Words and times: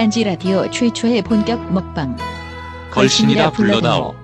딴지 0.00 0.24
라디오 0.24 0.70
최초의 0.70 1.20
본격 1.20 1.70
먹방. 1.74 2.16
걸신이라 2.90 3.50
불러다오. 3.50 4.14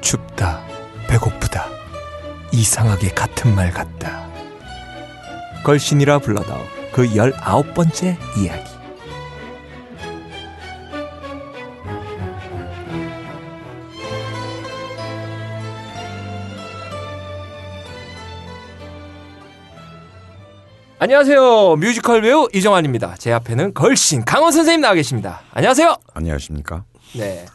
춥다, 0.00 0.60
배고프다, 1.06 1.68
이상하게 2.50 3.10
같은 3.10 3.54
말 3.54 3.70
같다. 3.70 4.28
걸신이라 5.62 6.18
불러다오 6.18 6.79
그 6.92 7.14
열아홉 7.14 7.72
번째 7.74 8.18
이야기. 8.38 8.70
안녕하세요. 21.02 21.76
뮤지컬 21.76 22.20
배우 22.20 22.48
이정환입니다. 22.52 23.14
제 23.18 23.32
앞에는 23.32 23.72
걸신 23.72 24.22
강원 24.24 24.52
선생님 24.52 24.82
나와 24.82 24.92
계십니다. 24.94 25.40
안녕하세요. 25.52 25.96
안녕하십니까? 26.12 26.84
네. 27.14 27.46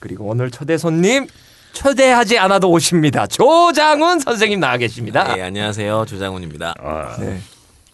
그리고 0.00 0.24
오늘 0.24 0.50
초대 0.50 0.76
손님 0.76 1.28
초대하지 1.72 2.38
않아도 2.38 2.68
오십니다. 2.70 3.28
조장훈 3.28 4.18
선생님 4.18 4.58
나와 4.58 4.76
계십니다. 4.76 5.34
네, 5.34 5.42
안녕하세요. 5.42 6.04
조장훈입니다. 6.08 6.74
네. 7.20 7.40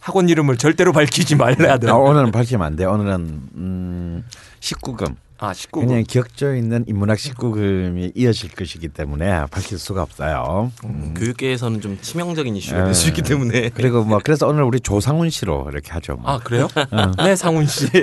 학원 0.06 0.28
이름을 0.28 0.56
절대로 0.56 0.92
밝히지 0.92 1.34
말아야 1.34 1.78
돼. 1.78 1.90
아, 1.90 1.94
오늘은 1.94 2.30
밝히면 2.30 2.64
안 2.64 2.76
돼. 2.76 2.84
오늘은 2.84 3.14
음, 3.56 4.24
19금. 4.60 5.16
아, 5.38 5.50
19금. 5.50 5.80
그냥 5.80 6.04
기억져 6.06 6.54
있는 6.54 6.84
인문학 6.86 7.18
19금이 7.18 8.12
이어질 8.14 8.50
것이기 8.50 8.86
때문에 8.86 9.46
밝힐 9.50 9.80
수가 9.80 10.02
없어요. 10.02 10.70
음. 10.84 11.12
교육계에서는 11.16 11.80
좀 11.80 11.98
치명적인 12.00 12.54
이슈가 12.54 12.78
네. 12.78 12.84
될수 12.84 13.08
있기 13.08 13.22
때문에 13.22 13.70
그리고 13.70 14.04
뭐 14.04 14.20
그래서 14.22 14.46
오늘 14.46 14.62
우리 14.62 14.78
조상훈 14.78 15.28
씨로 15.28 15.66
이렇게 15.72 15.90
하죠. 15.90 16.14
뭐. 16.14 16.30
아, 16.30 16.38
그래요? 16.38 16.68
네, 17.18 17.34
상훈 17.34 17.66
씨. 17.66 17.88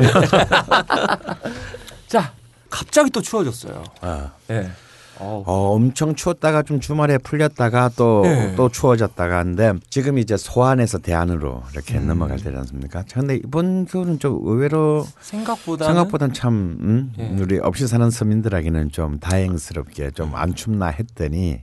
자, 2.08 2.34
갑자기 2.70 3.12
또 3.12 3.22
추워졌어요. 3.22 3.82
아. 4.02 4.30
네. 4.48 4.70
어, 5.20 5.44
어, 5.46 5.74
엄청 5.76 6.16
추웠다가 6.16 6.64
좀 6.64 6.80
주말에 6.80 7.18
풀렸다가 7.18 7.92
또, 7.96 8.22
네. 8.24 8.56
또 8.56 8.68
추워졌다가 8.70 9.38
하는데 9.38 9.74
지금 9.90 10.18
이제 10.18 10.36
소안에서 10.38 10.98
대안으로 10.98 11.64
이렇게 11.72 11.98
음. 11.98 12.08
넘어갈 12.08 12.38
때지 12.38 12.56
않습니까? 12.58 13.04
근데 13.14 13.36
이번 13.36 13.86
겨울은 13.86 14.20
좀 14.20 14.40
의외로 14.44 15.06
생각보다는 15.22 15.94
생각보다는 15.94 16.34
참 16.34 16.78
음? 16.82 17.14
예. 17.20 17.28
우리 17.40 17.60
없이 17.60 17.88
사는 17.88 18.10
서민들에게는 18.10 18.92
좀 18.92 19.20
다행스럽게 19.20 20.12
좀 20.12 20.34
안 20.34 20.56
춥나 20.56 20.88
했더니 20.88 21.62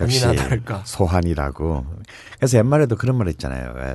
역시. 0.00 0.24
소환이라고. 0.84 1.86
그래서 2.36 2.58
옛말에도 2.58 2.96
그런 2.96 3.16
말 3.16 3.28
있잖아요. 3.28 3.72
왜 3.76 3.94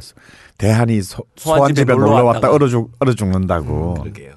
대한이 0.57 1.01
소, 1.01 1.23
소환 1.35 1.57
소환 1.59 1.75
집에 1.75 1.81
집에 1.81 1.93
놀러. 1.93 2.23
왔다 2.23 2.49
얼어 2.51 2.67
죽 2.67 2.91
얼어 2.99 3.13
죽는다고. 3.13 3.95
그러게요. 3.95 4.33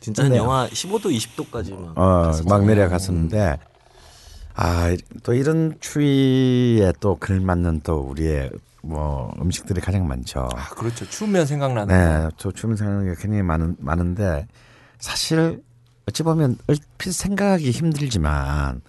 진짜 0.00 0.24
영하 0.34 0.66
15도, 0.68 1.14
20도까지 1.14 1.78
막 1.78 1.98
어. 1.98 2.32
막 2.48 2.64
내려갔었는데 2.64 3.58
아, 4.62 4.94
또 5.22 5.32
이런 5.32 5.74
추위에 5.80 6.92
또 7.00 7.16
걸맞는 7.16 7.80
또 7.82 8.00
우리의 8.00 8.50
뭐 8.82 9.34
음식들이 9.40 9.80
가장 9.80 10.06
많죠. 10.06 10.50
아, 10.54 10.68
그렇죠. 10.68 11.08
추우면 11.08 11.46
생각나는 11.46 11.94
네, 11.94 12.28
저 12.36 12.52
주문 12.52 12.76
생각하는 12.76 13.06
게 13.14 13.18
굉장히 13.22 13.42
많은, 13.42 13.76
많은데 13.78 14.46
사실 14.98 15.62
어찌 16.06 16.22
보면 16.22 16.58
얼핏 16.66 17.12
생각하기 17.12 17.70
힘들지만 17.70 18.82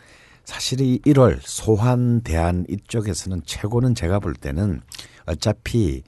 사실 0.43 0.81
이 0.81 0.99
1월 1.05 1.39
소환 1.41 2.19
대한 2.19 2.65
이쪽에서는 2.67 3.43
최고는 3.45 3.95
제가 3.95 4.19
볼 4.19 4.33
때는 4.33 4.81
어차피 5.25 6.03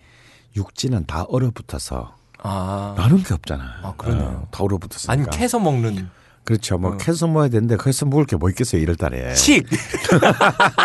육지는 0.58 1.06
다 1.06 1.24
얼어붙어서 1.24 2.18
아, 2.40 2.96
나는 2.98 3.24
게 3.24 3.34
없잖아요. 3.34 3.70
아, 3.82 3.94
그러네요. 3.96 4.28
어, 4.28 4.48
다 4.52 4.62
얼어붙었으니까. 4.62 5.14
아니 5.14 5.30
캐서 5.30 5.60
먹는 5.60 6.10
그렇죠. 6.44 6.78
뭐 6.78 6.92
어. 6.94 6.98
캐서 6.98 7.28
먹어야 7.28 7.48
되는데 7.50 7.78
거기서 7.78 8.06
먹을 8.06 8.26
게 8.26 8.36
뭐 8.36 8.50
있겠어요, 8.50 8.82
1월 8.86 8.98
달에. 8.98 9.34
칡. 9.34 9.64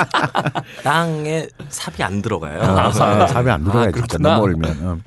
땅에 0.82 1.48
삽이 1.68 2.02
안 2.02 2.22
들어가요. 2.22 2.60
어, 2.60 2.92
사- 2.92 3.26
삽이 3.26 3.50
안 3.50 3.62
들어가요. 3.64 3.92
진짜 3.92 4.06
그렇구나. 4.06 4.28
너무 4.34 4.44
얼면. 4.44 4.86
어. 4.86 4.98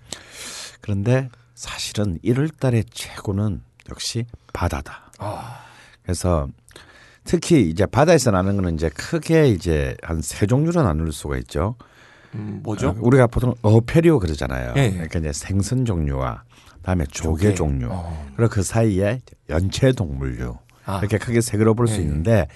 그런데 0.81 1.29
사실은 1.55 2.17
1월 2.23 2.51
달에 2.59 2.83
최고는 2.91 3.61
역시 3.89 4.25
바다다. 4.53 5.11
아, 5.19 5.59
그래서 6.03 6.47
특히 7.23 7.69
이제 7.69 7.85
바다에서 7.85 8.31
나는 8.31 8.55
거는 8.55 8.75
이제 8.75 8.89
크게 8.89 9.49
이제 9.49 9.95
한 10.01 10.21
세 10.21 10.45
종류로 10.47 10.81
나눌 10.81 11.11
수가 11.11 11.37
있죠. 11.37 11.75
음, 12.33 12.61
뭐죠? 12.63 12.89
어, 12.89 12.95
우리가 12.99 13.27
보통 13.27 13.53
어패리오 13.61 14.19
그러잖아요. 14.19 14.73
예, 14.77 14.81
예. 14.83 14.91
그러니까 14.91 15.19
이제 15.19 15.33
생선 15.33 15.85
종류와 15.85 16.43
그 16.70 16.70
다음에 16.83 17.05
조개, 17.05 17.49
조개. 17.49 17.55
종류. 17.55 17.87
어. 17.89 18.31
그리고 18.35 18.49
그 18.51 18.63
사이에 18.63 19.21
연체 19.49 19.91
동물류. 19.91 20.57
아. 20.85 20.99
이렇게 20.99 21.17
크게 21.17 21.41
세 21.41 21.57
개로 21.57 21.75
볼수 21.75 21.95
예, 21.95 21.99
예. 21.99 22.01
있는데 22.03 22.47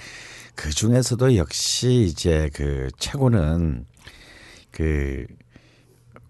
그 0.55 0.69
중에서도 0.69 1.35
역시 1.35 2.07
이제 2.09 2.49
그 2.53 2.89
최고는 2.97 3.85
그 4.71 5.25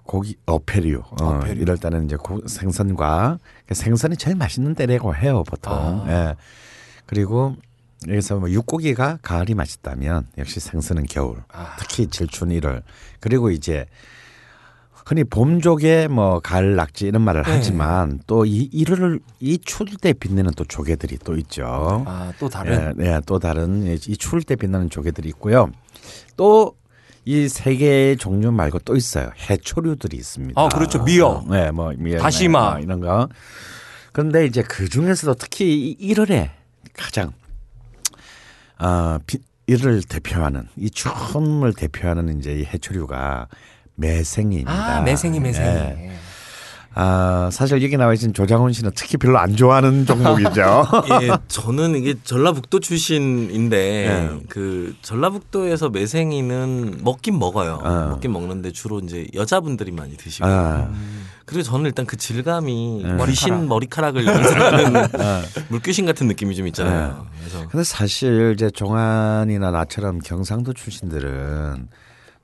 고기 0.04 0.36
어패류. 0.46 1.02
어, 1.22 1.26
어패류. 1.26 1.62
이럴 1.62 1.78
때는 1.78 2.06
이제 2.06 2.16
고, 2.16 2.46
생선과 2.48 3.40
생선이 3.72 4.18
제일 4.18 4.36
맛있는 4.36 4.76
때라고 4.76 5.16
해요 5.16 5.44
보통. 5.48 5.74
아. 5.74 6.06
예. 6.08 6.36
그리고 7.06 7.56
여기서 8.08 8.38
뭐 8.38 8.50
육고기가 8.50 9.20
가을이 9.22 9.56
맛있다면 9.56 10.28
역시 10.38 10.60
생선은 10.60 11.06
겨울. 11.06 11.44
아. 11.52 11.76
특히 11.80 12.08
추운 12.08 12.52
1월. 12.52 12.84
그리고 13.20 13.50
이제 13.50 13.86
흔히 15.06 15.24
봄 15.24 15.62
조개 15.62 16.08
뭐 16.10 16.40
가을 16.40 16.76
낙지 16.76 17.06
이런 17.08 17.22
말을 17.22 17.44
네. 17.44 17.52
하지만 17.52 18.20
또 18.26 18.44
이 18.46 18.68
이를 18.72 19.20
이 19.40 19.60
추울 19.60 19.90
때 20.02 20.14
빛내는 20.14 20.52
또 20.56 20.66
조개들이 20.66 21.20
또 21.24 21.38
있죠. 21.38 22.04
아, 22.08 22.34
또 22.40 22.50
다른 22.50 22.96
예, 23.00 23.06
예, 23.06 23.22
또 23.26 23.38
다른 23.40 23.86
이 23.86 24.18
추울 24.18 24.42
때 24.42 24.56
빛나는 24.56 24.90
조개들이 24.90 25.30
있고요. 25.30 25.70
또 26.36 26.76
이세 27.24 27.76
개의 27.76 28.18
종류 28.18 28.52
말고 28.52 28.80
또 28.80 28.96
있어요. 28.96 29.30
해초류들이 29.50 30.18
있습니다. 30.18 30.60
아, 30.60 30.70
그렇죠. 30.70 31.04
미어. 31.04 31.44
네, 31.50 31.72
뭐 31.72 31.94
미어, 31.98 32.18
다시마. 32.20 32.72
뭐 32.72 32.80
이런 32.80 33.00
거. 33.00 33.30
그런데 34.12 34.46
이제 34.46 34.64
그 34.64 34.88
중에서도 34.90 35.34
특히 35.36 35.92
이 35.92 36.14
1월에 36.14 36.50
가장 36.94 37.34
아, 38.78 39.20
비, 39.26 39.40
이를 39.68 40.04
대표하는 40.04 40.68
이 40.78 40.90
추움을 40.90 41.74
대표하는 41.74 42.38
이제 42.40 42.54
이 42.54 42.66
해초류가 42.66 43.48
매생이입니다. 43.96 44.98
아, 44.98 45.02
매생이 45.02 45.40
매생이. 45.40 45.68
예. 45.68 46.12
아, 46.98 47.50
사실 47.52 47.84
여기 47.84 47.98
나와 47.98 48.14
있는 48.14 48.34
조장훈 48.34 48.72
씨는 48.72 48.92
특히 48.96 49.18
별로 49.18 49.38
안 49.38 49.58
좋아하는 49.58 50.06
종목이죠. 50.06 50.88
예, 51.24 51.32
저는 51.50 51.96
이게 51.96 52.16
전라북도 52.24 52.80
출신인데 52.80 53.78
예. 53.78 54.40
그 54.48 54.96
전라북도에서 55.02 55.90
매생이는 55.90 57.00
먹긴 57.04 57.38
먹어요. 57.38 57.82
어. 57.84 58.08
먹긴 58.12 58.32
먹는데 58.32 58.72
주로 58.72 59.00
이제 59.00 59.28
여자분들이 59.34 59.92
많이 59.92 60.16
드시고. 60.16 60.48
아, 60.48 60.90
그리고 61.46 61.64
저는 61.64 61.86
일단 61.88 62.06
그 62.06 62.16
질감이 62.16 63.04
예. 63.04 63.26
귀신 63.26 63.68
머리카락을 63.68 64.24
연상하는 64.26 65.08
물귀신 65.68 66.06
같은 66.06 66.28
느낌이 66.28 66.56
좀 66.56 66.66
있잖아요. 66.68 67.28
그래서 67.40 67.68
근데 67.68 67.84
사실 67.84 68.54
이제 68.56 68.70
종안이나 68.70 69.70
나처럼 69.70 70.20
경상도 70.20 70.72
출신들은 70.72 71.90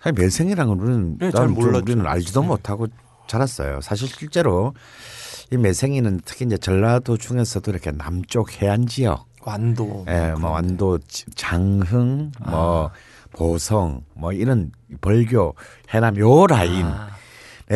사실 0.02 0.14
매생이라는 0.22 0.68
건 0.78 0.80
우리는 0.80 1.18
네, 1.20 1.32
잘좀 1.32 1.54
몰랐죠. 1.54 1.84
우리는 1.84 2.06
알지도 2.08 2.42
못하고 2.44 2.88
자랐어요. 3.28 3.82
사실 3.82 4.08
실제로 4.08 4.74
이 5.52 5.58
매생이는 5.58 6.22
특히 6.26 6.46
이제 6.46 6.58
전라도 6.58 7.18
중에서도 7.18 7.70
이렇게 7.72 7.92
남쪽 7.92 8.62
해안 8.62 8.88
지역, 8.88 9.28
완도. 9.44 10.06
예, 10.10 10.34
뭐 10.40 10.52
완도, 10.52 10.98
지- 11.08 11.26
장흥, 11.36 12.32
뭐 12.46 12.90
보성, 13.34 14.02
뭐 14.16 14.34
이런 14.34 14.72
벌교, 15.02 15.56
해남 15.94 16.18
요 16.18 16.48
라인. 16.48 16.86
아, 16.86 17.10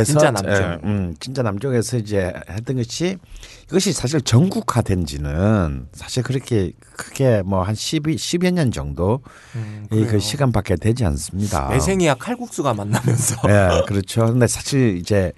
진짜 0.03 0.31
남쪽. 0.31 0.51
예, 0.51 0.79
음, 0.83 1.15
진짜 1.19 1.41
남쪽에서 1.41 1.97
이제 1.97 2.33
했던 2.49 2.75
것이 2.77 3.17
이것이 3.69 3.93
사실 3.93 4.21
전국화된 4.21 5.05
지는 5.05 5.87
사실 5.93 6.23
그렇게 6.23 6.71
크게 6.95 7.41
뭐 7.43 7.63
한 7.63 7.73
12, 7.75 8.15
10여 8.15 8.51
년 8.51 8.71
정도 8.71 9.21
음, 9.55 9.87
이 9.91 10.05
그. 10.05 10.19
시간밖에 10.19 10.75
되지 10.75 11.05
않습니다. 11.05 11.69
매생이와 11.69 12.15
칼국수가 12.15 12.73
만나면서 12.73 13.35
예, 13.47 13.83
그렇죠. 13.87 14.25
근데 14.25 14.47
사실 14.47 14.97
이제 14.97 15.31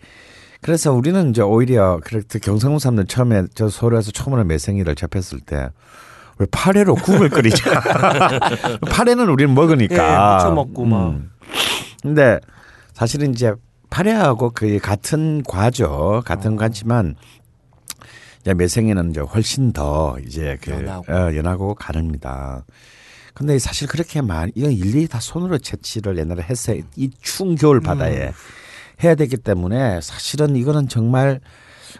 그래서 0.62 0.92
우리는 0.92 1.30
이제 1.30 1.42
오히려 1.42 2.00
그렇게 2.04 2.40
경상도 2.40 2.80
사람들 2.80 3.06
처음에 3.06 3.44
저 3.54 3.70
서울에서 3.70 4.12
처음으로 4.12 4.44
매생이를 4.46 4.96
접했을 4.96 5.40
때 5.40 5.70
왜 6.40 6.46
파래로 6.52 6.96
국을 6.96 7.30
끓이자. 7.30 7.82
파래는 8.92 9.28
우리는 9.30 9.54
먹으니까. 9.54 9.96
예, 9.96 10.36
무쳐 10.38 10.52
먹고 10.54 10.86
막. 10.86 11.10
음. 11.10 11.32
근데 12.02 12.40
사실은 12.94 13.34
이제 13.34 13.54
파래하고 13.90 14.52
그 14.52 14.80
같은 14.80 15.44
과죠. 15.44 16.22
같은 16.26 16.54
어. 16.54 16.58
과지만 16.58 17.16
이제 18.42 18.54
매생이는 18.54 19.12
이제 19.12 19.22
훨씬 19.22 19.74
더 19.74 20.18
이제 20.26 20.58
그 20.62 20.72
연하고. 20.72 21.14
어, 21.14 21.36
연하고 21.36 21.76
가릅니다. 21.76 22.66
근데 23.34 23.60
사실 23.60 23.88
그렇게 23.88 24.22
많이 24.22 24.52
이건 24.56 24.72
일일이 24.72 25.08
다 25.08 25.20
손으로 25.20 25.60
채취를 25.60 26.18
옛날에 26.18 26.42
했어요. 26.42 26.82
이 26.96 27.12
추운 27.22 27.56
겨울 27.56 27.82
바다에 27.82 28.32
해야 29.04 29.16
되기 29.16 29.38
때문에 29.38 30.02
사실은 30.02 30.56
이거는 30.56 30.88
정말 30.88 31.40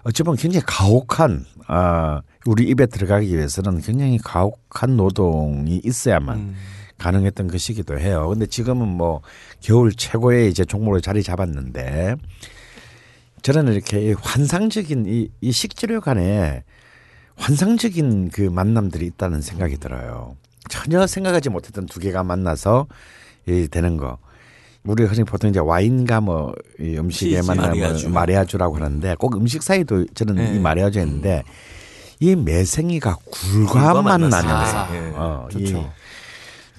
어찌 0.04 0.24
보면 0.24 0.38
굉장히 0.38 0.66
가혹한 0.66 1.46
아 1.68 2.22
우리 2.46 2.64
입에 2.70 2.88
들어가기 2.88 3.36
위해서는 3.36 3.82
굉장히 3.82 4.18
가혹한 4.18 4.98
노동이 4.98 5.80
있어야만 5.84 6.38
음. 6.38 6.56
가능했던 6.98 7.48
것이기도 7.48 8.00
해요. 8.00 8.28
근데 8.30 8.46
지금은 8.46 8.88
뭐 8.88 9.22
겨울 9.62 9.94
최고의 9.94 10.50
이제 10.50 10.66
종목으로 10.66 11.00
자리 11.00 11.24
잡았는데 11.24 12.16
저는 13.44 13.74
이렇게 13.74 14.10
이 14.10 14.14
환상적인 14.14 15.06
이, 15.08 15.30
이 15.42 15.52
식재료 15.52 16.02
간에 16.02 16.64
환상적인 17.36 18.30
그 18.30 18.42
만남들이 18.42 19.06
있다는 19.06 19.42
생각이 19.42 19.78
들어요. 19.78 20.36
전혀 20.70 21.06
생각하지 21.06 21.50
못했던 21.50 21.86
두 21.86 22.00
개가 22.00 22.24
만나서 22.24 22.88
이 23.48 23.68
되는 23.70 23.98
거. 23.98 24.18
우리 24.84 25.04
흔히 25.04 25.24
보통 25.24 25.50
이제 25.50 25.60
와인과 25.60 26.22
뭐이 26.22 26.98
만남을 27.46 27.68
마리아주. 27.70 28.10
마리아주라고 28.10 28.78
하는데 28.78 29.16
꼭 29.16 29.36
음식 29.36 29.62
사이도 29.62 30.06
저는 30.14 30.36
네. 30.36 30.56
이 30.56 30.60
마리아주 30.60 31.00
했는데 31.00 31.44
이 32.20 32.36
매생이가 32.36 33.18
굴과 33.26 34.02
만나는 34.02 34.30
만났어요. 34.30 34.88
거. 34.88 34.96
예. 34.96 35.12
어, 35.16 35.48
이 35.52 35.54
좋죠. 35.54 35.78
이 35.78 35.86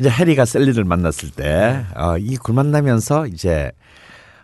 제 0.02 0.08
해리가 0.08 0.44
셀리를 0.44 0.82
만났을 0.84 1.30
때, 1.30 1.84
어, 1.96 2.16
이굴 2.18 2.54
만나면서 2.54 3.26
이제, 3.26 3.72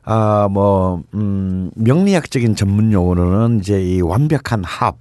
아, 0.03 0.49
뭐, 0.51 1.03
음, 1.15 1.71
명리학적인 1.77 2.57
전문 2.57 2.93
용어로는 2.93 3.61
이제 3.61 3.81
이 3.81 4.01
완벽한 4.01 4.65
합. 4.65 4.97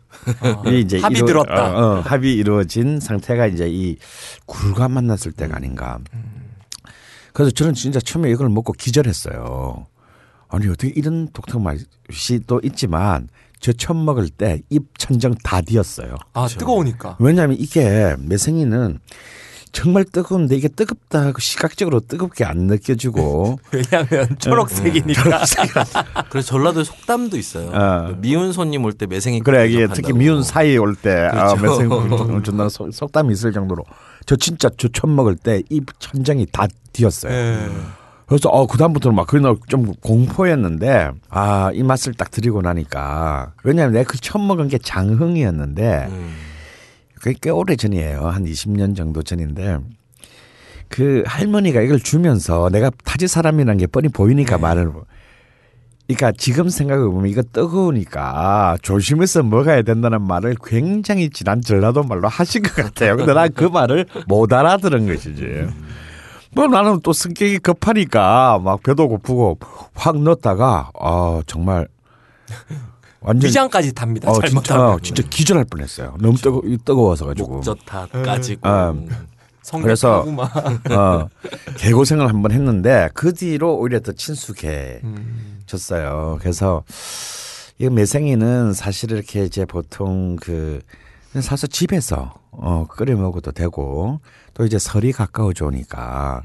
이 0.68 0.80
이제 0.80 1.00
합이 1.00 1.16
이루- 1.18 1.26
들었다. 1.26 1.74
어, 1.74 1.98
어, 1.98 2.00
합이 2.02 2.32
이루어진 2.34 3.00
상태가 3.00 3.48
이제 3.48 3.68
이 3.68 3.98
굴과 4.46 4.90
만났을 4.90 5.32
때가 5.32 5.56
아닌가. 5.58 6.00
그래서 7.34 7.52
저는 7.52 7.74
진짜 7.74 8.00
처음에 8.00 8.30
이걸 8.30 8.48
먹고 8.50 8.74
기절했어요. 8.74 9.88
아니, 10.50 10.68
어떻게 10.68 10.94
이런 10.96 11.28
독특한 11.34 11.64
맛이 11.64 12.40
또 12.46 12.62
있지만, 12.64 13.28
저 13.60 13.74
처음 13.74 14.06
먹을 14.06 14.30
때 14.30 14.60
입 14.70 14.84
천정 15.00 15.36
다 15.44 15.62
뒤었어요. 15.62 16.16
아 16.34 16.48
뜨거우니까. 16.48 17.16
왜냐하면 17.20 17.56
이게 17.60 18.14
매생이는 18.20 19.00
정말 19.74 20.06
뜨거운데 20.06 20.56
이게 20.56 20.68
뜨겁다 20.70 21.20
하고 21.26 21.40
시각적으로 21.40 22.00
뜨겁게 22.00 22.46
안 22.46 22.68
느껴지고 22.68 23.60
왜냐하면 23.74 24.38
초록색이니까. 24.40 25.42
그래서 26.30 26.48
전라도에 26.48 26.84
속담도 26.86 27.36
있어요. 27.38 27.70
어. 27.74 28.16
미운 28.20 28.54
손님 28.54 28.86
올 28.86 28.94
때 28.94 29.08
매생이 29.08 29.40
그래 29.42 29.68
이게. 29.68 29.88
특히 29.88 30.14
미운 30.14 30.44
사이 30.44 30.78
올 30.78 30.96
때 30.96 31.12
아, 31.34 31.56
그렇죠. 31.56 31.82
매생이 31.90 31.90
준다는 32.46 32.70
속- 32.70 32.94
속담이 32.94 33.34
있을 33.34 33.52
정도로 33.52 33.84
저 34.28 34.36
진짜 34.36 34.70
저 34.78 34.88
처음 34.90 35.16
먹을 35.16 35.36
때 35.36 35.62
입 35.70 35.88
천장이 36.00 36.46
다 36.52 36.68
뒤었어요. 36.94 37.34
예. 37.34 37.68
그래서 38.28 38.50
어 38.50 38.66
그다음부터는 38.68 39.16
막 39.16 39.28
그날 39.28 39.56
좀 39.68 39.92
공포였는데 40.02 41.10
아 41.30 41.72
이 41.74 41.82
맛을 41.84 42.14
딱 42.14 42.30
드리고 42.32 42.62
나니까 42.62 43.54
왜냐하면 43.64 43.94
내가 43.96 44.08
그 44.12 44.18
처음 44.20 44.48
먹은 44.48 44.68
게 44.68 44.78
장흥이었는데 44.78 46.08
음. 46.10 46.34
그게 47.24 47.38
꽤 47.42 47.50
오래 47.52 47.78
전이에요. 47.78 48.28
한 48.28 48.44
20년 48.44 48.98
정도 48.98 49.24
전인데 49.24 49.78
그 50.90 51.24
할머니가 51.26 51.80
이걸 51.82 52.02
주면서 52.02 52.70
내가 52.70 52.92
타지 53.06 53.30
사람이라는 53.30 53.78
게 53.78 53.88
뻔히 53.88 54.10
보이니까 54.10 54.58
말을 54.58 54.92
그러니까 56.06 56.34
지금 56.38 56.68
생각해 56.68 57.02
보면 57.02 57.30
이거 57.30 57.42
뜨거우니까 57.42 58.76
조심해서 58.82 59.42
먹어야 59.42 59.84
된다는 59.84 60.22
말을 60.22 60.58
굉장히 60.66 61.30
지난 61.30 61.62
전라도 61.62 62.04
말로 62.04 62.28
하신 62.28 62.62
것 62.62 62.76
같아요. 62.76 63.16
근데 63.16 63.34
난 63.34 63.50
그 63.56 63.64
말을 63.64 64.06
못 64.28 64.52
알아들은 64.52 65.08
것이지. 65.08 65.68
뭐 66.52 66.68
나는 66.68 67.00
또 67.04 67.14
성격이 67.14 67.60
급하니까 67.60 68.60
막 68.60 68.84
배도 68.84 69.08
고프고 69.08 69.60
확 69.94 70.22
넣었다가 70.22 70.92
아 71.00 71.42
정말 71.48 71.88
완전 73.24 73.48
위장까지 73.48 73.94
답니다. 73.94 74.30
어, 74.30 74.42
진짜 74.42 74.98
진짜 75.02 75.24
기절할 75.30 75.66
뻔했어요. 75.66 76.16
너무 76.20 76.38
뜨거 76.38 76.62
뜨거워서 76.86 77.26
가지고. 77.26 77.54
목젖 77.56 77.78
다 77.86 78.06
까지고 78.08 78.60
아, 78.68 78.94
성격하고 79.62 79.82
그래서- 79.84 80.26
막. 80.26 80.92
어, 80.92 81.30
개고생을 81.78 82.28
한번 82.28 82.52
했는데 82.52 83.10
그 83.14 83.34
뒤로 83.34 83.78
오히려 83.78 84.00
더 84.02 84.12
친숙해졌어요. 84.12 85.04
음. 85.04 86.38
그래서 86.40 86.84
이 87.80 87.90
매생이는 87.90 88.74
사실 88.74 89.12
이렇게 89.12 89.44
이제 89.46 89.66
보통 89.66 90.36
그 90.36 90.82
사서 91.40 91.66
집에서 91.68 92.34
어 92.52 92.86
끓여 92.88 93.16
먹어도 93.16 93.52
되고 93.52 94.20
또 94.54 94.66
이제 94.66 94.78
설이 94.78 95.12
가까워져 95.12 95.66
오니까 95.66 96.42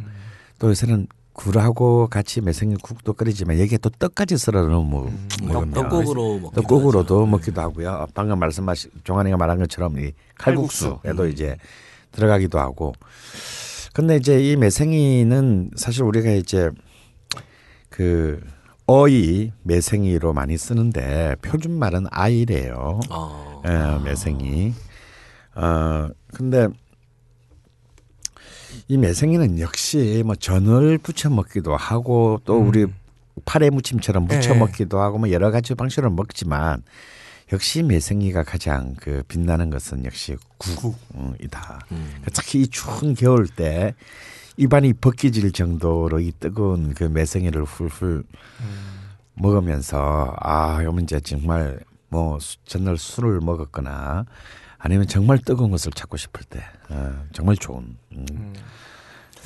또 0.58 0.70
요새는 0.70 1.06
굴하고 1.42 2.08
같이 2.08 2.40
매생이 2.40 2.74
국도 2.82 3.12
끓이지만 3.12 3.60
여기에 3.60 3.78
또 3.78 3.90
떡까지 3.90 4.36
썰어 4.36 4.66
넣어 4.66 4.82
먹- 4.82 5.08
먹으면 5.40 5.70
떡국으로 5.70 6.38
먹기도 6.40 6.60
떡국으로도 6.62 7.14
하죠. 7.20 7.26
먹기도 7.26 7.60
하고요. 7.60 8.06
방금 8.12 8.40
말씀하신 8.40 8.90
종환이가 9.04 9.36
말한 9.36 9.58
것처럼 9.60 10.00
이 10.00 10.10
칼국수에도 10.36 11.28
이제 11.28 11.56
들어가기도 12.10 12.58
하고. 12.58 12.92
근데 13.94 14.16
이제 14.16 14.40
이 14.42 14.56
매생이는 14.56 15.70
사실 15.76 16.02
우리가 16.02 16.32
이제 16.32 16.70
그 17.88 18.40
어이 18.86 19.52
매생이로 19.62 20.32
많이 20.32 20.58
쓰는데 20.58 21.36
표준 21.40 21.78
말은 21.78 22.06
아이래요. 22.10 22.98
어. 23.10 23.62
예, 23.64 24.04
매생이. 24.04 24.72
어 25.54 26.08
근데 26.34 26.66
이 28.88 28.96
매생이는 28.96 29.60
역시 29.60 30.22
뭐 30.24 30.34
전을 30.34 30.98
부쳐 30.98 31.28
먹기도 31.28 31.76
하고 31.76 32.40
또 32.44 32.58
우리 32.58 32.86
파래 33.44 33.68
무침처럼 33.70 34.24
무쳐 34.24 34.54
예. 34.54 34.58
먹기도 34.58 35.00
하고 35.00 35.18
뭐 35.18 35.30
여러 35.30 35.50
가지 35.50 35.74
방식으로 35.74 36.10
먹지만 36.10 36.82
역시 37.52 37.82
매생이가 37.82 38.44
가장 38.44 38.94
그 38.98 39.22
빛나는 39.28 39.70
것은 39.70 40.04
역시 40.04 40.36
국이다. 40.58 41.80
음. 41.92 42.22
특히 42.32 42.62
이 42.62 42.68
추운 42.68 43.14
겨울 43.14 43.46
때 43.46 43.94
입안이 44.56 44.94
벗겨질 44.94 45.52
정도로 45.52 46.20
이 46.20 46.32
뜨거운 46.40 46.94
그 46.94 47.04
매생이를 47.04 47.64
훌훌 47.64 48.24
먹으면서 49.34 50.34
아, 50.40 50.82
요 50.82 50.92
문제 50.92 51.20
정말 51.20 51.78
뭐 52.08 52.38
수- 52.40 52.56
전날 52.64 52.96
술을 52.98 53.40
먹었거나 53.40 54.24
아니면 54.78 55.06
정말 55.06 55.38
뜨거운 55.38 55.70
것을 55.70 55.92
찾고 55.92 56.16
싶을 56.16 56.44
때 56.44 56.60
어, 56.88 57.24
정말 57.32 57.56
좋은. 57.56 57.96
음. 58.12 58.54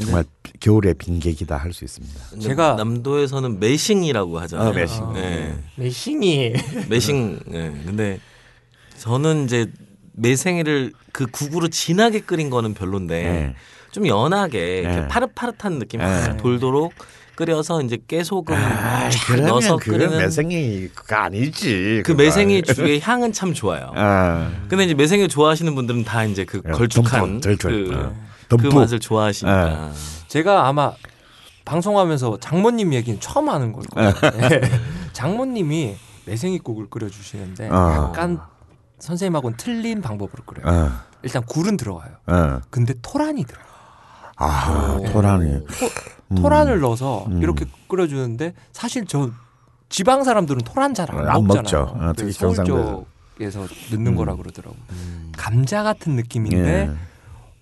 정말 0.00 0.24
비- 0.42 0.52
겨울의 0.58 0.94
빈객이다 0.94 1.56
할 1.56 1.72
수 1.72 1.84
있습니다. 1.84 2.20
제가- 2.36 2.76
남도에서는 2.76 3.60
매싱이라고 3.60 4.38
하잖아요. 4.40 4.68
어, 4.70 4.72
매싱. 4.72 5.12
네. 5.14 5.58
매싱이 5.76 6.52
매싱. 6.88 7.38
네. 7.46 7.70
근데 7.84 8.20
저는 8.98 9.44
이제 9.44 9.70
매생이를 10.12 10.92
그 11.12 11.26
국으로 11.26 11.68
진하게 11.68 12.20
끓인 12.20 12.50
거는 12.50 12.74
별론데 12.74 13.22
네. 13.22 13.54
좀 13.90 14.06
연하게 14.06 14.82
네. 14.86 15.08
파릇파릇한 15.08 15.78
느낌 15.78 16.00
네. 16.00 16.06
확 16.06 16.36
돌도록 16.38 16.92
끓여서 17.36 17.82
이제 17.82 17.98
깨소금 18.06 18.54
아, 18.54 19.08
쫙 19.10 19.36
넣어서 19.40 19.76
그 19.76 19.90
끓이는 19.92 20.18
매생이 20.18 20.88
그거 20.94 21.16
아니지. 21.16 22.02
그 22.04 22.12
그거. 22.12 22.22
매생이 22.22 22.62
죽의 22.62 23.00
향은 23.00 23.32
참 23.32 23.54
좋아요. 23.54 23.90
아, 23.94 24.50
근데 24.68 24.84
이제 24.84 24.94
매생이 24.94 25.28
좋아하시는 25.28 25.74
분들은 25.74 26.04
다 26.04 26.24
이제 26.24 26.44
그 26.44 26.60
야, 26.66 26.72
걸쭉한 26.72 27.40
덜, 27.40 27.56
그, 27.56 27.88
덜. 27.90 27.94
어. 27.94 28.12
그. 28.48 28.66
맛을 28.66 29.00
좋아하시니까. 29.00 29.92
제가 30.28 30.66
아마 30.68 30.92
방송하면서 31.64 32.38
장모님 32.40 32.92
얘기는 32.92 33.18
처음 33.20 33.48
하는 33.48 33.72
걸 33.72 33.84
거예요. 33.84 34.12
네. 34.48 34.60
장모님이 35.12 35.96
매생이국을 36.26 36.90
끓여주시는데 36.90 37.68
어. 37.70 38.08
약간 38.08 38.40
선생님하고는 38.98 39.56
틀린 39.56 40.00
방법으로 40.00 40.44
끓여요. 40.44 40.66
어, 40.86 40.90
일단 41.22 41.42
굴은 41.44 41.76
들어가요. 41.76 42.12
어. 42.26 42.60
근데 42.70 42.94
토란이 43.00 43.44
들어요. 43.44 43.64
아, 44.36 44.98
토란이. 45.12 45.64
토 45.66 45.88
란을 46.40 46.80
넣어서 46.80 47.26
음. 47.28 47.42
이렇게 47.42 47.64
끓여주는데 47.88 48.54
사실 48.72 49.06
저 49.06 49.30
지방 49.88 50.24
사람들은 50.24 50.62
토란 50.64 50.94
잘안안 50.94 51.44
먹잖아요. 51.44 51.82
어, 51.82 52.12
특히 52.16 52.32
그 52.32 52.52
서울. 52.54 52.54
쪽에서 53.38 53.66
넣는 53.92 54.06
음. 54.12 54.16
거라 54.16 54.34
그러더라고. 54.36 54.76
감자 55.36 55.82
같은 55.82 56.14
느낌인데, 56.16 56.88
예. 56.88 56.90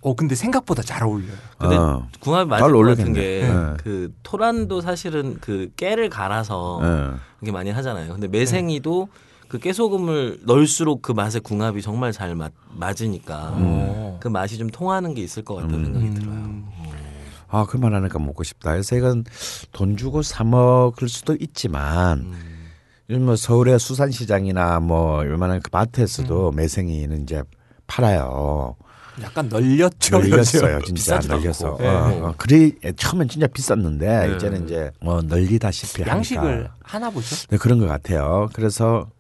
어 0.02 0.14
근데 0.14 0.34
생각보다 0.34 0.82
잘 0.82 1.02
어울려요. 1.02 1.32
근데 1.58 1.76
어. 1.76 2.06
궁합이 2.20 2.48
맞을 2.48 2.62
잘것 2.62 2.86
같은 2.86 3.04
어울리겠네. 3.04 3.20
게 3.20 3.48
네. 3.52 3.76
그 3.82 4.12
토란도 4.22 4.80
사실은 4.80 5.36
그 5.40 5.70
깨를 5.76 6.08
갈아서 6.08 6.78
어. 6.82 7.14
이렇게 7.40 7.52
많이 7.52 7.70
하잖아요. 7.70 8.12
근데 8.12 8.28
매생이도 8.28 9.08
그 9.48 9.58
깨소금을 9.58 10.40
넣을수록 10.44 11.02
그 11.02 11.10
맛의 11.10 11.40
궁합이 11.40 11.82
정말 11.82 12.12
잘 12.12 12.36
맞, 12.36 12.52
맞으니까 12.76 13.50
어. 13.56 14.18
그 14.20 14.28
맛이 14.28 14.56
좀 14.56 14.70
통하는 14.70 15.12
게 15.12 15.22
있을 15.22 15.44
것 15.44 15.56
같다는 15.56 15.78
음. 15.80 15.84
생각이 15.86 16.14
들어요. 16.14 16.69
음. 17.52 17.57
아, 17.57 17.66
그 17.66 17.76
말하니까 17.76 18.19
먹고 18.19 18.42
싶다. 18.45 18.73
그래서 18.73 18.97
이건 18.97 19.25
돈 19.73 19.97
주고 19.97 20.23
사 20.23 20.45
먹을 20.45 21.09
수도 21.09 21.37
있지만, 21.38 22.19
음. 22.19 22.66
요즘 23.11 23.26
뭐 23.26 23.37
서울의 23.37 23.78
수산시장이나 23.78 24.80
뭐 24.80 25.19
웬만한 25.21 25.61
그 25.61 25.69
음. 25.69 25.71
마트에서도 25.73 26.52
매생이는 26.52 27.23
이제 27.25 27.42
팔아요. 27.87 28.76
약간 29.23 29.49
널렸죠. 29.49 30.19
널렸어요, 30.21 30.80
진짜 30.83 31.19
널렸어. 31.19 31.73
않고. 31.73 31.85
어, 31.85 32.09
네. 32.09 32.21
어. 32.21 32.35
그리 32.38 32.75
처음엔 32.97 33.28
진짜 33.28 33.47
비쌌는데 33.49 34.28
네. 34.28 34.37
이제는 34.37 34.64
이제 34.64 34.90
뭐 35.00 35.21
널리다시피 35.21 36.02
하니까. 36.02 36.16
양식을 36.16 36.71
하나 36.83 37.11
보죠. 37.11 37.35
네, 37.49 37.57
그런 37.59 37.80
것 37.80 37.87
같아요. 37.87 38.49
그래서 38.54 39.11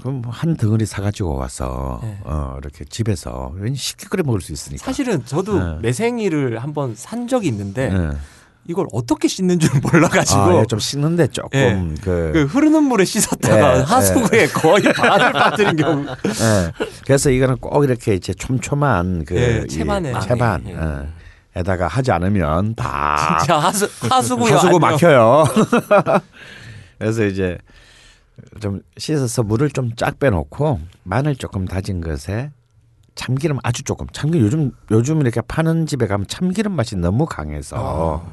그럼 0.00 0.22
한 0.28 0.56
덩어리 0.56 0.84
사가지고 0.86 1.36
와서 1.36 2.00
네. 2.02 2.18
어, 2.24 2.56
이렇게 2.60 2.84
집에서 2.84 3.52
왠지 3.56 3.80
쉽게 3.80 4.06
끓여 4.08 4.22
먹을 4.24 4.40
수 4.40 4.52
있으니까. 4.52 4.84
사실은 4.84 5.24
저도 5.24 5.58
네. 5.58 5.78
매생이를 5.82 6.58
한번 6.62 6.94
산 6.94 7.26
적이 7.26 7.48
있는데 7.48 7.88
네. 7.88 8.10
이걸 8.68 8.86
어떻게 8.92 9.26
씻는 9.28 9.58
줄 9.60 9.70
몰라가지고 9.80 10.40
아, 10.40 10.60
예, 10.60 10.64
좀 10.66 10.78
씻는데 10.80 11.28
조금 11.28 11.58
예. 11.96 12.00
그, 12.02 12.30
그 12.32 12.44
흐르는 12.46 12.82
물에 12.82 13.04
씻었다가 13.04 13.78
예, 13.78 13.82
하수구에 13.82 14.48
거의 14.48 14.82
발을 14.92 15.32
빠뜨린 15.32 15.76
경우. 15.76 16.04
예. 16.04 16.72
그래서 17.04 17.30
이거는 17.30 17.58
꼭 17.58 17.84
이렇게 17.84 18.14
이제 18.14 18.34
촘촘한 18.34 19.24
그 19.24 19.66
채반에. 19.68 20.12
채반 20.20 20.64
예. 20.66 20.72
예. 20.74 21.08
에다가 21.60 21.86
하지 21.88 22.10
않으면 22.12 22.74
다 22.74 23.38
진짜 23.40 23.58
하수 23.58 23.88
하수구 24.10 24.42
완전- 24.44 24.78
막혀요. 24.80 25.44
그래서 26.98 27.24
이제 27.24 27.56
좀 28.60 28.82
씻어서 28.96 29.42
물을 29.42 29.70
좀 29.70 29.90
쫙 29.96 30.18
빼놓고 30.18 30.80
마늘 31.04 31.36
조금 31.36 31.64
다진 31.66 32.00
것에 32.00 32.50
참기름 33.14 33.58
아주 33.62 33.82
조금 33.82 34.06
참기름 34.12 34.44
요즘 34.46 34.72
요즘 34.90 35.20
이렇게 35.22 35.40
파는 35.40 35.86
집에 35.86 36.06
가면 36.06 36.26
참기름 36.26 36.72
맛이 36.72 36.96
너무 36.96 37.24
강해서 37.26 38.30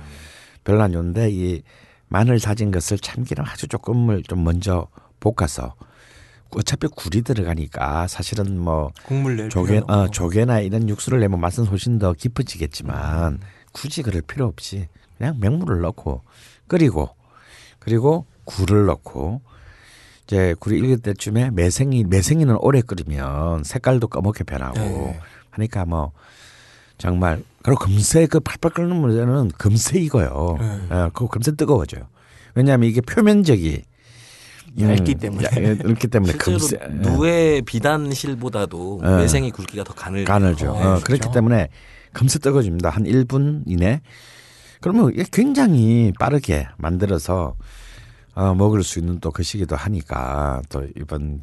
별로 0.64 0.82
안 0.84 0.92
좋은데 0.92 1.30
이 1.32 1.64
마늘 2.10 2.40
다진 2.40 2.72
것을 2.72 3.00
참기름 3.00 3.46
아주 3.48 3.68
조금을 3.68 4.24
좀 4.24 4.44
먼저 4.44 4.88
볶아서 5.20 5.76
어차피 6.52 6.88
굴이 6.88 7.24
들어가니까 7.24 8.08
사실은 8.08 8.60
뭐 8.60 8.92
국물 9.06 9.38
낼 9.38 9.50
조개 9.50 9.82
어. 9.88 10.08
조개나 10.10 10.60
이런 10.60 10.88
육수를 10.88 11.20
내면 11.20 11.40
맛은 11.40 11.66
훨씬 11.66 11.98
더 11.98 12.14
깊어지겠지만 12.14 13.40
굳이 13.72 14.04
그럴 14.04 14.22
필요 14.22 14.46
없이 14.46 14.88
그냥 15.18 15.40
맹물을 15.40 15.80
넣고 15.82 16.22
끓이고 16.68 17.10
그리고 17.80 18.26
굴을 18.46 18.86
넣고 18.86 19.42
이제 20.34 20.56
굴이 20.60 20.80
익을 20.80 20.98
때쯤에 20.98 21.52
매생이 21.52 22.06
매생이는 22.06 22.58
오래 22.60 22.82
끓이면 22.82 23.64
색깔도 23.64 24.08
검게 24.08 24.44
변하고 24.44 24.80
네. 24.80 25.20
하니까 25.52 25.86
뭐 25.86 26.12
정말 26.98 27.44
그리고 27.62 27.86
금세 27.86 28.26
그 28.26 28.40
팔팔 28.40 28.72
끓는 28.72 28.96
물에는 28.96 29.52
금세 29.60 30.00
익어요. 30.00 30.58
네. 30.60 30.80
예, 30.92 31.10
그거 31.14 31.28
금세 31.28 31.56
뜨거워져요. 31.56 32.08
왜냐하면 32.56 32.90
이게 32.90 33.00
표면적이 33.02 33.84
얇기 34.80 35.16
때문에. 35.16 35.48
얇기 35.88 36.08
때문에 36.08 36.34
금세 36.34 36.80
예. 36.82 36.88
누에 36.88 37.62
비단실보다도 37.62 39.02
예. 39.04 39.08
매생이 39.18 39.52
굵기가 39.52 39.84
더 39.84 39.94
가늘. 39.94 40.26
줘. 40.56 40.72
어, 40.72 40.74
어, 40.74 40.78
네, 40.78 40.84
그렇기 41.04 41.04
그렇죠. 41.04 41.32
때문에 41.32 41.70
금세 42.12 42.40
뜨거워집니다. 42.40 42.90
한 42.90 43.04
1분 43.04 43.62
이내. 43.68 44.02
그러면 44.82 45.12
이게 45.14 45.26
굉장히 45.32 46.12
빠르게 46.20 46.68
만들어서 46.78 47.56
어, 48.36 48.54
먹을 48.54 48.84
수 48.84 49.00
있는 49.00 49.20
또 49.20 49.32
그 49.32 49.44
시기도 49.44 49.76
하니까 49.76 50.62
또 50.70 50.86
이번 50.98 51.42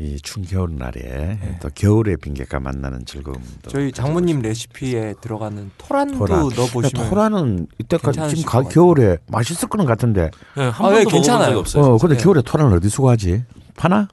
이 0.00 0.16
추운 0.22 0.46
겨울 0.46 0.76
날에 0.78 1.38
또 1.60 1.68
겨울의 1.74 2.18
빈객과 2.18 2.60
만나는 2.60 3.04
즐거움도 3.04 3.42
네. 3.62 3.68
저희 3.68 3.90
장모님 3.92 4.40
레시피에 4.42 5.14
들어가는 5.20 5.70
토란도 5.76 6.18
토란. 6.18 6.48
넣어보시면 6.54 7.10
토란은 7.10 7.66
이때까지 7.80 8.28
지금 8.28 8.44
것 8.44 8.62
가. 8.64 8.68
겨울에 8.68 9.18
맛있을 9.26 9.68
거는 9.68 9.86
같은데 9.86 10.30
네, 10.56 10.62
한 10.62 10.70
아, 10.70 10.72
번도 10.72 10.94
예, 10.94 10.98
먹어본 11.00 11.12
괜찮아요. 11.12 11.58
없어요. 11.58 11.82
어 11.84 11.98
근데 11.98 12.16
네. 12.16 12.22
겨울에 12.22 12.42
토란을 12.42 12.76
어디서 12.76 13.02
구하지 13.02 13.44
파나 13.76 14.06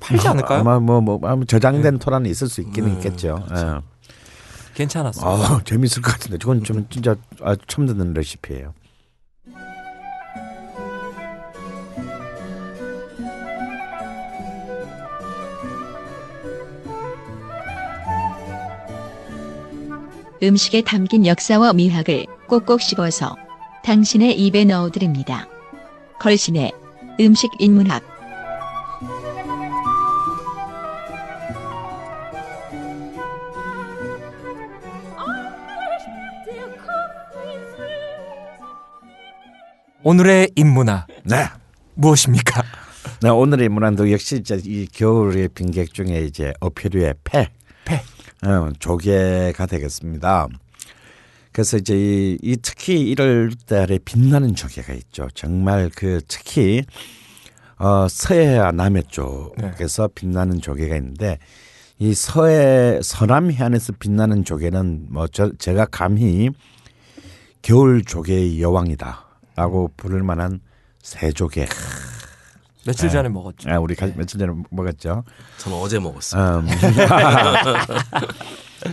팔지 0.00 0.26
않을까요? 0.28 0.60
아마 0.60 0.78
뭐, 0.80 1.00
뭐 1.02 1.20
아마 1.24 1.44
저장된 1.44 1.98
토란이 1.98 2.30
있을 2.30 2.48
수 2.48 2.62
있기는 2.62 2.88
네, 2.88 2.94
있겠죠 2.96 3.44
예. 3.54 3.80
괜찮았어요. 4.74 5.28
아, 5.30 5.60
재밌을 5.64 6.00
것 6.00 6.12
같은데. 6.12 6.38
저건 6.38 6.62
좀 6.62 6.86
진짜 6.88 7.14
아, 7.42 7.56
처음 7.66 7.86
듣는 7.86 8.14
레시피예요. 8.14 8.72
음식에 20.42 20.82
담긴 20.82 21.26
역사와 21.26 21.72
미학을 21.72 22.26
꼭꼭 22.46 22.80
씹어서 22.80 23.36
당신의 23.84 24.38
입에 24.38 24.64
넣어드립니다. 24.64 25.48
걸신의 26.20 26.72
음식 27.20 27.50
인문학 27.58 28.02
오늘의 40.04 40.52
인문화 40.54 41.06
네. 41.24 41.48
무엇입니까? 41.94 42.62
네, 43.20 43.28
오늘의 43.28 43.68
문안도 43.68 44.12
역시 44.12 44.36
이제 44.36 44.60
이 44.64 44.86
겨울의 44.86 45.48
빈객 45.48 45.92
중에 45.92 46.22
이제 46.22 46.54
어표류의 46.60 47.14
폐, 47.24 47.48
폐. 47.84 48.00
어, 48.44 48.70
조개가 48.78 49.66
되겠습니다. 49.66 50.48
그래서 51.52 51.76
이제 51.76 51.96
이, 51.96 52.38
이 52.42 52.56
특히 52.62 53.14
1월 53.14 53.52
달에 53.66 53.98
빛나는 53.98 54.54
조개가 54.54 54.92
있죠. 54.94 55.28
정말 55.34 55.90
그 55.94 56.20
특히 56.28 56.84
어, 57.78 58.06
서해와 58.08 58.72
남해 58.72 59.02
쪽에서 59.08 60.08
빛나는 60.14 60.60
조개가 60.60 60.96
있는데 60.96 61.38
이 61.98 62.14
서해 62.14 63.00
서남 63.02 63.50
해안에서 63.50 63.94
빛나는 63.98 64.44
조개는 64.44 65.06
뭐 65.10 65.26
저, 65.26 65.50
제가 65.58 65.86
감히 65.86 66.50
겨울 67.62 68.04
조개의 68.04 68.62
여왕이다라고 68.62 69.92
부를 69.96 70.22
만한 70.22 70.60
새조개. 71.02 71.66
며칠 72.86 73.10
전에 73.10 73.28
먹었죠. 73.28 73.70
아, 73.70 73.78
우리 73.78 73.94
가- 73.94 74.06
며칠 74.16 74.38
전에 74.38 74.52
먹었죠. 74.70 75.24
저는 75.58 75.76
어제 75.78 75.98
먹었어요. 75.98 76.60
음. 76.60 76.68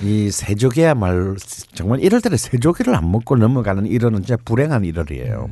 이 0.03 0.31
새조개야말로 0.31 1.35
정말 1.73 1.99
이럴 2.01 2.21
때는 2.21 2.37
새조개를 2.37 2.95
안 2.95 3.11
먹고 3.11 3.35
넘어가는 3.35 3.85
일은 3.85 4.13
진짜 4.15 4.35
불행한 4.43 4.83
일월이에요. 4.83 5.49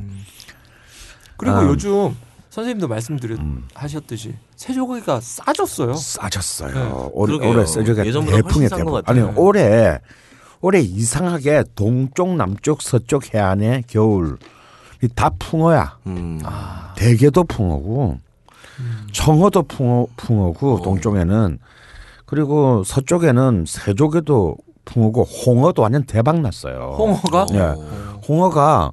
그리고 1.36 1.58
음. 1.60 1.68
요즘 1.68 2.16
선생님도 2.50 2.88
말씀드렸 2.88 3.38
하셨듯이 3.74 4.34
새조개가 4.56 5.20
싸졌어요. 5.20 5.94
싸졌어요. 5.94 6.74
네. 6.74 6.80
올해, 7.12 7.32
그러게요. 7.32 7.50
올해 7.50 7.66
새조개 7.66 8.04
예전보다 8.06 8.36
훨씬 8.38 8.68
싼것 8.68 8.70
대풍에 8.70 8.70
대풍. 8.82 8.92
같아요. 8.92 9.26
아니 9.28 9.36
올해 9.38 9.98
올해 10.60 10.80
이상하게 10.80 11.64
동쪽, 11.74 12.36
남쪽, 12.36 12.82
서쪽 12.82 13.34
해안의 13.34 13.84
겨울 13.86 14.38
이다 15.02 15.30
풍어야. 15.38 15.98
음. 16.06 16.40
대게도 16.96 17.44
풍어고 17.44 18.18
청어도 19.12 19.62
풍어, 19.64 20.06
풍어고 20.16 20.82
동쪽에는 20.82 21.58
그리고 22.26 22.82
서쪽에는 22.84 23.64
세조개도 23.68 24.56
풍어고 24.84 25.22
홍어도 25.22 25.82
완전 25.82 26.04
대박 26.04 26.40
났어요. 26.40 26.94
홍어가 26.98 27.46
예. 27.54 27.74
홍어가 28.28 28.92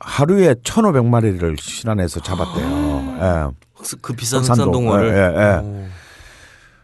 하루에 0.00 0.54
1,500마리를 0.54 1.58
신안에서 1.60 2.20
잡았대요. 2.20 3.16
예. 3.20 3.46
흑- 3.74 4.02
그 4.02 4.12
비싼 4.14 4.40
흑산동. 4.40 4.64
흑산동어를 4.66 5.08
예, 5.08 5.40
예, 5.40 5.42
예. 5.42 5.56
오. 5.58 5.86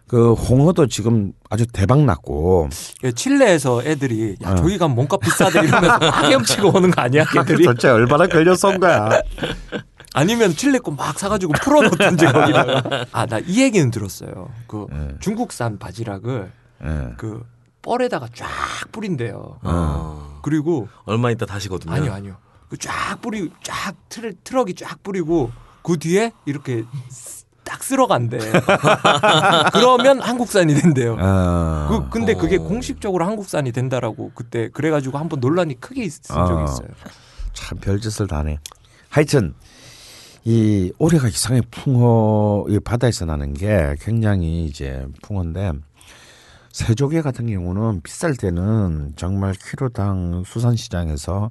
그 0.06 0.34
홍어도 0.34 0.86
지금 0.88 1.32
아주 1.48 1.66
대박 1.66 2.00
났고 2.04 2.68
예, 3.02 3.12
칠레에서 3.12 3.82
애들이 3.82 4.36
야 4.44 4.50
어. 4.52 4.54
저기 4.56 4.76
가면 4.76 4.94
몸값 4.94 5.20
비싸대 5.20 5.60
이러면서 5.60 5.98
막 5.98 6.24
헤엄치고 6.24 6.76
오는 6.76 6.90
거 6.90 7.00
아니야 7.00 7.24
걔들이 7.32 7.64
도대체 7.64 7.88
얼마나 7.88 8.26
걸려서 8.26 8.68
온 8.68 8.78
거야. 8.80 9.08
아니면 10.14 10.54
칠레 10.54 10.78
거막 10.80 11.18
사가지고 11.18 11.54
풀어놓던지 11.62 12.26
거기다가 12.26 13.06
아 13.12 13.26
나 13.26 13.38
이 13.38 13.62
얘기는 13.62 13.90
들었어요 13.90 14.50
그 14.66 14.86
예. 14.92 15.16
중국산 15.20 15.78
바지락을 15.78 16.52
예. 16.84 17.14
그 17.16 17.42
뻘에다가 17.82 18.28
쫙 18.34 18.46
뿌린대요 18.92 19.58
어. 19.62 20.40
그리고 20.42 20.88
얼마 21.04 21.30
있다 21.30 21.46
다시거든요. 21.46 21.92
아니요 21.94 22.12
아니요 22.12 22.36
그 22.68 22.76
쫙 22.78 23.20
뿌리 23.20 23.50
쫙 23.62 23.94
트럭, 24.08 24.34
트럭이 24.44 24.74
쫙 24.74 25.02
뿌리고 25.02 25.50
그 25.82 25.98
뒤에 25.98 26.32
이렇게 26.46 26.84
딱 27.64 27.82
쓸어간대 27.82 28.38
그러면 29.72 30.20
한국산이 30.20 30.74
된대요 30.74 31.16
어. 31.18 31.86
그 31.88 32.08
근데 32.10 32.34
그게 32.34 32.56
어. 32.56 32.60
공식적으로 32.62 33.24
한국산이 33.26 33.72
된다라고 33.72 34.32
그때 34.34 34.68
그래가지고 34.68 35.18
한번 35.18 35.40
논란이 35.40 35.80
크게 35.80 36.02
있은 36.04 36.36
어. 36.36 36.46
적이 36.46 36.64
있어요. 36.64 36.88
참 37.52 37.78
별짓을 37.78 38.26
다네. 38.26 38.58
하여튼 39.10 39.54
이 40.44 40.92
올해가 40.98 41.28
이상하게 41.28 41.66
풍어 41.70 42.66
이 42.68 42.78
바다에서 42.80 43.24
나는 43.24 43.54
게 43.54 43.94
굉장히 44.00 44.64
이제 44.64 45.06
풍어인데 45.22 45.72
세조개 46.72 47.20
같은 47.20 47.46
경우는 47.46 48.00
비쌀 48.02 48.34
때는 48.34 49.12
정말 49.16 49.52
키로당 49.54 50.42
수산시장에서 50.46 51.50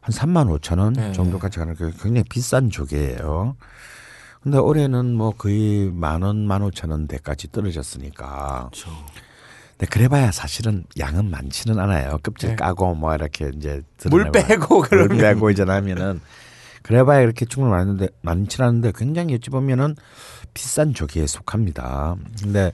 한 0.00 0.14
3만 0.14 0.58
5천 0.58 0.78
원 0.78 0.94
네. 0.94 1.12
정도까지 1.12 1.58
가는 1.58 1.74
그 1.74 1.92
굉장히 2.02 2.24
비싼 2.28 2.70
조개예요. 2.70 3.54
근데 4.42 4.58
올해는 4.58 5.14
뭐 5.14 5.30
거의 5.30 5.92
만 5.92 6.22
원, 6.22 6.46
만 6.48 6.62
오천 6.62 6.90
원대까지 6.90 7.52
떨어졌으니까. 7.52 8.70
그렇죠. 8.72 8.90
근데 9.72 9.86
그래봐야 9.86 10.32
사실은 10.32 10.84
양은 10.98 11.30
많지는 11.30 11.78
않아요. 11.78 12.18
껍질 12.22 12.50
네. 12.50 12.56
까고 12.56 12.94
뭐 12.94 13.14
이렇게 13.14 13.50
이제 13.54 13.82
물 14.10 14.32
빼고 14.32 14.80
물 14.80 14.88
그러면 14.88 15.18
빼고 15.18 15.50
이제 15.50 15.64
나면은 15.64 16.20
그래봐야 16.82 17.20
이렇게 17.20 17.44
충분히 17.46 17.72
많은데 17.74 18.08
많지 18.22 18.60
않은데 18.62 18.92
굉장히 18.94 19.34
어찌 19.34 19.50
보면은 19.50 19.94
비싼 20.54 20.92
조기에 20.94 21.26
속합니다. 21.26 22.16
근데 22.42 22.72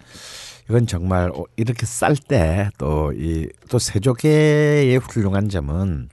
이건 0.68 0.86
정말 0.86 1.30
어, 1.34 1.44
이렇게 1.56 1.86
쌀 1.86 2.14
때 2.16 2.70
또 2.78 3.12
이또 3.12 3.78
세조개의 3.78 4.96
훌륭한 4.98 5.48
점은 5.48 6.08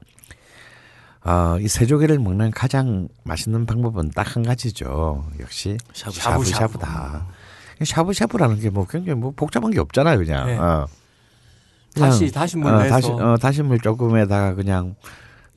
어, 1.23 1.57
이 1.59 1.67
세조개를 1.67 2.19
먹는 2.19 2.51
가장 2.51 3.07
맛있는 3.23 3.65
방법은 3.65 4.11
딱 4.11 4.35
한 4.35 4.43
가지죠. 4.43 5.25
역시 5.39 5.77
샤브샤브. 5.93 6.45
샤브샤브다. 6.45 7.27
샤브샤브라는 7.83 8.59
게 8.59 8.69
뭐 8.69 8.85
굉장히 8.87 9.19
뭐 9.19 9.31
복잡한 9.35 9.71
게 9.71 9.79
없잖아요, 9.79 10.17
그냥. 10.19 10.45
네. 10.45 10.57
어. 10.57 10.85
그냥, 11.93 12.09
다시 12.09 12.31
다시 12.31 12.57
물 12.57 12.73
어, 12.73 12.87
다시 12.87 13.09
어, 13.09 13.37
다시물 13.41 13.79
조금에다가 13.79 14.53
그냥 14.53 14.95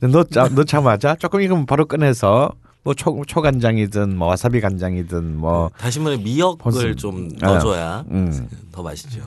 넣자 0.01 0.47
넣자마자 0.49 1.15
조금 1.15 1.41
익으면 1.41 1.65
바로 1.65 1.85
꺼내서 1.85 2.51
뭐 2.83 2.93
초, 2.93 3.21
초간장이든 3.27 4.15
뭐 4.17 4.29
와사비 4.29 4.61
간장이든 4.61 5.35
뭐 5.37 5.69
다시마에 5.77 6.17
미역을 6.17 6.57
본스- 6.57 6.97
좀 6.97 7.29
아. 7.41 7.47
넣어줘야 7.47 8.05
음. 8.09 8.47
더 8.71 8.81
맛있죠. 8.83 9.21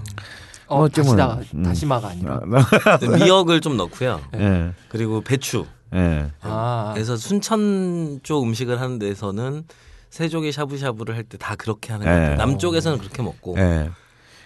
어, 0.66 0.78
뭐 0.78 0.88
좀- 0.88 1.04
다시다가 1.04 1.40
음. 1.54 1.62
다시마가 1.62 2.08
아니라 2.08 2.40
근데 2.98 3.24
미역을 3.26 3.60
좀 3.60 3.76
넣고요. 3.76 4.20
예. 4.36 4.72
그리고 4.88 5.20
배추. 5.20 5.66
예. 5.94 6.30
아, 6.40 6.92
그래서 6.94 7.16
순천 7.16 8.20
쪽 8.22 8.42
음식을 8.44 8.80
하는 8.80 8.98
데서는 8.98 9.64
새조개 10.08 10.50
샤브샤브를 10.52 11.14
할 11.14 11.24
때 11.24 11.36
다 11.36 11.54
그렇게 11.56 11.92
하는 11.92 12.06
예. 12.06 12.10
것 12.10 12.16
같아요. 12.16 12.36
남쪽에서는 12.36 12.98
그렇게 12.98 13.22
먹고 13.22 13.56
예. 13.58 13.90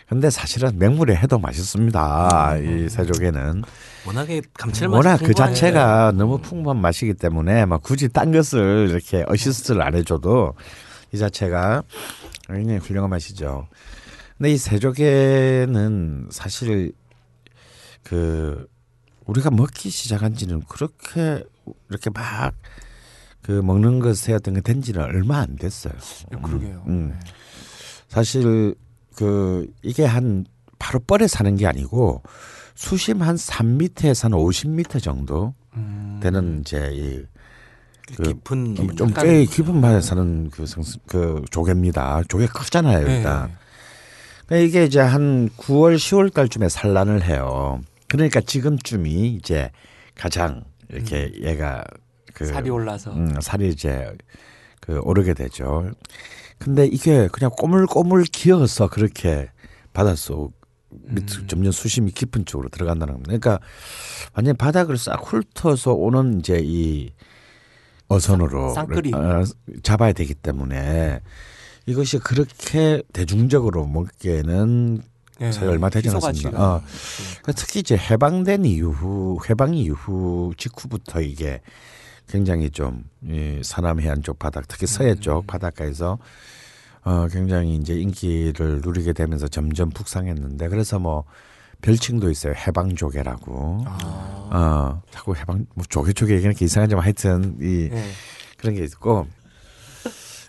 근데 0.09 0.31
사실은 0.31 0.79
맹물에 0.79 1.16
해도 1.16 1.38
맛있습니다. 1.38 2.55
음. 2.57 2.87
이 2.87 2.88
새조개는 2.89 3.62
워낙에 4.07 4.42
감칠맛이 4.55 4.97
워낙 4.97 5.16
그. 5.19 5.35
자체가 5.35 6.12
너무 6.12 6.38
풍부한 6.38 6.81
맛이기 6.81 7.14
때문에 7.14 7.66
막 7.66 7.83
굳이 7.83 8.09
딴 8.09 8.31
것을 8.31 8.88
이렇게 8.90 9.25
어시스트를 9.27 9.83
안 9.83 9.95
해줘도 9.95 10.55
이 11.12 11.19
자체가 11.19 11.83
굉장히 12.47 12.79
훌륭한 12.79 13.11
맛이죠. 13.11 13.66
근데 14.38 14.53
이 14.53 14.57
세조개는 14.57 16.29
사실 16.31 16.92
그 18.05 18.69
우리가 19.25 19.51
먹기 19.51 19.90
시작한 19.90 20.35
지는 20.35 20.62
그렇게 20.69 21.42
이렇게 21.88 22.11
막 22.11 22.55
그 23.47 23.53
먹는 23.53 24.01
것에 24.01 24.33
어떤 24.33 24.55
게 24.55 24.61
된지는 24.61 25.01
얼마 25.01 25.38
안 25.38 25.55
됐어요. 25.55 25.92
그러게요. 26.42 26.83
음. 26.88 27.11
네. 27.12 27.31
사실 28.09 28.75
그 29.17 29.67
이게 29.83 30.05
한 30.05 30.45
바로 30.79 31.01
뻘에 31.01 31.27
사는 31.27 31.57
게 31.57 31.67
아니고 31.67 32.23
수심 32.75 33.23
한 33.23 33.37
3m에서 33.37 34.25
한 34.25 34.33
50m 34.33 35.03
정도 35.03 35.55
음. 35.75 36.21
되는 36.23 36.61
이제 36.61 36.91
이 36.93 37.25
그 38.15 38.23
깊은 38.23 38.77
좀 38.97 39.11
약간- 39.11 39.25
꽤 39.27 39.45
깊은 39.45 39.81
바다에 39.81 40.01
사는 40.01 40.49
그, 40.51 40.65
성, 40.65 40.85
그 41.09 41.43
조개입니다. 41.51 42.23
조개 42.29 42.47
크잖아요, 42.47 43.05
네. 43.05 43.17
일단. 43.17 43.51
그러니까 44.47 44.65
이게 44.69 44.85
이제 44.85 45.01
한 45.01 45.49
9월, 45.57 45.97
10월 45.97 46.33
달쯤에 46.33 46.69
산란을 46.69 47.25
해요. 47.25 47.81
그러니까 48.07 48.41
지금쯤이 48.41 49.31
이제 49.35 49.73
가장 50.15 50.63
이렇게 50.89 51.33
얘가 51.43 51.83
그 52.33 52.47
살이 52.47 52.71
올라서 52.71 53.11
음, 53.13 53.41
살이 53.41 53.71
이제 53.71 54.09
그 54.81 55.01
오르게 55.03 55.35
되죠. 55.35 55.91
근데 56.59 56.87
이게 56.87 57.29
그냥 57.29 57.51
꼬물꼬물 57.51 58.25
기어서 58.25 58.88
그렇게 58.88 59.51
바닷속 59.92 60.53
밑으로 60.90 61.42
음. 61.42 61.47
점점 61.47 61.73
수심이 61.73 62.11
깊은 62.11 62.47
쪽으로 62.47 62.69
들어간다는 62.69 63.14
겁니다. 63.14 63.29
그러니까 63.29 63.61
완전 64.35 64.57
바닥을 64.57 64.97
싹 64.97 65.21
훑어서 65.33 65.92
오는 65.92 66.40
이제 66.40 66.61
이 66.62 67.12
어선으로 68.09 68.73
쌍끌이. 68.75 69.12
어, 69.14 69.45
잡아야 69.83 70.12
되기 70.12 70.35
때문에 70.35 71.21
이것이 71.87 72.19
그렇게 72.19 73.03
대중적으로 73.12 73.87
먹기에는 73.87 75.03
네. 75.38 75.53
사실 75.53 75.69
얼마 75.69 75.90
되지 75.90 76.09
않았습니다. 76.09 76.49
어. 76.51 76.83
그러니까 77.42 77.53
특히 77.53 77.81
이제 77.81 77.97
해방된 77.97 78.64
이후 78.64 79.38
해방 79.49 79.75
이후 79.75 80.53
직후부터 80.57 81.21
이게 81.21 81.61
굉장히 82.29 82.71
좀 82.71 83.05
이 83.29 83.61
서남 83.62 84.01
해안 84.01 84.23
쪽 84.23 84.39
바닥 84.39 84.69
특히 84.69 84.87
서해 84.87 85.11
음. 85.11 85.21
쪽 85.21 85.47
바닷가에서 85.47 86.19
어 87.03 87.29
굉장히 87.29 87.77
이제 87.77 87.95
인기를 87.95 88.81
누리게 88.83 89.12
되면서 89.12 89.49
점점 89.49 89.91
북상했는데 89.91 90.69
그래서 90.69 90.99
뭐 90.99 91.25
별칭도 91.83 92.31
있어요 92.31 92.55
해방조개라고 92.55 93.85
아. 93.87 94.51
어 94.53 95.03
자꾸 95.11 95.35
해방 95.37 95.67
뭐 95.75 95.85
조개 95.89 96.12
조개 96.12 96.35
얘기는 96.35 96.51
이렇게 96.51 96.65
이상하지만 96.65 97.05
하여튼 97.05 97.57
이 97.61 97.89
네. 97.91 98.05
그런 98.59 98.75
게 98.75 98.85
있고 98.85 99.27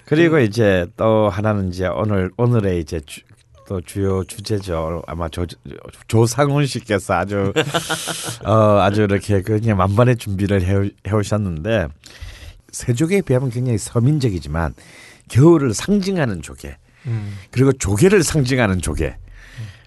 그리고 0.06 0.40
이제 0.40 0.88
또 0.96 1.30
하나는 1.30 1.70
이제 1.70 1.88
오늘 1.88 2.32
오늘의 2.38 2.80
이제 2.80 3.02
주, 3.02 3.22
또 3.68 3.82
주요 3.82 4.24
주제죠 4.24 5.04
아마 5.08 5.28
조, 5.28 5.46
조상훈 6.08 6.66
씨께서 6.66 7.14
아주 7.16 7.54
어 8.46 8.80
아주 8.80 9.04
이렇게 9.04 9.42
그냥 9.42 9.78
만반의 9.78 10.16
준비를 10.16 10.64
해, 10.64 10.90
해오셨는데 11.06 11.90
세조개에 12.72 13.22
비하면 13.22 13.50
굉장히 13.50 13.78
서민적이지만 13.78 14.74
겨울을 15.30 15.74
상징하는 15.74 16.42
조개 16.42 16.78
음. 17.08 17.34
그리고 17.52 17.74
조개를 17.74 18.24
상징하는 18.24 18.82
조개 18.82 19.18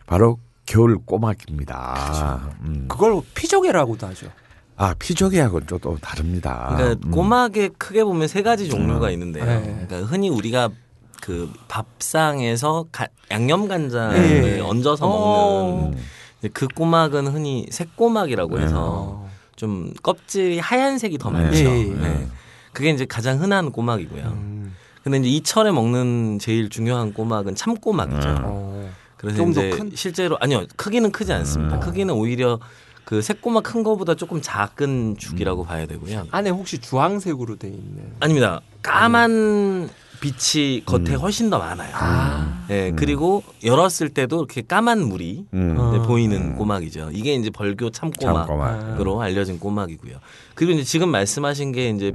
바로 0.06 0.38
겨울 0.66 0.98
꼬막입니다. 0.98 2.54
음. 2.62 2.86
그걸 2.88 3.20
피조개라고도 3.34 4.06
하죠. 4.08 4.30
아 4.76 4.94
피조개하고는 4.98 5.66
좀또 5.66 5.96
다릅니다. 6.00 6.74
그러니까 6.76 7.06
음. 7.06 7.10
꼬막에 7.10 7.70
크게 7.76 8.04
보면 8.04 8.28
세 8.28 8.42
가지 8.42 8.68
종류가 8.68 9.08
음. 9.08 9.12
있는데요. 9.12 9.44
네. 9.44 9.86
그러니까 9.86 10.08
흔히 10.08 10.28
우리가 10.28 10.70
그 11.20 11.50
밥상에서 11.68 12.86
가- 12.90 13.08
양념 13.30 13.68
간장을 13.68 14.42
네. 14.42 14.60
얹어서 14.60 15.06
어. 15.06 15.76
먹는 15.82 15.98
이제 16.40 16.48
그 16.52 16.66
꼬막은 16.68 17.26
흔히 17.28 17.66
새꼬막이라고 17.70 18.58
네. 18.58 18.64
해서 18.64 18.76
어. 18.78 19.30
좀 19.56 19.92
껍질이 20.02 20.58
하얀색이 20.58 21.18
더 21.18 21.30
네. 21.30 21.42
많죠. 21.44 21.62
네. 22.02 22.26
그게 22.72 22.90
이제 22.90 23.04
가장 23.04 23.40
흔한 23.40 23.70
꼬막이고요. 23.72 24.22
음. 24.24 24.74
근데 25.02 25.18
이제 25.18 25.28
이 25.28 25.42
철에 25.42 25.70
먹는 25.70 26.38
제일 26.38 26.68
중요한 26.70 27.12
꼬막은 27.12 27.54
참꼬막이죠. 27.54 28.28
음. 28.28 28.36
어. 28.44 28.90
그래서 29.16 29.46
이제 29.46 29.70
큰? 29.70 29.90
실제로 29.94 30.38
아니요 30.40 30.64
크기는 30.76 31.12
크지 31.12 31.32
않습니다. 31.32 31.76
음. 31.76 31.80
크기는 31.80 32.14
오히려 32.14 32.58
그 33.04 33.20
새꼬마 33.20 33.60
큰 33.60 33.82
거보다 33.82 34.14
조금 34.14 34.40
작은 34.40 35.16
죽이라고 35.18 35.64
봐야 35.64 35.84
되고요. 35.86 36.26
안에 36.30 36.48
혹시 36.50 36.78
주황색으로 36.78 37.56
돼 37.56 37.68
있는. 37.68 38.14
아닙니다. 38.20 38.60
까만 38.82 39.90
빛이 40.20 40.84
겉에 40.84 41.14
훨씬 41.14 41.48
더 41.50 41.58
많아요. 41.58 41.90
아. 41.94 42.64
예, 42.70 42.92
그리고 42.94 43.42
열었을 43.64 44.10
때도 44.10 44.36
이렇게 44.38 44.60
까만 44.62 45.02
물이 45.08 45.46
음. 45.54 45.76
어. 45.78 45.94
이제 45.96 46.06
보이는 46.06 46.56
꼬막이죠. 46.56 47.10
이게 47.12 47.34
이제 47.34 47.50
벌교 47.50 47.90
참꼬막. 47.90 48.46
참꼬막. 48.46 49.00
으로 49.00 49.20
알려진 49.22 49.58
꼬막이고요. 49.58 50.16
그리고 50.54 50.72
이제 50.74 50.84
지금 50.84 51.08
말씀하신 51.10 51.72
게 51.72 51.88
이제 51.90 52.12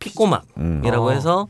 피꼬막이라고 0.00 1.06
어. 1.06 1.10
해서 1.10 1.48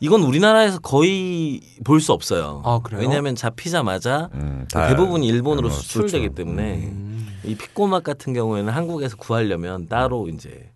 이건 0.00 0.22
우리나라에서 0.22 0.78
거의 0.80 1.60
볼 1.84 2.00
수 2.00 2.12
없어요. 2.12 2.62
아, 2.64 2.80
그래요? 2.82 3.00
왜냐하면 3.02 3.34
잡히자마자 3.36 4.30
음, 4.34 4.66
대부분 4.68 5.22
일본으로 5.22 5.68
뭐 5.68 5.76
수출되기 5.76 6.24
수출. 6.28 6.34
때문에 6.34 6.74
음. 6.92 7.28
이 7.44 7.54
피꼬막 7.56 8.02
같은 8.04 8.32
경우에는 8.32 8.72
한국에서 8.72 9.16
구하려면 9.16 9.86
따로 9.88 10.28
이제 10.28 10.70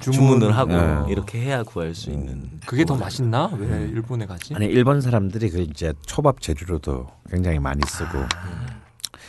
주문. 0.00 0.18
주문 0.18 0.42
을 0.42 0.56
하고 0.56 0.72
네. 0.72 1.12
이렇게 1.12 1.40
해야 1.40 1.62
구할 1.62 1.94
수 1.94 2.10
있는. 2.10 2.50
그게 2.66 2.84
더 2.84 2.96
맛있나? 2.96 3.50
왜 3.56 3.88
일본에 3.88 4.26
가지? 4.26 4.54
아니 4.54 4.66
일본 4.66 5.00
사람들이 5.00 5.50
그 5.50 5.60
이제 5.60 5.92
초밥 6.06 6.40
재료로도 6.40 7.06
굉장히 7.30 7.58
많이 7.58 7.80
쓰고 7.86 8.24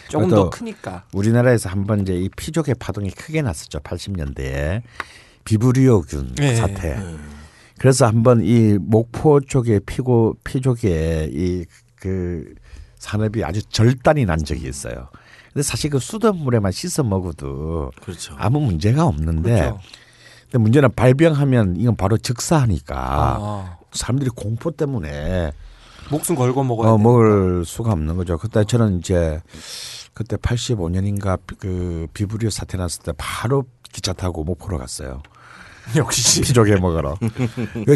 조금 0.09 0.27
그래도 0.27 0.43
더 0.43 0.49
크니까. 0.49 1.05
우리나라에서 1.13 1.69
한번 1.69 2.01
이제 2.01 2.15
이 2.15 2.29
피족의 2.29 2.75
파동이 2.79 3.11
크게 3.11 3.41
났었죠. 3.41 3.79
80년대에 3.79 4.81
비브리오균 5.45 6.35
네. 6.35 6.55
사태. 6.55 6.97
그래서 7.77 8.05
한번 8.05 8.41
이 8.43 8.77
목포 8.79 9.41
쪽에 9.41 9.79
피고 9.85 10.35
피족의 10.43 11.31
이그 11.31 12.53
산업이 12.97 13.43
아주 13.43 13.63
절단이 13.63 14.25
난 14.25 14.43
적이 14.43 14.67
있어요. 14.67 15.09
근데 15.53 15.63
사실 15.63 15.89
그 15.89 15.99
수돗물에만 15.99 16.71
씻어 16.71 17.03
먹어도 17.03 17.91
그렇죠. 18.01 18.35
아무 18.37 18.59
문제가 18.59 19.05
없는데 19.05 19.55
그렇죠. 19.61 19.79
근데 20.51 20.57
문제는 20.63 20.89
발병하면 20.95 21.75
이건 21.77 21.95
바로 21.95 22.17
즉사하니까 22.17 22.95
아. 22.97 23.77
사람들이 23.91 24.31
공포 24.35 24.71
때문에 24.71 25.51
목숨 26.09 26.35
걸고 26.35 26.63
먹어야 26.63 26.91
어, 26.91 26.97
돼. 26.97 27.03
먹을 27.03 27.63
수가 27.65 27.91
없는 27.91 28.15
거죠. 28.17 28.37
그때 28.37 28.63
저는 28.63 28.99
이제 28.99 29.41
그때 30.13 30.37
85년인가 30.37 31.39
그 31.59 32.07
비브리오 32.13 32.49
사태 32.49 32.77
났을 32.77 33.03
때 33.03 33.11
바로 33.17 33.65
기차 33.91 34.13
타고 34.13 34.43
목포로 34.43 34.77
갔어요. 34.79 35.21
역시. 35.95 36.41
피조개 36.45 36.75
먹으러. 36.77 37.15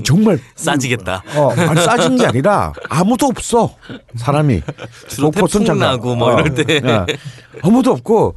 정말 0.04 0.40
싸지겠다. 0.56 1.24
어, 1.36 1.50
아니 1.52 1.82
싸진 1.82 2.18
게 2.18 2.26
아니라 2.28 2.72
아무도 2.90 3.28
없어 3.28 3.76
사람이. 4.16 4.62
태풍 5.10 5.32
선착장. 5.48 5.80
나고 5.80 6.16
뭐 6.16 6.34
이럴 6.40 6.54
때. 6.54 6.82
예. 6.84 7.06
아무도 7.64 7.92
없고 7.92 8.36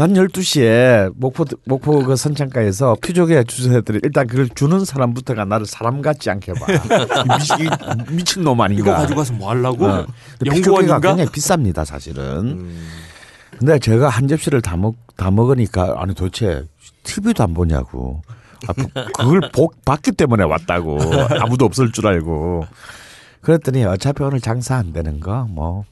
난 0.00 0.14
12시에 0.14 1.12
목포 1.14 1.44
목포 1.66 2.02
그 2.04 2.16
선창가에서 2.16 2.96
피조개 3.02 3.44
주세들이 3.44 4.00
일단 4.02 4.26
그걸 4.26 4.48
주는 4.48 4.82
사람부터가 4.82 5.44
나를 5.44 5.66
사람 5.66 6.00
같지 6.00 6.30
않게 6.30 6.54
봐. 6.54 6.66
미친, 7.36 8.16
미친 8.16 8.42
놈 8.42 8.58
아닌가. 8.62 8.82
이거 8.82 8.92
가지고 8.92 9.18
가서 9.18 9.34
뭐 9.34 9.50
하려고? 9.50 9.84
어. 9.84 10.06
연구원인가? 10.46 11.00
굉장히 11.00 11.26
비쌉니다, 11.26 11.84
사실은. 11.84 12.24
음. 12.24 12.88
근데 13.58 13.78
제가 13.78 14.08
한 14.08 14.26
접시를 14.26 14.62
다 14.62 14.74
먹, 14.78 14.96
다 15.18 15.30
먹으니까, 15.30 15.96
아니 15.98 16.14
도대체 16.14 16.64
TV도 17.02 17.44
안 17.44 17.52
보냐고. 17.52 18.22
아, 18.68 18.72
그걸 18.72 19.50
복, 19.52 19.84
봤기 19.84 20.12
때문에 20.12 20.44
왔다고. 20.44 20.98
아무도 21.40 21.66
없을 21.66 21.92
줄 21.92 22.06
알고. 22.06 22.64
그랬더니 23.42 23.84
어차피 23.84 24.22
오늘 24.22 24.40
장사 24.40 24.76
안 24.76 24.94
되는 24.94 25.20
거, 25.20 25.46
뭐. 25.50 25.84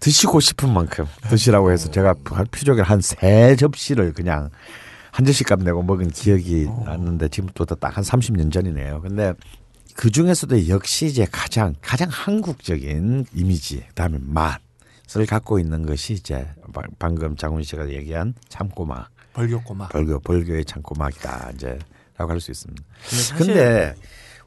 드시고 0.00 0.40
싶은 0.40 0.72
만큼 0.72 1.06
드시라고 1.28 1.72
해서 1.72 1.90
제가 1.90 2.14
피조개 2.50 2.82
한세 2.82 3.56
접시를 3.56 4.12
그냥 4.12 4.50
한 5.10 5.24
접시값 5.26 5.62
내고 5.62 5.82
먹은 5.82 6.10
기억이 6.10 6.66
났는데 6.84 7.28
지금부터 7.28 7.74
딱 7.74 7.96
한 7.96 8.04
30년 8.04 8.52
전이네요. 8.52 9.00
근데 9.00 9.32
그 9.96 10.10
중에서도 10.10 10.68
역시 10.68 11.06
이제 11.06 11.26
가장 11.32 11.74
가장 11.80 12.08
한국적인 12.10 13.26
이미지, 13.34 13.84
그다음에 13.88 14.18
맛을 14.22 15.26
갖고 15.26 15.58
있는 15.58 15.84
것이 15.84 16.12
이제 16.12 16.46
방- 16.72 16.84
방금 17.00 17.34
장훈 17.36 17.64
씨가 17.64 17.88
얘기한 17.90 18.34
참꼬막, 18.48 19.08
벌교꼬마. 19.32 19.88
벌교 19.88 20.20
벌교의 20.20 20.64
참꼬막이다 20.66 21.50
이제라고 21.54 22.30
할 22.30 22.40
수 22.40 22.52
있습니다. 22.52 22.82
근데 23.36 23.44
근데 23.44 23.94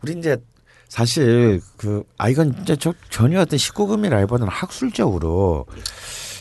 우리 0.04 0.14
이제 0.18 0.38
사실 0.92 1.62
그 1.78 2.04
아 2.18 2.28
이건 2.28 2.54
이제 2.62 2.76
저, 2.76 2.94
전혀 3.10 3.40
어떤 3.40 3.58
19금이라기보다는 3.58 4.48
학술적으로 4.50 5.66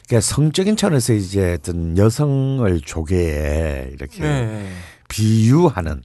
그러니까 0.09 0.27
성적인 0.27 0.77
차원에서 0.77 1.13
이제 1.13 1.55
어떤 1.61 1.97
여성을 1.97 2.81
조개에 2.81 3.91
이렇게 3.95 4.21
네. 4.21 4.69
비유하는 5.09 6.03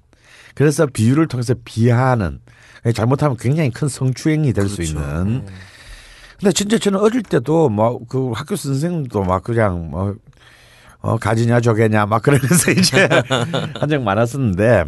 그래서 0.54 0.86
비유를 0.86 1.28
통해서 1.28 1.56
비하하는 1.66 2.40
잘못하면 2.94 3.36
굉장히 3.36 3.72
큰 3.72 3.88
성추행이 3.88 4.54
될수 4.54 4.76
그렇죠. 4.76 4.92
있는 5.00 5.46
근데 6.40 6.52
진짜 6.54 6.78
저는 6.78 7.00
어릴 7.00 7.24
때도 7.24 7.70
뭐 7.70 8.00
그 8.08 8.32
학교 8.36 8.56
선생님도 8.56 9.24
막 9.24 9.44
그냥 9.44 9.90
뭐 9.90 10.16
어, 11.00 11.18
가지냐 11.18 11.62
조개냐 11.62 12.06
막 12.06 12.22
그러면서 12.22 12.70
이제 12.78 13.10
한적 13.80 14.04
많았었는데 14.04 14.86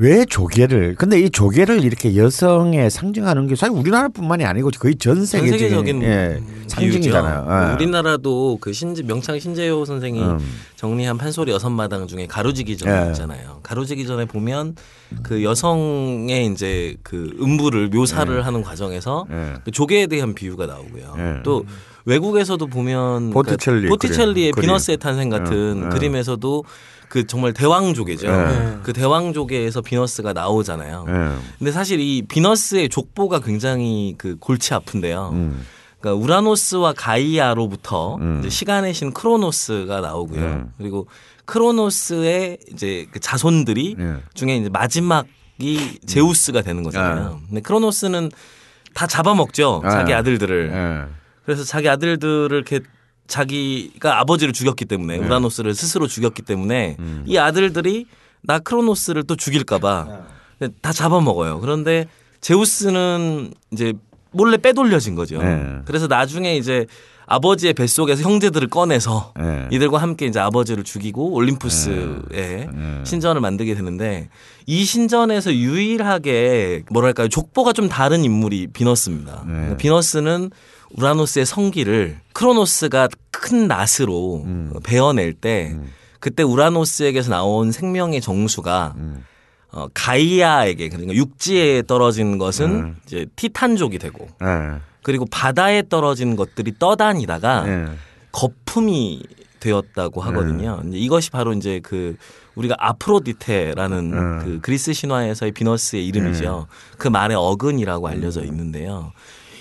왜 0.00 0.24
조개를 0.24 0.94
근데 0.94 1.20
이 1.20 1.28
조개를 1.28 1.84
이렇게 1.84 2.16
여성에 2.16 2.88
상징하는 2.88 3.46
게 3.46 3.54
사실 3.54 3.76
우리나라뿐만이 3.76 4.46
아니고 4.46 4.70
거의 4.80 4.96
전전 4.96 5.26
세계적인 5.26 6.02
예, 6.02 6.40
상징이잖아요. 6.68 7.46
예. 7.46 7.74
우리나라도 7.74 8.56
그 8.62 8.72
신지 8.72 9.02
명창 9.02 9.38
신재호 9.38 9.84
선생이 9.84 10.22
음. 10.22 10.38
정리한 10.76 11.18
판소리 11.18 11.52
여섯 11.52 11.68
마당 11.68 12.06
중에 12.06 12.26
가로지기 12.26 12.78
전에 12.78 13.08
예. 13.08 13.10
있잖아요. 13.10 13.60
가로지기 13.62 14.06
전에 14.06 14.24
보면 14.24 14.74
그 15.22 15.44
여성의 15.44 16.46
이제 16.46 16.96
그 17.02 17.36
음부를 17.38 17.90
묘사를 17.90 18.46
하는 18.46 18.62
과정에서 18.62 19.26
예. 19.30 19.54
그 19.66 19.70
조개에 19.70 20.06
대한 20.06 20.32
비유가 20.34 20.64
나오고요. 20.64 21.14
예. 21.18 21.42
또 21.42 21.66
외국에서도 22.06 22.66
보면 22.68 23.32
보티첼리 23.32 23.82
그 23.82 23.88
보티첼리의 23.90 24.52
그림, 24.52 24.62
비너스의 24.68 24.96
탄생 24.96 25.28
같은 25.28 25.82
예, 25.82 25.84
예. 25.84 25.88
그림에서도 25.90 26.64
그 27.10 27.26
정말 27.26 27.52
대왕조개죠. 27.52 28.28
예. 28.28 28.78
그 28.84 28.92
대왕조개에서 28.92 29.80
비너스가 29.82 30.32
나오잖아요. 30.32 31.06
예. 31.08 31.12
근데 31.58 31.72
사실 31.72 31.98
이 31.98 32.22
비너스의 32.22 32.88
족보가 32.88 33.40
굉장히 33.40 34.14
그 34.16 34.36
골치 34.38 34.72
아픈데요. 34.72 35.30
음. 35.32 35.66
그러니까 35.98 36.24
우라노스와 36.24 36.94
가이아로부터 36.96 38.14
음. 38.14 38.38
이제 38.38 38.48
시간의 38.48 38.94
신 38.94 39.12
크로노스가 39.12 40.00
나오고요. 40.00 40.40
음. 40.40 40.72
그리고 40.78 41.08
크로노스의 41.46 42.58
이제 42.72 43.06
그 43.10 43.18
자손들이 43.18 43.96
예. 43.98 44.16
중에 44.34 44.56
이제 44.58 44.68
마지막이 44.68 45.98
제우스가 46.06 46.62
되는 46.62 46.84
거잖아요. 46.84 47.40
근데 47.48 47.60
크로노스는 47.60 48.30
다 48.94 49.08
잡아먹죠. 49.08 49.82
예. 49.84 49.90
자기 49.90 50.14
아들들을. 50.14 50.70
예. 50.72 51.12
그래서 51.44 51.64
자기 51.64 51.88
아들들을 51.88 52.52
이렇게 52.52 52.78
자기가 53.30 54.20
아버지를 54.20 54.52
죽였기 54.52 54.84
때문에 54.84 55.18
네. 55.18 55.24
우라노스를 55.24 55.74
스스로 55.74 56.06
죽였기 56.06 56.42
때문에 56.42 56.96
음. 56.98 57.24
이 57.26 57.38
아들들이 57.38 58.06
나 58.42 58.58
크로노스를 58.58 59.22
또 59.22 59.36
죽일까봐 59.36 60.08
다 60.82 60.92
잡아먹어요. 60.92 61.60
그런데 61.60 62.06
제우스는 62.40 63.54
이제 63.70 63.94
몰래 64.32 64.56
빼돌려진 64.56 65.14
거죠. 65.14 65.42
네. 65.42 65.78
그래서 65.84 66.06
나중에 66.06 66.56
이제 66.56 66.86
아버지의 67.30 67.74
뱃속에서 67.74 68.22
형제들을 68.28 68.68
꺼내서 68.68 69.32
네. 69.38 69.68
이들과 69.70 69.98
함께 69.98 70.26
이제 70.26 70.40
아버지를 70.40 70.82
죽이고 70.82 71.32
올림푸스의 71.32 72.18
네. 72.32 72.68
신전을 73.04 73.40
만들게 73.40 73.76
되는데 73.76 74.28
이 74.66 74.84
신전에서 74.84 75.54
유일하게 75.54 76.82
뭐랄까요 76.90 77.28
족보가 77.28 77.72
좀 77.72 77.88
다른 77.88 78.24
인물이 78.24 78.68
비너스입니다. 78.72 79.44
네. 79.46 79.52
그러니까 79.52 79.76
비너스는 79.76 80.50
우라노스의 80.96 81.46
성기를 81.46 82.18
크로노스가 82.32 83.08
큰 83.30 83.68
낫으로 83.68 84.42
음. 84.44 84.72
베어낼 84.82 85.32
때 85.32 85.76
그때 86.18 86.42
우라노스에게서 86.42 87.30
나온 87.30 87.70
생명의 87.70 88.20
정수가 88.20 88.94
음. 88.96 89.24
어, 89.70 89.86
가이아에게 89.94 90.88
그러니까 90.88 91.14
육지에 91.14 91.82
떨어진 91.82 92.38
것은 92.38 92.70
음. 92.70 92.96
이제 93.06 93.26
티탄족이 93.36 94.00
되고 94.00 94.26
예. 94.42 94.80
그리고 95.02 95.26
바다에 95.26 95.82
떨어진 95.88 96.36
것들이 96.36 96.74
떠다니다가 96.78 97.64
예. 97.68 97.86
거품이 98.32 99.22
되었다고 99.60 100.20
하거든요. 100.22 100.80
이제 100.88 100.98
이것이 100.98 101.30
바로 101.30 101.52
이제 101.52 101.80
그 101.82 102.16
우리가 102.54 102.76
아프로디테라는 102.78 104.12
음. 104.12 104.38
그 104.42 104.60
그리스 104.60 104.92
신화에서의 104.92 105.52
비너스의 105.52 106.06
이름이죠. 106.06 106.66
그 106.98 107.08
말의 107.08 107.36
어근이라고 107.36 108.08
알려져 108.08 108.42
있는데요. 108.44 109.12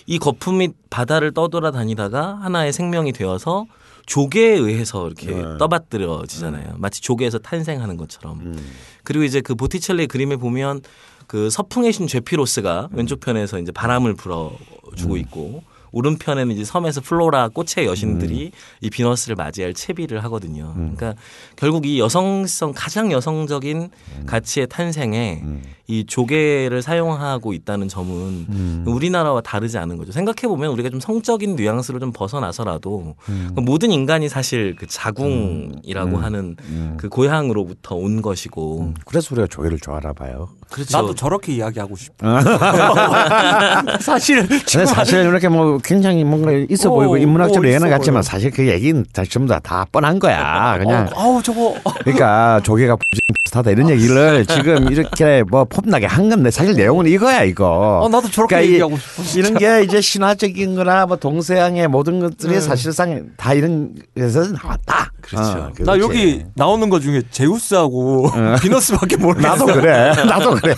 이 0.05 0.17
거품이 0.17 0.69
바다를 0.89 1.33
떠돌아다니다가 1.33 2.39
하나의 2.41 2.73
생명이 2.73 3.11
되어서 3.11 3.65
조개에 4.07 4.57
의해서 4.57 5.05
이렇게 5.05 5.27
네. 5.27 5.57
떠받들어지잖아요. 5.59 6.75
마치 6.77 6.99
조개에서 7.01 7.37
탄생하는 7.39 7.95
것처럼. 7.95 8.39
음. 8.39 8.71
그리고 9.03 9.23
이제 9.23 9.39
그 9.39 9.53
보티첼리의 9.53 10.07
그림에 10.07 10.35
보면 10.35 10.81
그 11.29 11.51
서풍의 11.51 11.93
신 11.93 12.07
제피로스가 12.07 12.89
왼쪽 12.91 13.19
편에서 13.19 13.59
이제 13.59 13.71
바람을 13.71 14.15
불어주고 14.15 15.15
있고 15.17 15.61
오른편에는 15.91 16.55
이제 16.55 16.63
섬에서 16.63 17.01
플로라 17.01 17.49
꽃의 17.49 17.85
여신들이 17.85 18.51
이 18.81 18.89
비너스를 18.89 19.35
맞이할 19.35 19.75
채비를 19.75 20.23
하거든요. 20.23 20.73
그러니까 20.73 21.13
결국 21.55 21.85
이 21.85 21.99
여성성 21.99 22.73
가장 22.75 23.11
여성적인 23.11 23.91
가치의 24.25 24.67
탄생에 24.69 25.43
이 25.89 26.05
조개를 26.05 26.83
사용하고 26.83 27.51
있다는 27.51 27.87
점은 27.87 28.83
우리나라와 28.85 29.41
다르지 29.41 29.79
않은 29.79 29.97
거죠. 29.97 30.11
생각해 30.11 30.47
보면 30.47 30.69
우리가 30.69 30.89
좀 30.89 30.99
성적인 30.99 31.55
뉘앙스를 31.55 31.99
좀 31.99 32.11
벗어나서라도 32.11 33.15
그 33.25 33.59
모든 33.59 33.91
인간이 33.91 34.29
사실 34.29 34.75
그 34.77 34.85
자궁이라고 34.85 36.17
하는 36.17 36.55
그 36.97 37.09
고향으로부터 37.09 37.95
온 37.95 38.21
것이고 38.21 38.93
그래서 39.03 39.29
우리가 39.33 39.47
조개를 39.47 39.79
좋아하나 39.79 40.13
봐요. 40.13 40.49
그렇죠. 40.69 40.95
나도 40.95 41.15
저렇게 41.15 41.53
이야기하고 41.53 41.95
싶어. 41.95 42.39
사실 43.99 44.47
사실 44.67 45.21
이렇게 45.25 45.47
뭐 45.47 45.79
굉장히 45.83 46.23
뭔가 46.23 46.51
있어 46.69 46.91
어, 46.91 46.93
보이고 46.93 47.17
인문학적으로 47.17 47.67
어, 47.67 47.71
예나 47.71 47.89
같지만. 47.89 48.21
사실 48.21 48.51
그 48.51 48.67
얘기는 48.67 49.03
다 49.11 49.23
전부 49.27 49.51
다, 49.51 49.59
다 49.59 49.85
뻔한 49.91 50.19
거야. 50.19 50.77
그냥 50.77 51.07
어, 51.15 51.19
아우 51.19 51.41
저거 51.41 51.75
그러니까 52.01 52.59
조개가 52.63 52.97
비슷하다 53.45 53.71
이런 53.71 53.89
얘기를 53.89 54.45
지금 54.45 54.91
이렇게 54.91 55.41
뭐 55.49 55.65
폼나게 55.81 56.05
한 56.05 56.29
건데 56.29 56.51
사실 56.51 56.73
내용은 56.75 57.05
이거야 57.07 57.43
이거. 57.43 57.99
어, 58.03 58.09
나도 58.09 58.29
저렇게 58.29 58.55
그러니까 58.55 58.69
이- 58.69 58.73
얘기하고 58.73 58.97
싶어. 58.97 59.23
진짜. 59.23 59.39
이런 59.39 59.57
게 59.59 59.83
이제 59.83 60.01
신화적인 60.01 60.75
거나 60.75 61.05
뭐 61.05 61.17
동서양의 61.17 61.87
모든 61.87 62.19
것들이 62.19 62.53
네. 62.53 62.59
사실상 62.61 63.29
다 63.37 63.53
이런 63.53 63.95
데서 64.15 64.43
나왔다. 64.51 65.11
그렇죠. 65.21 65.49
어, 65.49 65.71
나. 65.85 65.97
여기 65.99 66.43
나오는 66.55 66.89
것 66.89 67.01
중에 67.01 67.21
제우스하고 67.31 68.29
비너스밖에 68.61 69.17
모르겠어. 69.17 69.49
나도 69.49 69.65
그래. 69.65 70.13
나도 70.25 70.51
그래. 70.55 70.75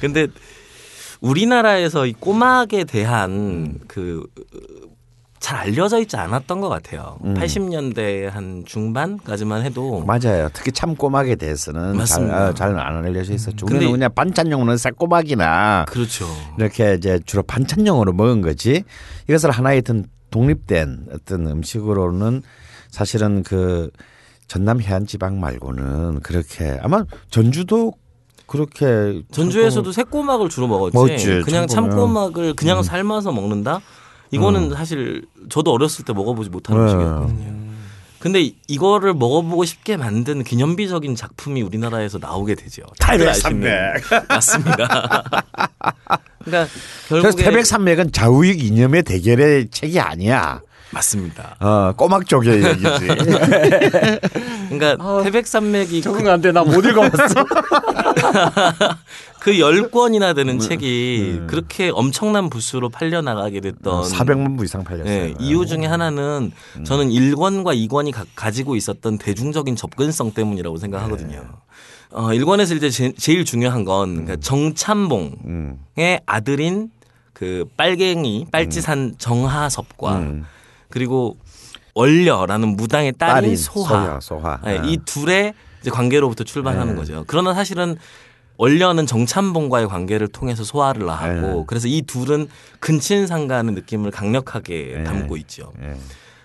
근데 0.00 0.26
우리나라에서 1.20 2.06
이 2.06 2.12
꼬막에 2.12 2.84
대한 2.84 3.30
음. 3.30 3.78
그 3.86 4.22
잘 5.44 5.58
알려져 5.58 5.98
있지 6.00 6.16
않았던 6.16 6.62
것 6.62 6.70
같아요. 6.70 7.18
음. 7.22 7.34
80년대 7.34 8.30
한 8.30 8.62
중반까지만 8.64 9.62
해도 9.62 10.02
맞아요. 10.06 10.48
특히 10.54 10.72
참꼬막에 10.72 11.36
대해서는. 11.36 12.02
잘안 12.06 13.04
알려져 13.04 13.34
있었죠. 13.34 13.66
근데- 13.66 13.80
우리는 13.84 13.92
그냥 13.92 14.14
반찬용으로는 14.14 14.78
새꼬막이나 14.78 15.84
그렇죠. 15.86 16.24
이렇게 16.56 16.94
이제 16.94 17.20
주로 17.26 17.42
반찬용으로 17.42 18.14
먹은 18.14 18.40
거지. 18.40 18.84
이것을 19.28 19.50
하나의 19.50 19.80
어떤 19.80 20.06
독립된 20.30 21.08
어떤 21.12 21.46
음식으로는 21.46 22.40
사실은 22.90 23.42
그 23.42 23.90
전남 24.48 24.80
해안 24.80 25.04
지방 25.06 25.40
말고는 25.40 26.20
그렇게 26.20 26.78
아마 26.82 27.04
전주도 27.28 27.92
그렇게 28.46 29.22
전주에서도 29.30 29.92
새꼬막을 29.92 30.48
주로 30.48 30.68
먹었지. 30.68 30.96
먹었지, 30.96 31.42
그냥 31.44 31.66
참꼬막. 31.66 31.90
참꼬막을 31.90 32.54
그냥 32.56 32.78
음. 32.78 32.82
삶아서 32.82 33.30
먹는다? 33.30 33.82
이거는 34.30 34.74
사실 34.74 35.26
저도 35.48 35.72
어렸을 35.72 36.04
때 36.04 36.12
먹어보지 36.12 36.50
못한 36.50 36.76
네. 36.76 36.82
음식이었거든요. 36.82 37.54
근데 38.18 38.40
이- 38.40 38.56
이거를 38.68 39.12
먹어보고 39.12 39.64
싶게 39.66 39.98
만든 39.98 40.42
기념비적인 40.44 41.14
작품이 41.14 41.60
우리나라에서 41.60 42.16
나오게 42.18 42.54
되죠. 42.54 42.82
다들 42.98 43.28
아시는 43.28 43.68
맞습니다. 44.28 44.86
그러니까 46.44 46.72
그래서 47.08 47.22
결국에 47.22 47.44
태백 47.44 47.66
산맥은 47.66 48.12
좌우익 48.12 48.64
이념의 48.64 49.02
대결의 49.02 49.68
책이 49.70 50.00
아니야. 50.00 50.60
맞습니다. 50.94 51.56
어, 51.60 51.92
꼬막 51.96 52.26
쪽의 52.26 52.64
얘기지. 52.64 52.84
그러니까 54.70 54.96
아, 54.98 55.20
태백산맥이 55.22 56.00
적응 56.02 56.28
안 56.28 56.40
돼. 56.40 56.52
나 56.52 56.62
못 56.64 56.84
읽어봤어. 56.84 57.44
그 59.40 59.58
열 59.58 59.90
권이나 59.90 60.32
되는 60.32 60.54
음. 60.54 60.58
책이 60.58 61.42
그렇게 61.48 61.90
엄청난 61.92 62.48
부수로 62.48 62.88
팔려 62.88 63.20
나가게 63.20 63.60
됐던 63.60 64.04
400만 64.04 64.56
부 64.56 64.64
이상 64.64 64.82
팔렸어요. 64.84 65.04
네, 65.06 65.34
이유 65.38 65.66
중에 65.66 65.84
하나는 65.84 66.50
저는 66.84 67.10
1권과 67.10 67.76
2권이 67.88 68.10
가, 68.12 68.24
가지고 68.34 68.74
있었던 68.74 69.18
대중적인 69.18 69.76
접근성 69.76 70.32
때문이라고 70.32 70.78
생각하거든요. 70.78 71.44
어, 72.12 72.28
1권에서 72.28 72.76
이제 72.76 72.88
제, 72.88 73.12
제일 73.18 73.44
중요한 73.44 73.84
건 73.84 74.24
그러니까 74.24 74.36
정참봉의 74.36 75.36
음. 75.46 75.78
아들인 76.24 76.90
그 77.34 77.66
빨갱이 77.76 78.46
빨치산 78.50 79.16
정하섭과 79.18 80.16
음. 80.20 80.46
그리고 80.94 81.36
원려라는 81.94 82.76
무당의 82.76 83.14
딸인 83.18 83.34
딸인 83.34 83.56
소하, 83.56 83.88
소하, 83.88 84.20
소하. 84.20 84.60
네, 84.64 84.80
네. 84.80 84.92
이 84.92 84.98
둘의 85.04 85.54
이제 85.80 85.90
관계로부터 85.90 86.44
출발하는 86.44 86.94
네. 86.94 86.94
거죠. 86.94 87.24
그러나 87.26 87.52
사실은 87.52 87.96
원려는 88.58 89.04
정참봉과의 89.04 89.88
관계를 89.88 90.28
통해서 90.28 90.62
소화를 90.62 91.04
낳았고 91.04 91.40
네. 91.40 91.64
그래서 91.66 91.88
이 91.88 92.02
둘은 92.02 92.46
근친 92.78 93.26
상가하는 93.26 93.74
느낌을 93.74 94.12
강력하게 94.12 94.94
네. 94.98 95.04
담고 95.04 95.36
있죠. 95.38 95.72
예. 95.82 95.96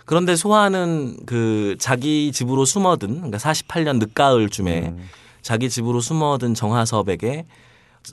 그런데 0.05 0.35
소화는 0.35 1.17
그 1.27 1.75
자기 1.79 2.31
집으로 2.31 2.65
숨어든 2.65 3.17
그러니까 3.17 3.37
48년 3.37 3.99
늦가을쯤에 3.99 4.87
음. 4.87 5.09
자기 5.43 5.69
집으로 5.69 6.01
숨어든 6.01 6.55
정하섭에게 6.55 7.45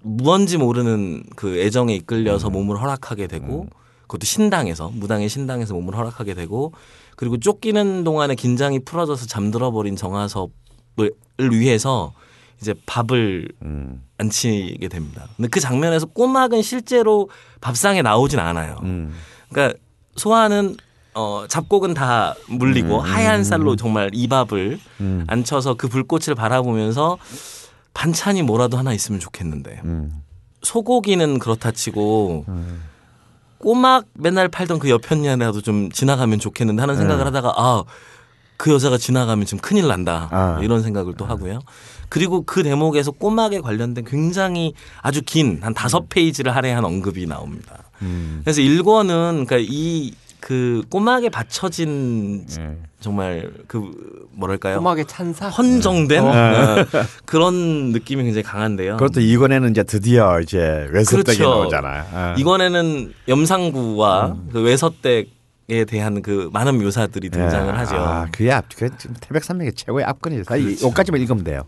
무언지 0.03 0.59
모르는 0.59 1.23
그 1.35 1.59
애정에 1.59 1.95
이끌려서 1.95 2.51
몸을 2.51 2.79
허락하게 2.79 3.27
되고 3.27 3.69
그것도 4.07 4.25
신당에서 4.25 4.91
무당의 4.93 5.29
신당에서 5.29 5.75
몸을 5.75 5.97
허락하게 5.97 6.35
되고 6.35 6.73
그리고 7.17 7.39
쫓기는 7.39 8.05
동안에 8.05 8.35
긴장이 8.35 8.81
풀어져서 8.81 9.27
잠들어 9.27 9.71
버린 9.71 9.97
정하섭을 9.97 10.51
위해서 11.53 12.13
이제 12.61 12.75
밥을 12.87 13.49
음. 13.63 14.03
안 14.19 14.31
치게 14.31 14.89
됩니다. 14.89 15.27
근데 15.37 15.49
그 15.49 15.61
장면에서 15.61 16.07
꼬막은 16.07 16.63
실제로 16.63 17.29
밥상에 17.61 18.03
나오진 18.03 18.39
않아요. 18.39 18.79
음. 18.83 19.15
그러니까 19.51 19.79
소화는 20.17 20.77
어 21.15 21.47
잡곡은 21.49 21.95
다 21.95 22.35
물리고 22.49 23.01
하얀 23.01 23.43
쌀로 23.45 23.77
정말 23.77 24.11
이 24.13 24.27
밥을 24.29 24.79
음. 25.01 25.25
앉혀서 25.27 25.75
그 25.75 25.89
불꽃을 25.89 26.35
바라보면서 26.35 27.19
반찬이 27.95 28.43
뭐라도 28.43 28.77
하나 28.77 28.93
있으면 28.93 29.21
좋겠는데 29.21 29.81
음. 29.85 30.23
소고기는 30.63 31.39
그렇다 31.39 31.73
치고 31.73 32.45
꼬막 33.67 34.05
맨날 34.15 34.47
팔던 34.47 34.79
그 34.79 34.89
여편녀라도 34.89 35.61
좀 35.61 35.91
지나가면 35.91 36.39
좋겠는데 36.39 36.81
하는 36.81 36.97
생각을 36.97 37.27
하다가 37.27 37.55
아 37.57 37.83
그 38.57 38.73
여자가 38.73 38.97
지나가면 38.97 39.45
좀 39.45 39.59
큰일 39.59 39.87
난다 39.87 40.29
아. 40.31 40.59
이런 40.63 40.83
생각을 40.83 41.15
또 41.19 41.27
하고요. 41.27 41.59
그리고 42.09 42.43
그 42.47 42.63
대목에서 42.63 43.11
꼬막에 43.11 43.61
관련된 43.61 44.05
굉장히 44.07 44.73
아주 45.03 45.21
긴 45.23 45.59
한 45.63 45.75
다섯 45.75 46.09
페이지를 46.09 46.55
할애한 46.57 46.85
언급이 46.85 47.27
나옵니다. 47.27 47.91
음. 48.03 48.41
그래서 48.45 48.61
일권은 48.63 49.45
그러니까 49.47 49.59
이 49.59 50.15
그 50.47 50.81
꼬막에 50.91 51.29
받쳐진 51.29 52.47
예. 52.61 52.77
정말 53.01 53.51
그 53.67 54.29
뭐랄까요 54.31 54.77
꼬막의 54.77 55.07
찬사. 55.07 55.49
헌정된 55.49 56.23
어. 56.25 56.29
어, 56.29 56.87
그런 57.25 57.91
느낌이 57.91 58.23
굉장히 58.23 58.45
강한데요. 58.45 58.97
그것도 58.97 59.23
이번에는 59.23 59.73
이제 59.73 59.83
드디어 59.83 60.39
이제 60.39 60.87
외섭댁이 60.93 61.39
그렇죠. 61.39 61.51
나오잖아요. 61.51 62.05
아. 62.13 62.35
이번에는 62.39 63.13
염상구와 63.27 64.37
그 64.53 64.63
외서댁 64.63 65.35
에 65.69 65.85
대한 65.85 66.23
그 66.23 66.49
많은 66.53 66.79
묘사들이 66.79 67.29
등장을 67.29 67.75
예. 67.75 67.79
하죠. 67.79 67.97
아, 67.97 68.27
그게 68.31 68.53
앞, 68.53 68.67
그 68.77 68.89
태백산맥의 69.21 69.73
최고의 69.73 70.05
압권이죠. 70.05 70.45
그렇죠. 70.45 70.87
여기까지만 70.87 71.21
읽으면 71.23 71.43
돼요. 71.43 71.63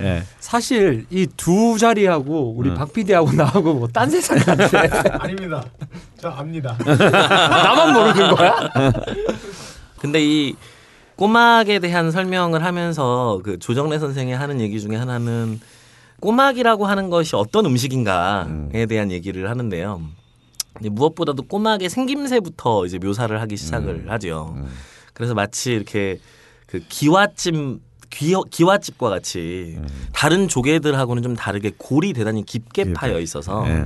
예. 0.00 0.22
사실 0.40 1.06
이 1.10 1.26
두 1.36 1.78
자리하고 1.78 2.54
우리 2.56 2.74
박 2.74 2.92
PD하고 2.92 3.32
나하고 3.32 3.74
뭐 3.74 3.88
딴 3.88 4.10
세상 4.10 4.38
같아. 4.38 4.82
아닙니다. 5.22 5.64
저 6.18 6.28
압니다. 6.30 6.76
나만 6.84 7.92
모르는 7.92 8.34
거야? 8.34 8.70
근데 10.00 10.20
이 10.24 10.54
꼬막에 11.16 11.78
대한 11.78 12.10
설명을 12.10 12.64
하면서 12.64 13.40
그 13.44 13.58
조정래 13.58 13.98
선생이 13.98 14.32
하는 14.32 14.60
얘기 14.60 14.80
중에 14.80 14.96
하나는 14.96 15.60
꼬막이라고 16.20 16.86
하는 16.86 17.08
것이 17.10 17.36
어떤 17.36 17.66
음식인가에 17.66 18.86
대한 18.88 19.10
얘기를 19.12 19.48
하는데요. 19.48 20.00
무엇보다도 20.80 21.44
꼬막의 21.44 21.88
생김새부터 21.88 22.86
이제 22.86 22.98
묘사를 22.98 23.40
하기 23.42 23.56
시작을 23.56 24.10
하죠. 24.10 24.56
그래서 25.12 25.34
마치 25.34 25.72
이렇게 25.72 26.18
그 26.66 26.80
기와찜 26.88 27.78
귀, 28.10 28.34
기와집과 28.50 29.08
같이 29.08 29.78
다른 30.12 30.48
조개들하고는 30.48 31.22
좀 31.22 31.36
다르게 31.36 31.72
골이 31.76 32.12
대단히 32.12 32.44
깊게 32.44 32.92
파여 32.92 33.20
있어서 33.20 33.64
예. 33.68 33.84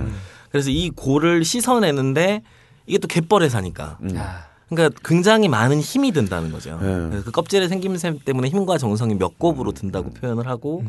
그래서 0.51 0.71
이 0.71 0.91
골을 0.91 1.45
씻어내는데 1.45 2.43
이게 2.87 2.99
또 2.99 3.09
갯벌에 3.09 3.49
사니까 3.49 3.99
야, 4.15 4.49
그러니까 4.69 4.99
굉장히 5.05 5.49
많은 5.49 5.81
힘이 5.81 6.13
든다는 6.13 6.53
거죠. 6.53 6.79
네. 6.81 6.87
그래서 7.11 7.25
그 7.25 7.31
껍질의 7.31 7.69
생김새 7.69 8.19
때문에 8.25 8.49
힘과 8.49 8.79
정성이 8.79 9.15
몇 9.15 9.39
곱으로 9.39 9.73
든다고 9.73 10.11
표현을 10.11 10.47
하고 10.47 10.85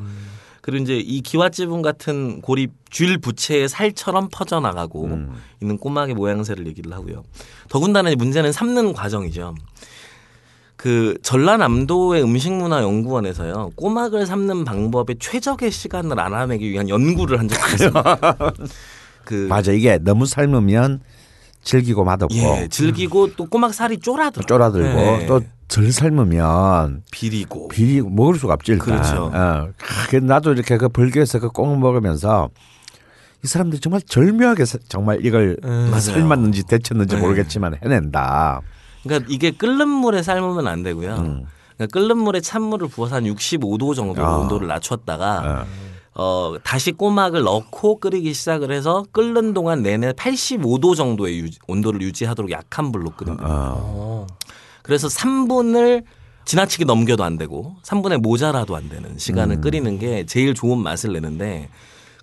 그리고 0.62 0.84
이제 0.84 0.98
이 0.98 1.22
기와지분 1.22 1.82
같은 1.82 2.42
고리 2.42 2.68
줄 2.90 3.18
부채의 3.18 3.70
살처럼 3.70 4.30
퍼져나가고 4.32 5.06
음. 5.06 5.36
있는 5.62 5.78
꼬막의 5.78 6.16
모양새를 6.16 6.68
얘기를 6.68 6.94
하고요. 6.94 7.24
더군다나 7.70 8.10
이 8.10 8.16
문제는 8.16 8.52
삶는 8.52 8.94
과정이죠. 8.94 9.56
그 10.82 11.18
전라남도의 11.24 12.24
음식문화연구원에서요 12.24 13.72
꼬막을 13.76 14.26
삶는 14.26 14.64
방법의 14.64 15.18
최적의 15.20 15.72
시간을 15.72 16.18
알아내기 16.18 16.72
위한 16.72 16.88
연구를 16.88 17.38
한 17.38 17.50
적이 17.50 17.62
있습니다. 17.74 18.18
그 19.26 19.46
맞아. 19.50 19.74
이게 19.74 19.98
너무 19.98 20.26
삶으면 20.26 21.02
질기고 21.64 22.06
맛없고 22.06 22.34
예, 22.34 22.68
즐기고 22.72 23.36
또 23.36 23.46
꼬막 23.48 23.74
살이 23.74 23.98
쫄아들어. 24.00 24.46
쫄아들고 24.46 24.88
네. 24.96 25.26
또덜 25.28 25.92
삶으면 25.92 27.04
비리고. 27.12 27.68
비리 27.68 28.02
먹을 28.02 28.36
수가 28.36 28.54
없지 28.54 28.72
일단. 28.72 28.86
그렇죠. 28.88 29.32
어. 29.34 29.68
그 30.10 30.16
나도 30.16 30.54
이렇게 30.54 30.78
그 30.78 30.88
벌교에서 30.88 31.40
그 31.40 31.50
꽁 31.50 31.78
먹으면서 31.82 32.50
이 33.44 33.48
사람들이 33.48 33.82
정말 33.82 34.02
절묘하게 34.02 34.64
사- 34.64 34.78
정말 34.88 35.26
이걸 35.26 35.58
음. 35.66 35.92
삶았는지 36.00 36.64
데쳤는지 36.64 37.16
네. 37.16 37.22
모르겠지만 37.22 37.76
해낸다. 37.84 38.62
그러니까 39.04 39.28
이게 39.32 39.52
끓는 39.52 39.88
물에 39.88 40.22
삶으면 40.24 40.68
안 40.68 40.84
되고요. 40.84 41.16
음. 41.16 41.46
그러니까 41.78 41.94
끓는 42.00 42.18
물에 42.18 42.42
찬물을 42.42 42.88
부어서 42.90 43.16
한 43.16 43.24
65도 43.26 43.96
정도로 43.96 44.28
아. 44.28 44.38
온도를 44.40 44.68
낮췄다가 44.68 45.66
어. 45.66 46.22
어, 46.22 46.56
다시 46.64 46.92
꼬막을 46.92 47.44
넣고 47.44 48.00
끓이기 48.00 48.34
시작을 48.34 48.72
해서 48.72 49.06
끓는 49.14 49.54
동안 49.54 49.82
내내 49.84 50.12
85도 50.14 50.96
정도의 50.96 51.40
유지- 51.40 51.60
온도를 51.68 52.02
유지하도록 52.02 52.52
약한 52.52 52.92
불로 52.92 53.12
끓입니다. 53.12 53.46
어. 53.48 53.78
어. 53.78 54.28
그래서 54.84 55.08
3분을 55.08 56.04
지나치게 56.46 56.84
넘겨도 56.86 57.24
안 57.24 57.38
되고 57.38 57.76
3분의 57.84 58.18
모자라도 58.18 58.76
안 58.76 58.90
되는 58.90 59.18
시간을 59.18 59.58
음. 59.58 59.62
끓이는 59.62 60.00
게 60.00 60.26
제일 60.26 60.56
좋은 60.56 60.80
맛을 60.80 61.14
내는데 61.14 61.70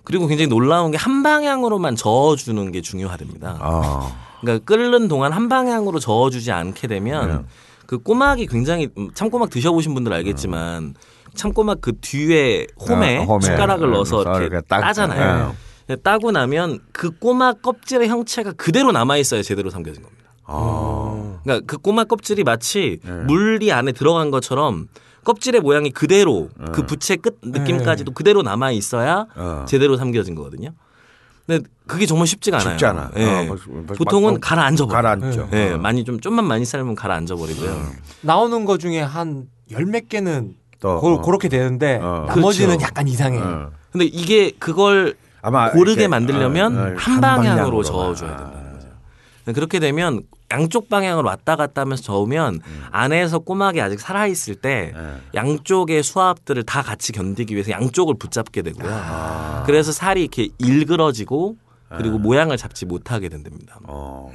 그리고 0.04 0.26
굉장히 0.26 0.48
놀라운 0.48 0.90
게 0.90 0.96
한 0.98 1.22
방향으로만 1.22 1.96
저어주는 1.96 2.72
게 2.72 2.80
중요하답니다. 2.82 3.58
어. 3.62 4.25
그러니까 4.40 4.64
끓는 4.64 5.08
동안 5.08 5.32
한 5.32 5.48
방향으로 5.48 5.98
저어주지 5.98 6.52
않게 6.52 6.86
되면 6.88 7.28
네. 7.28 7.44
그 7.86 7.98
꼬막이 7.98 8.46
굉장히 8.46 8.88
음, 8.98 9.10
참꼬막 9.14 9.50
드셔보신 9.50 9.94
분들 9.94 10.12
알겠지만 10.12 10.94
참꼬막 11.34 11.80
그 11.80 11.92
뒤에 12.00 12.66
홈에, 12.88 13.18
어, 13.18 13.22
홈에. 13.24 13.40
숟가락을 13.40 13.88
음, 13.88 13.92
넣어서 13.92 14.22
이렇게 14.22 14.46
이렇게 14.46 14.66
딱- 14.68 14.80
따잖아요. 14.80 15.54
근데 15.86 16.02
따고 16.02 16.32
나면 16.32 16.80
그 16.92 17.10
꼬막 17.10 17.62
껍질의 17.62 18.08
형체가 18.08 18.52
그대로 18.52 18.90
남아 18.92 19.18
있어야 19.18 19.42
제대로 19.42 19.70
삼겨진 19.70 20.02
겁니다. 20.02 20.24
어. 20.44 21.40
그러니까 21.44 21.64
그 21.66 21.78
꼬막 21.78 22.08
껍질이 22.08 22.42
마치 22.44 22.98
네. 23.04 23.12
물이 23.12 23.70
안에 23.72 23.92
들어간 23.92 24.30
것처럼 24.30 24.88
껍질의 25.24 25.60
모양이 25.60 25.90
그대로 25.90 26.48
그 26.72 26.86
부채 26.86 27.16
끝 27.16 27.38
느낌까지도 27.42 28.12
그대로 28.12 28.42
남아 28.42 28.70
있어야 28.72 29.26
네. 29.36 29.42
어. 29.42 29.64
제대로 29.68 29.96
삼겨진 29.96 30.34
거거든요. 30.34 30.70
근데 31.46 31.64
그게 31.86 32.06
정말 32.06 32.26
쉽지가 32.26 32.58
않아요. 32.58 32.70
쉽지 32.70 32.86
않아. 32.86 33.10
예. 33.16 33.48
어, 33.48 33.56
보통은 33.96 34.32
막- 34.34 34.40
가라앉아 34.40 34.86
버려. 34.86 34.94
가라앉죠. 34.96 35.48
예, 35.52 35.72
어. 35.72 35.78
많이 35.78 36.04
좀 36.04 36.18
좀만 36.20 36.44
많이 36.44 36.64
삶으면 36.64 36.94
가라앉아 36.96 37.36
버리고요. 37.36 37.80
나오는 38.22 38.64
거 38.64 38.78
중에 38.78 39.00
한 39.00 39.48
열 39.70 39.84
몇 39.86 40.08
개는 40.08 40.54
또, 40.80 41.00
고, 41.00 41.14
어. 41.14 41.20
그렇게 41.22 41.48
되는데 41.48 41.98
어. 42.02 42.24
나머지는 42.28 42.68
그렇죠. 42.76 42.84
약간 42.84 43.08
이상해. 43.08 43.38
어. 43.40 43.70
근데 43.90 44.04
이게 44.04 44.52
그걸 44.58 45.14
아마 45.42 45.70
고르게 45.70 45.92
이렇게, 46.02 46.08
만들려면 46.08 46.76
어, 46.76 46.80
어, 46.80 46.94
한한 46.96 47.20
방향으로 47.20 47.82
방향으로만. 47.82 47.84
저어줘야 47.84 48.36
된다는 48.36 48.72
거죠. 48.74 48.88
그렇게 49.54 49.78
되면 49.78 50.22
양쪽 50.50 50.88
방향으로 50.88 51.26
왔다 51.26 51.56
갔다 51.56 51.80
하면서 51.82 52.02
저으면 52.02 52.60
안에서 52.90 53.40
꼬막이 53.40 53.80
아직 53.80 54.00
살아 54.00 54.26
있을 54.26 54.54
때 54.54 54.92
네. 54.94 55.02
양쪽의 55.34 56.02
수압들을 56.02 56.62
다 56.62 56.82
같이 56.82 57.12
견디기 57.12 57.54
위해서 57.54 57.72
양쪽을 57.72 58.14
붙잡게 58.18 58.62
되고요. 58.62 58.90
아. 58.92 59.62
그래서 59.66 59.92
살이 59.92 60.22
이렇게 60.22 60.48
일그러지고 60.58 61.56
그리고 61.96 62.18
모양을 62.18 62.56
잡지 62.56 62.84
못하게 62.84 63.28
된답니다. 63.28 63.78
어. 63.84 64.32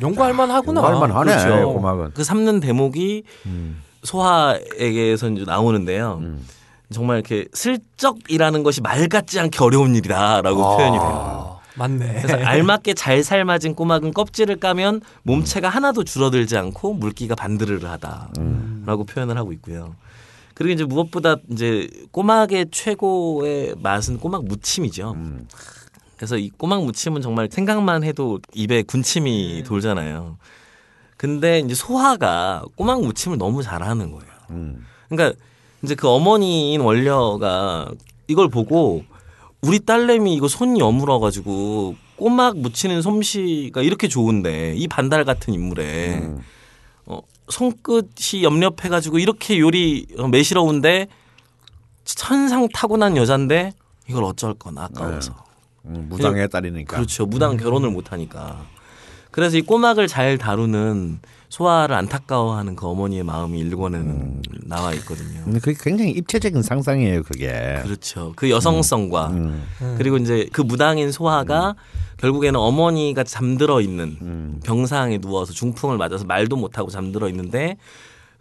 연구할 0.00 0.32
만하구나. 0.32 0.82
할만 0.82 1.10
하네. 1.10 1.36
그렇죠. 1.36 1.72
고막은. 1.72 2.10
그 2.14 2.24
삶는 2.24 2.60
대목이 2.60 3.24
음. 3.46 3.82
소화에게서 4.02 5.28
이제 5.30 5.44
나오는데요. 5.44 6.18
음. 6.20 6.46
정말 6.90 7.16
이렇게 7.18 7.46
슬쩍이라는 7.52 8.62
것이 8.62 8.80
말 8.80 9.08
같지 9.08 9.38
않게 9.40 9.58
어려운 9.62 9.94
일이다라고 9.94 10.64
아. 10.64 10.76
표현이 10.76 10.98
돼요. 10.98 11.57
아, 11.78 11.88
맞네. 11.88 12.22
그래서 12.22 12.44
알맞게 12.44 12.94
잘 12.94 13.22
삶아진 13.22 13.74
꼬막은 13.74 14.12
껍질을 14.12 14.56
까면 14.56 15.00
몸체가 15.22 15.68
하나도 15.68 16.04
줄어들지 16.04 16.56
않고 16.56 16.94
물기가 16.94 17.34
반드르르하다라고 17.34 18.32
음. 18.38 19.06
표현을 19.08 19.36
하고 19.36 19.52
있고요. 19.52 19.94
그리고 20.54 20.72
이제 20.72 20.84
무엇보다 20.84 21.36
이제 21.50 21.88
꼬막의 22.10 22.66
최고의 22.72 23.76
맛은 23.80 24.18
꼬막 24.18 24.44
무침이죠. 24.44 25.12
음. 25.12 25.46
그래서 26.16 26.36
이 26.36 26.50
꼬막 26.50 26.84
무침은 26.84 27.22
정말 27.22 27.48
생각만 27.50 28.02
해도 28.02 28.40
입에 28.52 28.82
군침이 28.82 29.62
돌잖아요. 29.64 30.36
근데 31.16 31.60
이제 31.60 31.74
소화가 31.74 32.64
꼬막 32.74 33.02
무침을 33.02 33.38
너무 33.38 33.62
잘하는 33.62 34.10
거예요. 34.10 34.32
음. 34.50 34.84
그러니까 35.08 35.38
이제 35.82 35.94
그 35.94 36.08
어머니인 36.08 36.80
원녀가 36.80 37.88
이걸 38.26 38.48
보고 38.48 39.04
우리 39.60 39.80
딸내미 39.80 40.34
이거 40.34 40.48
손이 40.48 40.80
여물어 40.80 41.18
가지고 41.18 41.96
꼬막 42.16 42.58
묻히는 42.58 43.02
솜씨가 43.02 43.82
이렇게 43.82 44.08
좋은데 44.08 44.74
이 44.76 44.86
반달 44.88 45.24
같은 45.24 45.54
인물에. 45.54 46.18
음. 46.18 46.40
어, 47.06 47.20
손끝이 47.48 48.42
염렵해 48.42 48.88
가지고 48.90 49.18
이렇게 49.18 49.58
요리 49.58 50.06
어, 50.18 50.28
매시러운데 50.28 51.08
천상 52.04 52.68
타고난 52.72 53.16
여잔데 53.16 53.72
이걸 54.08 54.24
어쩔 54.24 54.54
거나 54.54 54.84
아까워서. 54.84 55.34
음, 55.86 56.06
무당의 56.08 56.48
딸이니까. 56.48 56.96
그렇죠. 56.96 57.26
무당 57.26 57.56
결혼을 57.56 57.90
못 57.90 58.12
하니까. 58.12 58.66
그래서 59.30 59.56
이 59.56 59.62
꼬막을 59.62 60.06
잘 60.08 60.38
다루는 60.38 61.20
소아를 61.48 61.94
안타까워하는 61.96 62.76
그 62.76 62.86
어머니의 62.86 63.22
마음이 63.22 63.58
일권에는 63.58 64.42
나와 64.64 64.92
있거든요. 64.94 65.42
근데 65.44 65.58
그게 65.60 65.76
굉장히 65.80 66.10
입체적인 66.12 66.62
상상이에요, 66.62 67.22
그게. 67.22 67.80
그렇죠. 67.82 68.32
그 68.36 68.50
여성성과 68.50 69.28
음. 69.28 69.66
그리고 69.96 70.18
이제 70.18 70.46
그 70.52 70.60
무당인 70.60 71.10
소아가 71.10 71.74
결국에는 72.18 72.60
어머니가 72.60 73.24
잠들어 73.24 73.80
있는 73.80 74.18
음. 74.20 74.60
병상에 74.62 75.18
누워서 75.18 75.52
중풍을 75.52 75.96
맞아서 75.96 76.24
말도 76.24 76.56
못하고 76.56 76.90
잠들어 76.90 77.28
있는데 77.28 77.78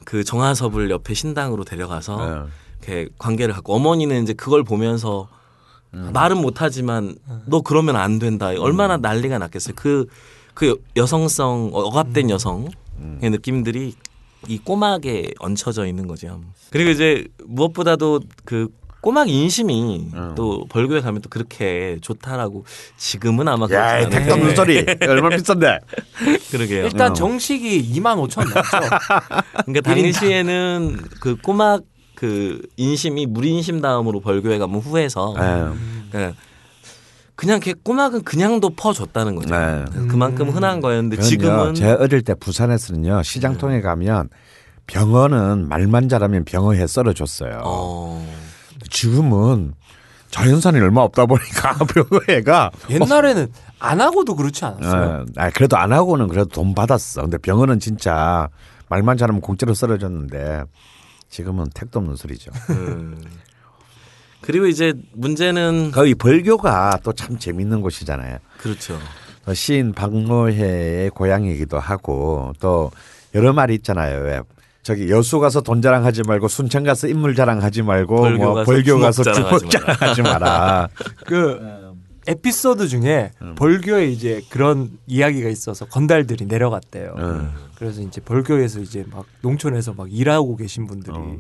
그 0.04 0.24
정하섭을 0.24 0.90
옆에 0.90 1.14
신당으로 1.14 1.64
데려가서 1.64 2.26
네. 2.26 2.42
이렇게 2.82 3.10
관계를 3.18 3.54
갖고 3.54 3.74
어머니는 3.74 4.24
이제 4.24 4.34
그걸 4.34 4.64
보면서 4.64 5.30
음. 5.94 6.12
말은 6.14 6.38
못하지만 6.38 7.16
너 7.46 7.62
그러면 7.62 7.96
안 7.96 8.20
된다. 8.20 8.48
얼마나 8.48 8.98
난리가 8.98 9.38
났겠어요. 9.38 9.76
그, 9.76 10.08
그 10.54 10.84
여성성, 10.98 11.72
억압된 11.74 12.26
음. 12.26 12.30
여성 12.32 12.68
의 13.22 13.30
느낌들이 13.30 13.94
이 14.48 14.58
꼬막에 14.60 15.34
얹혀져 15.40 15.86
있는 15.88 16.08
거죠. 16.08 16.42
그리고 16.70 16.92
이제 16.92 17.26
무엇보다도 17.46 18.22
그 18.46 18.68
꼬막 19.02 19.30
인심이 19.30 20.10
음. 20.14 20.34
또 20.36 20.66
벌교에 20.70 21.02
가면 21.02 21.22
또 21.22 21.30
그렇게 21.30 21.98
좋다라고 22.02 22.66
지금은 22.98 23.48
아마 23.48 23.68
야, 23.72 24.00
이 24.00 24.06
그렇지 24.06 24.18
택도 24.18 24.34
않은데. 24.34 24.56
소리. 24.56 24.86
얼마 25.08 25.30
나 25.30 25.38
비싼데. 25.38 25.80
그러게요. 26.52 26.86
일단 26.86 27.12
어. 27.12 27.14
정식이 27.14 27.94
2만 27.94 28.18
5천 28.28 28.44
넘죠. 28.54 28.62
그러니까 29.66 29.82
당시에는 29.82 30.98
그 31.22 31.36
꼬막 31.38 31.84
그 32.16 32.62
인심이 32.78 33.28
물인심 33.28 33.80
다음으로 33.80 34.20
벌교에 34.20 34.58
가면 34.58 34.80
후해서 34.82 35.36
네. 35.38 36.10
그러니까 36.12 36.42
그냥 37.38 37.60
걔 37.60 37.74
꼬막은 37.74 38.24
그냥도 38.24 38.72
퍼줬다는 38.72 39.36
거죠. 39.36 39.56
네. 39.56 39.86
그만큼 40.10 40.50
흔한 40.50 40.82
거였는데 40.82 41.22
지금은 41.22 41.76
제 41.76 41.92
어릴 41.92 42.24
때 42.24 42.34
부산에서는요 42.34 43.22
시장통에 43.22 43.80
가면 43.82 44.30
병어는 44.88 45.70
말만 45.70 46.10
잘하면 46.10 46.46
병어회 46.46 46.88
썰어줬어요. 46.88 47.62
어, 47.64 48.28
지금은 48.90 49.76
자연산이 50.32 50.80
얼마 50.80 51.02
없다 51.02 51.28
보니까 51.28 51.78
병어회가 51.94 52.72
옛날에는 52.90 53.48
안 53.80 54.02
하고도 54.02 54.36
그렇지 54.36 54.66
않았어요. 54.66 55.04
어, 55.04 55.26
아, 55.36 55.52
그래도 55.52 55.78
안 55.78 55.94
하고는 55.94 56.30
그래도 56.30 56.50
돈 56.50 56.74
받았어. 56.74 57.22
근데 57.22 57.38
병어는 57.38 57.80
진짜 57.80 58.50
말만 58.90 59.18
잘하면 59.18 59.42
공짜로 59.42 59.76
썰어줬는데 59.76 60.64
지금은 61.30 61.68
택도 61.76 62.00
없는 62.00 62.16
소리죠. 62.16 62.52
음. 62.72 63.22
그리고 64.42 64.68
이제 64.68 64.94
문제는 65.14 65.92
거의 65.92 66.16
벌교가 66.16 67.00
또 67.04 67.14
참 67.14 67.38
재밌는 67.40 67.82
곳이잖아요. 67.82 68.38
그렇죠. 68.60 68.98
어, 69.46 69.54
시인 69.54 69.94
박노해의 69.94 71.10
고향이기도 71.12 71.80
하고 71.80 72.54
또 72.60 72.92
여러 73.34 73.54
말이 73.54 73.76
있잖아요. 73.76 74.22
왜 74.24 74.42
저기 74.84 75.10
여수 75.10 75.40
가서 75.40 75.62
돈 75.62 75.82
자랑하지 75.82 76.24
말고 76.28 76.48
순천 76.48 76.84
가서 76.84 77.08
인물 77.08 77.36
자랑하지 77.36 77.82
말고 77.82 78.16
벌교 78.22 78.44
뭐 78.44 78.54
가서 78.54 78.66
벌교 78.72 79.00
가서 79.00 79.24
주먹 79.24 79.70
자랑하지 79.70 79.70
자랑하지 79.70 80.22
마라. 80.22 80.88
그 81.26 81.60
에피소드 82.28 82.88
중에 82.88 83.32
벌교에 83.56 84.08
이제 84.08 84.42
그런 84.50 84.92
이야기가 85.08 85.50
있어서 85.50 85.86
건달들이 85.86 86.46
내려갔대요. 86.46 87.16
음. 87.18 87.52
그래서 87.76 88.02
이제 88.02 88.20
벌교에서 88.22 88.80
이제 88.82 89.06
막 89.12 89.26
농촌에서 89.42 89.94
막 89.94 90.08
일하고 90.12 90.56
계신 90.58 90.88
분들이 90.88 91.16
어. 91.18 91.38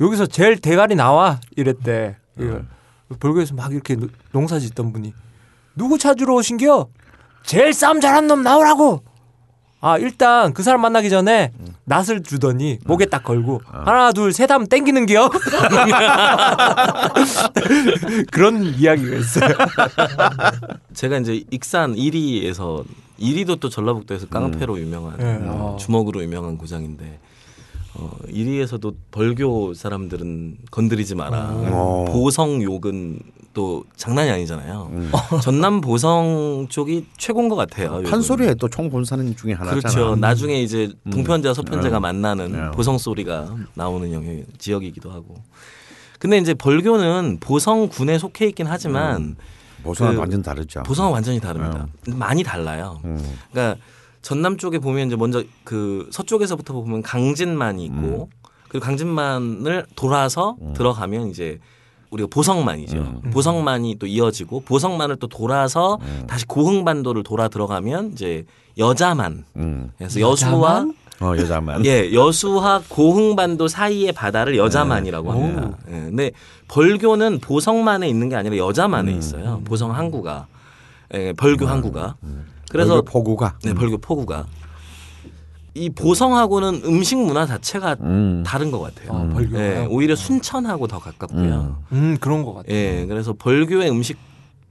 여기서 0.00 0.26
제일 0.26 0.58
대가리 0.58 0.94
나와 0.94 1.40
이랬대. 1.56 2.16
이거 2.44 3.16
벌교에서 3.18 3.54
막 3.54 3.72
이렇게 3.72 3.96
노- 3.96 4.08
농사 4.32 4.58
짓던 4.58 4.92
분이 4.92 5.12
누구 5.76 5.98
찾으러 5.98 6.34
오신겨? 6.34 6.88
제일 7.44 7.72
싸움 7.72 8.00
잘하는 8.00 8.28
놈 8.28 8.42
나오라고. 8.42 9.02
아 9.82 9.96
일단 9.96 10.52
그 10.52 10.62
사람 10.62 10.82
만나기 10.82 11.08
전에 11.08 11.52
낫을 11.86 12.22
주더니 12.22 12.78
목에 12.84 13.06
딱 13.06 13.24
걸고 13.24 13.62
하나 13.64 14.12
둘셋 14.12 14.50
하면 14.50 14.68
땡기는겨 14.68 15.30
그런 18.30 18.62
이야기가 18.62 19.16
있어요. 19.16 19.48
제가 20.92 21.16
이제 21.18 21.42
익산 21.50 21.94
1위에서 21.94 22.84
이리도 23.16 23.56
또 23.56 23.70
전라북도에서 23.70 24.26
깡패로 24.28 24.78
유명한 24.78 25.16
네. 25.18 25.38
어, 25.46 25.74
아. 25.74 25.76
주먹으로 25.78 26.22
유명한 26.22 26.58
고장인데 26.58 27.18
어, 27.94 28.10
이리에서도 28.28 28.92
벌교 29.10 29.74
사람들은 29.74 30.58
건드리지 30.70 31.14
마라. 31.16 31.50
오. 31.50 32.04
보성 32.06 32.62
욕은 32.62 33.18
또 33.52 33.84
장난이 33.96 34.30
아니잖아요. 34.30 34.90
음. 34.92 35.10
전남 35.42 35.80
보성 35.80 36.66
쪽이 36.68 37.06
최고인 37.16 37.48
것 37.48 37.56
같아요. 37.56 37.94
욕은. 37.96 38.04
판소리에 38.04 38.54
또 38.54 38.68
총 38.68 38.88
본사는 38.90 39.34
중에 39.36 39.54
하나잖아. 39.54 39.80
그렇죠. 39.80 40.14
나중에 40.16 40.62
이제 40.62 40.92
음. 41.06 41.10
동편제와 41.10 41.52
서편제가 41.54 41.98
음. 41.98 42.02
만나는 42.02 42.54
음. 42.54 42.70
보성 42.72 42.96
소리가 42.96 43.56
나오는 43.74 44.12
영역 44.12 44.44
지역이기도 44.58 45.10
하고. 45.10 45.34
근데 46.20 46.38
이제 46.38 46.54
벌교는 46.54 47.38
보성 47.40 47.88
군에 47.88 48.18
속해 48.18 48.46
있긴 48.48 48.66
하지만 48.68 49.34
보성은 49.82 50.14
그 50.14 50.20
완전 50.20 50.42
다르죠. 50.42 50.82
보성은 50.84 51.10
완전히 51.10 51.40
다릅니다. 51.40 51.88
많이 52.06 52.44
달라요. 52.44 53.00
음. 53.04 53.18
그러니까 53.50 53.82
전남 54.22 54.56
쪽에 54.56 54.78
보면 54.78 55.06
이제 55.08 55.16
먼저 55.16 55.42
그 55.64 56.08
서쪽에서부터 56.12 56.74
보면 56.74 57.02
강진만이 57.02 57.84
있고 57.86 58.28
그리고 58.68 58.84
강진만을 58.84 59.86
돌아서 59.96 60.56
들어가면 60.74 61.28
이제 61.28 61.58
우리가 62.10 62.28
보성만이죠. 62.30 63.22
보성만이 63.32 63.96
또 63.98 64.06
이어지고 64.06 64.60
보성만을 64.60 65.16
또 65.16 65.26
돌아서 65.28 65.98
다시 66.26 66.44
고흥반도를 66.46 67.22
돌아 67.22 67.48
들어가면 67.48 68.12
이제 68.12 68.44
여자만. 68.78 69.44
음. 69.56 69.90
그래서 69.96 70.20
여수와 70.20 70.86
어 71.20 71.36
여자만. 71.36 71.84
예, 71.86 72.12
여수와 72.14 72.82
고흥반도 72.88 73.68
사이의 73.68 74.12
바다를 74.12 74.56
여자만이라고 74.56 75.32
합니다. 75.32 75.78
예, 75.88 75.92
근데 75.92 76.30
벌교는 76.68 77.40
보성만에 77.40 78.08
있는 78.08 78.28
게 78.28 78.36
아니라 78.36 78.56
여자만에 78.56 79.12
있어요. 79.12 79.60
보성 79.64 79.94
항구가. 79.94 80.46
예, 81.14 81.32
벌교 81.32 81.66
항구가. 81.66 82.16
그래서 82.70 83.02
벌교 83.02 83.04
포구가. 83.04 83.58
네, 83.64 83.74
벌교 83.74 83.98
포구가. 83.98 84.46
이 85.74 85.90
보성하고는 85.90 86.82
음식 86.84 87.18
문화 87.18 87.46
자체가 87.46 87.96
음. 88.00 88.42
다른 88.46 88.70
것 88.70 88.80
같아요. 88.80 89.12
아, 89.12 89.28
벌교가. 89.32 89.62
예, 89.62 89.86
오히려 89.90 90.16
순천하고 90.16 90.86
더 90.86 90.98
가깝고요. 90.98 91.82
음 91.92 92.16
그런 92.20 92.44
것 92.44 92.54
같아요. 92.54 92.74
예, 92.74 93.06
그래서 93.06 93.32
벌교의 93.32 93.90
음식, 93.90 94.18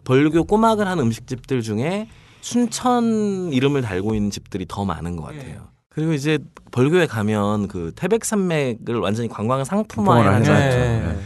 벌교 0.03 0.45
꼬막을 0.45 0.87
하는 0.87 1.03
음식집들 1.03 1.61
중에 1.61 2.07
순천 2.41 3.51
이름을 3.51 3.81
달고 3.81 4.15
있는 4.15 4.31
집들이 4.31 4.65
더 4.67 4.85
많은 4.85 5.15
것 5.15 5.23
같아요. 5.23 5.67
그리고 5.89 6.13
이제 6.13 6.39
벌교에 6.71 7.05
가면 7.05 7.67
그 7.67 7.91
태백산맥을 7.95 8.99
완전히 8.99 9.27
관광 9.27 9.63
상품화해 9.65 10.23
상품화를 10.23 10.39
놨죠. 10.39 10.51
해놨죠. 10.51 10.77
네. 10.77 11.19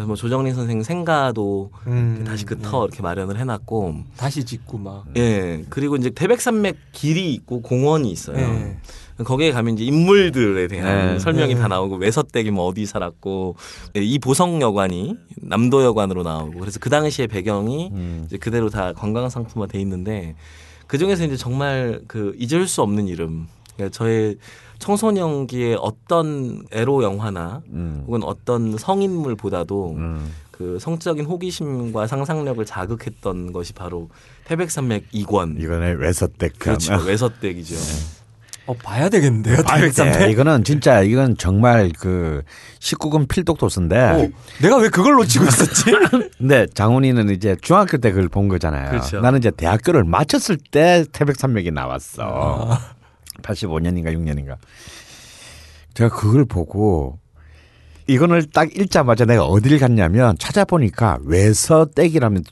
그래서 0.00 0.06
뭐 0.06 0.16
조정린 0.16 0.54
선생 0.54 0.82
생가도 0.82 1.70
음, 1.86 2.24
다시 2.26 2.46
그터 2.46 2.86
이렇게 2.86 3.02
마련을 3.02 3.38
해놨고, 3.38 3.96
다시 4.16 4.44
짓고 4.44 4.78
막. 4.78 5.04
예, 5.16 5.64
그리고 5.68 5.96
이제 5.96 6.08
태백산맥 6.08 6.76
길이 6.92 7.34
있고 7.34 7.60
공원이 7.60 8.10
있어요. 8.10 8.36
네. 8.36 8.78
거기에 9.22 9.52
가면 9.52 9.74
이제 9.74 9.84
인물들에 9.84 10.66
대한 10.68 11.12
네. 11.14 11.18
설명이 11.18 11.54
네. 11.54 11.60
다 11.60 11.68
나오고 11.68 11.96
외서댁이 11.96 12.50
뭐 12.50 12.64
어디 12.64 12.86
살았고 12.86 13.56
예, 13.96 14.00
이 14.00 14.18
보성 14.18 14.62
여관이 14.62 15.16
남도 15.42 15.84
여관으로 15.84 16.22
나오고 16.22 16.58
그래서 16.58 16.78
그 16.80 16.88
당시의 16.88 17.28
배경이 17.28 17.90
음. 17.92 18.22
이제 18.24 18.38
그대로 18.38 18.70
다 18.70 18.94
관광 18.94 19.28
상품화 19.28 19.66
돼 19.66 19.78
있는데 19.80 20.36
그 20.86 20.96
중에서 20.96 21.24
이제 21.24 21.36
정말 21.36 22.00
그 22.08 22.34
잊을 22.38 22.66
수 22.66 22.80
없는 22.80 23.08
이름 23.08 23.46
그러니까 23.76 23.94
저의 23.94 24.38
청소년기의 24.80 25.76
어떤 25.80 26.64
에로 26.72 27.02
영화나 27.04 27.62
음. 27.72 28.02
혹은 28.06 28.22
어떤 28.24 28.76
성인물보다도 28.76 29.94
음. 29.96 30.32
그 30.50 30.78
성적인 30.80 31.24
호기심과 31.24 32.06
상상력을 32.06 32.64
자극했던 32.66 33.52
것이 33.52 33.72
바로 33.72 34.10
태백산맥 34.44 35.06
이권 35.12 35.56
이거는 35.58 35.98
외서댁. 35.98 36.58
그렇죠 36.58 36.94
외서댁이죠. 37.06 37.76
어 38.66 38.74
봐야 38.74 39.08
되겠는데요. 39.08 39.58
아, 39.66 39.76
네. 39.76 39.80
태백산맥. 39.80 40.30
이거는 40.30 40.64
진짜 40.64 41.00
이건 41.00 41.36
정말 41.36 41.90
그 41.98 42.42
19금 42.78 43.26
필독 43.26 43.58
도서인데. 43.58 43.96
어, 43.98 44.28
내가 44.60 44.76
왜 44.76 44.88
그걸 44.88 45.14
놓치고 45.14 45.44
있었지? 45.46 45.84
근데 46.36 46.66
장훈이는 46.74 47.30
이제 47.30 47.56
중학교 47.62 47.96
때 47.96 48.10
그걸 48.10 48.28
본 48.28 48.48
거잖아요. 48.48 48.90
그렇죠. 48.90 49.20
나는 49.20 49.38
이제 49.38 49.50
대학교를 49.50 50.04
마쳤을 50.04 50.58
때 50.70 51.04
태백산맥이 51.12 51.70
나왔어. 51.70 52.76
85년인가 53.40 54.14
6년인가. 54.14 54.56
제가 55.94 56.10
그걸 56.14 56.44
보고 56.44 57.18
이거를 58.06 58.46
딱 58.50 58.74
읽자마자 58.76 59.24
내가 59.24 59.44
어딜 59.44 59.78
갔냐면 59.78 60.36
찾아보니까 60.38 61.18
외서댁이라면 61.24 62.44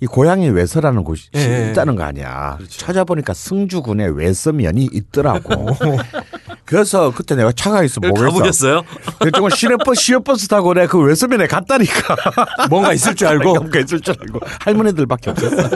이 0.00 0.06
고향이 0.06 0.50
외서라는 0.50 1.04
곳이 1.04 1.28
예, 1.36 1.40
예. 1.40 1.70
있다는 1.70 1.96
거 1.96 2.02
아니야. 2.02 2.58
찾아보니까 2.68 3.32
승주군에 3.32 4.06
외서면이 4.06 4.90
있더라고. 4.92 5.68
그래서 6.66 7.12
그때 7.14 7.34
내가 7.34 7.52
차가 7.52 7.82
있어 7.82 8.00
뭐겠어. 8.00 8.26
가보셨어요? 8.26 8.82
정말 9.32 9.52
시내버스, 9.52 10.00
시외버스 10.02 10.48
타고 10.48 10.74
내가 10.74 10.86
그 10.88 10.98
외서면에 10.98 11.46
갔다니까. 11.46 12.16
뭔가 12.68 12.92
있을 12.92 13.14
줄 13.14 13.28
알고. 13.28 13.54
뭔가 13.54 13.78
있을 13.78 14.00
줄 14.00 14.14
알고. 14.20 14.40
할머니들밖에 14.60 15.30
없었어. 15.30 15.56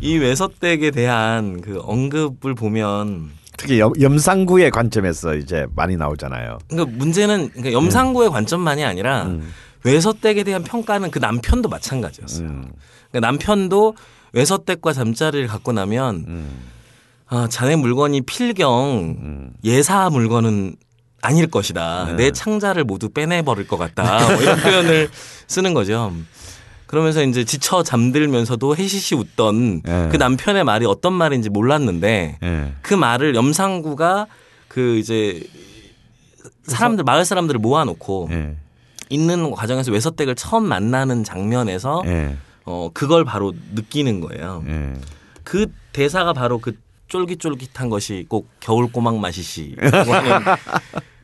이 0.00 0.16
외서댁에 0.18 0.90
대한 0.90 1.60
그 1.60 1.80
언급을 1.82 2.54
보면 2.54 3.30
특히 3.56 3.78
염, 3.78 3.92
염상구의 4.00 4.70
관점에서 4.70 5.34
이제 5.34 5.66
많이 5.74 5.96
나오잖아요. 5.96 6.58
그러니까 6.68 6.96
문제는 6.96 7.50
그러니까 7.50 7.72
염상구의 7.72 8.30
관점만이 8.30 8.84
아니라 8.84 9.30
외서댁에 9.84 10.42
대한 10.42 10.64
평가는 10.64 11.10
그 11.10 11.18
남편도 11.18 11.68
마찬가지였어요. 11.68 12.48
음. 12.48 12.72
그러니까 13.10 13.28
남편도 13.28 13.94
외서댁과 14.32 14.92
잠자리를 14.92 15.46
갖고 15.46 15.72
나면 15.72 16.24
음. 16.26 16.60
아, 17.26 17.46
자네 17.48 17.76
물건이 17.76 18.22
필경 18.22 19.16
음. 19.18 19.50
예사 19.64 20.10
물건은 20.10 20.76
아닐 21.22 21.46
것이다. 21.46 22.06
네. 22.08 22.16
내 22.16 22.30
창자를 22.32 22.84
모두 22.84 23.08
빼내버릴 23.08 23.66
것 23.66 23.78
같다. 23.78 24.28
뭐 24.30 24.42
이런 24.42 24.60
표현을 24.60 25.08
쓰는 25.46 25.72
거죠. 25.72 26.12
그러면서 26.94 27.24
이제 27.24 27.44
지쳐 27.44 27.82
잠들면서도 27.82 28.76
해시시 28.76 29.16
웃던 29.16 29.82
네. 29.82 30.08
그 30.12 30.16
남편의 30.16 30.62
말이 30.62 30.86
어떤 30.86 31.12
말인지 31.12 31.50
몰랐는데 31.50 32.38
예. 32.40 32.72
그 32.82 32.94
말을 32.94 33.34
염상구가 33.34 34.28
그 34.68 34.96
이제 34.98 35.42
사람들 36.62 37.02
마을 37.02 37.24
사람들을 37.24 37.58
모아놓고 37.58 38.28
예. 38.30 38.54
있는 39.10 39.50
과정에서 39.50 39.90
외서댁을 39.90 40.36
처음 40.36 40.66
만나는 40.66 41.24
장면에서 41.24 42.04
예. 42.06 42.36
어 42.64 42.90
그걸 42.94 43.24
바로 43.24 43.52
느끼는 43.74 44.20
거예요. 44.20 44.62
예. 44.68 44.92
그 45.42 45.66
대사가 45.92 46.32
바로 46.32 46.58
그 46.58 46.76
쫄깃쫄깃한 47.08 47.90
것이 47.90 48.24
꼭 48.28 48.48
겨울 48.60 48.86
꼬막 48.92 49.18
맛이시. 49.18 49.74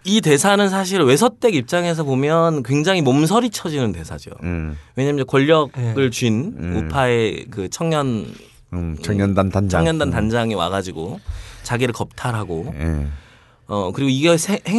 이 0.05 0.20
대사는 0.20 0.68
사실 0.68 1.01
외서댁 1.03 1.55
입장에서 1.55 2.05
보면 2.05 2.62
굉장히 2.62 3.03
몸서리 3.03 3.51
쳐지는 3.51 3.92
대사죠. 3.92 4.30
음. 4.42 4.76
왜냐하면 4.96 5.26
권력을 5.26 5.94
네. 5.94 6.11
쥔 6.11 6.55
음. 6.59 6.76
우파의 6.76 7.46
그 7.51 7.68
청년 7.68 8.26
음. 8.72 8.96
청년단 9.03 9.51
단장. 9.51 9.80
청년단 9.80 10.09
음. 10.09 10.12
단장이 10.12 10.55
와가지고 10.55 11.20
자기를 11.64 11.92
겁탈하고 11.92 12.74
예. 12.78 13.07
어 13.66 13.92
그리고 13.92 14.09
이게 14.09 14.36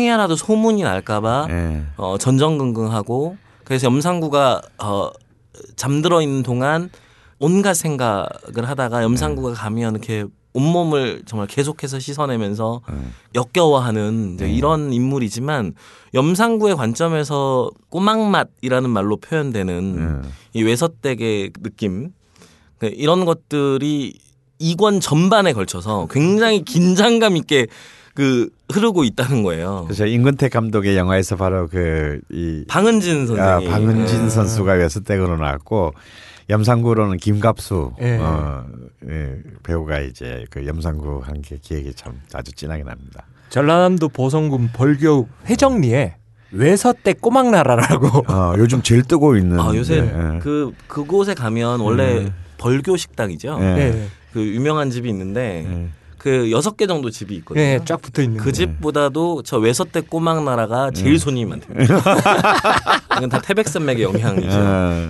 하나도 0.09 0.35
소문이 0.35 0.81
날까봐 0.83 1.47
예. 1.49 1.83
어 1.97 2.17
전전긍긍하고 2.17 3.37
그래서 3.63 3.85
염상구가 3.87 4.61
어 4.79 5.11
잠들어 5.75 6.21
있는 6.21 6.41
동안 6.41 6.89
온갖 7.39 7.73
생각을 7.75 8.67
하다가 8.67 9.03
염상구가 9.03 9.53
가면 9.53 9.93
이렇게 9.93 10.25
온몸을 10.53 11.23
정말 11.25 11.47
계속해서 11.47 11.99
씻어내면서 11.99 12.81
음. 12.89 13.13
역겨워하는 13.35 14.35
이제 14.35 14.49
이런 14.49 14.91
인물이지만 14.93 15.73
염상구의 16.13 16.75
관점에서 16.75 17.71
꼬막맛이라는 17.89 18.89
말로 18.89 19.17
표현되는 19.17 19.73
음. 19.73 20.23
이 20.53 20.63
외서댁의 20.63 21.51
느낌 21.61 22.09
그 22.79 22.87
이런 22.87 23.25
것들이 23.25 24.13
이권 24.59 24.99
전반에 24.99 25.53
걸쳐서 25.53 26.07
굉장히 26.11 26.63
긴장감 26.63 27.37
있게 27.37 27.67
그 28.13 28.49
흐르고 28.71 29.05
있다는 29.05 29.41
거예요. 29.43 29.85
그래서 29.87 30.05
임근택 30.05 30.51
감독의 30.51 30.97
영화에서 30.97 31.37
바로 31.37 31.67
그 31.67 32.19
이 32.31 32.63
방은진 32.67 33.27
선생이 33.27 33.39
아, 33.47 33.59
방은진 33.59 34.25
예. 34.25 34.29
선수가 34.29 34.73
외서댁으로 34.73 35.37
나왔고 35.37 35.93
염상구로는 36.49 37.17
김갑수 37.17 37.93
예. 38.01 38.17
어, 38.17 38.65
예, 39.09 39.35
배우가 39.63 39.99
이제 39.99 40.45
그 40.49 40.65
염상구 40.65 41.21
한 41.23 41.41
게 41.41 41.57
기억이 41.61 41.93
참 41.93 42.19
아주 42.33 42.51
진하게 42.53 42.83
납니다. 42.83 43.25
전라남도 43.49 44.09
보성군 44.09 44.69
벌교 44.73 45.27
회정리에 45.47 46.15
외서댁 46.51 47.21
꼬막나라라고. 47.21 48.07
어, 48.31 48.53
요즘 48.57 48.81
제일 48.81 49.03
뜨고 49.03 49.35
있는 49.37 49.59
아 49.59 49.73
요새 49.75 49.97
예, 49.97 50.01
예. 50.35 50.39
그 50.39 50.71
그곳에 50.87 51.33
가면 51.33 51.79
원래 51.79 52.19
음. 52.19 52.33
벌교 52.57 52.97
식당이죠. 52.97 53.57
예. 53.61 53.65
예. 53.65 54.07
그 54.33 54.41
유명한 54.45 54.89
집이 54.89 55.09
있는데 55.09 55.65
예. 55.67 55.89
그 56.21 56.51
여섯 56.51 56.77
개 56.77 56.85
정도 56.85 57.09
집이 57.09 57.33
있거든요. 57.37 57.63
예, 57.65 57.79
쫙 57.83 57.99
붙어 57.99 58.21
있는. 58.21 58.37
그 58.37 58.51
집보다도 58.51 59.41
저 59.41 59.57
외서댁 59.57 60.07
꼬막 60.07 60.43
나라가 60.43 60.91
제일 60.91 61.17
손님이 61.17 61.49
많대요. 61.49 61.77
이건 63.17 63.27
다 63.29 63.41
태백산맥의 63.41 64.03
영향이죠. 64.03 64.47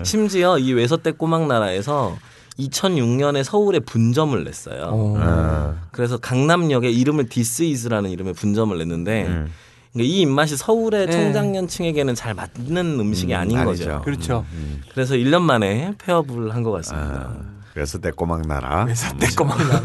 심지어 0.04 0.58
이 0.58 0.72
외서댁 0.72 1.18
꼬막 1.18 1.48
나라에서 1.48 2.16
2006년에 2.58 3.42
서울에 3.44 3.78
분점을 3.80 4.42
냈어요. 4.42 4.84
어. 4.90 5.14
어. 5.18 5.74
그래서 5.90 6.16
강남역에 6.16 6.90
이름을 6.90 7.28
디스이즈라는 7.28 8.08
이름의 8.08 8.32
분점을 8.32 8.76
냈는데 8.78 9.26
음. 9.26 9.52
그러니까 9.92 10.14
이 10.14 10.20
입맛이 10.22 10.56
서울의 10.56 11.06
네. 11.08 11.12
청장년층에게는 11.12 12.14
잘 12.14 12.32
맞는 12.32 12.98
음식이 13.00 13.34
음, 13.34 13.38
아닌 13.38 13.58
아니죠. 13.58 13.84
거죠. 13.84 14.00
그렇죠. 14.02 14.46
그래서 14.94 15.12
1년 15.14 15.42
만에 15.42 15.92
폐업을 16.02 16.54
한 16.54 16.62
것 16.62 16.70
같습니다. 16.72 17.34
아, 17.36 17.51
그래서 17.72 17.98
내 17.98 18.10
꼬막 18.10 18.46
나라. 18.46 18.86
회사 18.86 19.12
때 19.16 19.26
거만 19.28 19.56
나. 19.56 19.82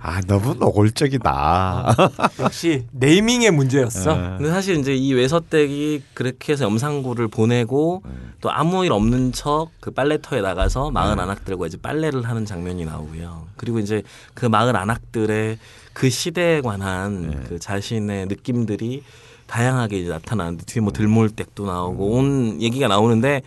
아 0.00 0.20
너무 0.22 0.54
노골적이다. 0.54 1.94
역시 2.40 2.84
네이밍의 2.90 3.52
문제였어. 3.52 4.12
어. 4.12 4.34
근데 4.38 4.50
사실 4.50 4.76
이제 4.78 4.94
이 4.94 5.12
외서댁이 5.14 6.02
그렇게 6.14 6.52
해서 6.52 6.64
염상구를 6.64 7.28
보내고 7.28 8.02
또 8.40 8.50
아무 8.50 8.84
일 8.84 8.92
없는 8.92 9.32
척 9.32 9.70
그 9.80 9.90
빨래터에 9.92 10.40
나가서 10.40 10.90
마을 10.90 11.18
안악들과 11.18 11.66
이제 11.66 11.76
빨래를 11.80 12.28
하는 12.28 12.44
장면이 12.44 12.84
나오고요. 12.84 13.46
그리고 13.56 13.78
이제 13.78 14.02
그 14.34 14.46
마을 14.46 14.76
안악들의 14.76 15.58
그 15.92 16.10
시대에 16.10 16.60
관한 16.60 17.44
그 17.48 17.58
자신의 17.58 18.26
느낌들이 18.26 19.02
다양하게 19.46 19.98
이제 20.00 20.08
나타나는데 20.10 20.64
뒤에 20.64 20.80
뭐 20.80 20.92
들몰댁도 20.92 21.66
나오고 21.66 22.12
온 22.12 22.62
얘기가 22.62 22.88
나오는데 22.88 23.42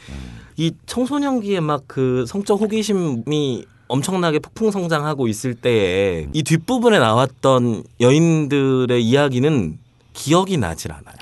이 0.58 0.72
청소년기에 0.86 1.60
막 1.60 1.84
그 1.88 2.26
성적 2.28 2.60
호기심이 2.62 3.66
엄청나게 3.88 4.40
폭풍 4.40 4.72
성장하고 4.72 5.28
있을 5.28 5.54
때에 5.54 6.28
이 6.34 6.44
뒷부분에 6.44 6.98
나왔던 7.00 7.84
여인들의 8.02 9.04
이야기는 9.04 9.78
기억이 10.14 10.58
나질 10.58 10.92
않아요. 10.94 11.16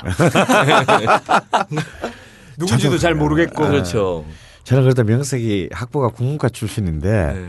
누군지도 2.58 2.98
잘 2.98 3.16
모르겠고. 3.16 3.64
그렇죠. 3.68 4.26
저는 4.64 4.84
그래도 4.84 5.04
명색이 5.04 5.70
학부가 5.72 6.10
국문과 6.10 6.50
출신인데 6.50 7.34
네. 7.34 7.46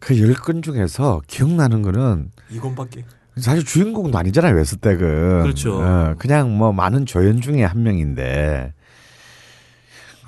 그열 0.00 0.34
건 0.34 0.62
중에서 0.62 1.22
기억나는 1.26 1.82
거는 1.82 2.30
이건밖에. 2.50 3.04
사실 3.38 3.64
주인공도 3.64 4.16
아니잖아요 4.18 4.56
웨스텍은. 4.56 5.42
그렇죠. 5.42 5.78
어, 5.80 6.14
그냥 6.18 6.56
뭐 6.56 6.72
많은 6.72 7.06
조연 7.06 7.40
중에 7.40 7.62
한 7.64 7.82
명인데 7.82 8.72
그 8.72 8.75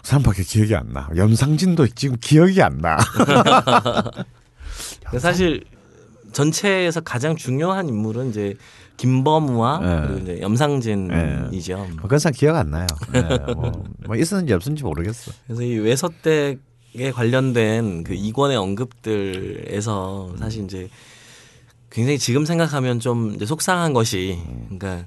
사람밖에 0.09 0.43
기억이 0.43 0.75
안 0.75 0.91
나. 0.95 1.07
염상진도 1.15 1.87
지금 1.89 2.17
기억이 2.19 2.63
안 2.63 2.79
나. 2.79 2.97
사실 5.19 5.65
전체에서 6.33 7.03
가장 7.03 7.37
중요한 7.37 7.91
인물은 7.91 8.31
이제 8.31 8.55
김범우와 8.97 9.79
네. 9.81 10.07
그리고 10.07 10.21
이제 10.21 10.41
염상진이죠. 10.41 11.89
그건 12.01 12.19
상 12.19 12.33
기억 12.33 12.57
안 12.57 12.71
나요. 12.71 12.87
네, 13.13 13.23
뭐, 13.55 13.85
뭐 14.07 14.17
있었는지 14.17 14.55
없었는지 14.55 14.83
모르겠어. 14.83 15.31
그래서 15.47 15.63
이 15.63 15.77
외서댁에 15.77 17.13
관련된 17.13 18.05
그 18.05 18.15
이권의 18.15 18.57
언급들에서 18.57 20.37
사실 20.39 20.65
이제 20.65 20.89
굉장히 21.91 22.19
지금 22.19 22.47
생각하면 22.47 22.99
좀 22.99 23.39
속상한 23.39 23.93
것이 23.93 24.39
그러니까 24.71 25.07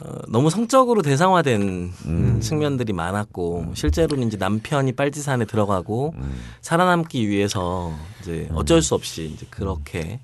어, 0.00 0.18
너무 0.28 0.50
성적으로 0.50 1.02
대상화된 1.02 1.92
측면들이 2.40 2.92
많았고 2.92 3.72
실제로는 3.74 4.26
이제 4.26 4.36
남편이 4.36 4.92
빨지산에 4.92 5.44
들어가고 5.44 6.14
살아남기 6.60 7.28
위해서 7.28 7.92
이제 8.20 8.48
어쩔 8.52 8.82
수 8.82 8.94
없이 8.94 9.30
이제 9.34 9.46
그렇게 9.50 10.20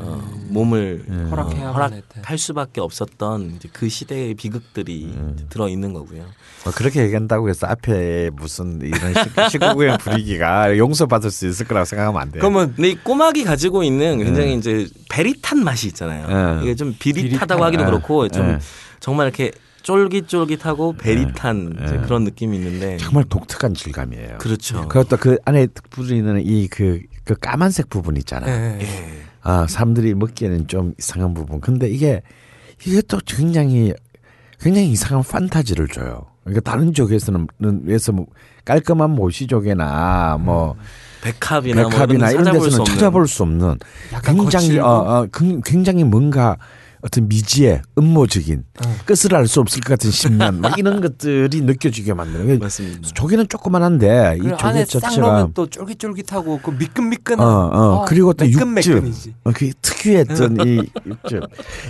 어, 0.00 0.20
몸을 0.48 1.04
허락해야만 1.30 1.68
어. 1.68 1.72
허락할 1.72 2.38
수밖에 2.38 2.80
없었던 2.80 3.54
이제 3.56 3.68
그 3.72 3.88
시대의 3.88 4.34
비극들이 4.34 5.14
이제 5.34 5.44
들어 5.48 5.68
있는 5.68 5.92
거고요. 5.92 6.24
뭐 6.64 6.72
그렇게 6.74 7.02
얘기한다고 7.02 7.48
해서 7.48 7.66
앞에 7.66 8.30
무슨 8.34 8.80
이런 8.82 9.14
19구의 9.14 9.98
분위기가 10.00 10.76
용서받을 10.76 11.30
수 11.30 11.46
있을 11.46 11.66
거라고 11.66 11.84
생각하면 11.84 12.20
안 12.20 12.30
돼요. 12.30 12.40
그러면 12.40 12.74
근데 12.74 12.90
이 12.90 12.96
꼬막이 12.96 13.44
가지고 13.44 13.82
있는 13.82 14.18
굉장히 14.18 14.56
이제 14.56 14.86
베릿한 15.10 15.62
맛이 15.64 15.86
있잖아요. 15.88 16.56
네. 16.56 16.62
이게 16.64 16.74
좀 16.74 16.94
비릿하다고 16.98 17.30
비릿한, 17.30 17.62
하기도 17.62 17.84
네. 17.84 17.90
그렇고 17.90 18.28
좀 18.28 18.46
네. 18.48 18.58
정말 19.00 19.26
이렇게 19.26 19.50
쫄깃쫄깃하고 19.82 20.94
베릿한 20.94 21.78
이제 21.84 21.96
그런 21.98 22.24
느낌이 22.24 22.56
있는데 22.56 22.96
정말 22.98 23.24
독특한 23.24 23.72
질감이에요. 23.74 24.38
그렇죠. 24.38 24.88
그것도 24.88 25.16
그 25.16 25.36
안에 25.44 25.68
부분에 25.90 26.40
이그 26.42 27.02
그 27.24 27.34
까만색 27.40 27.88
부분 27.88 28.16
있잖아. 28.16 28.48
예. 28.48 28.78
예. 28.80 28.86
아 29.42 29.66
사람들이 29.68 30.14
먹기에는 30.14 30.66
좀 30.66 30.92
이상한 30.98 31.34
부분. 31.34 31.60
근데 31.60 31.88
이게 31.88 32.20
이게 32.84 33.00
또 33.02 33.18
굉장히 33.24 33.92
굉장히 34.60 34.90
이상한 34.90 35.22
판타지를 35.22 35.86
줘요. 35.88 36.26
그러니까 36.42 36.68
다른 36.68 36.92
쪽에서는 36.92 37.46
에서 37.88 38.10
뭐 38.12 38.26
깔끔한 38.64 39.10
모시족이나 39.10 40.38
뭐 40.40 40.74
백합이나, 41.22 41.82
뭐 41.82 41.90
백합이나 41.90 42.30
이런 42.30 42.42
이런 42.46 42.54
데서 42.60 42.70
찾아볼 42.70 42.70
수 42.70 42.70
데서는 42.70 42.80
없는 42.80 42.94
찾아볼 42.98 43.28
수 43.28 43.42
없는 43.42 43.78
굉장히. 44.24 44.78
어, 44.78 44.86
어, 44.88 45.26
굉- 45.32 45.60
굉장히 45.64 46.04
뭔가 46.04 46.56
어떤 47.06 47.28
미지의 47.28 47.82
음모적인 47.96 48.64
어. 48.84 48.96
끝을 49.06 49.34
알 49.34 49.46
수 49.46 49.60
없을 49.60 49.80
것 49.80 49.90
같은 49.90 50.10
심란 50.10 50.60
막 50.60 50.76
이런 50.76 51.00
것들이 51.00 51.60
느껴지게 51.60 52.14
만드는 52.14 52.58
맞습니다. 52.58 53.08
조개는 53.14 53.48
조그만한데 53.48 54.38
이그 54.38 54.56
조개 54.56 54.84
자체가 54.84 55.50
또 55.54 55.68
쫄깃쫄깃하고 55.68 56.60
그 56.62 56.70
미끈미끈한. 56.72 57.46
어, 57.46 57.70
어. 57.72 58.04
그리고 58.08 58.32
또 58.32 58.44
육즙. 58.44 59.04
어, 59.44 59.52
그 59.54 59.70
특유했던 59.80 60.56
이 60.66 60.82
육즙 61.06 61.42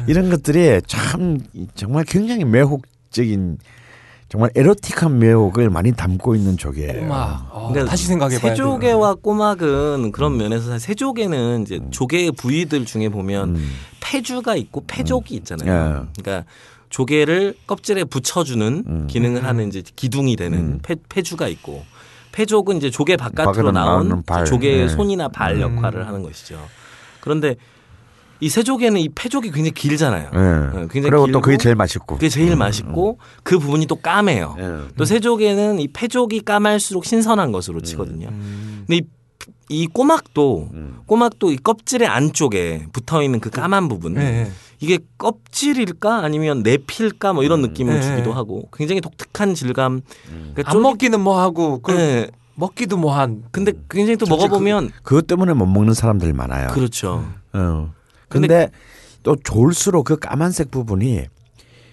이런 0.07 0.29
것들이 0.29 0.83
참 0.87 1.39
정말 1.75 2.05
굉장히 2.05 2.45
매혹적인 2.45 3.57
정말 4.29 4.51
에로틱한 4.57 5.19
매혹을 5.19 5.71
많이 5.71 5.93
담고 5.93 6.35
있는 6.35 6.57
조개예요. 6.57 7.03
꼬막. 7.03 7.49
어, 7.53 7.69
그러니까 7.69 7.91
다시 7.91 8.07
생각해봐야 8.07 8.41
돼. 8.41 8.49
새조개와 8.49 9.15
꼬막은 9.15 10.11
그런 10.13 10.37
면에서 10.37 10.67
사실 10.67 10.89
새조개는 10.89 11.63
이제 11.63 11.81
조개의 11.91 12.33
부위들 12.33 12.85
중에 12.87 13.09
보면 13.09 13.57
음. 13.57 13.71
폐주가 14.01 14.57
있고 14.57 14.83
폐족이 14.87 15.35
있잖아요. 15.37 15.71
예. 15.71 16.23
그러니까 16.23 16.49
조개를 16.91 17.55
껍질에 17.67 18.05
붙여주는 18.05 18.85
음. 18.87 19.07
기능을 19.09 19.45
하는 19.45 19.69
이제 19.69 19.83
기둥이 19.95 20.35
되는 20.37 20.81
폐, 20.83 20.97
폐주가 21.09 21.47
있고 21.49 21.85
폐족은 22.33 22.79
이제 22.79 22.91
조개 22.91 23.17
바깥으로 23.17 23.71
나온. 23.71 24.23
조개의 24.47 24.81
예. 24.83 24.89
손이나 24.89 25.29
발 25.29 25.61
역할을 25.61 26.07
하는 26.07 26.23
것이죠. 26.23 26.59
그런데 27.21 27.55
이 28.41 28.49
새조개는 28.49 29.01
이 29.01 29.09
폐족이 29.09 29.51
굉장히 29.51 29.71
길잖아요. 29.73 30.31
예. 30.33 30.39
어, 30.39 30.71
굉장히 30.91 31.11
그리고 31.11 31.19
또 31.19 31.27
길고 31.27 31.41
그게 31.41 31.57
제일 31.57 31.75
맛있고. 31.75 32.15
그게 32.17 32.29
제일 32.29 32.55
맛있고 32.57 33.19
그 33.43 33.59
부분이 33.59 33.87
또 33.87 33.97
까매요. 33.97 34.57
예. 34.59 34.79
또 34.97 35.05
새조개는 35.05 35.81
이 35.81 35.89
폐족이 35.89 36.41
까말수록 36.41 37.05
신선한 37.05 37.53
것으로 37.53 37.81
치거든요. 37.81 38.29
근데 38.29 38.97
이, 38.99 39.03
이 39.69 39.87
꼬막도 39.87 40.71
꼬막도 41.07 41.51
이 41.53 41.57
껍질의 41.57 42.09
안쪽에 42.09 42.87
붙어 42.93 43.23
있는 43.23 43.41
그 43.41 43.51
까만 43.51 43.89
부분 43.89 44.17
예, 44.17 44.21
예. 44.21 44.51
이게 44.81 44.99
껍질일까 45.19 46.19
아니면 46.23 46.63
내필까 46.63 47.33
뭐 47.33 47.43
이런 47.43 47.63
느낌을 47.63 47.95
네. 47.95 48.03
주기도 48.03 48.33
하고 48.33 48.69
굉장히 48.73 49.01
독특한 49.01 49.55
질감. 49.55 50.03
그러니까 50.55 50.71
안 50.73 50.83
먹기는 50.83 51.19
뭐 51.21 51.41
하고 51.41 51.81
그 51.81 51.93
네. 51.93 52.31
먹기도 52.57 52.97
뭐한. 52.97 53.45
근데 53.51 53.73
굉장히 53.91 54.17
또 54.17 54.27
먹어보면 54.27 54.91
그 55.03 55.15
것 55.17 55.27
때문에 55.27 55.53
못 55.55 55.67
먹는 55.67 55.95
사람들 55.95 56.33
많아요. 56.33 56.69
그렇죠. 56.69 57.25
어. 57.53 57.93
근데 58.41 58.71
또 59.23 59.37
좋을수록 59.37 60.05
그 60.05 60.17
까만색 60.19 60.71
부분이 60.71 61.27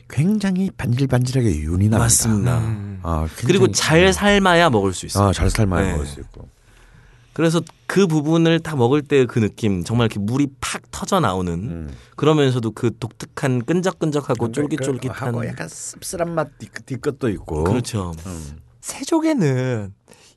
굉장히 0.09 0.69
반질반질하게 0.77 1.49
윤이 1.59 1.89
납니다. 1.89 1.97
맞습니다. 1.99 2.57
음. 2.59 2.99
어, 3.03 3.25
그리고 3.37 3.65
굉장히- 3.65 3.73
잘 3.73 4.13
삶아야 4.13 4.69
먹을 4.69 4.93
수 4.93 5.05
있어요. 5.05 5.29
어, 5.29 5.33
잘 5.33 5.49
삶아야 5.49 5.83
네. 5.85 5.91
먹을 5.93 6.05
수 6.05 6.19
있고. 6.19 6.47
그래서 7.33 7.61
그 7.87 8.05
부분을 8.05 8.59
딱 8.59 8.75
먹을 8.77 9.01
때 9.01 9.25
그 9.25 9.39
느낌 9.39 9.83
정말 9.83 10.05
이렇게 10.05 10.19
물이 10.19 10.49
팍 10.61 10.83
터져 10.91 11.19
나오는 11.19 11.51
음. 11.53 11.89
그러면서도 12.15 12.71
그 12.71 12.91
독특한 12.99 13.65
끈적끈적하고 13.65 14.45
하고 14.45 14.51
쫄깃쫄깃한 14.51 15.43
약간 15.47 15.67
씁쓸한 15.67 16.35
맛 16.35 16.59
뒤, 16.59 16.69
뒤끝도 16.85 17.29
있고. 17.29 17.63
그렇죠. 17.63 18.13
새조개는 18.81 19.93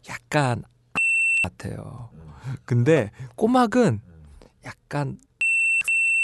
약간 0.08 0.62
같아요. 1.42 2.08
근데 2.64 3.10
꼬막은 3.34 4.00
약간 4.64 5.18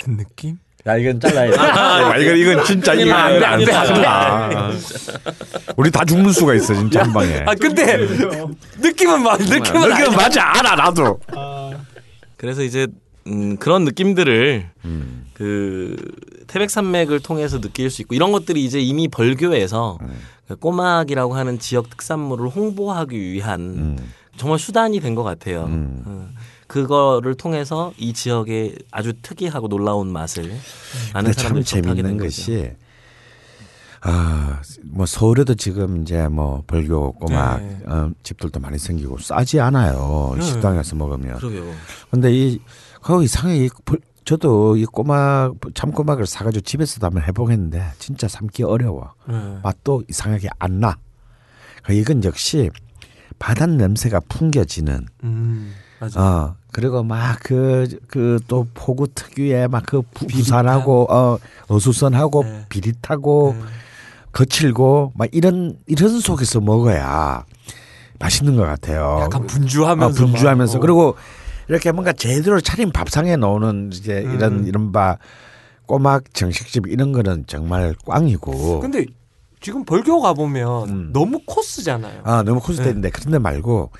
같은 0.02 0.16
느낌? 0.16 0.58
야 0.84 0.96
이건 0.96 1.20
잘라야 1.20 1.50
돼. 1.50 1.56
야, 1.56 2.16
이건 2.16 2.36
이건 2.38 2.64
진짜 2.64 2.92
이거 2.94 3.14
안 3.14 3.38
돼, 3.38 3.72
안. 3.72 4.04
아. 4.04 4.72
우리 5.76 5.90
다 5.92 6.04
죽는 6.04 6.32
수가 6.32 6.54
있어 6.54 6.74
진짜 6.74 7.02
한 7.04 7.12
방에. 7.12 7.44
아 7.46 7.54
근데 7.54 7.98
느낌은 8.80 9.22
막 9.22 9.38
느낌은 9.40 9.64
이거 9.86 9.94
알죠. 9.94 10.10
맞아 10.12 10.42
알아 10.58 10.74
나도. 10.74 11.20
그래서 12.36 12.62
이제 12.62 12.88
음, 13.28 13.56
그런 13.58 13.84
느낌들을 13.84 14.70
음. 14.84 15.26
그 15.34 15.96
태백산맥을 16.48 17.20
통해서 17.20 17.60
느낄 17.60 17.88
수 17.88 18.02
있고 18.02 18.16
이런 18.16 18.32
것들이 18.32 18.64
이제 18.64 18.80
이미 18.80 19.06
벌교에서 19.06 19.98
음. 20.02 20.08
그 20.48 20.56
꼬막이라고 20.56 21.34
하는 21.36 21.60
지역 21.60 21.90
특산물을 21.90 22.48
홍보하기 22.48 23.16
위한 23.20 23.60
음. 23.60 23.96
정말 24.36 24.58
수단이 24.58 24.98
된 24.98 25.14
것 25.14 25.22
같아요. 25.22 25.66
음. 25.66 26.34
어, 26.72 26.84
그거를 26.84 27.34
통해서 27.34 27.92
이 27.98 28.12
지역의 28.12 28.76
아주 28.90 29.12
특이하고 29.20 29.68
놀라운 29.68 30.10
맛을 30.12 30.44
아는 31.12 31.32
참 31.32 31.62
사람들이 31.62 31.64
된 31.82 31.94
재밌는. 31.94 32.16
것이 32.18 32.72
아뭐 34.00 35.06
서울에도 35.06 35.54
지금 35.54 36.02
이제 36.02 36.26
뭐 36.28 36.64
벌교 36.66 37.12
꼬막 37.12 37.62
네. 37.62 37.78
어, 37.86 38.10
집들도 38.24 38.58
많이 38.58 38.76
생기고 38.78 39.18
싸지 39.18 39.60
않아요 39.60 40.34
네. 40.36 40.42
식당에서 40.42 40.96
먹으면. 40.96 41.36
그러게요. 41.36 41.72
근데 42.10 42.32
이 42.32 42.60
거기 43.00 43.26
이상하게 43.26 43.64
이 43.66 43.70
벌- 43.84 44.00
저도 44.24 44.76
이 44.76 44.84
꼬막 44.86 45.54
참꼬막을 45.74 46.26
사가지고 46.26 46.62
집에서도 46.62 47.04
한번 47.06 47.22
해보겠는데 47.24 47.92
진짜 47.98 48.26
삶기 48.28 48.62
어려워. 48.64 49.14
네. 49.28 49.58
맛도 49.62 50.02
이상하게 50.08 50.48
안 50.58 50.80
나. 50.80 50.96
그러니까 51.82 52.00
이건 52.00 52.24
역시 52.24 52.70
바닷 53.38 53.70
냄새가 53.70 54.20
풍겨지는. 54.28 55.06
음, 55.24 55.74
맞아. 56.00 56.20
어 56.20 56.56
그리고 56.72 57.02
막 57.02 57.40
그 57.44 57.86
그 58.08 58.38
또 58.48 58.66
포구 58.74 59.08
특유의 59.14 59.68
막 59.68 59.84
그 59.86 60.02
부산하고 60.02 61.06
어 61.10 61.38
어수선하고 61.68 62.44
네. 62.44 62.66
비릿하고 62.68 63.54
네. 63.58 63.64
거칠고 64.32 65.12
막 65.14 65.28
이런 65.32 65.76
이런 65.86 66.20
속에서 66.20 66.60
먹어야 66.60 67.44
맛있는 68.18 68.56
것 68.56 68.62
같아요. 68.62 69.18
약간 69.22 69.42
어, 69.42 69.46
분주하면서 69.46 70.24
분주하면서 70.26 70.72
막, 70.74 70.78
어. 70.78 70.80
그리고 70.80 71.14
이렇게 71.68 71.92
뭔가 71.92 72.12
제대로 72.12 72.60
차린 72.60 72.90
밥상에 72.92 73.36
나오는 73.36 73.90
이제 73.92 74.20
이런 74.34 74.60
음. 74.60 74.66
이른바 74.66 75.18
꼬막 75.86 76.32
정식집 76.32 76.86
이런 76.88 77.12
거는 77.12 77.44
정말 77.46 77.94
꽝이고. 78.06 78.80
근데 78.80 79.04
지금 79.60 79.84
벌교 79.84 80.20
가 80.20 80.32
보면 80.32 80.88
음. 80.88 81.10
너무 81.12 81.40
코스잖아요. 81.46 82.22
아 82.24 82.42
너무 82.42 82.60
코스인데 82.60 83.00
네. 83.00 83.10
그런데 83.10 83.38
말고 83.38 83.90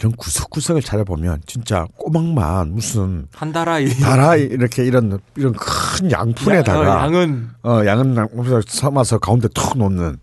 이런 0.00 0.12
구석구석을 0.12 0.80
찾아보면 0.80 1.42
진짜 1.46 1.86
꼬막만 1.98 2.72
무슨 2.72 3.28
한 3.34 3.52
다라이 3.52 3.90
달아 4.00 4.36
이렇게 4.36 4.82
이런 4.84 5.20
이런 5.36 5.52
큰 5.52 6.10
양푼에다가 6.10 7.04
양은 7.04 7.50
어 7.62 7.82
양은 7.84 8.16
양푼에서 8.16 8.62
삶아서 8.66 9.18
가운데 9.18 9.46
툭 9.54 9.76
놓는 9.76 10.16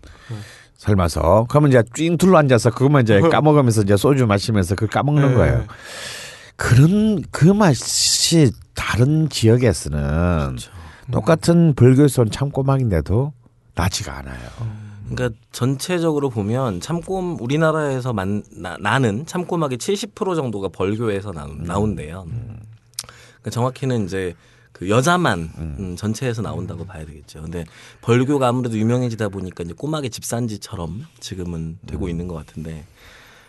삶아서 0.76 1.46
그러면 1.48 1.70
이제 1.70 1.82
삥 1.94 2.16
둘러 2.18 2.38
앉아서 2.38 2.70
그것만 2.70 3.02
이제 3.04 3.20
까먹으면서 3.20 3.82
이제 3.82 3.96
소주 3.96 4.26
마시면서 4.26 4.74
그걸 4.74 4.88
까먹는 4.88 5.28
네. 5.28 5.34
거예요. 5.34 5.64
그런 6.56 7.22
그 7.30 7.44
맛이 7.44 8.50
다른 8.74 9.28
지역에서는 9.28 10.56
똑같은 11.12 11.74
벌교에서 11.74 12.22
온 12.22 12.30
참꼬막인데도 12.32 13.32
나지가 13.76 14.18
않아요. 14.18 14.87
그러니까 15.10 15.38
전체적으로 15.52 16.30
보면 16.30 16.80
참꼼 16.80 17.38
우리나라에서 17.40 18.12
만, 18.12 18.42
나, 18.50 18.76
나는 18.78 19.26
참꼬막의 19.26 19.78
70% 19.78 20.34
정도가 20.36 20.68
벌교에서 20.68 21.32
나, 21.32 21.48
나온대요. 21.58 22.26
그러니까 22.26 23.50
정확히는 23.50 24.04
이제 24.04 24.34
그 24.72 24.88
여자만 24.88 25.50
음, 25.58 25.96
전체에서 25.96 26.42
나온다고 26.42 26.84
봐야 26.84 27.04
되겠죠. 27.04 27.42
근데 27.42 27.64
벌교가 28.00 28.48
아무래도 28.48 28.78
유명해지다 28.78 29.28
보니까 29.28 29.64
이제 29.64 29.72
꼬막의 29.72 30.10
집산지처럼 30.10 31.04
지금은 31.18 31.78
되고 31.86 32.08
있는 32.08 32.28
것 32.28 32.34
같은데. 32.34 32.84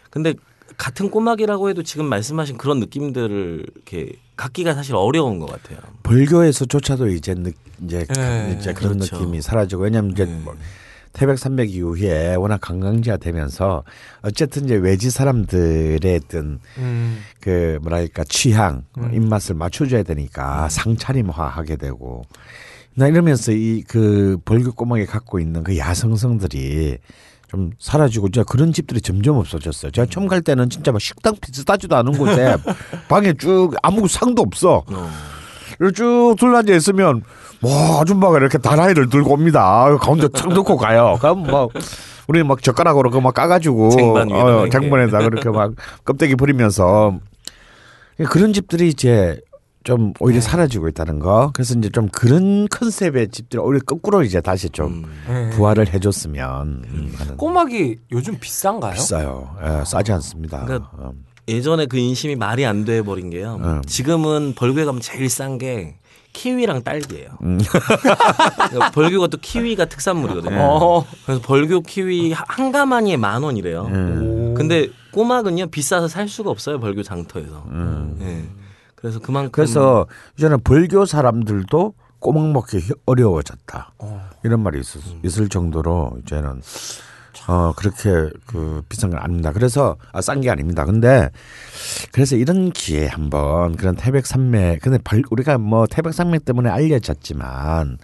근데 0.10 0.34
같은 0.78 1.12
꼬막이라고 1.12 1.70
해도 1.70 1.84
지금 1.84 2.06
말씀하신 2.06 2.58
그런 2.58 2.80
느낌들을 2.80 3.66
이렇게 3.76 4.14
갖기가 4.38 4.74
사실 4.74 4.96
어려운 4.96 5.40
것 5.40 5.48
같아요. 5.48 5.80
벌교에서조차도 6.04 7.10
이제 7.10 7.36
느, 7.36 7.52
이제, 7.84 8.06
네, 8.06 8.58
이제 8.60 8.74
그런 8.74 8.94
그렇죠. 8.94 9.18
느낌이 9.18 9.42
사라지고 9.42 9.84
왜냐하면 9.84 10.12
이제 10.14 10.26
네. 10.26 10.40
뭐 10.44 10.56
태백 11.20 11.38
산맥 11.38 11.76
이후에 11.76 12.36
워낙 12.36 12.62
관광지가 12.62 13.18
되면서 13.18 13.84
어쨌든 14.22 14.64
이제 14.64 14.76
외지 14.76 15.10
사람들의 15.10 16.22
어떤 16.24 16.60
음, 16.78 17.20
그 17.42 17.78
뭐랄까 17.82 18.24
취향 18.24 18.86
음. 18.98 19.14
입맛을 19.14 19.56
맞춰줘야 19.56 20.04
되니까 20.04 20.70
상차림화하게 20.70 21.76
되고 21.76 22.22
나 22.96 23.08
이러면서 23.08 23.52
이 23.52 23.84
그 23.86 24.38
벌교 24.46 24.72
꼬막이 24.72 25.06
갖고 25.08 25.40
있는 25.42 25.62
그 25.64 25.78
야성성들이 25.78 27.00
좀 27.50 27.72
사라지고 27.80 28.28
이제 28.28 28.44
그런 28.48 28.72
집들이 28.72 29.02
점점 29.02 29.36
없어졌어요. 29.38 29.92
제가 29.92 30.06
처음 30.10 30.28
갈 30.28 30.42
때는 30.42 30.70
진짜 30.70 30.94
막 30.94 31.02
식당 31.02 31.36
비슷하지도 31.42 31.98
않은 31.98 32.18
곳에 32.18 32.56
방에 33.10 33.34
쭉 33.34 33.74
아무 33.84 34.08
상도 34.08 34.42
없어. 34.42 34.86
어. 34.88 35.10
쭉 35.94 36.36
둘러앉아 36.38 36.74
있으면 36.74 37.24
뭐 37.62 38.02
아줌마가 38.02 38.38
이렇게 38.38 38.58
다라이를 38.58 39.10
들고 39.10 39.34
옵니다. 39.34 39.96
가운데 39.98 40.28
탁 40.28 40.50
넣고 40.54 40.78
가요. 40.78 41.18
그럼 41.20 41.44
뭐 41.44 41.70
우리 42.28 42.44
막 42.44 42.62
젓가락으로 42.62 43.10
그 43.12 43.20
막 43.22 43.34
까가지고 43.34 43.90
쟁반 43.92 44.32
어. 44.32 44.68
쟁반에다 44.70 45.20
그렇게 45.20 45.50
막 45.50 45.74
껍데기 46.06 46.36
버리면서 46.36 47.18
그런 48.30 48.52
집들이 48.54 48.90
이제 48.90 49.40
좀 49.86 50.14
오히려 50.20 50.42
사라지고 50.42 50.90
있다는 50.90 51.20
거. 51.20 51.52
그래서 51.54 51.74
이제 51.78 51.90
좀 51.90 52.10
그런 52.10 52.68
컨셉의 52.68 53.30
집들이 53.30 53.62
오히려 53.62 53.82
거꾸로 53.86 54.22
이제 54.24 54.42
다시 54.42 54.70
좀 54.70 55.06
음. 55.06 55.24
네. 55.28 55.50
부활을 55.52 55.94
해줬으면 55.94 56.84
음, 56.86 57.14
하는. 57.18 57.38
꼬막이 57.38 57.98
요즘 58.12 58.38
비싼가요? 58.40 58.94
비싸요. 58.94 59.56
예, 59.64 59.86
싸지 59.86 60.12
않습니다. 60.12 60.66
그러니까 60.66 60.92
음. 61.00 61.24
예전에 61.50 61.86
그 61.88 61.98
인심이 61.98 62.36
말이 62.36 62.66
안 62.66 62.86
돼 62.86 63.02
버린 63.02 63.30
게요. 63.30 63.60
음. 63.62 63.82
지금은 63.86 64.54
벌교에 64.56 64.86
가면 64.86 65.02
제일 65.02 65.30
싼 65.30 65.58
게 65.58 65.96
키위랑 66.34 66.84
딸기예요. 66.84 67.30
음. 67.42 67.58
그러니까 67.60 68.92
벌교가 68.92 69.28
또 69.28 69.38
키위가 69.40 69.86
특산물이거든요. 69.86 70.58
어. 70.62 71.06
그래서 71.26 71.42
벌교 71.42 71.82
키위 71.82 72.32
한 72.34 72.72
가마니에 72.72 73.18
만 73.18 73.42
원이래요. 73.44 73.86
음. 73.88 74.54
근데 74.56 74.88
꼬막은요 75.12 75.68
비싸서 75.68 76.08
살 76.08 76.28
수가 76.30 76.52
없어요 76.52 76.80
벌교 76.80 77.04
장터에서. 77.04 77.66
음. 77.70 78.18
예. 78.22 78.48
그래서 78.96 79.20
그만큼 79.20 79.52
그래서 79.52 80.06
이제는 80.38 80.62
벌교 80.62 81.06
사람들도 81.06 81.94
꼬막 82.20 82.52
먹기 82.52 82.78
히- 82.78 82.94
어려워졌다. 83.06 83.94
어. 84.00 84.30
이런 84.44 84.62
말이 84.62 84.80
있을, 84.82 85.02
있을 85.24 85.48
정도로 85.50 86.18
이제는 86.24 86.62
어 87.50 87.74
그렇게 87.76 88.30
그 88.46 88.84
비싼 88.90 89.10
건 89.10 89.20
아닙니다. 89.20 89.52
그래서 89.52 89.98
아, 90.12 90.22
싼 90.22 90.40
게 90.42 90.52
아닙니다. 90.52 90.86
근데 90.86 91.30
그래서 92.12 92.36
이런 92.36 92.70
기회 92.72 93.06
에 93.06 93.08
한번 93.08 93.76
그런 93.76 93.96
태백 93.96 94.28
산맥 94.28 94.82
근데 94.82 95.00
벌, 95.04 95.24
우리가 95.32 95.58
뭐 95.58 95.88
태백 95.88 96.14
산맥 96.14 96.46
때문에 96.46 96.70
알려졌지만 96.70 97.98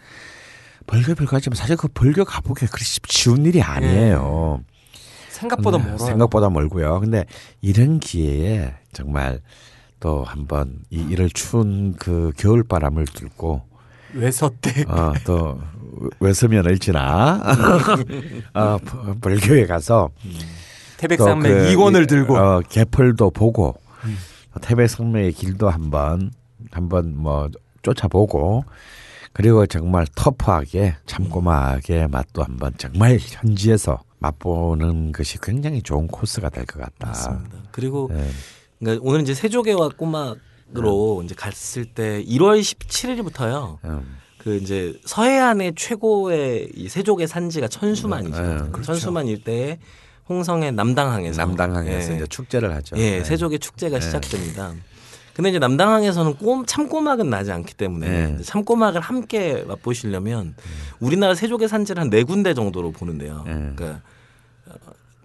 벌교 0.88 1.14
별거 1.14 1.36
하지만 1.36 1.56
사실 1.56 1.76
그 1.78 1.88
벌교 1.89 2.26
가보기 2.26 2.66
그리 2.66 2.84
쉽- 2.84 3.08
쉬운 3.08 3.46
일이 3.46 3.62
아니에요. 3.62 4.64
생각보다 5.30 5.78
근데 5.78 5.91
멀어요. 5.91 6.08
생각보다 6.08 6.50
멀고요. 6.50 7.00
근데 7.00 7.26
이런 7.62 8.00
기회에 8.00 8.74
정말 8.93 9.41
또 10.00 10.24
한번 10.24 10.80
이 10.89 11.06
이를 11.10 11.30
추운 11.30 11.93
그 12.00 12.32
겨울 12.36 12.64
바람을 12.64 13.06
뚫고 13.06 13.62
외서댁. 14.14 14.89
어, 14.89 15.14
또 15.26 15.60
외서면 16.20 16.66
을지나 16.66 17.41
어, 18.54 18.78
버- 18.84 19.14
벌교에 19.22 19.66
가서 19.66 20.10
태백산맥 20.98 21.52
또그 21.52 21.72
이권을 21.72 22.04
이- 22.04 22.08
들고 22.08 22.38
어, 22.38 22.62
개펄도 22.68 23.32
보고 23.32 23.76
음. 24.06 24.18
태백산맥의 24.62 25.34
길도 25.34 25.70
한번 25.70 26.32
한번 26.72 27.16
뭐 27.18 27.50
쫓아보고 27.82 28.64
그리고 29.34 29.66
정말 29.66 30.06
터프하게 30.16 30.96
참고하게 31.06 32.08
맛도 32.08 32.41
한번 32.43 32.74
정말 32.78 33.18
현지에서 33.20 34.02
맛보는 34.20 35.12
것이 35.12 35.38
굉장히 35.41 35.82
좋은 35.82 36.08
코스가 36.08 36.50
될 36.50 36.66
것 36.66 36.80
같다. 36.80 37.08
맞습니다. 37.08 37.58
그리고 37.72 38.10
네. 38.12 38.28
그러니까 38.80 39.04
오늘 39.06 39.22
이제 39.22 39.34
세조개와 39.34 39.89
꼬막으로 39.98 41.22
이제 41.26 41.36
갔을 41.36 41.86
때 41.86 42.24
1월 42.24 42.62
17일부터요. 42.62 43.78
음. 43.86 44.18
그 44.46 44.58
이제 44.58 44.93
서해안의 45.06 45.74
최고의 45.76 46.70
이 46.76 46.88
세조개 46.88 47.26
산지가 47.26 47.68
천수만이죠. 47.68 48.41
네, 48.41 48.58
그렇죠. 48.72 48.84
천수만 48.84 49.26
일대에 49.28 49.80
홍성의 50.30 50.72
남당항에서 50.74 51.43
남당항에서 51.43 52.12
예. 52.12 52.16
이제 52.18 52.28
축제를 52.28 52.72
하죠. 52.76 52.96
예, 52.98 53.18
네. 53.18 53.24
세조개 53.24 53.58
축제가 53.58 54.00
시작됩니다. 54.00 54.76
근데 55.34 55.50
이제 55.50 55.58
남당항에서는 55.58 56.36
꼼, 56.36 56.64
참꼬막은 56.64 57.28
나지 57.28 57.52
않기 57.52 57.74
때문에 57.74 58.08
네. 58.38 58.43
참꼬막을 58.43 59.02
함께 59.02 59.64
맛보시려면 59.68 60.56
우리나라 61.00 61.34
세조개 61.34 61.68
산지를 61.68 62.00
한 62.02 62.12
네 62.12 62.22
군데 62.22 62.54
정도로 62.54 62.91
보는데요. 62.91 63.43
네. 63.48 63.52
그러니까 63.76 64.02
어, 64.68 64.74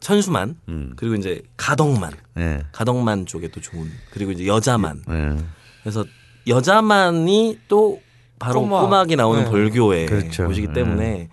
천수만 0.00 0.56
음. 0.70 0.94
그리고 0.96 1.14
이제 1.16 1.42
가덕만 1.58 2.14
네. 2.36 2.62
가덕만 2.72 3.26
쪽에 3.26 3.48
또 3.48 3.60
좋은 3.60 3.90
그리고 4.12 4.32
이제 4.32 4.46
여자만 4.46 5.02
네. 5.06 5.36
그래서 5.82 6.06
여자만이 6.46 7.58
또 7.68 8.00
바로 8.40 8.62
꼬막. 8.62 8.82
꼬막. 8.82 9.10
이 9.12 9.16
나오는 9.16 9.44
네. 9.44 9.50
벌교의 9.50 10.06
그렇죠. 10.06 10.46
곳이기 10.48 10.72
때문에 10.72 11.28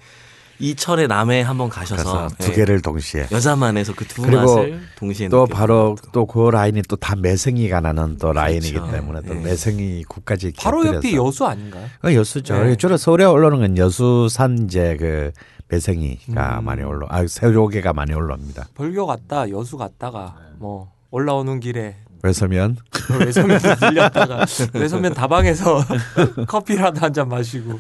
이 0.60 0.74
철에 0.76 1.06
남해 1.08 1.42
한번 1.44 1.70
가셔서 1.70 2.30
두 2.40 2.50
예, 2.52 2.56
개를 2.56 2.82
동시에 2.82 3.28
여자만에서 3.32 3.94
그 3.94 4.06
두 4.08 4.24
맛을 4.24 4.82
동시에 4.98 5.30
또 5.30 5.46
바로 5.46 5.96
또 6.12 6.26
그 6.26 6.50
라인이 6.50 6.82
또 6.90 6.96
다 6.96 7.16
매성이가 7.16 7.80
나는 7.82 8.18
또 8.18 8.34
라인이기 8.34 8.74
그렇죠. 8.74 8.92
때문에 8.92 9.22
또 9.28 9.34
네. 9.36 9.42
매성이 9.42 10.04
국까지 10.04 10.54
바로 10.58 10.80
옆이 10.86 10.94
곁들여서. 11.12 11.26
여수 11.28 11.46
아닌가요? 11.46 11.86
어, 12.04 12.12
여수죠. 12.12 12.56
네. 12.64 12.76
주로 12.76 12.98
서울에 12.98 13.24
올라오는 13.26 13.60
건 13.60 13.78
여수산 13.78 14.64
이제 14.66 14.98
그 15.00 15.32
매생이가 15.70 16.60
음. 16.60 16.66
많이 16.66 16.82
올라, 16.84 17.06
아 17.10 17.26
새조개가 17.28 17.94
많이 17.94 18.14
올라옵니다. 18.14 18.68
벌교 18.74 19.06
갔다 19.06 19.50
여수 19.52 19.78
갔다가 19.78 20.36
뭐 20.58 20.92
올라오는 21.12 21.60
길에 21.60 21.96
외서면 22.24 22.78
외선면 23.20 23.60
들렸다가 23.80 24.46
외선면 24.74 25.14
다방에서 25.14 25.84
커피라도 26.48 27.00
한 27.02 27.14
잔 27.14 27.30
마시고 27.30 27.80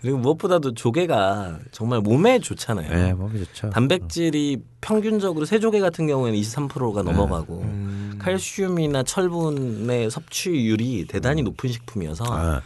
그리고 0.00 0.18
무엇보다도 0.18 0.74
조개가 0.74 1.58
정말 1.70 2.00
몸에 2.00 2.38
좋잖아요. 2.40 2.90
예, 3.08 3.12
몸이 3.12 3.44
좋죠. 3.44 3.70
단백질이 3.70 4.62
평균적으로 4.80 5.44
새조개 5.44 5.80
같은 5.80 6.06
경우에는 6.06 6.38
23%가 6.38 7.02
넘어가고 7.02 7.60
음. 7.62 8.18
칼슘이나 8.18 9.02
철분의 9.02 10.10
섭취율이 10.10 11.06
대단히 11.08 11.42
높은 11.42 11.70
식품이어서 11.70 12.24
아, 12.28 12.62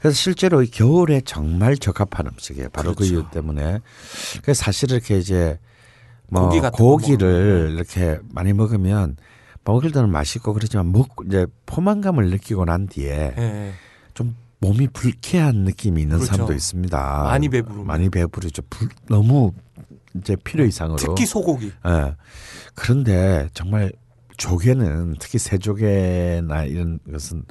그래서 0.00 0.14
실제로 0.16 0.62
이 0.62 0.70
겨울에 0.70 1.20
정말 1.22 1.76
적합한 1.76 2.26
음식이에요. 2.28 2.68
바로 2.70 2.90
그 2.90 2.98
그렇죠. 2.98 3.14
이유 3.14 3.24
때문에. 3.30 3.80
그래서 4.42 4.64
사실 4.64 4.90
이렇게 4.92 5.18
이제 5.18 5.58
뭐 6.28 6.48
고기 6.48 6.60
고기 6.60 7.16
를 7.16 7.72
이렇게 7.74 8.18
많이 8.30 8.52
먹으면 8.52 9.16
먹을 9.64 9.92
때는 9.92 10.10
맛있고 10.10 10.52
그렇지만 10.54 10.90
먹고 10.92 11.24
이제 11.24 11.46
포만감을 11.66 12.30
느끼고 12.30 12.64
난 12.64 12.86
뒤에 12.86 13.34
예. 13.36 13.72
좀 14.14 14.34
몸이 14.60 14.88
불쾌한 14.88 15.56
느낌이 15.64 16.02
있는 16.02 16.16
그렇죠. 16.16 16.32
사람도 16.32 16.52
있습니다. 16.52 17.22
많이 17.24 17.48
배부르면. 17.48 17.86
많이 17.86 18.08
배부르죠. 18.10 18.62
불- 18.68 18.88
너무 19.08 19.52
이제 20.16 20.36
필요 20.36 20.64
이상으로. 20.64 20.96
특히 20.96 21.24
소고기. 21.26 21.72
예. 21.86 22.14
그런데 22.74 23.48
정말 23.54 23.92
조개는 24.36 25.16
특히 25.18 25.38
새조개나 25.38 26.64
이런 26.64 26.98
것은 27.10 27.44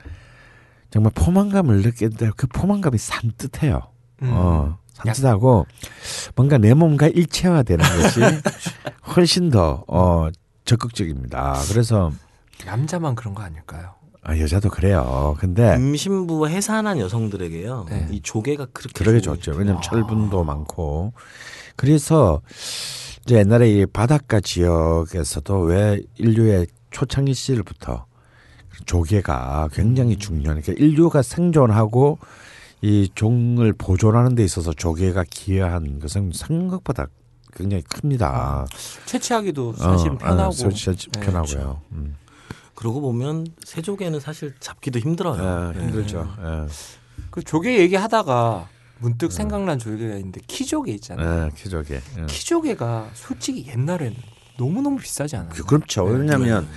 정말 0.91 1.11
포만감을 1.13 1.81
느끼는데 1.83 2.31
그 2.35 2.47
포만감이 2.47 2.97
산뜻해요. 2.97 3.79
음. 4.23 4.29
어, 4.33 4.77
산뜻하고 4.93 5.65
뭔가 6.35 6.57
내 6.57 6.73
몸과 6.73 7.07
일체화되는 7.07 7.85
것이 7.85 8.19
훨씬 9.15 9.49
더 9.49 9.83
어, 9.87 10.29
적극적입니다. 10.69 11.55
그래서 11.69 12.11
남자만 12.65 13.15
그런 13.15 13.33
거 13.33 13.41
아닐까요? 13.41 13.95
아, 14.21 14.37
여자도 14.37 14.69
그래요. 14.69 15.35
근데 15.39 15.75
임신부 15.75 16.47
해산한 16.47 16.99
여성들에게요. 16.99 17.87
네. 17.89 18.07
이 18.11 18.21
조개가 18.21 18.67
그렇게 18.67 18.93
그러게 18.93 19.19
좋죠. 19.19 19.53
왜냐하면 19.53 19.81
철분도 19.81 20.43
많고 20.43 21.13
그래서 21.75 22.41
이제 23.23 23.37
옛날에 23.37 23.71
이 23.71 23.85
바닷가 23.87 24.39
지역에서도 24.39 25.59
왜 25.61 26.01
인류의 26.17 26.67
초창기 26.91 27.33
시절부터 27.33 28.05
조개가 28.85 29.69
굉장히 29.73 30.17
중요한 30.17 30.61
그러니까 30.61 30.73
인류가 30.73 31.21
생존하고 31.21 32.19
이 32.81 33.09
종을 33.15 33.73
보존하는 33.73 34.35
데 34.35 34.43
있어서 34.43 34.73
조개가 34.73 35.25
기여한 35.29 35.99
것은 35.99 36.31
생각보다 36.33 37.07
굉장히 37.55 37.83
큽니다. 37.83 38.65
채취하기도 39.05 39.73
사실 39.73 40.11
어, 40.11 40.17
편하고. 40.17 40.41
아, 40.49 40.51
설치 40.51 40.91
네, 41.11 41.19
편하고요. 41.21 41.81
음. 41.93 42.15
그러고 42.75 43.01
보면 43.01 43.47
새조개는 43.65 44.19
사실 44.19 44.53
잡기도 44.59 44.99
힘들어요. 44.99 45.73
예, 45.73 45.77
네. 45.79 45.85
힘들죠. 45.85 46.33
예. 46.41 46.67
그 47.29 47.43
조개 47.43 47.77
얘기하다가 47.79 48.69
문득 48.99 49.31
생각난 49.31 49.77
조개가 49.79 50.15
있는데 50.15 50.39
키조개 50.47 50.91
있잖아요. 50.93 51.45
예, 51.47 51.49
키조개. 51.55 51.95
예. 51.95 52.25
키조개가 52.27 53.09
솔직히 53.13 53.67
옛날에는 53.67 54.15
너무 54.57 54.81
너무 54.81 54.97
비싸지 54.97 55.35
않아요? 55.37 55.49
그- 55.53 55.63
그렇죠. 55.65 56.03
왜냐하면 56.05 56.67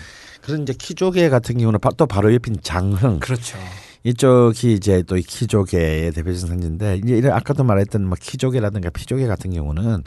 그런 0.41 0.63
이제 0.63 0.73
키조개 0.73 1.29
같은 1.29 1.59
경우는 1.59 1.79
바- 1.81 1.91
또 1.97 2.07
바로 2.07 2.33
옆인 2.35 2.57
장흥 2.63 3.21
그렇죠. 3.21 3.57
이쪽이 4.05 4.73
이제 4.75 5.03
또 5.05 5.17
이 5.17 5.23
키조개의 5.23 6.11
대표적인 6.13 6.49
산지인데 6.49 6.97
이제 7.05 7.17
이런 7.17 7.33
아까도 7.33 7.63
말했던 7.63 8.05
뭐 8.05 8.17
키조개라든가 8.21 8.91
피조개 8.91 9.29
같은 9.29 9.53
경우는 9.53 10.03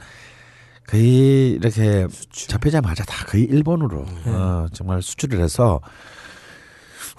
거의 0.87 1.51
이렇게 1.53 2.07
잡히자마자 2.31 3.03
다 3.05 3.25
거의 3.25 3.43
일본으로 3.45 4.05
어, 4.25 4.67
정말 4.71 5.01
수출을 5.01 5.39
해서 5.41 5.81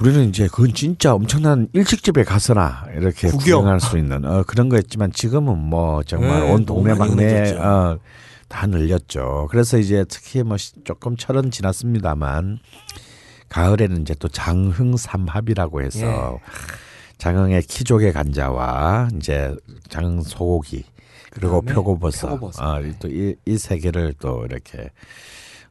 우리는 0.00 0.28
이제 0.28 0.46
그건 0.46 0.72
진짜 0.74 1.14
엄청난 1.14 1.68
일식집에 1.72 2.22
가서나 2.24 2.84
이렇게 2.94 3.28
구경. 3.28 3.38
구경할 3.38 3.80
수 3.80 3.98
있는 3.98 4.24
어, 4.24 4.42
그런 4.44 4.68
거였지만 4.68 5.10
지금은 5.12 5.58
뭐 5.58 6.02
정말 6.02 6.40
네, 6.40 6.50
온 6.52 6.64
너무 6.64 6.82
동네 6.82 6.94
많이 6.94 7.10
막내 7.14 7.24
늘었죠. 7.32 7.56
어, 7.62 7.98
다 8.48 8.66
늘렸죠. 8.66 9.48
그래서 9.50 9.78
이제 9.78 10.04
특히 10.08 10.42
뭐 10.42 10.56
시- 10.56 10.74
조금 10.84 11.16
철은 11.16 11.50
지났습니다만 11.50 12.58
가을에는 13.48 14.02
이제 14.02 14.14
또 14.18 14.28
장흥 14.28 14.96
삼합이라고 14.96 15.82
해서 15.82 16.38
예. 16.40 16.40
장흥의 17.18 17.62
키조개 17.62 18.12
간자와 18.12 19.08
이제 19.16 19.54
장흥 19.88 20.20
소고기 20.22 20.84
그리고 21.40 21.60
표고버섯, 21.62 22.30
표고버섯. 22.30 22.64
아, 22.64 22.80
또이 22.98 23.34
이 23.46 23.56
세 23.58 23.78
개를 23.78 24.14
또 24.18 24.44
이렇게 24.46 24.90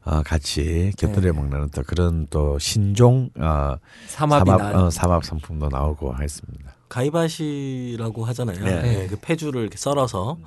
어, 0.04 0.22
같이 0.22 0.92
곁들여 0.96 1.32
네. 1.32 1.38
먹는 1.38 1.70
또 1.70 1.82
그런 1.82 2.26
또 2.30 2.58
신종 2.58 3.28
어, 3.38 3.76
삼합, 4.06 4.44
나. 4.44 4.84
어, 4.84 4.90
삼합 4.90 5.24
상품도 5.24 5.68
나오고 5.68 6.14
했습니다. 6.22 6.74
가이바시라고 6.88 8.24
하잖아요. 8.26 8.64
네. 8.64 8.82
네, 8.82 9.06
그 9.08 9.16
폐주를 9.16 9.62
이렇게 9.62 9.76
썰어서. 9.76 10.38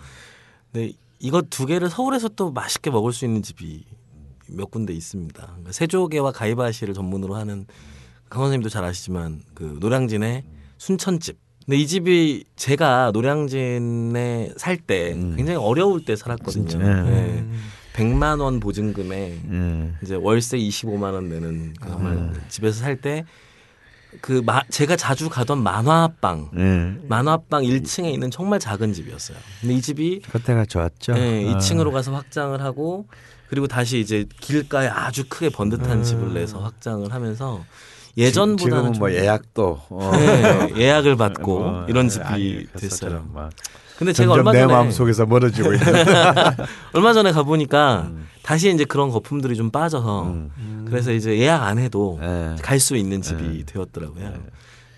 근데 0.71 0.93
이거 1.19 1.41
두 1.41 1.65
개를 1.65 1.89
서울에서 1.89 2.29
또 2.29 2.51
맛있게 2.51 2.89
먹을 2.89 3.11
수 3.11 3.25
있는 3.25 3.41
집이 3.43 3.83
몇 4.47 4.71
군데 4.71 4.93
있습니다. 4.93 5.45
그러니까 5.45 5.71
세조개와 5.73 6.31
가이바시를 6.31 6.93
전문으로 6.93 7.35
하는 7.35 7.65
강 8.29 8.43
선생님도 8.43 8.69
잘 8.69 8.85
아시지만 8.85 9.41
그 9.53 9.77
노량진의 9.81 10.43
순천집. 10.77 11.37
근데 11.69 11.83
이 11.83 11.85
집이 11.85 12.45
제가 12.55 13.11
노량진에 13.13 14.53
살때 14.57 15.13
음. 15.13 15.35
굉장히 15.35 15.59
어려울 15.59 16.03
때 16.03 16.15
살았거든요. 16.15 16.79
네. 16.79 16.83
음. 16.83 17.61
100만 17.93 18.41
원 18.41 18.59
보증금에 18.59 19.39
음. 19.45 19.95
이제 20.01 20.15
월세 20.15 20.57
25만 20.57 21.13
원 21.13 21.29
내는 21.29 21.75
그 21.79 21.89
정말 21.89 22.13
음. 22.13 22.41
집에서 22.47 22.79
살때그 22.79 24.43
제가 24.71 24.95
자주 24.95 25.29
가던 25.29 25.61
만화방 25.61 26.49
음. 26.53 27.05
만화방 27.07 27.61
1층에 27.61 28.11
있는 28.13 28.31
정말 28.31 28.57
작은 28.59 28.91
집이었어요. 28.91 29.37
근데 29.61 29.75
이 29.75 29.79
집이 29.79 30.21
그때가 30.21 30.65
좋았죠. 30.65 31.13
네, 31.13 31.53
어. 31.53 31.55
2층으로 31.55 31.91
가서 31.91 32.15
확장을 32.15 32.59
하고 32.59 33.05
그리고 33.47 33.67
다시 33.67 33.99
이제 33.99 34.25
길가에 34.39 34.87
아주 34.87 35.29
크게 35.29 35.49
번듯한 35.49 35.99
음. 35.99 36.03
집을 36.03 36.33
내서 36.33 36.61
확장을 36.61 37.13
하면서 37.13 37.63
지- 37.63 37.88
예전보다는 38.19 38.57
지금은 38.57 38.99
뭐 38.99 39.09
좀- 39.09 39.17
예약도 39.19 39.81
어. 39.89 40.11
네, 40.13 40.73
예약을 40.77 41.15
받고 41.15 41.59
뭐, 41.59 41.85
이런 41.87 42.05
예, 42.05 42.09
집이 42.09 42.23
아니, 42.25 42.65
됐어요. 42.77 43.25
근데 43.97 44.13
제가 44.13 44.27
점점 44.27 44.39
얼마 44.39 44.51
내 44.53 44.59
전에 44.61 44.73
마음 44.73 44.91
속에서 44.91 45.25
멀어지고 45.25 45.73
있는. 45.73 45.85
얼마 46.93 47.11
전에 47.13 47.31
가 47.31 47.43
보니까 47.43 48.07
음. 48.09 48.27
다시 48.43 48.71
이제 48.73 48.85
그런 48.85 49.09
거품들이 49.09 49.55
좀 49.55 49.71
빠져서 49.71 50.23
음. 50.23 50.85
그래서 50.87 51.11
이제 51.11 51.37
예약 51.37 51.63
안 51.63 51.77
해도 51.79 52.17
예. 52.21 52.55
갈수 52.61 52.95
있는 52.95 53.21
집이 53.21 53.65
되었더라고요. 53.65 54.33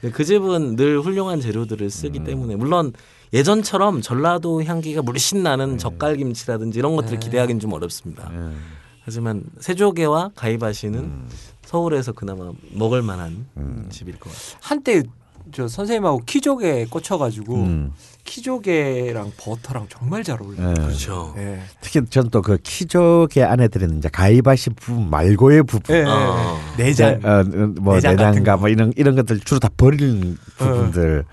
근데 0.01 0.15
그 0.15 0.23
집은 0.23 0.75
늘 0.75 0.99
훌륭한 1.01 1.41
재료들을 1.41 1.89
쓰기 1.89 2.19
음. 2.19 2.23
때문에 2.25 2.55
물론 2.55 2.93
예전처럼 3.33 4.01
전라도 4.01 4.63
향기가 4.63 5.01
물씬 5.01 5.41
나는 5.41 5.77
젓갈김치라든지 5.77 6.77
이런 6.77 6.95
것들을 6.95 7.19
기대하기는 7.19 7.59
좀 7.59 7.73
어렵습니다. 7.73 8.29
예. 8.33 8.51
하지만 9.03 9.43
세조개와 9.59 10.31
가이바시는 10.35 10.99
음. 10.99 11.27
서울에서 11.71 12.11
그나마 12.11 12.51
먹을 12.71 13.01
만한 13.01 13.45
집일 13.89 14.19
것 14.19 14.29
같아요. 14.29 14.57
한때 14.59 15.03
저 15.53 15.67
선생님하고 15.67 16.21
키조개 16.25 16.85
꽂혀가지고 16.89 17.55
음. 17.55 17.93
키조개랑 18.25 19.31
버터랑 19.37 19.87
정말 19.89 20.23
잘 20.23 20.41
어울려요. 20.41 20.69
예. 20.69 20.73
그렇죠. 20.73 21.33
예. 21.37 21.61
특히 21.79 22.01
전또그 22.05 22.57
키조개 22.61 23.41
안에 23.43 23.69
들어있는 23.69 23.99
이제 23.99 24.09
가이바시 24.09 24.71
부분 24.71 25.09
말고의 25.09 25.63
부분. 25.63 25.95
예. 25.95 26.03
어. 26.03 26.59
내장. 26.77 27.17
이제, 27.17 27.27
어, 27.27 27.43
뭐 27.79 27.95
내장 27.95 28.17
같은 28.17 28.31
내장과 28.31 28.55
거. 28.55 28.59
뭐 28.59 28.69
이런 28.69 28.93
이런 28.97 29.15
것들 29.15 29.39
주로 29.39 29.59
다 29.59 29.69
버리는 29.75 30.37
부분들. 30.57 31.23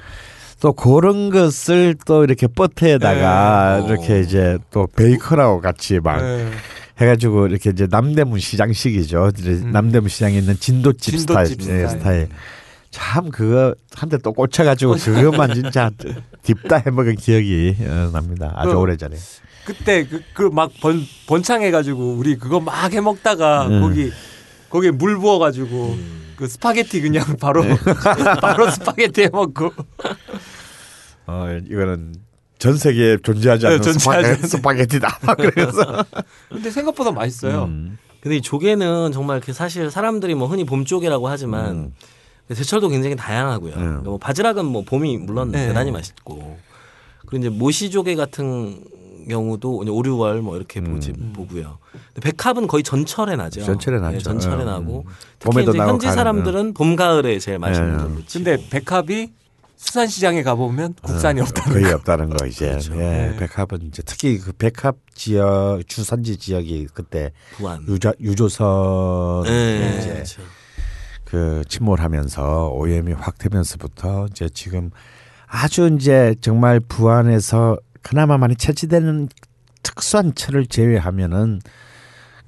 또 0.61 0.73
그런 0.73 1.31
것을 1.31 1.97
또 2.07 2.25
이렇게 2.25 2.47
버터에다가 2.47 3.81
네. 3.81 3.87
이렇게 3.87 4.15
어. 4.15 4.19
이제 4.19 4.59
또 4.71 4.87
베이컨하고 4.97 5.61
같이 5.61 6.01
막 6.01 6.21
예. 6.21 6.49
해가지고 7.01 7.47
이렇게 7.47 7.71
이제 7.71 7.87
남대문 7.91 8.41
시장식이죠. 8.41 9.31
음. 9.45 9.71
남대문 9.73 10.09
시장에 10.09 10.39
있는 10.39 10.59
진도집, 10.59 11.17
진도집 11.19 11.63
스타일, 11.63 11.83
예, 11.83 11.89
스타일. 11.89 12.29
참 12.91 13.29
그거 13.31 13.75
한 13.95 14.09
대 14.09 14.17
또 14.19 14.33
꽂혀가지고 14.33 14.95
그것만 14.97 15.53
진짜 15.55 15.91
딥다 16.43 16.77
해먹은 16.79 17.17
기억이 17.17 17.77
어, 17.81 18.11
납니다. 18.13 18.53
아주 18.57 18.71
그- 18.73 18.79
오래전에. 18.79 19.17
그때 19.65 20.07
그 20.33 20.53
막 20.53 20.73
번창해가지고 21.27 22.15
우리 22.15 22.37
그거 22.37 22.59
막 22.59 22.91
해먹다가 22.91 23.67
음. 23.69 23.81
거기 23.83 24.11
거기에 24.71 24.91
물 24.93 25.19
부어가지고 25.19 25.99
그 26.37 26.47
스파게티 26.49 27.03
그냥 27.03 27.37
바로 27.39 27.63
바로 28.41 28.71
스파게티 28.71 29.25
해먹고 29.25 29.71
어 31.27 31.47
이거는 31.71 32.15
전 32.59 32.77
세계에 32.77 33.19
존재하지 33.23 33.63
네, 33.63 33.69
않는 33.69 33.83
존재하지 33.83 33.99
스파게, 34.05 34.27
않는. 34.27 34.49
스파게티다. 34.49 35.19
막 35.23 35.37
그래서. 35.37 36.05
근데 36.51 36.71
생각보다 36.71 37.13
맛있어요. 37.13 37.65
음. 37.65 37.99
근데 38.21 38.37
이 38.37 38.43
조개는 38.43 39.13
정말 39.13 39.41
그 39.41 39.53
사실 39.53 39.91
사람들이 39.91 40.35
뭐 40.35 40.49
흔히 40.49 40.65
봄조개라고 40.65 41.29
하지만 41.29 41.71
음. 41.77 41.95
제철도 42.53 42.89
굉장히 42.89 43.15
다양하고요. 43.15 43.75
음. 43.75 43.79
그러니까 43.79 44.03
뭐 44.11 44.19
바지락은 44.19 44.65
뭐 44.65 44.83
봄이 44.85 45.19
물론 45.19 45.53
네. 45.53 45.69
대단히 45.69 45.93
맛있고 45.93 46.59
그리고 47.27 47.37
이제 47.37 47.49
모시조개 47.49 48.17
같은 48.17 48.83
경우도 49.29 49.79
5, 49.81 49.85
6월 49.85 50.41
뭐 50.41 50.57
이렇게 50.57 50.81
보지 50.81 51.13
보고요. 51.13 51.79
근데 52.15 52.31
백합은 52.31 52.67
거의 52.67 52.83
전철에 52.83 53.37
나죠. 53.37 53.61
음. 53.61 53.67
전철에 53.67 54.01
나죠. 54.01 54.19
네, 54.19 54.23
전철에 54.25 54.63
음. 54.63 54.67
나고 54.67 55.05
특히 55.39 55.53
봄에도 55.53 55.71
이제 55.73 55.79
현지. 55.81 56.07
사람들은 56.11 56.75
봄 56.75 56.97
가을에 56.97 57.39
제일 57.39 57.59
맛있는 57.59 57.93
네. 57.93 57.99
걸로. 57.99 58.15
근데 58.33 58.69
백합이 58.71 59.31
수산시장에 59.79 60.43
가보면 60.43 60.95
국산이 61.01 61.41
없다. 61.41 61.71
거의 61.71 61.87
없다는 61.93 62.31
거 62.31 62.47
이제. 62.47 62.71
그렇죠. 62.71 62.95
예, 62.97 62.99
네. 62.99 63.37
백합은 63.37 63.83
이제 63.83 64.03
특히 64.05 64.39
그 64.39 64.53
백합 64.53 64.97
지역 65.15 65.81
주산지 65.87 66.37
지역이 66.37 66.89
그때 66.93 67.33
부안. 67.53 67.87
유자 67.89 68.13
유조선 68.21 69.45
네, 69.45 69.97
이제 69.99 70.13
그렇죠. 70.13 70.43
그 71.25 71.63
침몰하면서 71.69 72.71
오염이 72.71 73.13
확 73.13 73.39
되면서부터 73.39 74.27
이제 74.31 74.49
지금 74.49 74.91
아주 75.47 75.89
이제 75.99 76.35
정말 76.41 76.81
부안에서 76.81 77.79
그나마 78.03 78.37
많이 78.37 78.57
채취되는 78.57 79.29
특수한 79.85 80.35
철을 80.35 80.67
제외하면은 80.67 81.61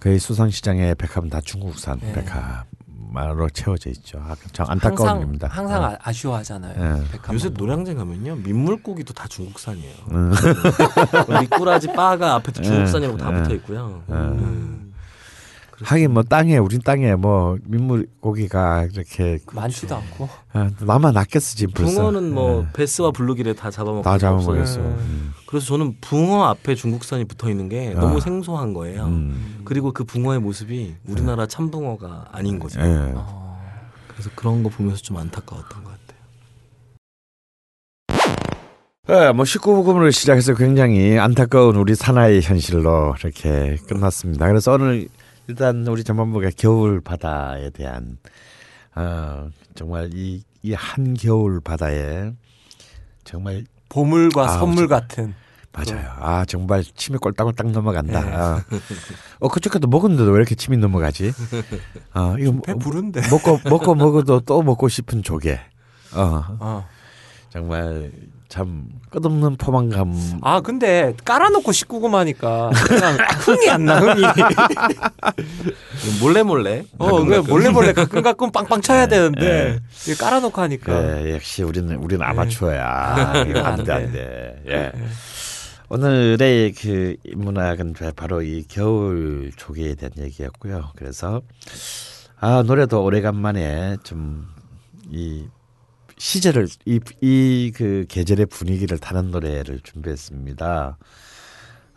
거의 0.01 0.19
수상시장의 0.19 0.97
백합은 0.97 1.31
다 1.31 1.41
중국산 1.41 2.01
네. 2.01 2.13
백합 2.13 2.67
으로 3.17 3.49
채워져 3.51 3.91
있죠. 3.91 4.19
아, 4.19 4.37
참 4.53 4.67
안타까운 4.69 4.99
항상 5.01 5.19
일입니다. 5.19 5.49
항상 5.49 5.83
어. 5.83 5.87
아- 5.87 5.99
아쉬워하잖아요. 6.03 6.95
네. 6.95 7.03
요새. 7.33 7.49
노량진 7.51 7.97
가면요 7.97 8.37
민물고기도 8.37 9.13
다 9.15 9.27
중국산이에요. 9.29 9.95
음. 10.13 10.33
미꾸라지 11.41 11.89
바가 11.93 12.35
앞에도 12.35 12.63
중국산이라고 12.63 13.19
다 13.19 13.31
네. 13.31 13.43
붙어 13.43 13.55
있고요. 13.57 14.03
음. 14.11 14.90
하긴 15.83 16.13
뭐 16.13 16.23
땅에 16.23 16.59
우린 16.59 16.81
땅에 16.83 17.15
뭐 17.15 17.57
민물 17.65 18.07
고기가 18.21 18.87
이렇게 18.93 19.39
많지도 19.53 19.97
않고. 19.97 20.29
아, 20.53 20.71
나만 20.81 21.15
낚였어 21.15 21.57
지금 21.57 21.73
벌써. 21.75 21.95
붕어는 21.95 22.35
뭐 22.35 22.65
예. 22.67 22.73
베스와 22.73 23.13
블루기를 23.13 23.55
다 23.55 23.71
잡아먹고 23.71 24.03
다 24.03 24.19
잡아먹었어. 24.19 24.81
네. 24.81 24.87
음. 24.87 25.33
그래서 25.47 25.67
저는 25.67 25.97
붕어 26.01 26.45
앞에 26.45 26.75
중국산이 26.75 27.25
붙어 27.25 27.49
있는 27.49 27.69
게 27.69 27.91
너무 27.95 28.19
아. 28.19 28.21
생소한 28.21 28.73
거예요. 28.75 29.05
음. 29.07 29.63
그리고 29.65 29.93
그 29.93 30.05
붕어의 30.05 30.41
모습이 30.41 30.97
우리나라 31.07 31.47
참붕어가 31.47 32.27
아닌 32.33 32.59
거죠. 32.59 32.81
예. 32.81 33.13
어. 33.15 33.59
그래서 34.09 34.31
그런 34.35 34.63
거 34.63 34.69
보면서 34.69 35.01
좀 35.03 35.17
안타까웠던 35.17 35.85
것 35.85 35.91
같아요. 35.91 36.01
네, 39.09 39.33
뭐 39.33 39.45
19부금으로 39.45 40.13
시작해서 40.13 40.55
굉장히 40.55 41.19
안타까운 41.19 41.75
우리 41.77 41.95
산하의 41.95 42.43
현실로 42.43 43.15
이렇게 43.19 43.77
끝났습니다. 43.89 44.47
그래서 44.47 44.73
오늘 44.75 45.09
일단 45.49 45.87
우리 45.87 46.05
전반부가 46.05 46.51
겨울 46.57 47.01
바다에 47.01 47.71
대한 47.71 48.19
어, 48.95 49.49
정말 49.75 50.11
이, 50.15 50.43
이 50.63 50.75
한 50.75 51.15
겨울 51.15 51.61
바다에 51.61 52.33
정말 53.25 53.65
보물과 53.89 54.45
아, 54.45 54.49
선물 54.59 54.89
저- 54.89 54.95
같은. 54.97 55.35
맞아요. 55.73 56.05
아 56.19 56.45
정말 56.45 56.83
침이 56.83 57.17
꼴딱꼴딱 57.19 57.71
넘어간다. 57.71 58.21
네. 58.25 58.33
아. 58.35 58.65
어 59.39 59.49
그저께도 59.49 59.87
먹었는데도 59.87 60.29
왜 60.33 60.37
이렇게 60.39 60.57
침이 60.57 60.77
넘어가지? 60.77 61.33
어 62.13 62.35
이거 62.41 62.61
배 62.61 62.75
부른데. 62.75 63.21
먹고 63.31 63.61
먹고 63.71 63.95
먹어도 63.95 64.41
또 64.41 64.63
먹고 64.63 64.89
싶은 64.89 65.23
조개. 65.23 65.61
어 66.13 66.43
어. 66.59 66.87
정말 67.51 68.11
참 68.51 68.89
끝없는 69.11 69.57
포만감. 69.57 70.41
아 70.43 70.61
근데 70.61 71.15
깔아놓고 71.25 71.71
19금 71.71 72.11
하니까 72.13 72.71
그냥 72.87 73.17
흥이 73.39 73.71
안 73.71 73.85
나 73.85 74.01
흥이. 74.01 74.23
몰래 76.21 76.43
몰래. 76.43 76.85
어, 76.99 77.25
그 77.25 77.37
몰래 77.49 77.71
몰래 77.71 77.93
가끔 77.93 78.23
가끔 78.23 78.51
빵빵 78.51 78.83
쳐야 78.83 79.07
되는데 79.07 79.79
이게 80.03 80.15
깔아놓고 80.15 80.61
하니까. 80.63 81.01
네, 81.01 81.35
역시 81.35 81.63
우리는 81.63 81.95
우리는 81.97 82.27
아마추어야. 82.27 83.45
이거 83.49 83.61
안 83.61 83.67
안돼 83.81 83.85
돼. 83.85 83.93
안돼. 83.93 84.63
예. 84.69 84.93
오늘의 85.89 86.73
그 86.73 87.17
문학은 87.37 87.95
바로 88.17 88.43
이 88.43 88.65
겨울 88.69 89.53
조개에 89.57 89.95
대한 89.95 90.13
얘기였고요. 90.19 90.91
그래서 90.97 91.41
아 92.41 92.63
노래도 92.67 93.03
오래간만에 93.05 93.99
좀 94.03 94.49
이 95.13 95.45
시절을 96.21 96.69
이이 96.85 97.73
그 97.75 98.05
계절의 98.07 98.47
분위기를 98.47 98.99
타는 98.99 99.31
노래를 99.31 99.81
준비했습니다. 99.83 100.99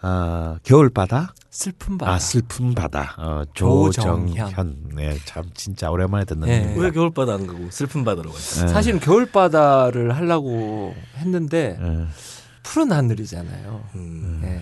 아 0.05 0.57
겨울 0.63 0.89
바다, 0.89 1.33
슬픈 1.49 1.97
바다. 1.97 2.11
아 2.13 2.19
슬픈 2.19 2.73
바다, 2.73 3.15
어, 3.17 3.43
조정현. 3.53 4.27
조정현, 4.33 4.75
네, 4.95 5.17
참 5.25 5.43
진짜 5.53 5.91
오랜만에 5.91 6.23
듣는 6.23 6.47
네. 6.47 6.73
왜 6.77 6.91
겨울 6.91 7.11
바다 7.13 7.33
안 7.33 7.45
가고 7.45 7.69
슬픈 7.69 8.05
바다로 8.05 8.29
가요? 8.29 8.39
네. 8.39 8.67
사실은 8.69 9.01
겨울 9.01 9.29
바다를 9.29 10.15
하려고 10.15 10.95
했는데 11.17 11.77
예. 11.81 12.07
푸른 12.63 12.93
하늘이잖아요. 12.93 13.83
음. 13.95 14.39
네. 14.41 14.61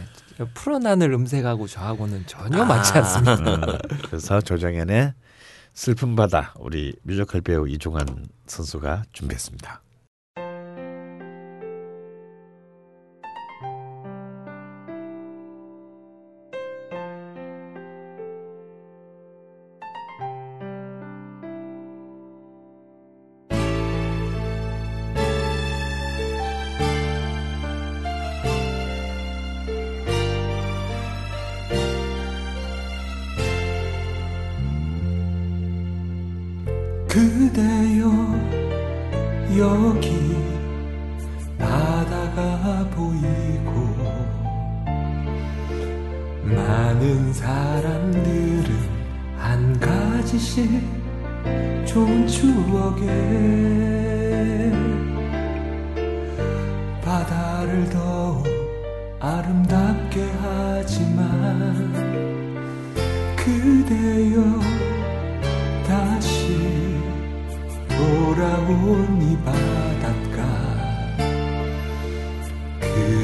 푸른 0.55 0.87
하늘 0.87 1.11
음색하고 1.13 1.67
저하고는 1.67 2.23
전혀 2.25 2.63
아. 2.63 2.65
맞지 2.65 2.93
않습니다. 2.97 3.53
어, 3.53 3.77
그래서 4.07 4.41
조정현의 4.41 5.13
슬픈 5.73 6.15
바다 6.15 6.53
우리 6.59 6.93
뮤지컬 7.03 7.41
배우 7.41 7.67
이종환 7.67 8.05
선수가 8.45 9.03
준비했습니다. 9.13 9.81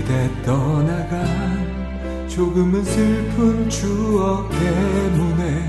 그대 0.08 0.30
떠나간 0.42 2.30
조금은 2.30 2.82
슬픈 2.82 3.70
추억 3.70 4.50
때문에 4.50 5.62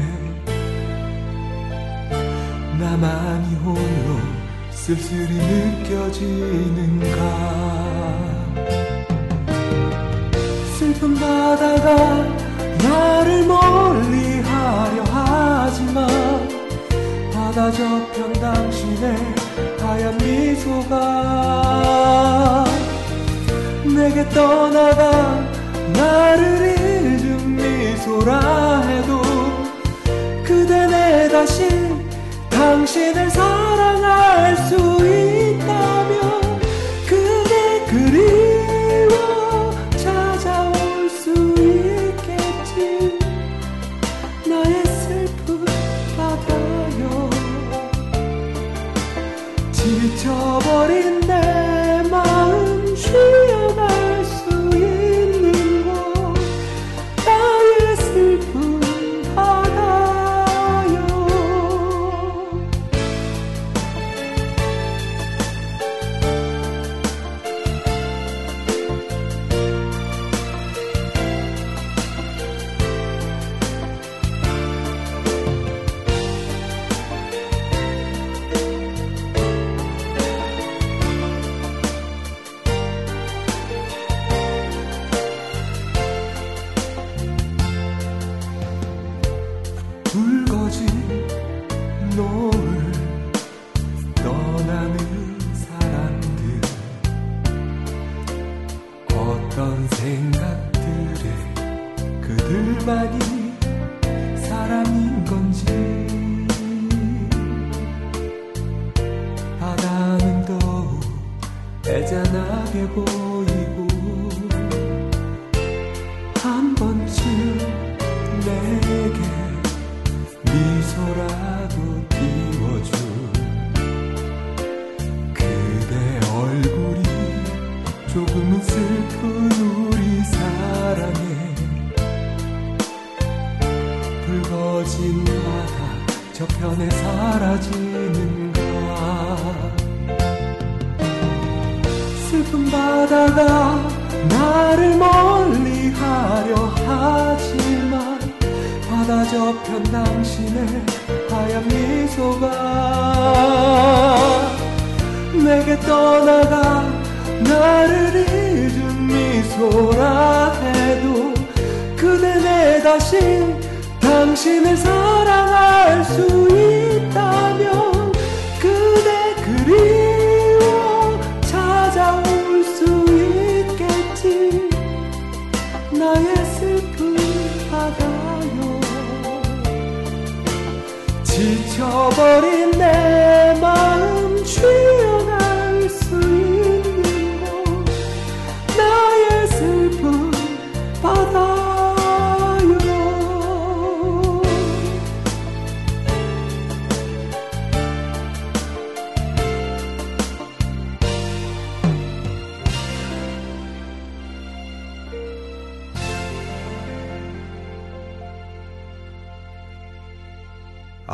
나만이 2.78 3.56
홀로 3.56 4.20
쓸쓸히 4.70 5.34
느껴지는가. 5.88 7.16
슬픈 10.78 11.14
바다가 11.16 11.96
나를 12.78 13.44
멀리 13.44 14.40
하려 14.40 15.02
하지만 15.02 16.06
바다 17.32 17.72
저편 17.72 18.32
당신의 18.34 19.16
하얀 19.80 20.16
미소가 20.18 21.78
내게 23.98 24.28
떠나가 24.28 25.44
나를 25.92 26.76
잊은 26.76 27.56
미소라 27.56 28.82
해도 28.82 29.20
그대 30.44 30.86
내 30.86 31.28
다시 31.28 31.68
당신을 32.48 33.28
사랑할 33.28 34.56
수 34.56 34.76
있 35.04 35.17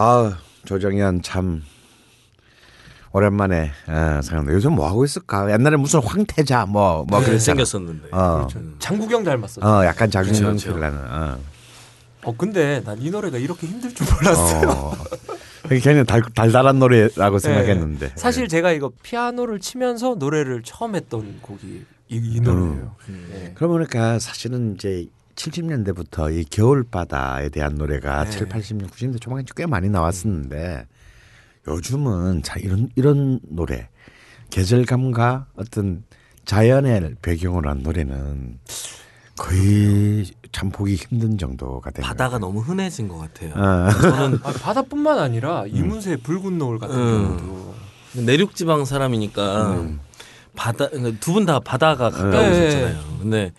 아 0.05 0.37
조정현 0.67 1.23
참 1.23 1.63
오랜만에 3.13 3.71
어, 3.89 4.21
생각나. 4.23 4.53
요즘 4.53 4.73
뭐 4.75 4.87
하고 4.87 5.03
있을까? 5.05 5.51
옛날에 5.51 5.77
무슨 5.77 6.01
황태자 6.03 6.67
뭐뭐 6.67 7.07
네, 7.09 7.17
그랬잖아. 7.25 7.39
생겼었는데. 7.39 8.09
어, 8.13 8.47
장국영 8.81 9.25
닮았어. 9.25 9.63
어 9.63 9.87
약간 9.87 10.11
자긍심 10.11 10.45
그렇죠, 10.45 10.73
그렇죠. 10.73 10.75
필라는. 10.75 10.99
어. 11.11 11.39
어 12.25 12.35
근데 12.37 12.83
난 12.85 12.99
이 13.01 13.09
노래가 13.11 13.39
이렇게 13.39 13.67
힘들 13.67 13.95
줄 13.95 14.07
몰랐어요. 14.13 14.69
어. 14.69 14.95
굉장히 15.71 16.05
달, 16.05 16.21
달달한 16.35 16.79
노래라고 16.79 17.39
생각했는데. 17.39 18.09
네. 18.09 18.13
사실 18.15 18.47
제가 18.49 18.73
이거 18.73 18.93
피아노를 19.03 19.59
치면서 19.61 20.17
노래를 20.19 20.63
처음 20.65 20.95
했던 20.97 21.39
곡이 21.41 21.85
이, 22.11 22.17
이 22.17 22.41
노래예요. 22.41 22.95
네. 23.33 23.53
그러고 23.55 23.75
보니까 23.75 24.19
사실은 24.19 24.75
이제 24.75 25.07
70년대부터 25.35 26.35
이 26.35 26.45
겨울바다에 26.45 27.49
대한 27.51 27.75
노래가 27.75 28.25
네. 28.25 28.31
7, 28.31 28.49
80년, 28.49 28.89
90년대 28.89 29.21
초반에 29.21 29.43
꽤 29.57 29.67
많이 29.67 29.89
나왔었는데 29.89 30.87
요즘은 31.69 32.43
자 32.43 32.57
이런 32.59 32.89
이런 32.95 33.41
노래 33.49 33.89
계절감과 34.51 35.47
어떤 35.57 36.05
자연을 36.45 37.17
배경으로 37.23 37.71
한 37.71 37.83
노래는 37.83 38.59
거의 39.37 40.27
참 40.53 40.71
보기 40.71 40.95
힘든 40.95 41.39
정도가 41.39 41.91
되는 41.91 42.07
바다가 42.07 42.39
너무 42.39 42.61
흔해진 42.61 43.09
것 43.09 43.19
같아요. 43.19 43.51
어. 43.55 43.91
저는 43.91 44.39
아, 44.45 44.53
바다뿐만 44.53 45.19
아니라 45.19 45.65
이문세의 45.67 46.19
붉은 46.19 46.59
노을 46.59 46.79
같은 46.79 46.97
음. 46.97 47.37
경우도 47.39 47.75
내륙 48.27 48.55
지방 48.55 48.85
사람이니까 48.85 49.87
바다 50.55 50.89
두 51.19 51.33
분 51.33 51.47
다 51.47 51.59
바다가 51.59 52.11
가까우셨잖아요. 52.11 53.19
근데 53.21 53.53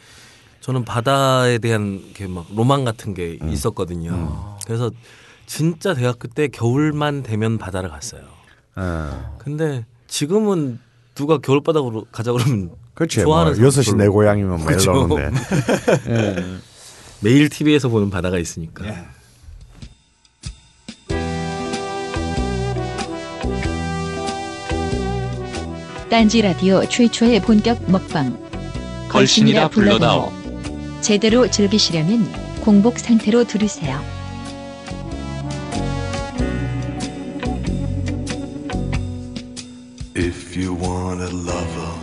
저는 0.65 0.83
바다에 0.83 1.59
대한 1.59 2.01
이렇게 2.03 2.25
막 2.25 2.47
로망 2.55 2.85
같은 2.85 3.13
게 3.13 3.37
있었거든요. 3.51 4.57
그래서 4.65 4.89
진짜 5.45 5.93
대학교 5.93 6.27
때 6.27 6.47
겨울만 6.47 7.21
되면 7.21 7.59
바다를 7.59 7.91
갔어요. 7.91 8.23
어. 8.75 9.35
근데 9.37 9.85
지금은 10.07 10.79
누가 11.13 11.37
겨울바닥으로 11.37 12.07
가자 12.11 12.31
그러면 12.31 12.71
그렇지. 12.95 13.21
좋아하는 13.21 13.61
뭐 13.61 13.69
사람 13.69 13.83
6시 13.83 13.85
별로 13.91 13.97
내 14.03 14.07
고향이면 14.07 14.57
뭐 14.57 14.65
그죠. 14.65 15.07
이러는데. 15.07 15.39
매일 17.21 17.47
TV에서 17.47 17.89
보는 17.89 18.09
바다가 18.09 18.39
있으니까. 18.39 18.85
딴지 26.09 26.41
라디오 26.41 26.83
최초의 26.89 27.43
본격 27.43 27.87
먹방. 27.91 28.35
걸신이라 29.09 29.67
불러다오. 29.67 30.44
제대로 31.05 31.47
즐기시려면 31.47 32.25
공복 32.61 32.97
상태로 32.97 33.43
들으세요. 33.43 34.01
If 40.17 40.59
you 40.59 40.75
want 40.75 41.21
a 41.21 41.29
lover, 41.29 41.93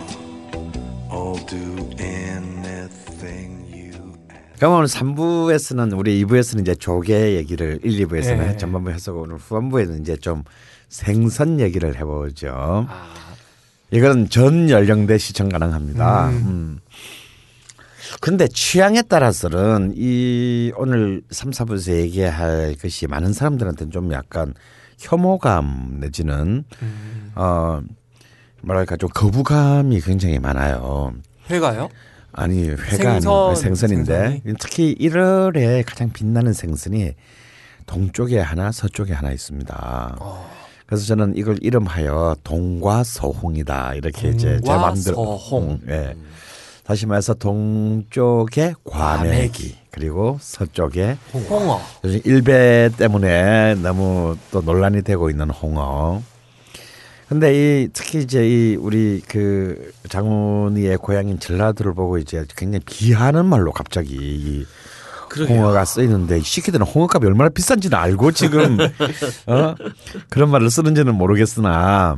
I'll 1.11 1.45
do 1.49 1.89
anything 1.99 3.75
you 3.75 3.91
그럼 4.57 4.75
오늘 4.75 4.85
3부에서는 4.87 5.99
우리 5.99 6.23
2부에서는 6.23 6.61
이제 6.61 6.73
조개 6.73 7.35
얘기를 7.35 7.81
1, 7.83 8.07
2부에서는 8.07 8.37
네. 8.37 8.55
전반부 8.55 8.91
했었고 8.91 9.23
오늘 9.23 9.35
후반부에는 9.35 9.99
이제 9.99 10.15
좀 10.15 10.45
생선 10.87 11.59
얘기를 11.59 11.97
해보죠. 11.99 12.87
이건 13.91 14.29
전 14.29 14.69
연령대 14.69 15.17
시청 15.17 15.49
가능합니다. 15.49 16.29
음. 16.29 16.79
근데 18.19 18.47
취향에 18.47 19.01
따라서는 19.03 19.93
이 19.95 20.71
오늘 20.75 21.21
3, 21.29 21.51
4부에서 21.51 21.93
얘기할 21.93 22.75
것이 22.81 23.07
많은 23.07 23.33
사람들한테는 23.33 23.91
좀 23.91 24.11
약간 24.13 24.53
혐오감 24.99 25.97
내지는 25.99 26.63
어 27.35 27.81
뭐랄까 28.61 28.95
좀 28.97 29.09
거부감이 29.13 29.99
굉장히 30.01 30.39
많아요. 30.39 31.13
회가요? 31.49 31.89
아니 32.31 32.69
회가 32.69 33.19
생선, 33.19 33.55
생선인데 33.55 34.29
생선이? 34.29 34.55
특히 34.59 34.95
1월에 34.99 35.83
가장 35.85 36.11
빛나는 36.11 36.53
생선이 36.53 37.13
동쪽에 37.85 38.39
하나 38.39 38.71
서쪽에 38.71 39.13
하나 39.13 39.31
있습니다. 39.31 40.17
어. 40.19 40.49
그래서 40.85 41.05
저는 41.05 41.35
이걸 41.35 41.57
이름하여 41.61 42.37
동과서홍이다 42.43 43.95
이렇게 43.95 44.29
이제 44.29 44.59
제 44.63 44.71
마음대로 44.71 45.15
동과서홍. 45.15 45.79
예. 45.89 46.15
다시 46.83 47.05
말해서 47.05 47.33
동쪽에 47.35 48.73
과메기 48.83 49.77
그리고 49.89 50.37
서쪽에 50.41 51.17
홍어. 51.33 51.79
요즘 52.03 52.19
일배 52.25 52.91
때문에 52.97 53.75
너무 53.75 54.37
또 54.51 54.61
논란이 54.61 55.03
되고 55.03 55.29
있는 55.29 55.49
홍어. 55.49 56.21
근데 57.29 57.83
이 57.83 57.89
특히 57.93 58.19
이제 58.19 58.47
이 58.47 58.75
우리 58.75 59.21
그 59.27 59.93
장훈이의 60.09 60.97
고향인 60.97 61.39
전라도를 61.39 61.93
보고 61.93 62.17
이제 62.17 62.45
굉장히 62.57 62.83
비하는 62.85 63.45
말로 63.45 63.71
갑자기 63.71 64.15
이 64.15 64.65
홍어가 65.47 65.85
쓰이는데 65.85 66.39
이 66.39 66.43
시키들은 66.43 66.85
홍어값이 66.85 67.25
얼마나 67.25 67.49
비싼지는 67.49 67.97
알고 67.97 68.33
지금 68.33 68.77
어? 69.47 69.75
그런 70.29 70.51
말을 70.51 70.69
쓰는지는 70.69 71.15
모르겠으나 71.15 72.17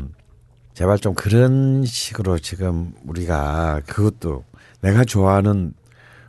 제발 0.73 0.99
좀 0.99 1.13
그런 1.13 1.85
식으로 1.85 2.39
지금 2.39 2.91
우리가 3.05 3.81
그것도 3.85 4.43
내가 4.85 5.03
좋아하는 5.03 5.73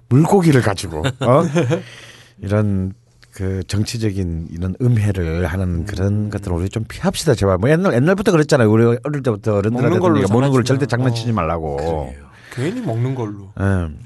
물고기를 0.08 0.62
가지고 0.62 1.00
어? 1.00 1.42
이런 2.40 2.94
그 3.32 3.62
정치적인 3.66 4.48
이런 4.50 4.74
음해를 4.80 5.46
하는 5.46 5.84
그런 5.84 6.30
것들을 6.30 6.56
우리 6.56 6.68
좀 6.70 6.84
피합시다 6.84 7.34
제발 7.34 7.58
뭐 7.58 7.68
옛날 7.68 7.92
옛날부터 7.92 8.32
그랬잖아요 8.32 8.70
우리 8.70 8.84
어릴 9.02 9.22
때부터 9.22 9.56
어른들한테 9.56 9.98
먹는 9.98 10.22
먹는 10.30 10.50
걸. 10.52 10.64
절대 10.64 10.86
장난치지 10.86 11.30
어. 11.30 11.34
말라고 11.34 12.14
괜히 12.52 12.80
먹는 12.80 13.14
걸로. 13.14 13.52
음. 13.60 13.98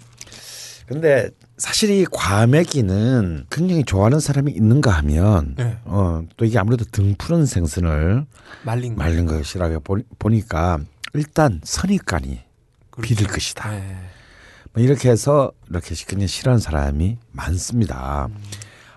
근데 0.86 1.30
사실 1.56 1.90
이 1.90 2.04
과메기는 2.10 3.46
굉장히 3.48 3.84
좋아하는 3.84 4.18
사람이 4.18 4.50
있는가 4.50 4.90
하면 4.90 5.54
네. 5.56 5.76
어, 5.84 6.24
또 6.36 6.44
이게 6.44 6.58
아무래도 6.58 6.84
등 6.90 7.14
푸른 7.16 7.46
생선을 7.46 8.26
말린 8.64 8.96
거. 8.96 9.02
말린 9.04 9.26
것이라고 9.26 9.78
보니, 9.80 10.02
보니까 10.18 10.80
일단 11.14 11.60
선입관이 11.62 12.40
비릴 13.02 13.28
것이다. 13.28 13.70
네. 13.70 13.96
뭐 14.72 14.82
이렇게 14.82 15.10
해서 15.10 15.52
이렇게 15.68 15.94
그냥 16.06 16.26
싫어하는 16.26 16.60
사람이 16.60 17.18
많습니다. 17.32 18.28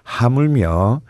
하물며 0.04 1.02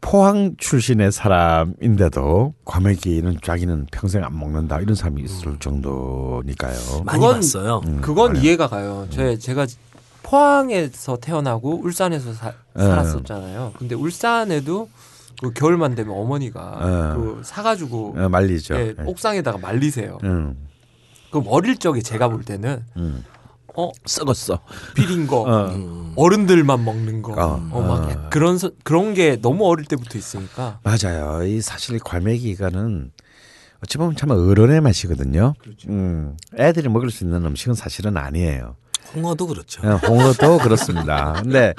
포항 0.00 0.54
출신의 0.58 1.10
사람인데도 1.12 2.54
과메기는 2.64 3.38
자기는 3.42 3.86
평생 3.90 4.24
안 4.24 4.38
먹는다 4.38 4.80
이런 4.80 4.94
사람이 4.94 5.22
있을 5.22 5.58
정도니까요. 5.58 7.02
많이 7.04 7.18
그건- 7.20 7.34
봤어요. 7.36 7.80
음, 7.86 8.00
그건 8.00 8.32
그래요. 8.32 8.44
이해가 8.44 8.68
가요. 8.68 9.06
제 9.10 9.36
제가 9.38 9.66
포항에서 10.22 11.16
태어나고 11.16 11.80
울산에서 11.82 12.32
사- 12.32 12.52
네. 12.74 12.84
살았었잖아요. 12.84 13.72
근데 13.78 13.94
울산에도 13.94 14.88
그 15.40 15.52
겨울만 15.52 15.94
되면 15.94 16.14
어머니가 16.16 16.78
네. 16.80 17.14
그 17.20 17.42
사가지고 17.44 18.14
어, 18.18 18.28
말리죠. 18.28 18.74
예, 18.74 18.88
예. 18.88 18.94
옥상에다가 19.04 19.58
말리세요. 19.58 20.18
음, 20.24 20.56
그럼 21.30 21.44
어릴 21.48 21.76
적에 21.76 22.00
제가 22.02 22.28
볼 22.28 22.42
때는 22.44 22.84
음. 22.96 23.24
어 23.78 23.92
썩었어. 24.04 24.58
비린 24.96 25.28
거 25.28 25.42
어. 25.42 25.68
음. 25.72 26.12
어른들만 26.16 26.84
먹는 26.84 27.22
거, 27.22 27.32
어. 27.34 27.68
어, 27.70 27.80
막 27.80 28.10
어. 28.10 28.28
그런 28.28 28.58
서- 28.58 28.72
그런 28.82 29.14
게 29.14 29.36
너무 29.40 29.66
어릴 29.68 29.86
때부터 29.86 30.18
있으니까. 30.18 30.80
맞아요. 30.82 31.44
이 31.44 31.60
사실 31.60 32.00
과메기가는 32.00 33.12
어찌 33.84 33.98
보면 33.98 34.16
참 34.16 34.30
어른의 34.32 34.80
맛이거든요. 34.80 35.54
그렇죠. 35.62 35.88
음, 35.90 36.36
애들이 36.58 36.88
먹을 36.88 37.12
수 37.12 37.22
있는 37.22 37.44
음식은 37.46 37.74
사실은 37.74 38.16
아니에요. 38.16 38.74
홍어도 39.14 39.46
그렇죠. 39.46 39.80
어, 39.86 39.94
홍어도 39.94 40.58
그렇습니다. 40.58 41.34
근데 41.40 41.72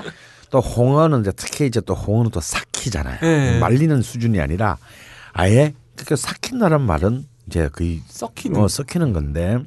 또 0.49 0.61
홍어는 0.61 1.19
이제 1.21 1.33
특히 1.35 1.65
이제 1.67 1.81
또 1.81 1.95
홍어는 1.95 2.31
또 2.31 2.39
삭히잖아요. 2.39 3.19
예. 3.23 3.59
말리는 3.59 4.01
수준이 4.01 4.39
아니라 4.39 4.77
아예 5.33 5.73
그 6.07 6.15
삭힌다는 6.15 6.79
말은 6.79 7.25
이제 7.47 7.67
거의 7.73 8.01
썩히는. 8.07 8.61
어, 8.61 8.69
썩히는 8.69 9.11
건데 9.11 9.57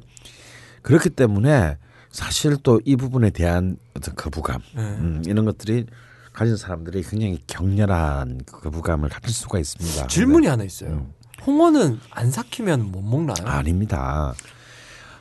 그렇기 0.81 1.11
때문에 1.11 1.77
사실 2.13 2.55
또 2.63 2.79
이 2.85 2.95
부분에 2.95 3.31
대한 3.31 3.75
어떤 3.97 4.15
거부감 4.15 4.61
예. 4.77 4.79
음, 4.79 5.23
이런 5.25 5.43
것들이 5.45 5.87
가진 6.31 6.55
사람들이 6.55 7.03
굉장히 7.03 7.39
격렬한 7.47 8.41
거부감을 8.45 9.09
가질 9.09 9.33
수가 9.33 9.59
있습니다. 9.59 10.07
질문이 10.07 10.47
하나 10.47 10.63
있어요. 10.63 11.07
홍어는 11.45 11.99
안 12.11 12.31
삭히면 12.31 12.91
못 12.91 13.01
먹나요? 13.01 13.35
음. 13.41 13.47
아닙니다. 13.47 14.33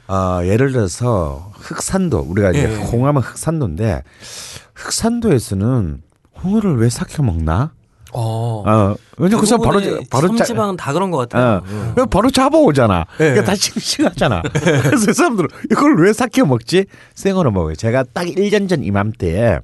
어, 0.07 0.41
예를 0.45 0.73
들어서 0.73 1.51
흑산도 1.57 2.21
우리가 2.21 2.51
이제 2.51 2.71
예. 2.71 2.77
홍하면 2.77 3.23
흑산도인데 3.23 4.03
흑산도에서는 4.75 6.03
홍어를 6.43 6.77
왜 6.79 6.89
삭혀 6.91 7.23
먹나? 7.23 7.73
어. 8.13 8.63
어, 8.67 8.95
왜냐 9.17 9.39
그 9.39 9.47
사람 9.47 9.63
바로 9.63 9.81
바로 10.11 10.29
짜, 10.37 10.45
섬지방은 10.45 10.77
다 10.77 10.93
그런 10.93 11.11
것 11.11 11.19
같아요. 11.19 11.59
어, 11.59 11.63
음. 11.67 12.09
바로 12.11 12.31
잡아오잖아. 12.31 13.07
예. 13.15 13.25
그러니까 13.25 13.45
다 13.45 13.55
싱싱하잖아. 13.55 14.43
그래서 14.53 15.07
그 15.07 15.13
사람들은 15.13 15.49
이걸 15.71 15.97
왜 16.05 16.13
삭혀 16.13 16.45
먹지? 16.45 16.87
생으로 17.15 17.51
먹어요. 17.51 17.75
제가 17.75 18.05
딱 18.13 18.27
1년 18.27 18.69
전 18.69 18.85
이맘때에 18.85 19.61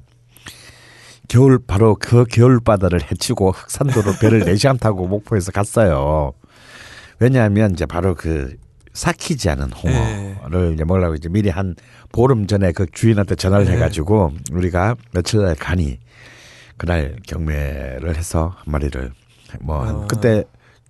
겨울 1.27 1.59
바로 1.65 1.95
그 1.99 2.25
겨울 2.25 2.59
바다를 2.59 3.01
헤치고 3.03 3.51
흑산도로 3.51 4.13
배를 4.19 4.45
4시간 4.45 4.79
타고 4.79 5.07
목포에서 5.07 5.51
갔어요. 5.51 6.33
왜냐하면 7.19 7.73
이제 7.73 7.85
바로 7.85 8.15
그 8.15 8.55
삭히지 8.93 9.49
않은 9.51 9.71
홍어를 9.71 10.73
이제 10.73 10.83
먹으려고 10.83 11.15
이제 11.15 11.29
미리 11.29 11.49
한 11.49 11.75
보름 12.11 12.47
전에 12.47 12.71
그 12.71 12.87
주인한테 12.91 13.35
전화를 13.35 13.65
네. 13.65 13.73
해가지고 13.73 14.31
우리가 14.51 14.95
며칠 15.11 15.41
날 15.41 15.55
가니 15.55 15.99
그날 16.79 17.17
경매를 17.27 18.15
해서 18.15 18.55
한 18.57 18.63
마리를 18.71 19.11
뭐한 19.61 19.95
어. 19.95 20.07
그때 20.07 20.43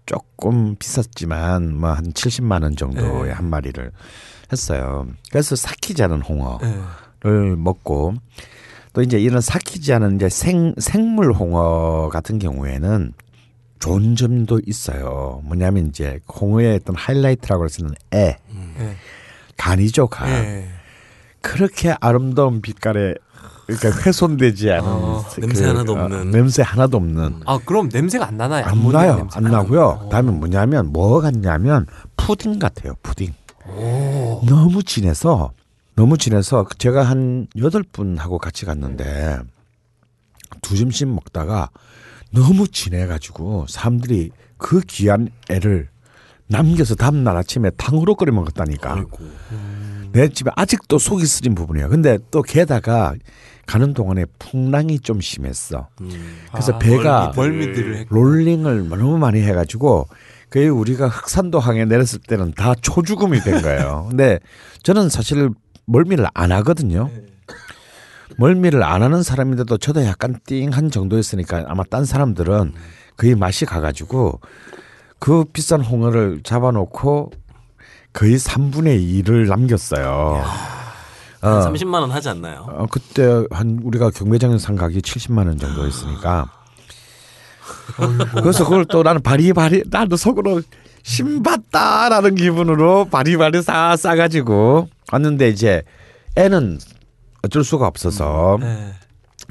조금 0.05 0.75
비쌌지만 0.77 1.75
뭐 1.77 1.91
한 1.93 2.13
70만 2.13 2.63
원 2.63 2.75
정도의 2.77 3.23
네. 3.25 3.31
한 3.31 3.49
마리를 3.49 3.91
했어요. 4.51 5.07
그래서 5.31 5.55
삭히지 5.55 6.01
않은 6.03 6.21
홍어를 6.21 7.51
예. 7.51 7.55
먹고 7.55 8.13
또 8.93 9.01
이제 9.01 9.19
이런 9.19 9.41
삭히지 9.41 9.93
않은 9.93 10.15
이제 10.15 10.29
생 10.29 10.73
생물 10.79 11.33
홍어 11.33 12.09
같은 12.09 12.39
경우에는 12.39 13.13
좋은 13.79 14.15
점도 14.15 14.59
있어요. 14.65 15.41
뭐냐면 15.45 15.87
이제 15.87 16.19
홍어의 16.39 16.75
어떤 16.81 16.95
하이라이트라고 16.95 17.63
할 17.63 17.69
수 17.69 17.81
있는 17.81 17.93
애, 18.13 18.37
예. 18.79 18.95
간이죠, 19.57 20.07
간. 20.07 20.29
예. 20.29 20.69
그렇게 21.41 21.95
아름다운 22.01 22.61
빛깔에 22.61 23.13
그러니까 23.77 24.01
훼손되지 24.01 24.71
않은 24.71 24.83
어, 24.87 25.25
그, 25.31 25.39
냄새 25.41 25.65
하나도 25.65 25.93
어, 25.93 26.01
없는. 26.03 26.31
냄새 26.31 26.61
하나도 26.63 26.97
없는 26.97 27.41
아 27.45 27.59
그럼 27.63 27.89
냄새가 27.91 28.27
안 28.27 28.37
나나요? 28.37 28.65
안 28.65 28.71
암모니아 28.71 29.01
나요. 29.01 29.27
안 29.33 29.43
나고요. 29.43 29.85
어. 29.85 29.99
그다음에 30.05 30.31
뭐냐면 30.31 30.91
뭐 30.91 31.21
같냐면 31.21 31.85
푸딩 32.17 32.57
같아요. 32.59 32.93
푸딩. 33.03 33.33
너무 34.47 34.81
진해서 34.83 35.51
너무 35.95 36.17
진해서 36.17 36.65
제가 36.77 37.03
한 37.03 37.45
여덟 37.57 37.83
분하고 37.83 38.39
같이 38.39 38.65
갔는데 38.65 39.37
두 40.61 40.75
점씩 40.75 41.07
먹다가 41.09 41.69
너무 42.31 42.67
진해가지고 42.67 43.67
사람들이 43.69 44.31
그 44.57 44.81
귀한 44.81 45.29
애를 45.49 45.89
남겨서 46.47 46.95
다음날 46.95 47.37
아침에 47.37 47.69
탕으로 47.71 48.15
끓여 48.15 48.31
먹었다니까. 48.31 49.05
내 50.11 50.27
집에 50.29 50.49
아직도 50.55 50.97
속이 50.97 51.25
쓰린 51.27 51.53
부분이야. 51.53 51.87
근데 51.89 52.17
또 52.31 52.41
게다가 52.41 53.13
가는 53.69 53.93
동안에 53.93 54.25
풍랑이 54.39 54.99
좀 54.99 55.21
심했어. 55.21 55.89
그래서 56.51 56.73
아, 56.73 56.79
배가 56.79 57.33
멀미들을 57.35 57.97
했 57.97 58.07
롤링을 58.09 58.89
너무 58.89 59.19
많이 59.19 59.41
해가지고 59.41 60.07
그 60.49 60.65
우리가 60.65 61.07
흑산도 61.07 61.59
항에 61.59 61.85
내렸을 61.85 62.17
때는 62.19 62.53
다 62.55 62.73
초죽음이 62.73 63.41
된 63.41 63.61
거예요. 63.61 64.07
근데 64.09 64.39
저는 64.81 65.09
사실 65.09 65.51
멀미를 65.85 66.25
안 66.33 66.51
하거든요. 66.51 67.11
멀미를 68.37 68.81
안 68.81 69.03
하는 69.03 69.21
사람인데도 69.21 69.77
저도 69.77 70.03
약간 70.03 70.39
띵한 70.47 70.89
정도였으니까 70.89 71.65
아마 71.67 71.83
딴 71.83 72.05
사람들은 72.05 72.73
거의 73.17 73.35
맛이 73.35 73.65
가가지고 73.65 74.39
그 75.19 75.45
비싼 75.45 75.81
홍어를 75.81 76.41
잡아놓고 76.43 77.31
거의 78.13 78.37
3분의 78.37 79.23
2을 79.27 79.47
남겼어요. 79.47 80.41
한 80.43 80.78
어. 81.41 81.47
30만 81.47 82.01
원 82.01 82.11
하지 82.11 82.29
않나요? 82.29 82.65
어, 82.69 82.85
그때 82.89 83.45
한 83.51 83.79
우리가 83.83 84.09
경매장에서 84.09 84.59
산 84.59 84.75
가격이 84.75 85.01
70만 85.01 85.47
원 85.47 85.57
정도였으니까. 85.57 86.51
그래서 88.41 88.63
그걸 88.63 88.85
또 88.85 89.03
나는 89.03 89.21
바리바리 89.21 89.83
나도 89.87 90.15
속으로 90.15 90.61
신받다라는 91.03 92.35
기분으로 92.35 93.05
바리바리 93.05 93.61
싸 93.61 93.95
싸가지고 93.95 94.89
왔는데 95.11 95.49
이제 95.49 95.83
애는 96.35 96.79
어쩔 97.43 97.63
수가 97.63 97.87
없어서 97.87 98.57
예. 98.61 98.93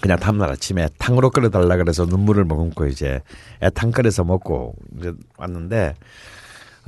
그냥 0.00 0.18
다음날 0.18 0.50
아침에 0.50 0.88
탕으로 0.98 1.30
끓여달라 1.30 1.76
그래서 1.76 2.04
눈물을 2.04 2.44
머금고 2.44 2.86
이제 2.86 3.20
애탕 3.62 3.90
끓여서 3.90 4.24
먹고 4.24 4.74
이제 4.98 5.12
왔는데 5.36 5.94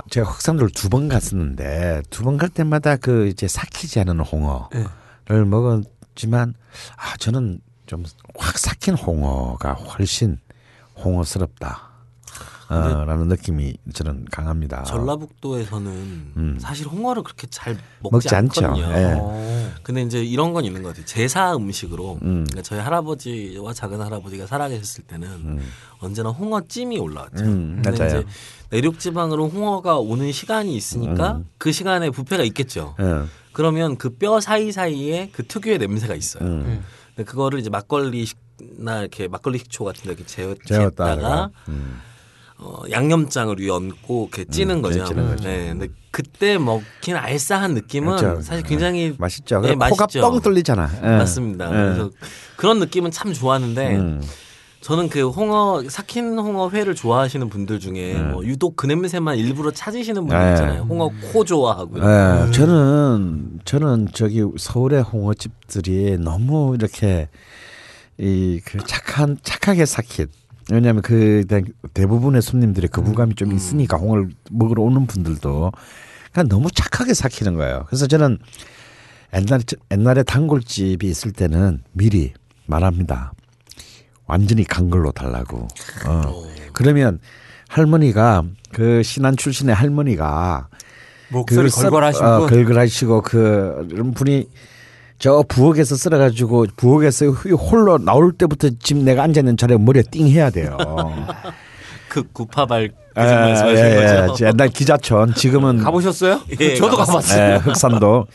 제가 0.09 0.29
흑산도를 0.29 0.71
두 0.71 0.89
번 0.89 1.07
갔었는데 1.07 2.03
두 2.09 2.23
번 2.23 2.37
갈 2.37 2.49
때마다 2.49 2.95
그 2.97 3.27
이제 3.27 3.47
삭히지 3.47 3.99
않은 4.01 4.19
홍어를 4.19 4.69
예. 5.29 5.35
먹었지만 5.43 6.53
아 6.97 7.17
저는 7.17 7.61
좀 7.85 8.03
확 8.37 8.57
삭힌 8.57 8.95
홍어가 8.95 9.73
훨씬 9.73 10.39
홍어스럽다. 11.03 11.90
어, 12.71 13.05
라는 13.05 13.27
느낌이 13.27 13.75
저는 13.93 14.25
강합니다. 14.31 14.83
전라북도에서는 14.83 15.91
음. 16.37 16.57
사실 16.59 16.87
홍어를 16.87 17.23
그렇게 17.23 17.47
잘 17.47 17.73
먹지, 17.99 18.11
먹지 18.29 18.35
않죠. 18.35 18.65
않거든요. 18.65 18.87
예. 18.97 19.15
어. 19.19 19.71
근데 19.83 20.01
이제 20.03 20.23
이런 20.23 20.53
건 20.53 20.63
있는 20.65 20.81
것 20.83 20.89
같아요. 20.89 21.05
제사 21.05 21.55
음식으로 21.55 22.13
음. 22.21 22.45
그러니까 22.49 22.61
저희 22.61 22.79
할아버지와 22.79 23.73
작은 23.73 23.99
할아버지가 24.01 24.47
살아계셨을 24.47 25.03
때는 25.05 25.27
음. 25.27 25.59
언제나 25.99 26.29
홍어찜이 26.29 26.97
올라왔죠. 26.97 27.43
음, 27.43 27.81
근데 27.83 27.97
맞아요. 27.99 28.19
이제 28.21 28.27
내륙 28.69 28.99
지방으로 28.99 29.49
홍어가 29.49 29.97
오는 29.97 30.31
시간이 30.31 30.73
있으니까 30.75 31.33
음. 31.33 31.49
그 31.57 31.71
시간에 31.71 32.09
부패가 32.09 32.43
있겠죠. 32.43 32.95
예. 32.99 33.23
그러면 33.53 33.97
그 33.97 34.09
뼈 34.17 34.39
사이 34.39 34.71
사이에 34.71 35.29
그 35.33 35.45
특유의 35.45 35.77
냄새가 35.79 36.15
있어요. 36.15 36.43
음. 36.45 36.83
근데 37.15 37.29
그거를 37.29 37.59
이제 37.59 37.69
막걸리 37.69 38.25
나 38.77 38.99
이렇게 39.01 39.27
막걸리 39.27 39.57
식초 39.57 39.83
같은 39.83 40.03
데 40.03 40.09
이렇게 40.09 40.23
재웠다가 40.25 41.49
음. 41.67 41.99
어, 42.63 42.83
양념장을 42.91 43.59
위에 43.59 43.69
얹고 43.69 44.29
이렇게 44.31 44.49
찌는 44.49 44.77
음, 44.77 44.81
거죠. 44.83 45.03
찌는 45.03 45.27
거죠. 45.27 45.43
네, 45.47 45.69
근데 45.69 45.87
그때 46.11 46.57
먹힌 46.59 47.15
알싸한 47.15 47.73
느낌은 47.73 48.17
그렇죠. 48.17 48.41
사실 48.41 48.63
굉장히 48.63 49.15
맛있죠. 49.17 49.61
네, 49.61 49.73
코가 49.73 49.89
맛있죠. 49.89 50.21
뻥 50.21 50.39
뚫리잖아. 50.41 50.89
예. 51.01 51.07
맞습니다. 51.17 51.65
예. 51.67 51.71
그래서 51.71 52.11
그런 52.57 52.79
느낌은 52.79 53.09
참 53.09 53.33
좋았는데 53.33 53.95
음. 53.95 54.21
저는 54.81 55.09
그 55.09 55.29
홍어 55.29 55.83
삭힌 55.89 56.37
홍어 56.37 56.69
회를 56.71 56.93
좋아하시는 56.95 57.49
분들 57.49 57.79
중에 57.79 58.13
뭐 58.15 58.43
유독 58.45 58.75
그 58.75 58.85
냄새만 58.87 59.37
일부러 59.37 59.71
찾으시는 59.71 60.21
분들 60.27 60.37
네. 60.39 60.51
있잖아요. 60.53 60.81
홍어 60.83 61.09
코 61.31 61.43
좋아하고요. 61.43 62.03
예, 62.03 62.51
저는 62.51 63.59
저는 63.65 64.07
저기 64.13 64.43
서울의 64.57 65.01
홍어집들이 65.03 66.17
너무 66.19 66.75
이렇게 66.75 67.27
이 68.19 68.59
그 68.65 68.77
착한 68.85 69.37
착하게 69.41 69.85
삭힌 69.85 70.27
왜냐하면 70.71 71.01
그 71.01 71.43
대- 71.47 71.63
대부분의 71.93 72.41
손님들의 72.41 72.89
거부감이 72.89 73.35
좀 73.35 73.51
있으니까 73.51 73.97
홍어를 73.97 74.29
먹으러 74.49 74.83
오는 74.83 75.05
분들도 75.05 75.71
그냥 76.31 76.47
너무 76.47 76.69
착하게 76.71 77.13
삭히는 77.13 77.55
거예요. 77.55 77.83
그래서 77.87 78.07
저는 78.07 78.37
옛날에 79.35 79.63
옛날에 79.91 80.23
단골집이 80.23 81.05
있을 81.07 81.31
때는 81.33 81.83
미리 81.91 82.33
말합니다. 82.67 83.33
완전히 84.27 84.63
간 84.63 84.89
걸로 84.89 85.11
달라고. 85.11 85.67
어. 86.07 86.43
그러면 86.73 87.19
할머니가 87.67 88.43
그 88.71 89.03
신안 89.03 89.35
출신의 89.35 89.75
할머니가 89.75 90.69
목소리 91.29 91.63
그 91.65 91.69
썰- 91.69 91.83
걸걸하신 91.89 92.23
어, 92.25 92.39
분. 92.39 92.49
걸걸하시고 92.49 93.21
그 93.23 93.87
이런 93.91 94.13
분이 94.13 94.47
저 95.21 95.43
부엌에서 95.47 95.95
쓸어가지고 95.95 96.65
부엌에서 96.75 97.27
홀로 97.29 97.99
나올 97.99 98.31
때부터 98.31 98.69
지금 98.79 99.05
내가 99.05 99.21
앉아 99.21 99.41
있는 99.41 99.55
자리에 99.55 99.77
머리에 99.77 100.01
띵 100.09 100.27
해야 100.27 100.49
돼요. 100.49 100.75
그 102.09 102.23
구파발 102.33 102.89
그 102.89 103.21
예, 103.21 103.27
집 103.27 103.35
말씀하시는 103.35 103.91
예, 103.91 104.27
거죠? 104.27 104.45
예. 104.45 104.49
옛날 104.49 104.69
기자촌 104.69 105.35
지금은 105.35 105.77
가보셨어요? 105.85 106.41
예, 106.59 106.75
저도 106.75 106.97
가봤어요. 106.97 107.53
예, 107.53 107.55
흑산도 107.57 108.25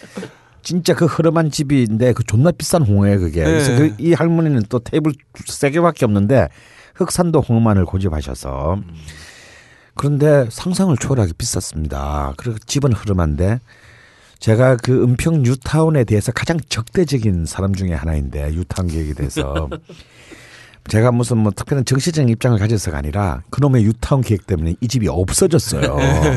진짜 0.62 0.94
그 0.94 1.06
흐름한 1.06 1.50
집인데 1.50 2.12
그 2.12 2.22
존나 2.22 2.52
비싼 2.52 2.82
홍어예요 2.82 3.18
그게. 3.18 3.42
그래서 3.42 3.72
네. 3.72 3.90
그이 3.96 4.14
할머니는 4.14 4.62
또 4.68 4.78
테이블 4.78 5.12
세 5.44 5.70
개밖에 5.70 6.04
없는데 6.04 6.48
흑산도 6.94 7.40
홍어만을 7.40 7.84
고집하셔서 7.84 8.78
그런데 9.96 10.46
상상을 10.50 10.96
초월하게 10.96 11.32
비쌌습니다. 11.36 12.34
그리고 12.36 12.58
집은 12.64 12.92
흐름한데 12.92 13.58
제가 14.38 14.76
그 14.76 15.02
은평 15.02 15.42
뉴타운에 15.42 16.04
대해서 16.04 16.32
가장 16.32 16.58
적대적인 16.68 17.46
사람 17.46 17.74
중에 17.74 17.92
하나인데 17.92 18.50
뉴타운 18.52 18.88
계획에 18.88 19.14
대해서 19.14 19.68
제가 20.88 21.10
무슨 21.10 21.38
뭐 21.38 21.50
특별한 21.50 21.84
정치적인 21.84 22.28
입장을 22.28 22.56
가져서가 22.58 22.98
아니라 22.98 23.42
그놈의 23.50 23.84
뉴타운 23.84 24.20
계획 24.22 24.46
때문에 24.46 24.76
이 24.80 24.88
집이 24.88 25.08
없어졌어요. 25.08 25.96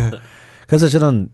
그래서 0.67 0.87
저는 0.87 1.29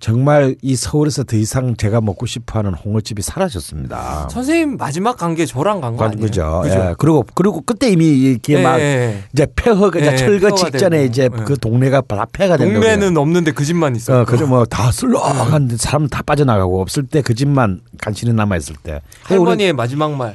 정말 0.00 0.56
이 0.62 0.76
서울에서 0.76 1.24
더 1.24 1.36
이상 1.36 1.76
제가 1.76 2.00
먹고 2.00 2.24
싶어하는 2.24 2.72
홍어집이 2.72 3.20
사라졌습니다. 3.20 4.28
선생님 4.30 4.78
마지막 4.78 5.18
간 5.18 5.34
게 5.34 5.44
저랑 5.44 5.82
간거 5.82 6.04
아니에요? 6.06 6.20
그죠. 6.22 6.62
예. 6.64 6.94
그리고 6.98 7.24
그리고 7.34 7.60
그때 7.60 7.90
이미 7.90 8.06
이게 8.32 8.54
예, 8.58 8.62
막 8.62 8.80
예. 8.80 9.22
이제 9.34 9.46
폐허가 9.54 9.98
이제 10.00 10.12
예, 10.12 10.16
철거 10.16 10.48
폐허가 10.48 10.70
직전에 10.70 10.96
되고. 11.00 11.10
이제 11.10 11.24
예. 11.24 11.28
그 11.44 11.56
동네가 11.58 12.00
다 12.08 12.26
폐가 12.32 12.56
된 12.56 12.68
거예요. 12.68 12.80
동네는 12.80 13.16
없는데 13.18 13.52
그 13.52 13.62
집만 13.64 13.94
있어. 13.94 14.22
어, 14.22 14.24
그죠. 14.24 14.46
뭐다 14.46 14.90
슬렁한데 14.90 15.76
사람 15.76 16.08
다 16.08 16.22
빠져나가고 16.22 16.80
없을 16.80 17.04
때 17.06 17.20
그 17.20 17.34
집만 17.34 17.82
간신히 18.00 18.32
남아 18.32 18.56
있을 18.56 18.76
때. 18.82 19.02
할머니의 19.24 19.74
마지막 19.74 20.12
말. 20.16 20.34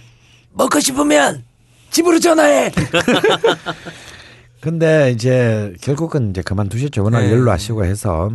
먹고 0.53 0.79
싶으면 0.79 1.43
집으로 1.89 2.19
전화해. 2.19 2.71
근데 4.61 5.11
이제 5.11 5.73
결국은 5.81 6.29
이제 6.31 6.41
그만두셨죠. 6.41 7.03
워낙 7.03 7.21
네. 7.21 7.31
연로하시고 7.31 7.83
해서. 7.85 8.29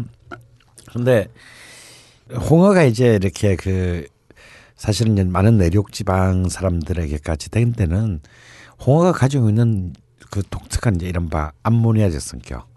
근데 0.93 1.29
홍어가 2.51 2.85
이제 2.85 3.15
이렇게 3.15 3.57
그 3.57 4.07
사실은 4.77 5.15
이제 5.15 5.25
많은 5.25 5.59
내륙 5.59 5.93
지방 5.93 6.49
사람들에게까지 6.49 7.51
된 7.51 7.73
때는 7.73 8.21
홍어가 8.85 9.13
가지고 9.13 9.49
있는 9.49 9.93
그 10.31 10.43
독특한 10.49 10.97
이제 10.97 11.09
이른바 11.09 11.53
암모니아적 11.63 12.21
성격. 12.21 12.69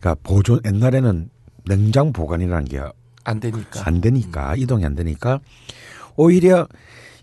그러니까 0.00 0.20
보존 0.22 0.60
옛날에는 0.64 1.30
냉장 1.66 2.12
보관이라는 2.12 2.64
게 2.66 2.80
안 3.24 3.40
되니까. 3.40 3.82
안 3.86 4.00
되니까 4.00 4.54
이동이 4.56 4.84
안 4.84 4.94
되니까 4.94 5.40
오히려 6.16 6.68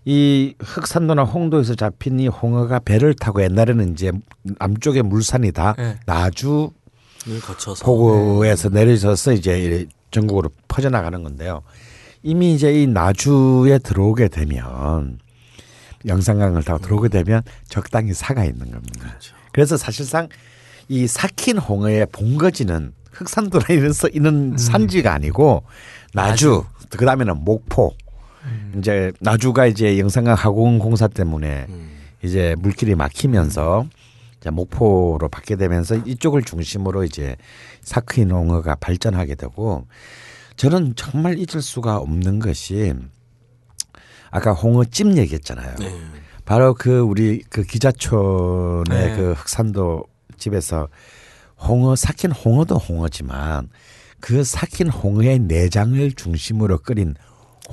이 0.04 0.54
흑산도나 0.58 1.22
홍도에서 1.22 1.76
잡힌 1.76 2.18
이 2.18 2.26
홍어가 2.26 2.80
배를 2.80 3.14
타고 3.14 3.42
옛날에는 3.42 3.92
이제 3.92 4.10
남쪽의 4.58 5.02
물산이 5.02 5.52
다 5.52 5.74
네. 5.78 5.96
나주 6.06 6.70
을 7.28 7.40
거쳐서 7.40 7.84
포구에서 7.84 8.68
내려져서 8.68 9.34
이제 9.34 9.86
전국으로 10.12 10.50
퍼져나가는 10.68 11.22
건데요. 11.22 11.62
이미 12.22 12.54
이제 12.54 12.72
이 12.72 12.86
나주에 12.86 13.78
들어오게 13.78 14.28
되면 14.28 15.18
영산강을 16.06 16.62
타고 16.62 16.78
들어오게 16.78 17.08
되면 17.08 17.42
적당히 17.68 18.14
사가 18.14 18.44
있는 18.44 18.70
겁니다. 18.70 19.18
그래서 19.52 19.76
사실상 19.76 20.28
이 20.88 21.06
삭힌 21.06 21.58
홍어의 21.58 22.06
본거지는 22.12 22.92
흑산도나 23.12 23.66
이런 23.70 23.92
서 23.92 24.08
있는 24.08 24.56
산지가 24.56 25.12
아니고 25.12 25.64
나주, 26.14 26.64
그 26.90 27.04
다음에는 27.04 27.44
목포. 27.44 27.94
이제 28.76 29.12
나주가 29.20 29.66
이제 29.66 29.98
영산강 29.98 30.34
하공 30.34 30.78
공사 30.78 31.06
때문에 31.06 31.66
이제 32.22 32.56
물길이 32.58 32.94
막히면서 32.94 33.86
이제 33.86 34.01
목포로 34.50 35.28
받게 35.28 35.56
되면서 35.56 35.96
이쪽을 35.96 36.42
중심으로 36.42 37.04
이제 37.04 37.36
사크인 37.82 38.30
홍어가 38.30 38.76
발전하게 38.76 39.34
되고 39.34 39.86
저는 40.56 40.94
정말 40.96 41.38
잊을 41.38 41.62
수가 41.62 41.96
없는 41.96 42.38
것이 42.38 42.94
아까 44.30 44.52
홍어찜 44.52 45.16
얘기했잖아요. 45.18 45.76
네. 45.78 45.94
바로 46.44 46.74
그 46.74 47.00
우리 47.00 47.42
그 47.48 47.62
기자촌의 47.62 48.84
네. 48.88 49.16
그 49.16 49.32
흑산도 49.32 50.04
집에서 50.38 50.88
홍어 51.58 51.94
삭힌 51.94 52.32
홍어도 52.32 52.76
홍어지만 52.76 53.68
그 54.20 54.42
삭힌 54.42 54.88
홍어의 54.88 55.40
내장을 55.40 56.12
중심으로 56.12 56.78
끓인 56.78 57.14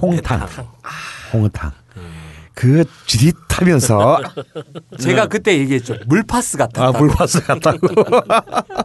홍탕, 0.01 0.47
홍어탕. 1.33 1.71
그 2.59 2.83
지릿하면서 3.07 4.19
제가 4.99 5.27
그때 5.27 5.57
얘기했죠. 5.59 5.95
물파스 6.07 6.57
같았다. 6.57 6.87
아, 6.87 6.91
물파스 6.91 7.41
같다고. 7.43 7.87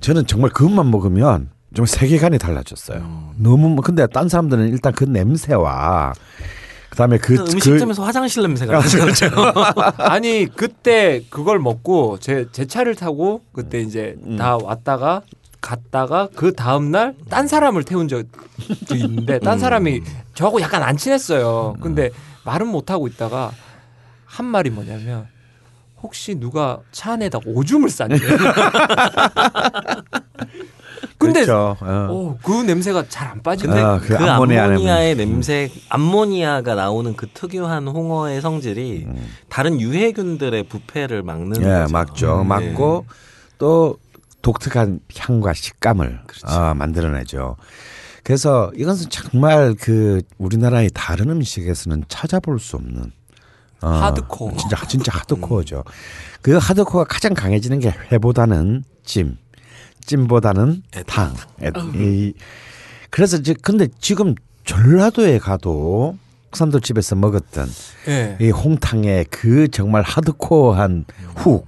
저는 0.00 0.26
정말 0.26 0.50
그것만 0.50 0.90
먹으면 0.90 1.50
좀 1.72 1.86
세계관이 1.86 2.38
달라졌어요. 2.38 3.32
너무 3.36 3.68
뭐- 3.68 3.82
근데 3.84 4.06
딴 4.08 4.28
사람들은 4.28 4.68
일단 4.70 4.92
그 4.92 5.04
냄새와 5.04 6.12
그다음에 6.88 7.18
그, 7.18 7.36
그 7.36 7.42
음식점에서 7.52 8.02
화장실 8.02 8.42
냄새가 8.42 8.72
나죠. 8.72 8.98
아니 9.98 10.46
그때 10.52 11.22
그걸 11.30 11.60
먹고 11.60 12.18
제 12.18 12.46
제 12.50 12.66
차를 12.66 12.96
타고 12.96 13.42
그때 13.52 13.80
이제 13.80 14.16
음. 14.26 14.36
다 14.36 14.56
왔다가 14.60 15.22
갔다가 15.60 16.28
그 16.34 16.52
다음 16.54 16.90
날 16.90 17.14
딴 17.28 17.46
사람을 17.48 17.84
태운 17.84 18.08
적도 18.08 18.94
있는데 18.94 19.38
딴 19.38 19.54
음. 19.54 19.58
사람이 19.58 20.02
저하고 20.34 20.60
약간 20.60 20.82
안 20.82 20.96
친했어요. 20.96 21.76
근데 21.80 22.10
말은 22.44 22.66
못 22.66 22.90
하고 22.90 23.06
있다가 23.06 23.52
한 24.24 24.46
말이 24.46 24.70
뭐냐면 24.70 25.26
혹시 26.02 26.34
누가 26.34 26.78
차 26.92 27.12
안에다 27.12 27.38
오줌을 27.44 27.90
쌌니? 27.90 28.14
근데 31.18 31.44
그렇죠. 31.44 31.76
어. 31.80 32.06
어, 32.10 32.38
그 32.42 32.62
냄새가 32.62 33.04
잘 33.08 33.28
안 33.30 33.42
빠지네. 33.42 33.68
근데 33.68 33.82
아, 33.84 33.98
그, 33.98 34.08
그 34.08 34.16
암모니아 34.16 34.64
암모니아의 34.64 35.14
냄새, 35.16 35.70
암모니아가 35.90 36.74
나오는 36.74 37.14
그 37.14 37.26
특유한 37.28 37.86
홍어의 37.86 38.40
성질이 38.40 39.06
다른 39.50 39.78
유해균들의 39.80 40.62
부패를 40.64 41.22
막는 41.22 41.62
음. 41.62 41.62
예, 41.62 41.80
거죠. 41.82 41.92
맞죠. 41.92 42.40
음, 42.40 42.48
맞고 42.48 43.06
또 43.58 43.98
독특한 44.42 45.00
향과 45.16 45.52
식감을 45.52 46.20
그렇죠. 46.26 46.46
어, 46.46 46.74
만들어내죠. 46.74 47.56
그래서 48.22 48.70
이것은 48.76 49.08
정말 49.10 49.74
그 49.78 50.22
우리나라의 50.38 50.90
다른 50.94 51.30
음식에서는 51.30 52.04
찾아볼 52.08 52.58
수 52.58 52.76
없는 52.76 53.12
어, 53.82 53.88
하드코어. 53.88 54.56
진짜 54.56 54.76
진짜 54.86 55.12
하드코어죠. 55.14 55.84
그 56.42 56.56
하드코어가 56.56 57.04
가장 57.08 57.32
강해지는 57.34 57.78
게 57.80 57.94
회보다는 58.12 58.84
찜, 59.04 59.38
찜보다는 60.04 60.82
탕. 61.06 61.34
애- 61.62 61.70
이, 61.94 62.34
그래서 63.10 63.36
이제 63.38 63.54
근데 63.62 63.88
지금 64.00 64.34
전라도에 64.64 65.38
가도 65.38 66.16
산도 66.52 66.80
집에서 66.80 67.14
먹었던 67.16 67.68
예. 68.08 68.36
이 68.40 68.50
홍탕의 68.50 69.26
그 69.30 69.68
정말 69.68 70.02
하드코어한 70.02 71.04
훅 71.36 71.66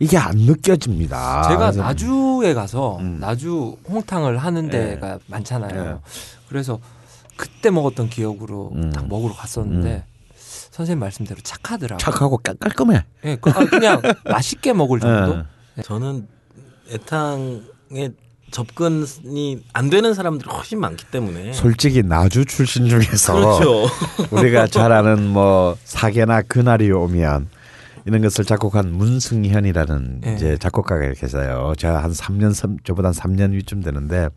이게 0.00 0.16
안 0.16 0.36
느껴집니다. 0.36 1.42
제가 1.48 1.58
그래서 1.70 1.82
나주에 1.82 2.54
가서 2.54 2.98
음. 2.98 3.18
나주 3.20 3.76
홍탕을 3.88 4.38
하는 4.38 4.70
데가 4.70 5.18
많잖아요. 5.26 6.00
그래서 6.48 6.78
그때 7.36 7.70
먹었던 7.70 8.08
기억으로 8.08 8.72
음. 8.74 8.92
딱 8.92 9.08
먹으러 9.08 9.32
갔었는데 9.34 10.04
선생님 10.36 11.00
말씀대로 11.00 11.40
착하더라고요. 11.42 11.98
착하고 11.98 12.38
깔- 12.38 12.56
깔끔해. 12.56 13.04
예, 13.24 13.36
그- 13.36 13.50
아, 13.50 13.64
그냥 13.66 14.00
맛있게 14.24 14.72
먹을 14.72 15.00
정도. 15.00 15.42
예. 15.78 15.82
저는 15.82 16.26
애탕에 16.92 18.10
접근이 18.50 19.62
안 19.74 19.90
되는 19.90 20.14
사람들이 20.14 20.48
훨씬 20.50 20.80
많기 20.80 21.04
때문에 21.10 21.52
솔직히 21.52 22.02
나주 22.02 22.44
출신 22.46 22.88
중에서 22.88 23.34
그렇죠. 23.34 23.86
우리가 24.30 24.66
잘 24.68 24.90
아는 24.92 25.26
뭐 25.28 25.76
사계나 25.84 26.42
그날이 26.42 26.90
오면 26.90 27.48
이런 28.08 28.22
것을 28.22 28.46
작곡한 28.46 28.90
문승현이라는 28.94 30.20
예. 30.26 30.32
이제 30.34 30.56
작곡가가 30.58 31.12
계세요. 31.12 31.74
제가 31.76 32.02
한 32.02 32.10
3년 32.10 32.54
삼- 32.54 32.78
저보다 32.82 33.08
한 33.08 33.14
3년 33.14 33.52
위쯤 33.52 33.82
되는데 33.82 34.28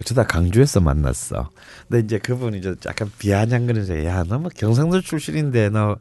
어쩌다 0.00 0.24
강주에서 0.24 0.80
만났어. 0.80 1.50
근데 1.88 2.04
이제 2.04 2.18
그분이 2.18 2.58
이제 2.58 2.74
약간 2.86 3.08
비아냥거리면서 3.20 4.04
야, 4.04 4.24
너 4.24 4.38
뭐 4.38 4.50
경상도 4.54 5.00
출신인데 5.00 5.68
너 5.70 5.96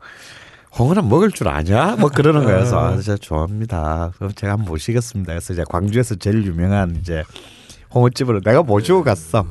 홍어는 0.78 1.08
먹을 1.08 1.30
줄 1.30 1.48
아냐? 1.50 1.98
뭐 1.98 2.10
그러는. 2.10 2.44
그래서 2.50 2.80
아, 2.80 3.00
제가 3.00 3.18
좋아합니다. 3.22 4.12
그럼 4.18 4.34
제가 4.34 4.54
한번 4.54 4.68
모시겠습니다. 4.70 5.34
그래서 5.34 5.54
이제 5.54 5.64
광주에서 5.70 6.16
제일 6.16 6.44
유명한 6.46 6.96
이제 7.00 7.24
홍어집으로 7.94 8.42
내가 8.42 8.64
모시고 8.64 9.04
갔어. 9.04 9.46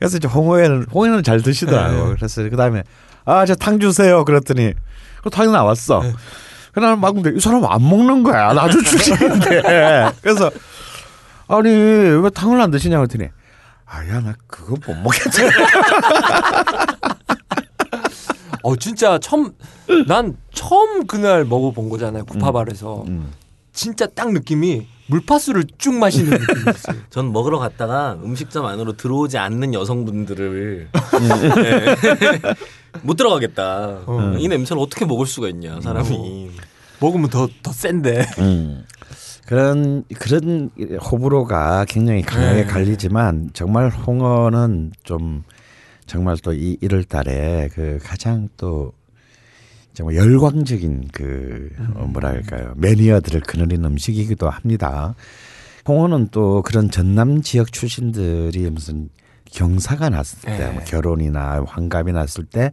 그래서 0.00 0.16
이제 0.16 0.26
홍어에는 0.26 0.86
홍어는 0.92 1.22
잘 1.22 1.40
드시더라고. 1.40 2.16
그래서 2.16 2.42
그 2.50 2.56
다음에 2.56 2.82
아 3.24 3.44
저 3.46 3.54
탕 3.54 3.78
주세요. 3.78 4.24
그랬더니 4.24 4.74
그 5.26 5.30
탕이 5.30 5.50
나왔어. 5.50 6.04
그날 6.72 6.96
막 6.96 7.12
근데 7.12 7.32
이 7.34 7.40
사람 7.40 7.64
안 7.64 7.82
먹는 7.82 8.22
거야. 8.22 8.52
나도 8.52 8.80
주시는데. 8.80 10.12
그래서 10.22 10.50
아니 11.48 11.68
왜 11.68 12.30
탕을 12.30 12.60
안 12.60 12.70
드시냐고 12.70 13.02
했더니 13.02 13.28
아야 13.86 14.20
나 14.20 14.34
그거 14.46 14.76
못 14.86 14.96
먹겠지. 15.02 15.42
어 18.62 18.76
진짜 18.76 19.18
처음 19.18 19.52
난 20.06 20.36
처음 20.52 21.06
그날 21.06 21.44
먹어본 21.44 21.88
거잖아요 21.88 22.24
구파발에서 22.24 23.04
음. 23.06 23.32
진짜 23.72 24.06
딱 24.06 24.32
느낌이 24.32 24.86
물파스를 25.08 25.64
쭉 25.78 25.94
마시는 25.94 26.30
느낌이었어요. 26.38 26.96
전 27.10 27.32
먹으러 27.32 27.58
갔다가 27.58 28.16
음식점 28.24 28.66
안으로 28.66 28.96
들어오지 28.96 29.38
않는 29.38 29.74
여성분들을 29.74 30.88
음. 30.92 31.28
네. 31.62 31.96
못 33.02 33.14
들어가겠다. 33.16 34.02
어. 34.06 34.36
이 34.38 34.48
냄새를 34.48 34.80
어떻게 34.82 35.04
먹을 35.04 35.26
수가 35.26 35.48
있냐 35.48 35.80
사람이. 35.80 36.50
먹으면 37.00 37.28
더 37.30 37.48
더 37.62 37.72
센데. 37.72 38.26
음. 38.38 38.84
그런 39.46 40.02
그런 40.18 40.70
호불호가 41.00 41.84
굉장히 41.88 42.22
강하게 42.22 42.62
네. 42.62 42.64
갈리지만 42.64 43.50
정말 43.52 43.90
홍어는 43.90 44.92
좀 45.04 45.44
정말 46.06 46.36
또이 46.38 46.78
1월 46.82 47.08
달에 47.08 47.68
그 47.72 47.98
가장 48.02 48.48
또 48.56 48.92
정말 49.94 50.16
열광적인 50.16 51.08
그 51.12 51.70
어, 51.94 52.06
뭐랄까요 52.06 52.72
매니아들을 52.76 53.40
거느린 53.42 53.84
음식이기도 53.84 54.50
합니다. 54.50 55.14
홍어는 55.86 56.28
또 56.32 56.62
그런 56.62 56.90
전남 56.90 57.40
지역 57.42 57.72
출신들이 57.72 58.68
무슨 58.70 59.08
경사가 59.50 60.10
났을 60.10 60.40
때 60.40 60.58
네. 60.58 60.72
뭐 60.72 60.82
결혼이나 60.84 61.62
환갑이 61.66 62.12
났을 62.12 62.44
때 62.44 62.72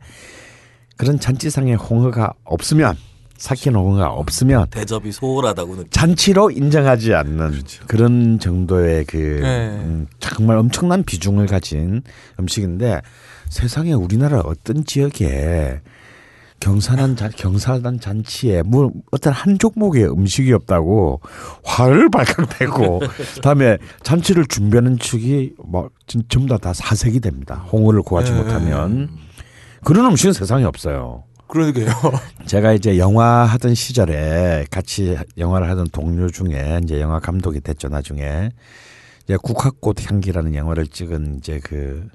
그런 0.97 1.19
잔치상에 1.19 1.73
홍어가 1.73 2.33
없으면 2.43 2.95
삭힌 3.37 3.75
홍어가 3.75 4.09
없으면 4.09 4.67
대접이 4.69 5.11
소홀하다고 5.11 5.75
느끼. 5.75 5.89
잔치로 5.89 6.51
인정하지 6.51 7.13
않는 7.13 7.63
그런 7.87 8.39
정도의 8.39 9.05
그 9.05 9.17
네. 9.17 9.67
음, 9.83 10.07
정말 10.19 10.57
엄청난 10.57 11.03
비중을 11.03 11.47
가진 11.47 12.03
음식인데 12.39 13.01
세상에 13.49 13.93
우리나라 13.93 14.39
어떤 14.39 14.85
지역에 14.85 15.81
경사난 16.63 17.17
잔, 17.17 17.29
경사난 17.35 17.99
잔치에 17.99 18.61
뭐 18.61 18.89
어떤 19.11 19.33
한 19.33 19.59
종목의 19.59 20.09
음식이 20.09 20.53
없다고 20.53 21.19
화를 21.65 22.09
발칵대고 22.09 22.99
그다음에 23.35 23.77
잔치를 24.03 24.45
준비하는 24.45 24.97
측이 24.97 25.55
뭐 25.65 25.89
진- 26.07 26.23
전부 26.29 26.47
다, 26.47 26.57
다 26.57 26.71
사색이 26.71 27.19
됩니다. 27.19 27.65
홍어를 27.69 28.01
구하지 28.01 28.31
네. 28.31 28.37
못하면 28.37 29.09
그런 29.83 30.05
음식은 30.05 30.31
세상에 30.31 30.63
없어요. 30.63 31.25
그러게요. 31.47 31.87
제가 32.47 32.71
이제 32.71 32.97
영화 32.97 33.43
하던 33.43 33.75
시절에 33.75 34.65
같이 34.71 35.17
영화를 35.37 35.69
하던 35.69 35.87
동료 35.91 36.29
중에 36.29 36.79
이제 36.81 37.01
영화 37.01 37.19
감독이 37.19 37.59
됐죠 37.59 37.89
나중에 37.89 38.51
이제 39.25 39.35
국화꽃 39.35 40.09
향기라는 40.09 40.55
영화를 40.55 40.87
찍은 40.87 41.39
이제 41.39 41.59
그 41.61 42.07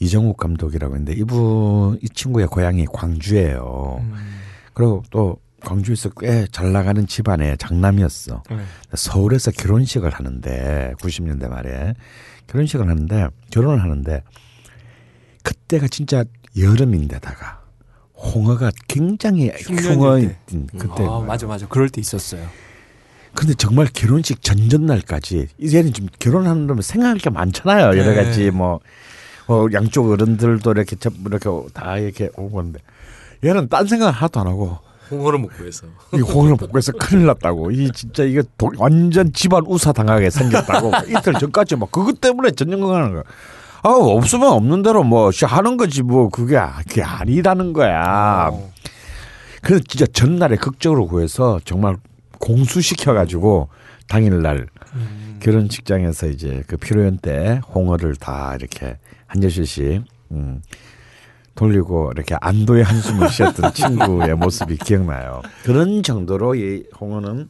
이정욱 0.00 0.36
감독이라고 0.38 0.94
있는데 0.96 1.12
이분 1.12 1.98
이 2.02 2.08
친구의 2.08 2.46
고향이 2.48 2.86
광주예요. 2.92 4.02
그리고 4.74 5.02
또 5.10 5.36
광주에서 5.60 6.08
꽤 6.10 6.46
잘 6.50 6.72
나가는 6.72 7.06
집안의 7.06 7.58
장남이었어. 7.58 8.42
네. 8.50 8.56
서울에서 8.94 9.50
결혼식을 9.50 10.10
하는데 10.10 10.94
90년대 10.98 11.48
말에 11.48 11.94
결혼식을 12.46 12.88
하는데 12.88 13.28
결혼을 13.50 13.82
하는데 13.82 14.22
그때가 15.42 15.86
진짜 15.88 16.24
여름인데다가 16.58 17.60
홍어가 18.16 18.70
굉장히 18.88 19.50
흉어인 19.50 20.34
때. 20.46 20.56
그때 20.78 21.06
아 21.06 21.20
맞아 21.20 21.46
맞아 21.46 21.66
그럴 21.68 21.88
때 21.90 22.00
있었어요. 22.00 22.46
근데 23.34 23.54
정말 23.54 23.86
결혼식 23.94 24.42
전전날까지 24.42 25.48
이제는 25.58 25.92
좀 25.92 26.08
결혼하는 26.18 26.66
면 26.66 26.82
생각할 26.82 27.18
게 27.18 27.30
많잖아요 27.30 27.96
여러 27.98 28.10
네. 28.10 28.14
가지 28.16 28.50
뭐 28.50 28.80
어, 29.50 29.66
양쪽 29.72 30.08
어른들도 30.10 30.70
이렇게 30.70 30.94
접- 30.96 31.12
이렇게 31.26 31.50
다 31.74 31.98
이렇게 31.98 32.30
오는데 32.36 32.78
얘는 33.44 33.68
딴 33.68 33.86
생각 33.86 34.10
하나도 34.10 34.40
안 34.40 34.46
하고 34.46 34.78
홍어를 35.10 35.40
먹고 35.40 35.64
해서. 35.66 35.86
이 36.14 36.18
홍어를 36.20 36.56
먹고 36.60 36.78
해서 36.78 36.92
큰일 36.92 37.26
났다고. 37.26 37.72
이 37.72 37.90
진짜 37.90 38.22
이거 38.22 38.42
도- 38.56 38.70
완전 38.78 39.32
집안 39.32 39.64
우사 39.66 39.92
당하게 39.92 40.30
생겼다고. 40.30 40.92
이틀 41.08 41.32
전까지 41.34 41.74
막 41.74 41.90
그것 41.90 42.20
때문에 42.20 42.52
전쟁하는 42.52 43.12
거야. 43.14 43.22
아 43.82 43.88
없으면 43.88 44.52
없는 44.52 44.82
대로 44.82 45.02
뭐 45.02 45.32
씨, 45.32 45.44
하는 45.46 45.76
거지 45.76 46.02
뭐 46.02 46.28
그게 46.28 46.56
아- 46.58 46.78
그게 46.88 47.02
아니라는 47.02 47.72
거야. 47.72 48.52
그래서 49.62 49.82
진짜 49.88 50.06
전날에 50.12 50.54
극적으로 50.56 51.08
구해서 51.08 51.58
정말 51.64 51.96
공수시켜 52.38 53.12
가지고 53.12 53.68
당일날 54.06 54.68
결혼식장에서 55.40 56.28
이제 56.28 56.62
그 56.66 56.76
피로연 56.76 57.18
때 57.18 57.60
홍어를 57.74 58.16
다 58.16 58.54
이렇게 58.54 58.98
한 59.26 59.40
젓씩 59.40 60.04
음, 60.32 60.62
돌리고 61.54 62.12
이렇게 62.14 62.36
안도의 62.40 62.84
한숨을 62.84 63.28
쉬었던 63.28 63.72
친구의 63.74 64.34
모습이 64.34 64.76
기억나요. 64.78 65.42
그런 65.64 66.02
정도로 66.02 66.54
이 66.54 66.84
홍어는 67.00 67.48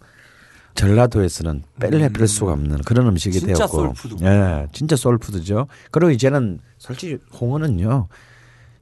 전라도에서는 0.75 1.63
뺄래 1.81 2.09
뺄 2.09 2.27
수가 2.29 2.53
없는 2.53 2.79
그런 2.83 3.07
음식이 3.09 3.39
진짜 3.39 3.55
되었고, 3.55 3.77
소울푸드고. 3.77 4.25
예, 4.25 4.67
진짜 4.73 4.97
소울푸드죠. 4.97 5.67
그리고 5.91 6.11
이제는 6.11 6.61
솔직히 6.79 7.19
홍어는요, 7.39 8.09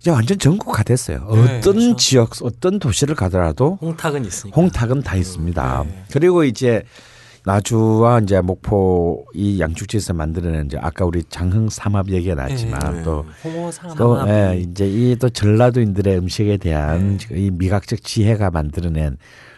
이제 0.01 0.11
완전 0.11 0.39
전국화 0.39 0.83
됐어요. 0.83 1.29
네, 1.33 1.59
어떤 1.59 1.75
그렇죠. 1.75 1.97
지역, 1.97 2.31
어떤 2.43 2.79
도시를 2.79 3.15
가더라도 3.15 3.79
홍탁은 3.81 4.25
있으니까. 4.25 4.61
홍탁은 4.61 5.03
다 5.03 5.17
있습니다. 5.17 5.85
네. 5.87 6.05
그리고 6.13 6.45
이제 6.45 6.85
나주와 7.53 8.21
이제 8.21 8.41
목포 8.43 9.25
이 9.33 9.59
양축지에서 9.59 10.13
만들어낸 10.13 10.67
이제 10.67 10.77
아까 10.81 11.07
우리 11.07 11.23
장흥 11.25 11.71
삼합 11.71 12.11
얘기가 12.11 12.35
나왔지만 12.35 12.97
네. 12.97 13.03
또또 13.03 13.71
삼합이. 13.73 14.31
예, 14.31 14.59
이제 14.61 14.87
이 14.87 15.17
또 15.19 15.31
전라도인들의 15.31 16.19
음식에 16.19 16.59
대한 16.59 17.19
이 17.33 17.51
미각적 17.51 18.05
지혜가 18.05 18.51
만들어낸 18.51 19.17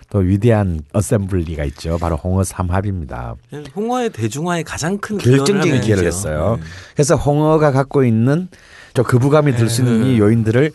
또 0.09 0.19
위대한 0.19 0.81
어셈블리가 0.93 1.65
있죠. 1.67 1.99
바로 1.99 2.15
홍어 2.17 2.45
삼합입니다. 2.45 3.35
홍어의 3.75 4.11
대중화에 4.11 4.63
가장 4.63 4.97
큰 4.99 5.19
결정적인 5.19 5.81
기여를. 5.81 6.07
했어요. 6.07 6.59
네. 6.61 6.67
그래서 6.95 7.17
홍어가 7.17 7.73
갖고 7.73 8.05
있는 8.05 8.49
저 8.95 9.03
거부감이 9.03 9.55
들 9.57 9.69
수 9.69 9.83
있는 9.83 10.07
이 10.07 10.19
요인들을 10.19 10.71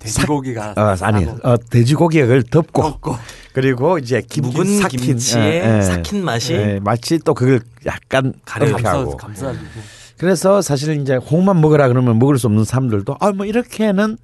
돼지고기가 0.00 0.74
어, 0.76 0.96
아니 1.02 1.26
어, 1.44 1.56
돼지고기를 1.56 2.42
덮고, 2.44 2.82
꺾고. 2.82 3.16
그리고 3.52 3.98
이제 3.98 4.22
묵은 4.42 4.78
삭힌 4.80 5.00
김치의 5.00 5.60
예, 5.62 5.76
예. 5.78 5.82
삭힌 5.82 6.24
맛이 6.24 6.54
예, 6.54 6.80
마치 6.82 7.18
또 7.18 7.34
그걸 7.34 7.60
약간 7.86 8.32
가려요. 8.44 8.76
은폐하고 8.76 9.16
감싸 9.16 9.46
감싸주고. 9.46 9.80
그래서 10.16 10.60
사실 10.62 11.00
이제 11.00 11.14
홍만 11.16 11.60
먹으라 11.60 11.88
그러면 11.88 12.18
먹을 12.18 12.38
수 12.38 12.46
없는 12.46 12.64
사람들도 12.64 13.16
아 13.20 13.32
뭐 13.32 13.46
이렇게는 13.46 14.16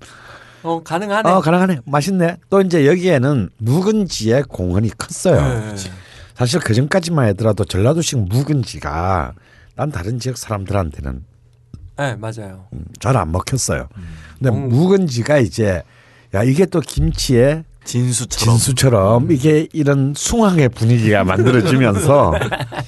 어 0.62 0.82
가능하네. 0.82 1.31
어 1.31 1.40
가능하네 1.40 1.81
맛있네 1.85 2.39
또 2.51 2.61
이제 2.61 2.86
여기에는 2.86 3.51
묵은지의 3.59 4.44
공헌이 4.44 4.90
컸어요 4.98 5.40
네. 5.74 5.74
사실 6.35 6.61
그 6.61 6.74
전까지만 6.74 7.28
하더라도 7.28 7.65
전라도식 7.65 8.19
묵은지가 8.28 9.32
난 9.77 9.90
다른 9.93 10.19
지역 10.19 10.36
사람들한테는 10.39 11.24
네 11.98 12.15
맞아요. 12.16 12.66
잘 13.01 13.16
안 13.16 13.31
먹혔어요 13.32 13.89
근데 14.38 14.50
음. 14.50 14.68
묵은지가 14.68 15.38
이제 15.38 15.82
야 16.34 16.42
이게 16.42 16.66
또 16.66 16.80
김치에 16.80 17.64
진수처럼. 17.84 18.56
진수처럼 18.58 19.32
이게 19.32 19.68
이런 19.72 20.12
숭앙의 20.16 20.70
분위기가 20.70 21.22
만들어지면서 21.24 22.32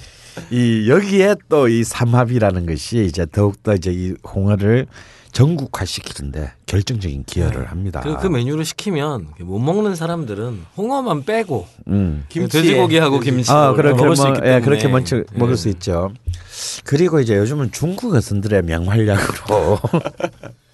이 0.51 0.89
여기에 0.89 1.37
또 1.49 1.69
이 1.69 1.85
삼합이라는 1.85 2.67
것이 2.67 3.05
이제 3.05 3.27
더욱더 3.31 3.75
이제 3.75 3.93
이 3.93 4.15
홍어를 4.35 4.87
전국화시키는데 5.33 6.53
결정적인 6.67 7.25
기여를 7.25 7.71
합니다. 7.71 8.01
그, 8.01 8.17
그 8.19 8.27
메뉴를 8.29 8.65
시키면 8.65 9.29
못 9.41 9.59
먹는 9.59 9.95
사람들은 9.95 10.65
홍어만 10.77 11.25
빼고 11.25 11.67
음. 11.89 12.25
김치에. 12.29 12.63
돼지고기하고 12.63 13.21
김치 13.21 13.51
아, 13.53 13.73
그렇게 13.75 13.97
먹을 14.03 14.17
수 14.17 14.23
뭐, 14.23 14.31
있기 14.33 14.41
예, 14.43 14.45
때문에 14.53 14.65
그렇게 14.65 14.89
먼저 14.89 15.17
예. 15.19 15.25
먹을 15.35 15.57
수 15.57 15.69
있죠. 15.69 16.13
그리고 16.85 17.21
이제 17.21 17.37
요즘은 17.37 17.71
중국 17.73 18.15
어선들의 18.15 18.63
명활약으로 18.63 19.79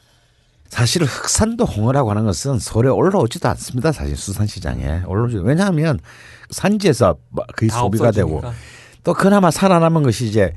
사실 0.74 1.04
흑산도 1.04 1.66
홍어라고 1.66 2.10
하는 2.10 2.24
것은 2.24 2.58
서울에 2.58 2.88
올라오지도 2.88 3.48
않습니다. 3.50 3.92
사실 3.92 4.16
수산시장에 4.16 5.02
올라오지 5.06 5.36
왜냐하면 5.36 6.00
산지에서 6.50 7.16
뭐 7.28 7.44
거의 7.56 7.70
다 7.70 7.78
소비가 7.78 8.10
되고 8.10 8.38
없어지니까. 8.38 8.58
또 9.04 9.14
그나마 9.14 9.52
살아남은 9.52 10.02
것이 10.02 10.26
이제 10.26 10.52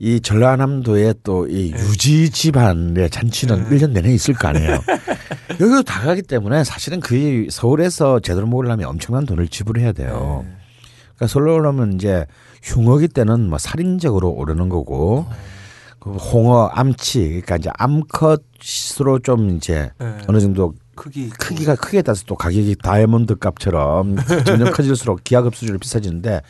이 0.00 0.20
전라남도의 0.20 1.14
또이 1.22 1.70
네. 1.70 1.78
유지 1.78 2.30
집안의 2.30 3.08
잔치는 3.10 3.70
일 3.70 3.78
1년 3.78 3.92
내내 3.92 4.12
있을 4.12 4.34
거 4.34 4.48
아니에요. 4.48 4.80
여기로 5.60 5.84
다 5.84 6.00
가기 6.00 6.22
때문에 6.22 6.64
사실은 6.64 6.98
그 6.98 7.46
서울에서 7.48 8.18
제대로 8.18 8.48
먹으려면 8.48 8.88
엄청난 8.88 9.26
돈을 9.26 9.46
지불해야 9.46 9.92
돼요. 9.92 10.42
네. 10.44 10.56
그러니까 11.14 11.26
서울로 11.28 11.68
오면 11.68 11.92
이제 11.92 12.26
흉어기 12.64 13.06
때는 13.06 13.48
뭐 13.48 13.58
살인적으로 13.58 14.28
오르는 14.28 14.68
거고 14.68 15.26
그 15.28 15.34
홍어 16.04 16.66
암치 16.72 17.20
그러니까 17.28 17.56
이제 17.56 17.70
암컷으로 17.78 19.20
좀 19.22 19.56
이제 19.56 19.90
네. 19.98 20.18
어느 20.26 20.40
정도 20.40 20.74
크기. 20.94 21.30
크기가 21.30 21.74
크기에 21.74 22.02
따라서 22.02 22.24
또 22.26 22.34
가격이 22.34 22.76
다이아몬드 22.82 23.36
값처럼 23.36 24.16
점점 24.44 24.72
커질수록 24.72 25.24
기하급수적으로 25.24 25.78
비싸지는데 25.78 26.42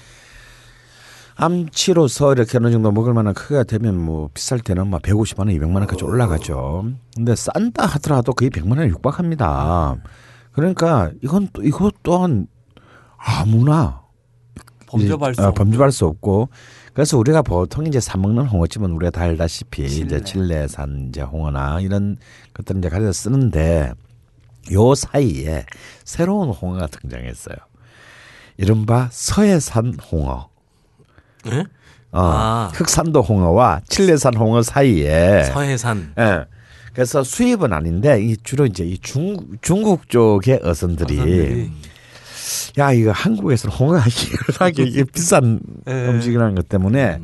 암치로서 1.36 2.32
이렇게 2.32 2.58
어느 2.58 2.70
정도 2.70 2.92
먹을 2.92 3.14
만한 3.14 3.34
크기가 3.34 3.64
되면 3.64 3.98
뭐 3.98 4.28
비쌀 4.34 4.60
때는 4.60 4.88
막 4.88 5.02
150만 5.02 5.38
원, 5.40 5.48
200만 5.48 5.76
원까지 5.76 6.04
올라가죠. 6.04 6.86
근데 7.14 7.34
싼다 7.34 7.86
하더라도 7.86 8.32
거의 8.32 8.50
100만 8.50 8.70
원에 8.76 8.88
육박합니다. 8.88 9.96
그러니까 10.52 11.10
이건 11.22 11.48
또 11.52 11.62
이것 11.62 11.94
또한 12.02 12.46
아무나 13.16 14.02
범접할 14.86 15.34
수 15.34 15.42
어, 15.42 15.46
없고. 15.48 15.54
범접할 15.64 15.92
수 15.92 16.06
없고 16.06 16.48
그래서 16.94 17.16
우리가 17.18 17.42
보통 17.42 17.86
이제 17.86 18.00
사 18.00 18.18
먹는 18.18 18.46
홍어집은 18.46 18.90
우리가 18.92 19.10
다 19.10 19.22
알다시피 19.22 19.88
칠레. 19.88 20.04
이제 20.06 20.22
칠레산 20.22 21.06
이제 21.08 21.22
홍어나 21.22 21.80
이런 21.80 22.18
것들을 22.54 22.80
이제 22.80 22.88
가져다 22.88 23.12
쓰는데 23.12 23.92
요 24.72 24.94
사이에 24.94 25.64
새로운 26.04 26.50
홍어가 26.50 26.86
등장했어요. 26.88 27.56
이른바 28.58 29.08
서해산 29.10 29.96
홍어. 30.10 30.48
예? 31.46 31.60
어, 32.12 32.20
아. 32.20 32.70
흑산도 32.74 33.22
홍어와 33.22 33.80
칠레산 33.88 34.36
홍어 34.36 34.62
사이에 34.62 35.44
서해산. 35.44 36.12
예. 36.18 36.44
그래서 36.92 37.24
수입은 37.24 37.72
아닌데 37.72 38.22
이 38.22 38.36
주로 38.36 38.66
이제 38.66 38.84
이 38.84 38.98
중, 38.98 39.38
중국 39.62 40.10
쪽의 40.10 40.60
어선들이, 40.62 41.14
어선들이. 41.18 41.72
야 42.78 42.92
이거 42.92 43.12
한국에서는 43.12 43.76
홍어가 43.76 44.04
희한하게 44.08 44.82
이게 44.84 45.04
비싼 45.04 45.60
예. 45.88 46.08
음식이라는 46.08 46.54
것 46.54 46.68
때문에 46.68 47.20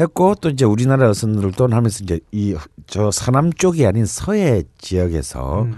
했고 0.00 0.34
또 0.36 0.48
이제 0.48 0.64
우리나라 0.64 1.08
어선들도 1.10 1.68
하면서 1.68 2.02
이제 2.04 2.20
이 2.32 2.54
저 2.86 3.10
서남 3.10 3.52
쪽이 3.54 3.86
아닌 3.86 4.04
서해 4.04 4.62
지역에서 4.78 5.62
음. 5.62 5.74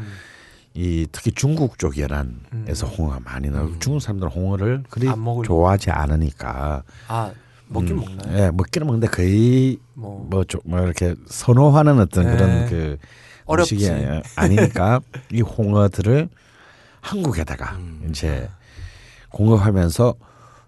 이 0.75 1.07
특히 1.13 1.31
중국 1.31 1.79
쪽 1.79 1.97
연안에서 1.99 2.89
홍어가 2.89 3.21
많이 3.25 3.49
나오고 3.51 3.79
중국 3.79 4.01
사람들은 4.01 4.33
홍어를 4.33 4.83
그리 4.91 5.09
좋아하지 5.45 5.91
않으니까 5.93 6.83
아 7.07 7.31
먹긴 7.69 7.99
음, 7.99 8.01
먹나요? 8.01 8.37
예, 8.39 8.51
먹기는 8.51 8.85
먹는데 8.85 9.07
거의 9.07 9.79
뭐 9.95 10.27
뭐, 10.29 10.43
좀, 10.43 10.61
뭐 10.65 10.81
이렇게 10.81 11.15
선호하는 11.29 12.01
어떤 12.01 12.25
네. 12.27 12.33
그런 12.33 12.69
그 12.69 12.97
어렵지. 13.45 13.75
음식이 13.77 13.95
아니니까 14.35 15.01
이 15.31 15.41
홍어들을 15.41 16.29
한국에다가 17.05 17.77
음. 17.77 18.07
이제 18.09 18.49
공급하면서 19.29 20.15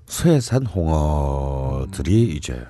서해산 0.07 0.67
홍어들이 0.67 2.31
음. 2.31 2.37
이제 2.37 2.67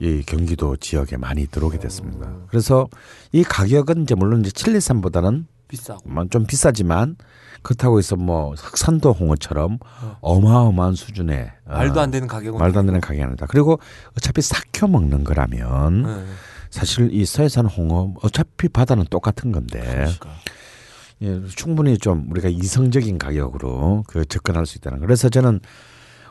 이 0.00 0.22
경기도 0.26 0.76
지역에 0.76 1.16
많이 1.16 1.46
들어오게 1.46 1.78
됐습니다. 1.78 2.32
그래서 2.48 2.88
이 3.30 3.44
가격은 3.44 4.02
이제 4.02 4.14
물론 4.14 4.40
이제 4.40 4.50
칠레산보다는 4.50 5.46
비싸고. 5.68 6.08
뭐좀 6.08 6.46
비싸지만 6.46 7.16
그렇다고 7.62 7.98
해서 7.98 8.16
뭐 8.16 8.54
흑산도 8.54 9.12
홍어처럼 9.12 9.78
어마어마한 10.20 10.94
수준의 10.94 11.50
어, 11.66 11.72
말도 11.72 12.00
안 12.00 12.10
되는 12.10 12.26
가격은 12.26 12.58
말도 12.58 12.80
안 12.80 12.86
되는 12.86 13.00
가격이 13.00 13.22
아니다. 13.22 13.46
그리고 13.46 13.78
어차피 14.16 14.42
삭혀 14.42 14.88
먹는 14.88 15.24
거라면 15.24 16.02
네. 16.02 16.24
사실 16.70 17.12
이 17.12 17.24
서해산 17.24 17.66
홍어 17.66 18.14
어차피 18.22 18.68
바다는 18.68 19.04
똑같은 19.08 19.52
건데 19.52 19.80
그러니까. 19.80 20.30
예, 21.22 21.40
충분히 21.54 21.96
좀 21.98 22.26
우리가 22.30 22.48
이성적인 22.48 23.18
가격으로 23.18 24.04
그 24.06 24.24
접근할 24.24 24.66
수 24.66 24.78
있다는. 24.78 24.98
거. 25.00 25.06
그래서 25.06 25.28
저는 25.28 25.60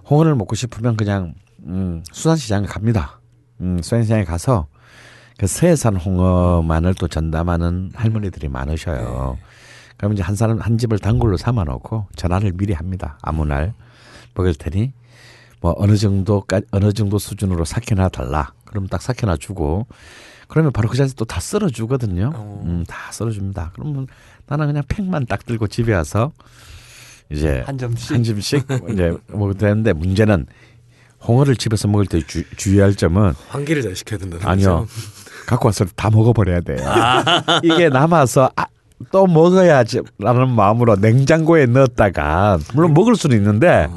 홍어를 0.09 0.35
먹고 0.35 0.55
싶으면 0.55 0.97
그냥 0.97 1.33
음, 1.65 2.03
수산시장에 2.11 2.67
갑니다. 2.67 3.19
음, 3.61 3.77
수산시장에 3.81 4.25
가서 4.25 4.67
그 5.37 5.47
서해산 5.47 5.95
홍어만을 5.95 6.93
또 6.95 7.07
전담하는 7.07 7.91
할머니들이 7.95 8.49
많으셔요. 8.49 9.37
그러면 9.97 10.13
이제 10.15 10.23
한 10.23 10.35
사람 10.35 10.59
한 10.59 10.77
집을 10.77 10.99
단골로 10.99 11.37
삼아 11.37 11.63
놓고 11.63 12.07
전화를 12.15 12.51
미리 12.53 12.73
합니다. 12.73 13.17
아무 13.21 13.45
날 13.45 13.73
먹을 14.35 14.53
테니 14.53 14.91
뭐 15.61 15.73
어느 15.77 15.95
정도까 15.95 16.61
어느 16.71 16.91
정도 16.91 17.17
수준으로 17.17 17.63
삭혀놔 17.63 18.09
달라. 18.09 18.53
그럼 18.65 18.87
딱 18.87 19.01
삭혀놔 19.01 19.37
주고 19.37 19.87
그러면 20.49 20.71
바로 20.73 20.89
그 20.89 20.97
자리에서 20.97 21.15
또 21.15 21.25
다 21.25 21.39
썰어 21.39 21.69
주거든요. 21.69 22.31
어. 22.35 22.61
음, 22.65 22.83
다 22.87 23.11
썰어 23.11 23.31
줍니다. 23.31 23.71
그러면 23.73 24.07
나는 24.47 24.67
그냥 24.67 24.83
팩만 24.87 25.25
딱 25.25 25.45
들고 25.45 25.67
집에 25.67 25.93
와서 25.93 26.31
이제 27.31 27.63
한 27.65 27.77
점씩. 27.77 28.11
한 28.11 28.23
점씩 28.23 28.65
이제 28.91 29.13
먹어도 29.27 29.57
되는데 29.59 29.93
문제는 29.93 30.45
홍어를 31.25 31.55
집에서 31.55 31.87
먹을 31.87 32.05
때 32.05 32.21
주, 32.27 32.43
주의할 32.57 32.95
점은 32.95 33.33
환기를 33.49 33.81
잘 33.81 33.95
시켜야 33.95 34.19
된다는 34.19 34.45
아니요. 34.45 34.87
갖고 35.45 35.67
와서 35.67 35.85
다 35.95 36.09
먹어버려야 36.09 36.61
돼. 36.61 36.75
이게 37.63 37.89
남아서 37.89 38.49
아, 38.55 38.65
또 39.11 39.25
먹어야지라는 39.27 40.49
마음으로 40.49 40.95
냉장고에 40.97 41.65
넣었다가 41.65 42.59
물론 42.73 42.93
먹을 42.93 43.15
수는 43.15 43.37
있는데 43.37 43.87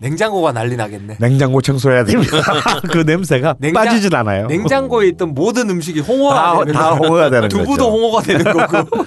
냉장고가 0.00 0.50
난리 0.52 0.74
나겠네. 0.74 1.16
냉장고 1.20 1.60
청소해야 1.62 2.04
됩니다. 2.04 2.38
그 2.90 2.98
냄새가 2.98 3.54
냉장- 3.60 3.84
빠지질 3.84 4.14
않아요. 4.16 4.48
냉장고에 4.48 5.06
있던 5.10 5.34
모든 5.34 5.70
음식이 5.70 6.00
홍어가 6.00 6.34
다, 6.34 6.58
되는 6.64 6.72
다. 6.72 6.90
홍어가 6.94 7.30
되는 7.30 7.48
두부도 7.48 7.70
거죠. 7.70 7.84
홍어가 7.90 8.22
되는 8.22 8.44
거고. 8.52 9.04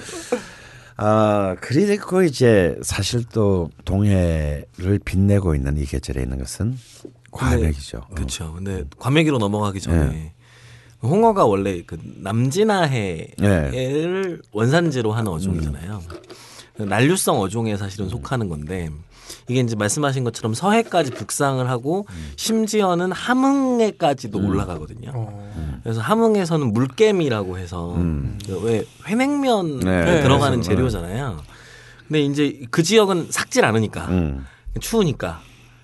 아 0.98 1.56
그리고 1.60 2.22
이제 2.22 2.78
사실 2.82 3.24
또 3.32 3.70
동해를 3.84 4.98
빛내고 5.04 5.54
있는 5.54 5.76
이 5.76 5.84
계절에 5.84 6.22
있는 6.22 6.38
것은 6.38 6.78
과메기죠. 7.30 8.00
그렇죠. 8.14 8.54
근데 8.54 8.84
과메기로 8.98 9.36
넘어가기 9.38 9.80
전에 9.80 10.32
홍어가 11.02 11.44
원래 11.44 11.82
그 11.82 11.98
남진아해를 12.22 13.32
원산지로 14.52 15.12
하는 15.12 15.30
어종이잖아요. 15.32 16.02
그 16.76 16.82
난류성 16.82 17.40
어종에 17.40 17.76
사실은 17.76 18.08
속하는 18.08 18.48
건데 18.48 18.88
이게 19.48 19.60
이제 19.60 19.76
말씀하신 19.76 20.24
것처럼 20.24 20.54
서해까지 20.54 21.12
북상을 21.12 21.68
하고 21.68 22.06
심지어는 22.36 23.12
함흥에까지도 23.12 24.38
올라가거든요. 24.38 25.12
어. 25.14 25.80
그래서 25.82 26.00
함흥에서는 26.00 26.72
물개미라고 26.72 27.58
해서 27.58 27.96
그왜 28.46 28.84
회냉면에 29.06 29.84
네, 29.84 30.22
들어가는 30.22 30.60
그래서, 30.60 30.70
재료잖아요. 30.70 31.42
근데 32.08 32.22
이제 32.22 32.62
그 32.70 32.82
지역은 32.82 33.28
삭질 33.30 33.64
않으니까 33.64 34.06
음. 34.08 34.46
추우니까 34.80 35.40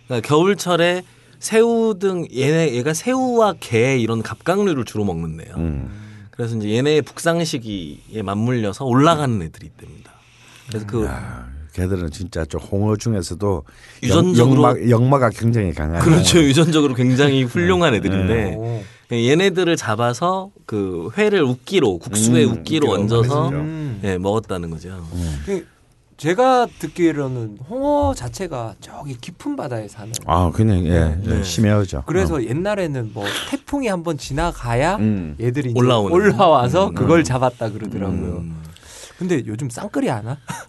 그러니까 0.07 0.29
겨울철에 0.29 1.03
새우 1.39 1.99
등 1.99 2.27
얘네 2.35 2.75
얘가 2.75 2.95
새우와 2.95 3.55
게 3.59 3.99
이런 3.99 4.23
갑각류를 4.23 4.85
주로 4.85 5.05
먹는데요. 5.05 5.55
음. 5.57 6.29
그래서 6.31 6.57
이제 6.57 6.71
얘네의 6.71 7.03
북상 7.03 7.45
시기에 7.45 8.23
맞물려서 8.23 8.85
올라가는 8.85 9.41
애들이 9.43 9.67
있답니다. 9.67 10.13
그래서 10.69 10.87
그 10.87 11.09
걔들은 11.75 12.11
진짜 12.11 12.45
저 12.49 12.59
홍어 12.59 12.97
중에서도 12.97 13.63
유전적으로- 14.03 14.39
역마, 14.39 14.75
역마가 14.91 15.31
굉장히 15.31 15.73
강한 15.73 16.01
그렇죠. 16.03 16.39
유전적으로 16.43 16.95
굉장히 16.95 17.45
훌륭한 17.45 17.95
애들인데 17.95 18.55
오. 18.57 18.83
얘네들을 19.11 19.77
잡아서 19.77 20.51
그 20.67 21.11
회를 21.19 21.43
우끼로 21.43 21.99
국수에 21.99 22.45
음, 22.45 22.53
우끼로 22.53 22.89
우끼로 22.89 22.93
얹어서 22.93 23.49
음. 23.51 24.01
예, 24.05 24.17
먹었다는 24.19 24.71
거죠. 24.71 25.07
그 25.45 25.67
제가 26.17 26.67
듣기로는 26.79 27.59
홍어 27.69 28.15
자체가 28.15 28.75
저기 28.81 29.17
깊은 29.21 29.57
바다에 29.57 29.89
사는. 29.89 30.13
아 30.27 30.51
그냥 30.55 30.85
예, 30.87 31.17
네. 31.23 31.39
예, 31.39 31.43
심해하죠. 31.43 32.05
그래서 32.07 32.43
옛날에는 32.45 33.11
뭐 33.13 33.25
태풍이 33.51 33.89
한번 33.89 34.17
지나가야 34.17 34.97
음. 34.97 35.37
얘들이 35.41 35.73
올라오는. 35.75 36.13
올라와서 36.15 36.89
음. 36.89 36.95
그걸 36.95 37.25
잡았다 37.25 37.71
그러더라고요. 37.73 38.45
음. 39.23 39.29
근데 39.29 39.43
요즘 39.47 39.71
쌍끌이 39.71 40.11
안 40.11 40.27
와? 40.27 40.37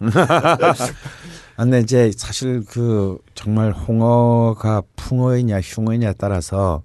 아, 1.56 1.62
근데 1.62 1.80
이제 1.80 2.10
사실 2.16 2.64
그 2.64 3.18
정말 3.34 3.72
홍어가 3.72 4.82
풍어이냐 4.96 5.60
흉어이냐에 5.60 6.14
따라서 6.18 6.82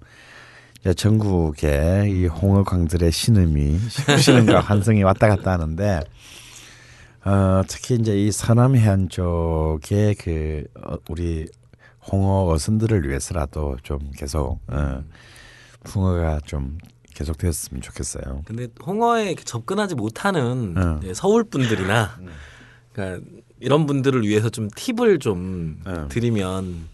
전국에 0.96 2.08
이 2.08 2.26
홍어광들의 2.26 3.10
신음이 3.12 3.78
신음과 4.18 4.60
환성이 4.60 5.02
왔다 5.02 5.28
갔다 5.28 5.52
하는데 5.52 6.00
어, 7.24 7.62
특히 7.68 7.96
이제 7.96 8.16
이 8.16 8.32
서남 8.32 8.76
해안 8.76 9.08
쪽에 9.08 10.14
그 10.18 10.64
어, 10.82 10.96
우리 11.08 11.46
홍어 12.10 12.50
어선들을 12.50 13.08
위해서라도 13.08 13.76
좀 13.82 13.98
계속 14.16 14.58
어, 14.68 15.04
풍어가 15.84 16.40
좀 16.46 16.78
계속되었으면 17.20 17.82
좋겠어요. 17.82 18.42
근데 18.46 18.68
홍어에 18.84 19.34
접근하지 19.36 19.94
못하는 19.94 20.74
어. 20.76 21.00
이제 21.02 21.14
서울 21.14 21.44
분들이나 21.44 22.18
그러니까 22.92 23.26
이런 23.60 23.86
분들을 23.86 24.22
위해서 24.26 24.48
좀 24.48 24.68
팁을 24.74 25.18
좀 25.18 25.80
어. 25.86 26.06
드리면 26.08 26.88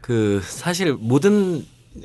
그 0.00 0.40
사실 0.42 0.94
모든 0.94 1.64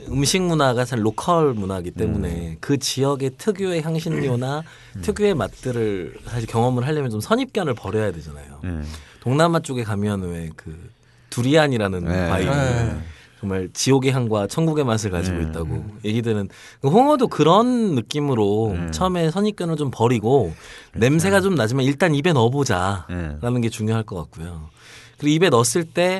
음식 0.09 0.41
문화가 0.41 0.83
사실 0.83 1.05
로컬 1.05 1.53
문화이기 1.53 1.91
때문에 1.91 2.57
그 2.59 2.77
지역의 2.77 3.31
특유의 3.37 3.81
향신료나 3.83 4.63
특유의 5.01 5.33
맛들을 5.33 6.17
사실 6.25 6.47
경험을 6.47 6.85
하려면 6.85 7.09
좀 7.09 7.21
선입견을 7.21 7.73
버려야 7.73 8.11
되잖아요. 8.11 8.59
음. 8.65 8.85
동남아 9.21 9.59
쪽에 9.61 9.83
가면 9.83 10.23
왜 10.23 10.49
그 10.55 10.75
두리안이라는 11.29 12.03
네. 12.05 12.29
과일 12.29 12.45
네. 12.49 12.99
정말 13.47 13.69
지옥의 13.73 14.11
향과 14.11 14.47
천국의 14.47 14.83
맛을 14.83 15.09
가지고 15.09 15.37
네. 15.37 15.43
있다고 15.43 15.85
얘기들은 16.03 16.49
그 16.81 16.89
홍어도 16.89 17.29
그런 17.29 17.95
느낌으로 17.95 18.75
네. 18.77 18.91
처음에 18.91 19.31
선입견을 19.31 19.77
좀 19.77 19.89
버리고 19.89 20.53
그렇죠. 20.91 20.99
냄새가 20.99 21.39
좀 21.39 21.55
나지만 21.55 21.85
일단 21.85 22.13
입에 22.13 22.33
넣어보자라는 22.33 23.39
네. 23.41 23.61
게 23.61 23.69
중요할 23.69 24.03
것 24.03 24.17
같고요. 24.17 24.69
그리고 25.17 25.35
입에 25.35 25.49
넣었을 25.49 25.85
때 25.85 26.19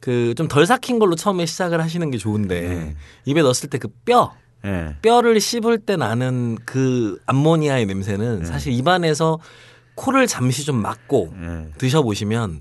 그 0.00 0.34
좀 0.36 0.46
덜 0.48 0.66
삭힌 0.66 0.98
걸로 0.98 1.16
처음에 1.16 1.46
시작을 1.46 1.80
하시는 1.80 2.10
게 2.10 2.18
좋은데 2.18 2.60
네. 2.60 2.96
입에 3.24 3.42
넣었을 3.42 3.70
때 3.70 3.78
그뼈 3.78 4.32
예. 4.64 4.96
뼈를 5.02 5.40
씹을 5.40 5.78
때 5.78 5.96
나는 5.96 6.56
그 6.64 7.18
암모니아의 7.26 7.86
네. 7.86 7.94
냄새는 7.94 8.44
사실 8.44 8.72
입안에서 8.72 9.38
코를 9.94 10.26
잠시 10.26 10.64
좀 10.64 10.76
막고 10.82 11.32
예. 11.40 11.66
드셔보시면 11.78 12.60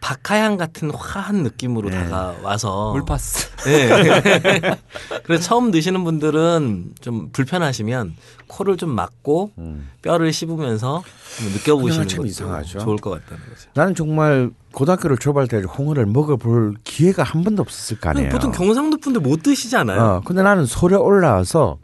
박하향 0.00 0.56
같은 0.56 0.90
화한 0.90 1.42
느낌으로 1.42 1.90
네. 1.90 2.08
다가와서 2.08 2.92
물파스. 2.92 3.56
네. 3.64 3.88
그래서 5.24 5.42
처음 5.42 5.70
드시는 5.70 6.04
분들은 6.04 6.92
좀 7.00 7.30
불편하시면 7.32 8.14
코를 8.46 8.76
좀 8.76 8.90
막고 8.90 9.50
음. 9.58 9.88
뼈를 10.02 10.32
씹으면서 10.32 11.02
좀 11.38 11.52
느껴보시는 11.52 12.06
것도 12.08 12.26
이상하죠. 12.26 12.78
좋을 12.78 12.96
것 12.98 13.10
같다는 13.10 13.44
거죠. 13.48 13.70
나는 13.74 13.94
정말 13.94 14.50
고등학교를 14.72 15.18
졸업할 15.18 15.48
때 15.48 15.62
홍어를 15.62 16.06
먹어볼 16.06 16.74
기회가 16.84 17.22
한 17.22 17.42
번도 17.42 17.62
없었을 17.62 17.98
거 17.98 18.10
아니에요. 18.10 18.28
보통 18.28 18.52
경상도 18.52 18.98
분들 18.98 19.22
못 19.22 19.42
드시지 19.42 19.76
않아요? 19.76 20.00
어, 20.00 20.20
근데 20.24 20.42
나는 20.42 20.66
서울에 20.66 20.96
올라와서 20.96 21.78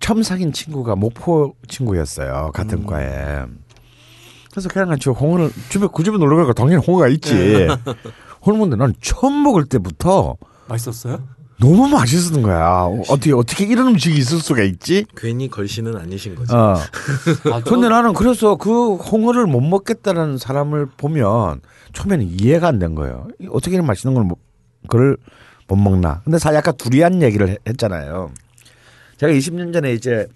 처음 0.00 0.22
사귄 0.22 0.52
친구가 0.52 0.96
목포 0.96 1.54
친구였어요. 1.68 2.50
같은 2.52 2.78
음. 2.78 2.86
과에. 2.86 3.44
그래서 4.52 4.68
그냥 4.68 4.88
같이 4.90 5.08
홍어를 5.08 5.50
집에 5.70 5.88
그 5.92 6.04
집에 6.04 6.16
놀러 6.18 6.36
가니까 6.36 6.52
당연히 6.52 6.84
홍어가 6.86 7.08
있지. 7.08 7.34
네. 7.34 7.68
홍어인데 8.44 8.76
난 8.76 8.94
처음 9.00 9.42
먹을 9.42 9.64
때부터 9.64 10.36
맛있었어요? 10.68 11.20
너무 11.58 11.88
맛있었던 11.88 12.42
거야. 12.42 12.88
어떻게 13.08 13.32
어떻게 13.32 13.64
이런 13.64 13.88
음식이 13.88 14.16
있을 14.18 14.40
수가 14.40 14.62
있지? 14.64 15.06
괜히 15.16 15.48
걸씨는 15.48 15.96
아니신 15.96 16.34
거죠. 16.34 16.56
어. 16.56 16.74
아, 17.52 17.60
근데 17.64 17.88
나는 17.88 18.12
그래서 18.14 18.56
그 18.56 18.96
홍어를 18.96 19.46
못 19.46 19.60
먹겠다는 19.60 20.38
사람을 20.38 20.86
보면 20.96 21.60
처음에는 21.92 22.26
이해가 22.40 22.68
안 22.68 22.78
된 22.78 22.94
거예요. 22.94 23.28
어떻게 23.50 23.74
이런 23.76 23.86
맛있는 23.86 24.14
걸 24.14 24.24
못, 24.24 24.38
그걸 24.88 25.16
못 25.68 25.76
먹나. 25.76 26.20
근데 26.24 26.38
사 26.38 26.52
약간 26.54 26.76
두리안 26.76 27.22
얘기를 27.22 27.48
했- 27.48 27.58
했잖아요. 27.68 28.32
제가 29.18 29.32
20년 29.32 29.72
전에 29.72 29.92
이제 29.92 30.26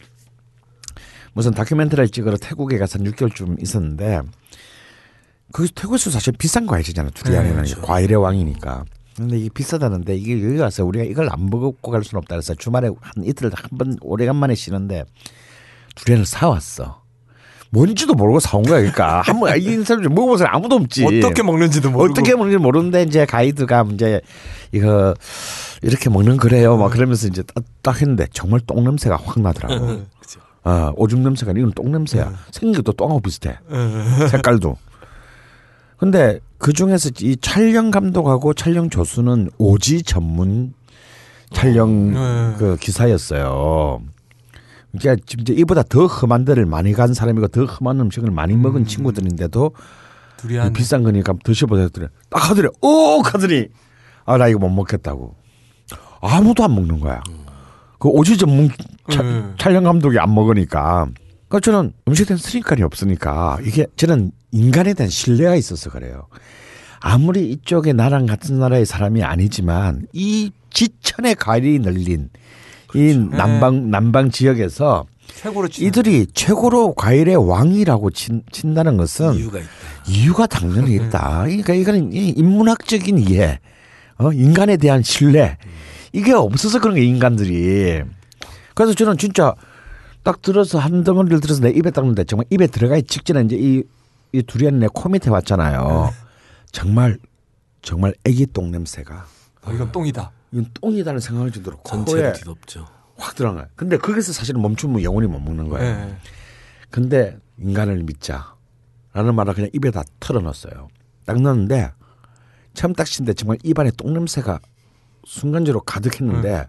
무슨 1.36 1.52
다큐멘터리를 1.52 2.08
찍으러 2.08 2.38
태국에 2.38 2.78
가서 2.78 2.98
한 2.98 3.06
6개월쯤 3.12 3.62
있었는데 3.62 4.22
그 5.52 5.68
태국에서 5.68 6.08
사실 6.10 6.32
비싼 6.32 6.66
과일이잖아. 6.66 7.10
두리안이라는 7.10 7.64
게 7.64 7.74
과일의 7.82 8.16
왕이니까. 8.16 8.84
근데 9.18 9.38
이게 9.38 9.50
비싸다는데 9.52 10.16
이게 10.16 10.32
여기 10.42 10.56
와서 10.56 10.82
우리가 10.86 11.04
이걸 11.04 11.28
안 11.30 11.50
먹고 11.50 11.90
갈 11.90 12.02
수는 12.04 12.20
없다 12.20 12.36
그래서 12.36 12.54
주말에 12.54 12.88
한 13.00 13.24
이틀 13.24 13.50
한 13.54 13.78
번 13.78 13.96
오래간만에 14.00 14.54
쉬는데 14.54 15.04
두리안을 15.94 16.24
사왔어. 16.24 17.02
뭔지도 17.70 18.14
모르고 18.14 18.40
사온 18.40 18.62
거야. 18.62 18.78
그러니까 18.78 19.20
한번 19.20 19.58
이 19.60 19.84
사람 19.84 20.02
좀 20.02 20.14
먹어본 20.14 20.38
사람 20.38 20.56
아무도 20.56 20.76
없지. 20.76 21.04
어떻게 21.04 21.42
먹는지도 21.42 21.90
모르고. 21.90 22.12
어떻게 22.12 22.34
먹는지 22.34 22.56
모르는데 22.56 23.02
이제 23.02 23.26
가이드가 23.26 23.86
이제 23.92 24.22
이거 24.72 25.14
이렇게 25.82 26.08
먹는 26.08 26.38
거래요. 26.38 26.78
막 26.78 26.90
그러면서 26.92 27.26
이제 27.28 27.42
딱, 27.42 27.62
딱 27.82 28.00
했는데 28.00 28.26
정말 28.32 28.60
똥 28.66 28.84
냄새가 28.84 29.16
확 29.22 29.38
나더라고. 29.40 30.02
그죠. 30.18 30.40
어, 30.66 30.92
오줌 30.96 31.22
냄새가 31.22 31.50
아니라 31.50 31.62
이건 31.68 31.72
똥 31.74 31.92
냄새야. 31.92 32.32
생긴 32.50 32.74
것도 32.82 32.92
똥하고 32.92 33.20
비슷해. 33.20 33.56
색깔도. 34.32 34.76
근데 35.96 36.40
그 36.58 36.72
중에서 36.72 37.10
이 37.20 37.36
촬영 37.40 37.90
감독하고 37.92 38.52
촬영 38.52 38.90
조수는 38.90 39.50
오지 39.58 40.02
전문 40.02 40.74
촬영 41.52 42.12
네. 42.12 42.54
그 42.58 42.76
기사였어요. 42.80 44.02
그러니까 44.98 45.22
진짜 45.26 45.52
이보다 45.56 45.82
더 45.84 46.06
험한 46.06 46.44
데를 46.44 46.66
많이 46.66 46.92
간 46.92 47.14
사람이고 47.14 47.48
더 47.48 47.64
험한 47.64 48.00
음식을 48.00 48.30
많이 48.30 48.56
먹은 48.56 48.86
친구들인데도 48.86 49.70
두리안. 50.38 50.72
비싼 50.72 51.02
거니까 51.04 51.32
했더니 51.84 52.08
딱 52.28 52.50
하더니 52.50 52.68
오 52.82 53.20
하더니 53.22 53.68
아 54.24 54.36
나 54.36 54.48
이거 54.48 54.58
못 54.58 54.68
먹겠다고 54.70 55.34
아무도 56.20 56.64
안 56.64 56.74
먹는 56.74 56.98
거야. 57.00 57.22
그 58.06 58.10
오지 58.10 58.36
전문 58.36 58.68
차- 59.10 59.20
음. 59.22 59.54
촬영 59.58 59.82
감독이 59.82 60.16
안 60.20 60.32
먹으니까 60.32 61.08
그러니까 61.48 61.60
저는 61.60 61.92
음식에 62.06 62.28
대한 62.28 62.38
선입관이 62.38 62.82
없으니까 62.84 63.58
이게 63.64 63.86
저는 63.96 64.30
인간에 64.52 64.94
대한 64.94 65.10
신뢰가 65.10 65.56
있어서 65.56 65.90
그래요. 65.90 66.28
아무리 67.00 67.50
이쪽에 67.50 67.92
나랑 67.92 68.26
같은 68.26 68.60
나라의 68.60 68.86
사람이 68.86 69.24
아니지만 69.24 70.06
이 70.12 70.52
지천의 70.70 71.34
과일이 71.34 71.80
널린 71.80 72.30
이 72.94 73.14
남방 73.32 73.90
남방 73.90 74.30
지역에서 74.30 75.06
최고로 75.34 75.66
치 75.68 75.84
이들이 75.86 76.26
최고로 76.32 76.94
과일의 76.94 77.34
왕이라고 77.36 78.10
친, 78.10 78.42
친다는 78.52 78.96
것은 78.96 79.34
이유가 79.34 79.58
있다. 79.58 79.68
이유가 80.08 80.46
당연히 80.46 80.94
있다. 80.94 81.42
그러니까 81.44 81.74
이거는 81.74 82.12
이 82.12 82.28
인문학적인 82.36 83.18
이해, 83.18 83.58
어, 84.18 84.32
인간에 84.32 84.76
대한 84.76 85.02
신뢰 85.02 85.58
이게 86.12 86.32
없어서 86.32 86.80
그런 86.80 86.96
게 86.96 87.02
인간들이. 87.04 88.02
그래서 88.74 88.94
저는 88.94 89.16
진짜 89.18 89.54
딱 90.22 90.42
들어서 90.42 90.78
한 90.78 91.04
덩어리를 91.04 91.40
들어서 91.40 91.60
내 91.62 91.70
입에 91.70 91.90
닦는데 91.90 92.24
정말 92.24 92.46
입에 92.50 92.66
들어가기 92.66 93.04
직전에 93.04 93.42
이제 93.42 93.56
이, 93.58 93.82
이 94.32 94.42
두리안이 94.42 94.78
내 94.78 94.88
코 94.92 95.08
밑에 95.08 95.30
왔잖아요. 95.30 96.12
정말 96.72 97.18
정말 97.82 98.14
애기 98.24 98.46
똥 98.46 98.70
냄새가 98.70 99.26
어, 99.62 99.72
이건 99.72 99.92
똥이다. 99.92 100.30
이건 100.52 100.66
똥이다는 100.74 101.20
생각을 101.20 101.52
주도록 101.52 101.84
전체로 101.84 102.20
코에 102.22 102.32
뒤덮죠. 102.32 102.86
확 103.16 103.34
들어가요. 103.34 103.66
근데 103.76 103.96
거기서 103.96 104.32
사실은 104.32 104.60
멈추면 104.60 105.02
영원히 105.02 105.26
못 105.28 105.38
먹는 105.40 105.68
거예요. 105.68 105.96
네. 106.06 106.16
근데 106.90 107.38
인간을 107.58 108.02
믿자라는 108.02 109.34
말을 109.34 109.54
그냥 109.54 109.70
입에다 109.72 110.02
털어넣었어요. 110.20 110.88
딱 111.24 111.40
넣었는데 111.40 111.92
처음 112.74 112.92
딱 112.92 113.06
씻는데 113.06 113.32
정말 113.34 113.58
입안에 113.62 113.90
똥 113.96 114.12
냄새가 114.12 114.60
순간적으로 115.26 115.80
가득했는데 115.80 116.68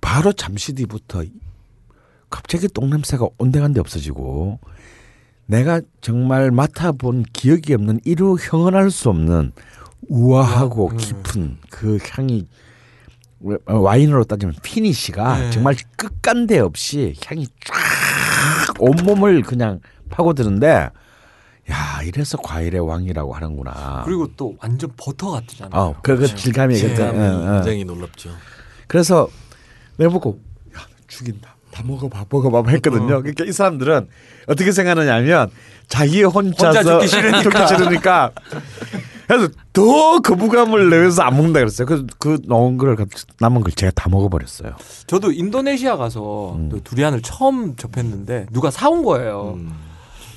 바로 0.00 0.32
잠시 0.32 0.74
뒤부터 0.74 1.22
갑자기 2.28 2.66
똥 2.68 2.90
냄새가 2.90 3.28
온데간데 3.38 3.80
없어지고 3.80 4.58
내가 5.46 5.80
정말 6.00 6.50
맡아본 6.50 7.24
기억이 7.32 7.72
없는 7.74 8.00
이루 8.04 8.36
형언할 8.40 8.90
수 8.90 9.08
없는 9.08 9.52
우아하고 10.08 10.88
깊은 10.96 11.58
그 11.70 11.98
향이 12.10 12.46
와인으로 13.66 14.24
따지면 14.24 14.56
피니시가 14.62 15.38
네. 15.38 15.50
정말 15.50 15.76
끝간데 15.96 16.58
없이 16.58 17.14
향이 17.24 17.46
쫙 17.46 18.74
온몸을 18.80 19.42
그냥 19.42 19.80
파고드는데 20.10 20.90
야 21.70 22.02
이래서 22.04 22.36
과일의 22.38 22.80
왕이라고 22.86 23.32
하는구나. 23.32 24.02
그리고 24.04 24.28
또 24.36 24.54
완전 24.60 24.90
버터 24.96 25.30
같잖아요. 25.30 25.80
어, 25.80 25.94
그, 26.02 26.16
그 26.16 26.34
질감이 26.34 26.74
그때. 26.74 26.94
질감이 26.94 27.18
어, 27.18 27.22
어. 27.24 27.52
굉장히 27.56 27.84
놀랍죠. 27.84 28.30
그래서 28.86 29.28
내가 29.96 30.10
보고 30.12 30.38
야 30.76 30.80
죽인다. 31.08 31.54
다 31.70 31.82
먹어봐, 31.84 32.26
먹어봐 32.30 32.70
했거든요. 32.70 33.20
그러니까 33.22 33.44
이 33.44 33.52
사람들은 33.52 34.08
어떻게 34.46 34.70
생각하느냐면 34.70 35.50
자기 35.88 36.22
혼자서 36.22 36.66
혼자 36.66 36.82
죽기 36.82 37.08
싫으니까. 37.08 37.42
죽기 37.66 37.66
싫으니까. 37.66 38.30
그래서 39.26 39.48
더 39.72 40.20
거부감을 40.20 40.90
내면서 40.90 41.22
안 41.22 41.34
먹는다 41.34 41.60
그랬어요. 41.60 41.86
그래서 41.86 42.04
그 42.18 42.40
넣은 42.46 42.76
걸 42.76 42.96
남은 43.40 43.62
걸 43.62 43.72
제가 43.72 43.90
다 43.94 44.08
먹어버렸어요. 44.08 44.74
저도 45.06 45.32
인도네시아 45.32 45.96
가서 45.96 46.54
음. 46.54 46.68
또 46.68 46.80
두리안을 46.80 47.22
처음 47.22 47.74
접했는데 47.74 48.46
누가 48.52 48.70
사온 48.70 49.02
거예요. 49.02 49.54
음. 49.56 49.72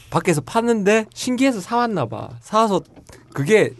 밖에서 0.09 0.41
파는데 0.41 1.05
신기해서 1.13 1.59
사왔나 1.59 2.05
봐. 2.05 2.29
사와서 2.41 2.81
그게 3.34 3.73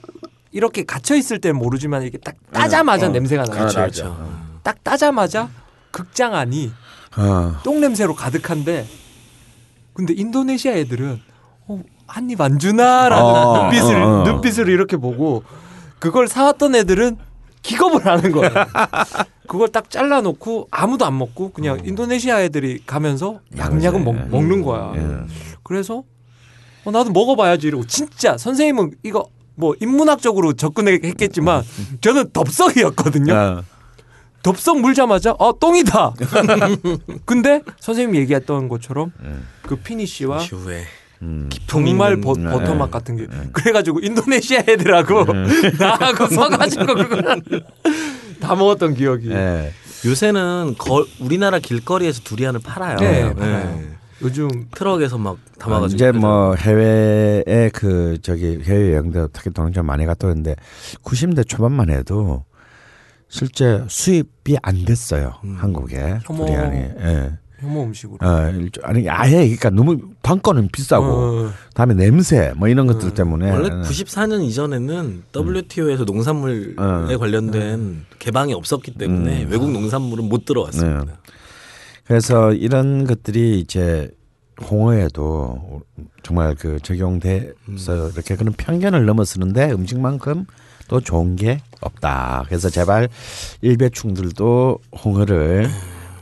이렇게 0.52 0.84
갇혀 0.84 1.16
있을 1.16 1.40
때는 1.40 1.58
모르지만 1.58 2.04
이게 2.04 2.18
딱 2.18 2.36
따자마자 2.52 3.08
어. 3.08 3.10
냄새가 3.10 3.44
나요. 3.44 3.58
그렇죠, 3.58 3.80
그렇죠. 3.80 4.48
딱 4.64 4.84
따자마자 4.84 5.50
극장 5.92 6.36
안이 6.36 6.72
어. 7.18 7.56
똥 7.64 7.80
냄새로 7.82 8.14
가득한데 8.16 8.86
근데 9.94 10.14
인도네시아 10.14 10.74
애들은 10.74 11.20
어, 11.68 11.82
한입 12.08 12.40
안 12.42 12.60
주나라는 12.60 13.24
어, 13.26 13.62
눈빛을 13.64 13.96
어, 14.02 14.22
어. 14.22 14.24
눈빛을 14.24 14.70
이렇게 14.70 14.98
보고 14.98 15.44
그걸 16.00 16.28
사왔던 16.28 16.76
애들은 16.76 17.18
기겁을 17.64 18.06
하는 18.06 18.32
거예요. 18.32 18.52
그걸 19.48 19.70
딱 19.70 19.90
잘라놓고 19.90 20.68
아무도 20.72 21.06
안 21.06 21.18
먹고 21.18 21.52
그냥 21.52 21.80
인도네시아 21.84 22.42
애들이 22.42 22.82
가면서 22.86 23.40
양약은 23.58 24.04
먹, 24.04 24.16
예. 24.16 24.20
먹는 24.22 24.62
거야. 24.62 24.94
예. 24.96 25.26
그래서 25.64 26.04
어, 26.88 26.92
나도 26.92 27.12
먹어봐야지 27.12 27.68
이러고 27.68 27.86
진짜 27.86 28.38
선생님은 28.38 28.92
이거 29.04 29.28
뭐 29.56 29.76
인문학적으로 29.82 30.54
접근했겠지만 30.54 31.64
저는 32.00 32.30
덥석이었거든요. 32.32 33.34
어. 33.34 33.64
덥석 34.42 34.80
물자마자 34.80 35.36
어 35.38 35.60
똥이다. 35.60 36.14
근데 37.26 37.62
선생님이 37.82 38.20
얘기했던 38.20 38.70
것처럼 38.70 39.12
그 39.64 39.76
피니쉬와 39.76 40.40
음. 41.24 41.50
정말 41.68 42.22
버, 42.22 42.34
네. 42.34 42.48
터맛 42.64 42.90
같은 42.90 43.18
게 43.18 43.28
그래가지고 43.52 44.00
인도네시아 44.00 44.60
애들하고 44.66 45.26
나하고 45.78 46.28
서가지고 46.28 46.86
그걸 46.86 47.42
다 48.40 48.56
먹었던 48.56 48.94
기억이. 48.94 49.32
예. 49.32 49.74
요새는 50.06 50.76
거, 50.78 51.06
우리나라 51.20 51.60
길거리에서 51.60 52.22
두리안을 52.24 52.62
팔아요. 52.62 52.98
네, 52.98 53.34
팔아요. 53.34 53.98
요즘 54.22 54.50
트럭에서 54.74 55.18
막 55.18 55.38
담아가지고 55.60 55.96
이제 55.96 56.12
뭐 56.12 56.56
해외에 56.56 57.70
그 57.74 58.18
저기 58.22 58.60
해외 58.64 58.94
여행도 58.94 59.30
특히 59.34 59.52
돈을 59.52 59.72
좀 59.72 59.86
많이 59.86 60.06
갔다 60.06 60.28
오는데 60.28 60.56
90대 61.04 61.48
초반만 61.48 61.90
해도 61.90 62.44
실제 63.30 63.84
수입이 63.88 64.58
안 64.62 64.86
됐어요 64.86 65.36
한국에 65.58 66.20
혐오. 66.24 66.46
두리안이. 66.46 66.78
예. 66.78 67.38
혐오 67.60 67.86
음식으로. 67.86 68.20
어, 68.22 68.52
아니 68.84 69.10
아예 69.10 69.38
그러니까 69.38 69.72
너무 69.72 69.98
단가는 70.22 70.70
비싸고 70.72 71.06
어. 71.06 71.52
다음에 71.74 71.96
냄새 71.96 72.54
뭐 72.56 72.68
이런 72.68 72.86
것들 72.86 73.16
때문에 73.16 73.52
원래 73.52 73.70
94년 73.70 74.44
이전에는 74.44 75.24
WTO에서 75.36 76.04
농산물에 76.04 76.74
어. 76.78 77.18
관련된 77.18 78.06
개방이 78.20 78.54
없었기 78.54 78.94
때문에 78.94 79.46
음. 79.46 79.52
외국 79.52 79.72
농산물은 79.72 80.26
못 80.26 80.46
들어왔습니다. 80.46 81.06
네. 81.06 81.14
그래서 82.08 82.54
이런 82.54 83.06
것들이 83.06 83.60
이제 83.60 84.10
홍어에도 84.62 85.82
정말 86.24 86.56
그 86.56 86.80
적용돼서 86.80 88.10
이렇게 88.14 88.36
그런 88.36 88.54
편견을 88.54 89.06
넘어서는데 89.06 89.72
음식만큼 89.72 90.46
또 90.88 91.02
좋은 91.02 91.36
게 91.36 91.60
없다. 91.82 92.46
그래서 92.48 92.70
제발 92.70 93.10
일배충들도 93.62 94.80
홍어를 95.04 95.70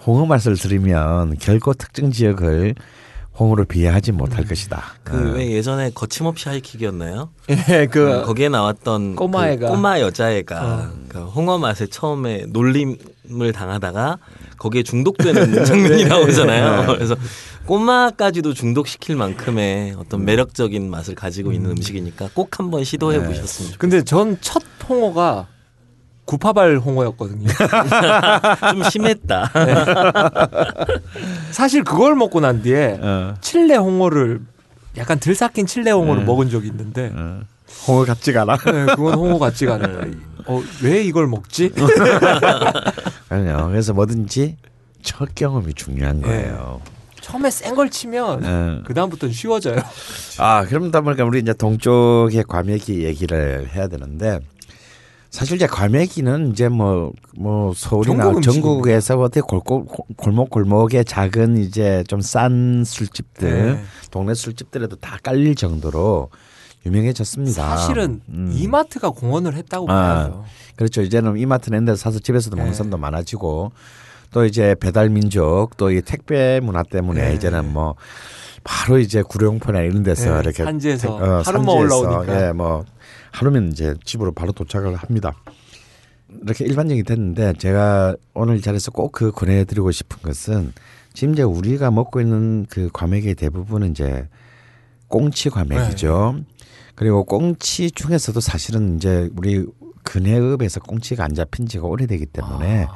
홍어 0.06 0.26
맛을 0.26 0.56
들으면 0.56 1.38
결코 1.38 1.74
특정 1.74 2.12
지역을 2.12 2.76
홍어로 3.38 3.66
비하하지 3.66 4.14
못할 4.14 4.46
것이다. 4.46 4.82
그왜 5.04 5.52
예전에 5.52 5.92
거침없이 5.94 6.48
하이킥이었나요? 6.48 7.30
예, 7.70 7.86
그 7.88 8.24
거기에 8.26 8.50
나왔던 8.50 9.16
꼬마애가. 9.18 9.68
그 9.68 9.74
꼬마 9.74 10.00
여자애가 10.00 10.66
어. 10.66 10.90
그 11.10 11.20
홍어 11.20 11.58
맛에 11.58 11.86
처음에 11.88 12.46
놀림을 12.50 13.52
당하다가 13.54 14.18
거기에 14.58 14.84
중독되는 14.84 15.66
장면이 15.66 16.06
나오잖아요. 16.06 16.94
그래서 16.96 17.16
꼬마까지도 17.66 18.54
중독시킬 18.54 19.16
만큼의 19.16 19.96
어떤 19.98 20.24
매력적인 20.24 20.90
맛을 20.90 21.16
가지고 21.16 21.52
있는 21.52 21.72
음 21.72 21.82
식이니까 21.82 22.30
꼭 22.34 22.58
한번 22.60 22.84
시도해 22.84 23.18
보셨으면 23.20 23.72
좋겠어요. 23.72 23.78
근데 23.80 24.02
전 24.04 24.38
첫 24.40 24.62
홍어가 24.88 25.48
구파발 26.26 26.78
홍어였거든요. 26.78 27.48
좀 28.72 28.84
심했다. 28.84 29.52
사실 31.52 31.84
그걸 31.84 32.16
먹고 32.16 32.40
난 32.40 32.62
뒤에 32.62 32.98
어, 33.02 33.36
칠레 33.42 33.76
홍어를 33.76 34.42
약간 34.98 35.20
들 35.20 35.36
삭힌 35.36 35.66
칠레 35.66 35.92
홍어를 35.92 36.22
네. 36.22 36.26
먹은 36.26 36.50
적이 36.50 36.68
있는데 36.68 37.12
어. 37.16 37.42
홍어 37.88 38.06
같지가 38.06 38.44
않아. 38.44 38.58
네, 38.58 38.86
그건 38.96 39.14
홍어 39.16 39.38
같지가 39.38 39.76
않아요. 39.76 40.12
어, 40.48 40.62
왜 40.84 41.04
이걸 41.04 41.28
먹지? 41.28 41.72
아니요. 43.30 43.68
그래서 43.72 43.94
뭐든지 43.94 44.58
첫 45.02 45.30
경험이 45.36 45.74
중요한 45.74 46.22
거예요. 46.22 46.82
처음에 47.22 47.50
센 47.50 47.74
걸 47.76 47.90
치면 47.90 48.40
네. 48.42 48.82
그 48.86 48.94
다음부터는 48.94 49.34
쉬워져요. 49.34 49.78
아, 50.38 50.64
그러다 50.66 51.02
보니까 51.02 51.24
우리 51.26 51.40
이제 51.40 51.54
동쪽의 51.54 52.44
과메기 52.48 53.04
얘기를 53.04 53.68
해야 53.74 53.88
되는데 53.88 54.40
사실 55.36 55.58
이제 55.58 55.68
과메기는 55.68 56.52
이제 56.52 56.70
뭐뭐 56.70 57.74
서울이나 57.76 58.24
전국 58.24 58.38
음식입니다. 58.38 58.52
전국에서 58.52 59.20
어떻게 59.20 59.42
골골, 59.42 59.84
골목 60.16 60.50
골목의 60.50 61.04
작은 61.04 61.58
이제 61.58 62.06
좀 62.08 62.22
싼 62.22 62.84
술집들, 62.86 63.74
네. 63.74 63.84
동네 64.12 64.34
술집들에도 64.34 64.96
다 64.96 65.18
깔릴 65.22 65.56
정도로 65.56 66.30
유명해졌습니다. 66.86 67.76
사실은 67.78 68.22
음. 68.30 68.50
이마트가 68.56 69.10
공헌을 69.10 69.56
했다고 69.56 69.92
아. 69.92 69.94
봐요. 69.94 70.46
그렇죠. 70.78 71.02
이제는 71.02 71.38
이마트 71.38 71.70
낸 71.70 71.84
데서 71.84 71.98
사서 71.98 72.20
집에서도 72.20 72.56
먹는 72.56 72.72
네. 72.72 72.78
사람도 72.78 72.98
많아지고 72.98 73.74
또 74.32 74.46
이제 74.46 74.74
배달 74.80 75.10
민족 75.10 75.76
또 75.76 75.92
이 75.92 76.02
택배 76.02 76.62
문화 76.64 76.82
때문에 76.84 77.30
네. 77.30 77.36
이제는 77.36 77.74
뭐 77.74 77.96
바로 78.66 78.98
이제 79.00 79.22
구룡포나 79.22 79.82
이런 79.82 80.04
데서 80.04 80.34
네, 80.34 80.40
이렇게 80.42 80.64
산지에서 80.66 81.02
택- 81.08 81.12
어, 81.12 81.42
하루만 81.46 81.66
산지에서, 81.78 82.00
올라오니까. 82.02 82.48
예, 82.48 82.52
뭐 82.52 82.84
하루면 83.32 83.72
이제 83.72 83.94
집으로 84.04 84.34
바로 84.34 84.52
도착을 84.52 84.96
합니다. 84.96 85.34
이렇게 86.44 86.66
일반적이 86.66 87.04
됐는데 87.04 87.54
제가 87.54 88.16
오늘 88.34 88.58
이 88.58 88.62
자리에서 88.62 88.92
꼭 88.92 89.12
그 89.12 89.32
권해드리고 89.32 89.92
싶은 89.92 90.18
것은 90.22 90.74
지금 91.14 91.34
이제 91.34 91.44
우리가 91.44 91.92
먹고 91.92 92.20
있는 92.20 92.66
그 92.70 92.90
과메기의 92.92 93.36
대부분은 93.36 93.92
이제 93.92 94.28
꽁치 95.08 95.50
과메기죠. 95.50 96.40
그리고 96.96 97.24
꽁치 97.24 97.92
중에서도 97.92 98.40
사실은 98.40 98.98
이제 98.98 99.30
우리 99.38 99.66
근해읍에서 100.04 100.80
꽁치가 100.82 101.24
안 101.24 101.34
잡힌 101.36 101.68
지가 101.68 101.86
오래되기 101.88 102.26
때문에 102.28 102.88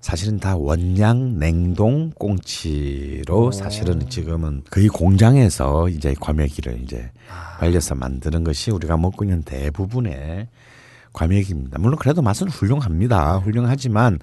사실은 0.00 0.38
다 0.38 0.56
원양 0.56 1.38
냉동 1.38 2.10
꽁치로 2.12 3.52
사실은 3.52 4.08
지금은 4.08 4.62
거의 4.70 4.88
공장에서 4.88 5.88
이제 5.90 6.14
과메기를 6.18 6.80
이제 6.82 7.10
말려서 7.60 7.94
만드는 7.96 8.42
것이 8.44 8.70
우리가 8.70 8.96
먹고 8.96 9.24
있는 9.24 9.42
대부분의 9.42 10.48
과메기입니다. 11.12 11.78
물론 11.78 11.98
그래도 11.98 12.22
맛은 12.22 12.48
훌륭합니다. 12.48 13.36
훌륭하지만 13.38 14.18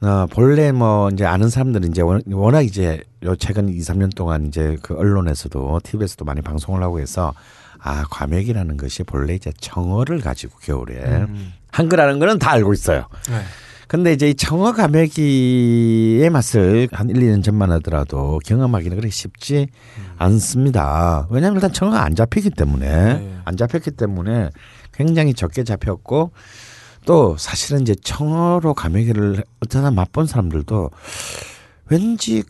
어, 0.00 0.26
본래 0.30 0.70
뭐 0.70 1.08
이제 1.10 1.24
아는 1.24 1.48
사람들은 1.50 1.90
이제 1.90 2.02
워- 2.02 2.20
워낙 2.30 2.60
이제 2.62 3.02
요 3.24 3.34
최근 3.34 3.68
2, 3.68 3.78
3년 3.80 4.14
동안 4.14 4.46
이제 4.46 4.76
그 4.80 4.94
언론에서도 4.96 5.80
TV에서도 5.82 6.24
많이 6.24 6.40
방송을 6.40 6.80
하고 6.84 7.00
해서 7.00 7.34
아, 7.80 8.04
과메기라는 8.10 8.76
것이 8.76 9.02
본래 9.02 9.34
이제 9.34 9.50
청어를 9.60 10.20
가지고 10.20 10.56
겨울에 10.60 10.98
음. 11.04 11.52
한 11.72 11.88
거라는 11.88 12.20
거는 12.20 12.38
다 12.38 12.52
알고 12.52 12.72
있어요. 12.74 13.06
네. 13.28 13.40
근데 13.88 14.12
이제 14.12 14.28
이 14.28 14.34
청어 14.34 14.72
과메기의 14.72 16.28
맛을 16.28 16.88
한 16.92 17.08
1, 17.08 17.16
2년 17.16 17.42
전만 17.42 17.72
하더라도 17.72 18.38
경험하기는 18.44 18.94
그렇게 18.98 19.10
쉽지 19.10 19.68
않습니다. 20.18 21.26
왜냐하면 21.30 21.56
일단 21.56 21.72
청어가 21.72 22.04
안 22.04 22.14
잡히기 22.14 22.50
때문에 22.50 22.86
네. 22.86 23.38
안 23.46 23.56
잡혔기 23.56 23.92
때문에 23.92 24.50
굉장히 24.92 25.32
적게 25.32 25.64
잡혔고 25.64 26.32
또 27.06 27.36
사실은 27.38 27.80
이제 27.80 27.94
청어로 27.94 28.74
과메기를 28.74 29.42
어쩌다 29.64 29.90
맛본 29.90 30.26
사람들도 30.26 30.90
왠지 31.86 32.42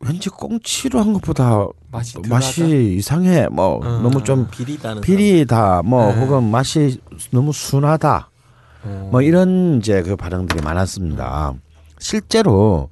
왠지 0.00 0.28
꽁치로 0.28 1.00
한 1.00 1.14
것보다 1.14 1.66
맛이 1.90 2.12
덜하다? 2.12 2.34
맛이 2.34 2.94
이상해 2.98 3.48
뭐 3.50 3.78
음. 3.78 4.02
너무 4.02 4.22
좀 4.22 4.48
비리다 5.00 5.82
뭐 5.82 6.12
네. 6.12 6.20
혹은 6.20 6.44
맛이 6.50 7.00
너무 7.30 7.54
순하다 7.54 8.27
어. 8.84 9.08
뭐 9.10 9.22
이런 9.22 9.78
이제 9.78 10.02
그 10.02 10.16
반응들이 10.16 10.62
많았습니다. 10.62 11.54
실제로 11.98 12.90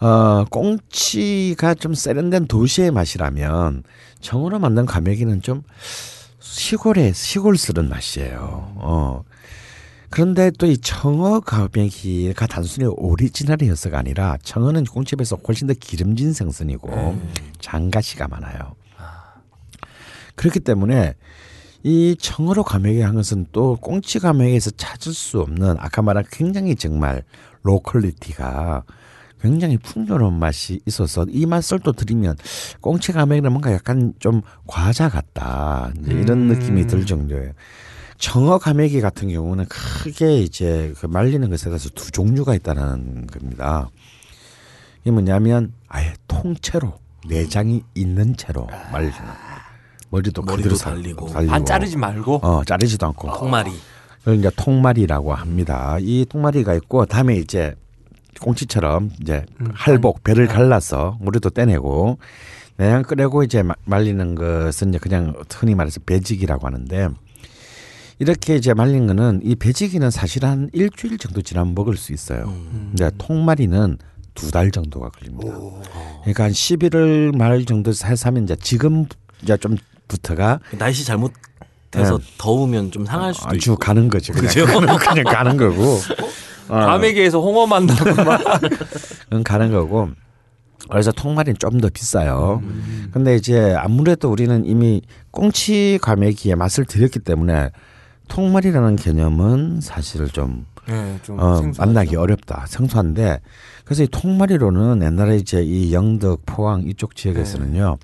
어 0.00 0.44
꽁치가 0.50 1.74
좀 1.74 1.94
세련된 1.94 2.46
도시의 2.46 2.90
맛이라면 2.90 3.84
정으로 4.20 4.58
만든 4.58 4.86
과메기는 4.86 5.42
좀 5.42 5.62
시골의 6.40 7.14
시골스런 7.14 7.88
맛이에요. 7.88 8.72
어. 8.76 9.22
그런데 10.10 10.52
또 10.52 10.66
이 10.66 10.78
청어 10.78 11.40
과메기가 11.40 12.46
단순히 12.46 12.86
오리지널이어서가 12.86 13.98
아니라 13.98 14.36
청어는 14.42 14.84
꽁치에서 14.84 15.38
훨씬 15.46 15.66
더 15.66 15.74
기름진 15.74 16.32
생선이고 16.32 17.18
잔가시가 17.60 18.28
많아요. 18.28 18.76
그렇기 20.36 20.60
때문에 20.60 21.14
이 21.84 22.16
청어로 22.18 22.64
과메기 22.64 23.02
한 23.02 23.14
것은 23.14 23.46
또 23.52 23.76
꽁치 23.76 24.18
과메기에서 24.18 24.70
찾을 24.72 25.12
수 25.12 25.40
없는 25.40 25.76
아까 25.78 26.00
말한 26.00 26.24
굉장히 26.32 26.74
정말 26.74 27.22
locality가 27.62 28.84
굉장히 29.38 29.76
풍요로운 29.76 30.38
맛이 30.38 30.80
있어서 30.86 31.26
이 31.28 31.44
맛을 31.44 31.78
또 31.80 31.92
드리면 31.92 32.36
꽁치 32.80 33.12
과메기는 33.12 33.52
뭔가 33.52 33.70
약간 33.70 34.14
좀 34.18 34.40
과자 34.66 35.10
같다 35.10 35.92
이런 36.06 36.50
음. 36.50 36.58
느낌이 36.58 36.86
들 36.86 37.04
정도예요. 37.04 37.52
청어 38.16 38.58
과메기 38.58 39.02
같은 39.02 39.28
경우는 39.28 39.66
크게 39.66 40.38
이제 40.38 40.94
그 40.96 41.04
말리는 41.04 41.50
것에 41.50 41.66
대해서 41.66 41.90
두 41.90 42.10
종류가 42.10 42.54
있다는 42.54 43.26
겁니다. 43.26 43.90
이게 45.02 45.10
뭐냐면 45.10 45.74
아예 45.88 46.14
통째로 46.28 46.98
내장이 47.28 47.82
있는 47.94 48.34
채로 48.36 48.66
말리는 48.90 49.14
머리도 50.14 50.42
머리도 50.42 50.56
그대로 50.62 50.76
살- 50.76 50.94
달리고. 50.94 51.26
반 51.26 51.64
자르지 51.64 51.96
말고 51.96 52.36
어 52.42 52.62
자르지도 52.64 53.06
않고 53.06 53.28
그걸 54.24 54.38
이제 54.38 54.50
통마리라고 54.56 55.34
합니다. 55.34 55.96
이 56.00 56.24
통마리가 56.28 56.74
있고 56.74 57.04
다음에 57.06 57.36
이제 57.36 57.74
꽁치처럼 58.40 59.10
이제 59.20 59.44
음. 59.60 59.68
할복 59.74 60.22
배를 60.24 60.46
갈라서 60.46 61.18
물에도 61.20 61.50
떼내고 61.50 62.18
내장 62.76 63.02
끓이고 63.02 63.42
이제 63.42 63.62
마- 63.62 63.74
말리는 63.84 64.34
것은 64.34 64.90
이제 64.90 64.98
그냥 64.98 65.34
흔히 65.52 65.74
말해서 65.74 66.00
배지기라고 66.06 66.66
하는데 66.66 67.08
이렇게 68.18 68.56
이제 68.56 68.72
말린 68.74 69.06
거는 69.08 69.40
이 69.42 69.54
배지기는 69.56 70.10
사실 70.10 70.44
한 70.46 70.70
일주일 70.72 71.18
정도 71.18 71.42
지나면 71.42 71.74
먹을 71.74 71.96
수 71.96 72.12
있어요. 72.12 72.44
음. 72.46 72.90
이제 72.94 73.10
통마리는 73.18 73.98
두 74.34 74.50
달 74.50 74.70
정도가 74.72 75.10
걸립니다. 75.10 75.52
그러니까 76.22 76.44
한 76.44 76.50
11월 76.50 77.36
말 77.36 77.64
정도 77.64 77.90
해서 77.92 78.28
하면 78.28 78.42
이제 78.44 78.56
지금 78.60 79.06
이제 79.42 79.56
좀 79.58 79.76
부터가 80.08 80.60
날씨 80.78 81.04
잘못 81.04 81.32
돼서 81.90 82.18
네. 82.18 82.24
더우면 82.38 82.90
좀 82.90 83.06
상할 83.06 83.34
수도 83.34 83.48
아주 83.48 83.70
있고 83.70 83.76
가는 83.76 84.08
거지. 84.08 84.32
그냥 84.32 84.46
그죠? 84.46 84.66
가는, 84.66 84.96
그냥 84.98 85.24
가는 85.24 85.56
거고. 85.56 86.00
과메기에서 86.68 87.40
홍어 87.40 87.66
만나고 87.66 88.24
막. 88.24 88.40
응, 89.32 89.44
가는 89.44 89.70
거고. 89.70 90.08
그래서 90.90 91.12
통마리는 91.12 91.56
좀더 91.58 91.88
비싸요. 91.88 92.62
근데 93.12 93.36
이제 93.36 93.74
아무래도 93.78 94.30
우리는 94.30 94.64
이미 94.66 95.00
꽁치 95.30 95.98
과메기의 96.02 96.56
맛을 96.56 96.84
들였기 96.84 97.20
때문에 97.20 97.70
통마리라는 98.28 98.96
개념은 98.96 99.80
사실 99.80 100.28
좀 100.28 100.66
네, 100.86 101.18
좀 101.22 101.38
어. 101.40 101.62
만나기 101.78 102.16
어렵다. 102.16 102.66
생소한데 102.68 103.40
그래서 103.84 104.02
이 104.02 104.08
통마리로는 104.08 105.02
옛날에 105.02 105.36
이제 105.36 105.62
이 105.62 105.94
영덕, 105.94 106.42
포항 106.44 106.82
이쪽 106.86 107.16
지역에서는요. 107.16 107.96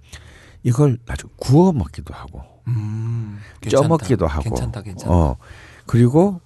이걸 0.63 0.99
아주 1.09 1.27
구워 1.37 1.73
먹기도 1.73 2.15
하고 2.15 2.43
음, 2.69 3.39
쪄. 3.69 3.83
먹기도 3.85 4.27
하고 4.27 4.43
괜찮다, 4.43 4.83
괜찮다. 4.83 5.13
어 5.15 5.37
그리고 5.87 6.41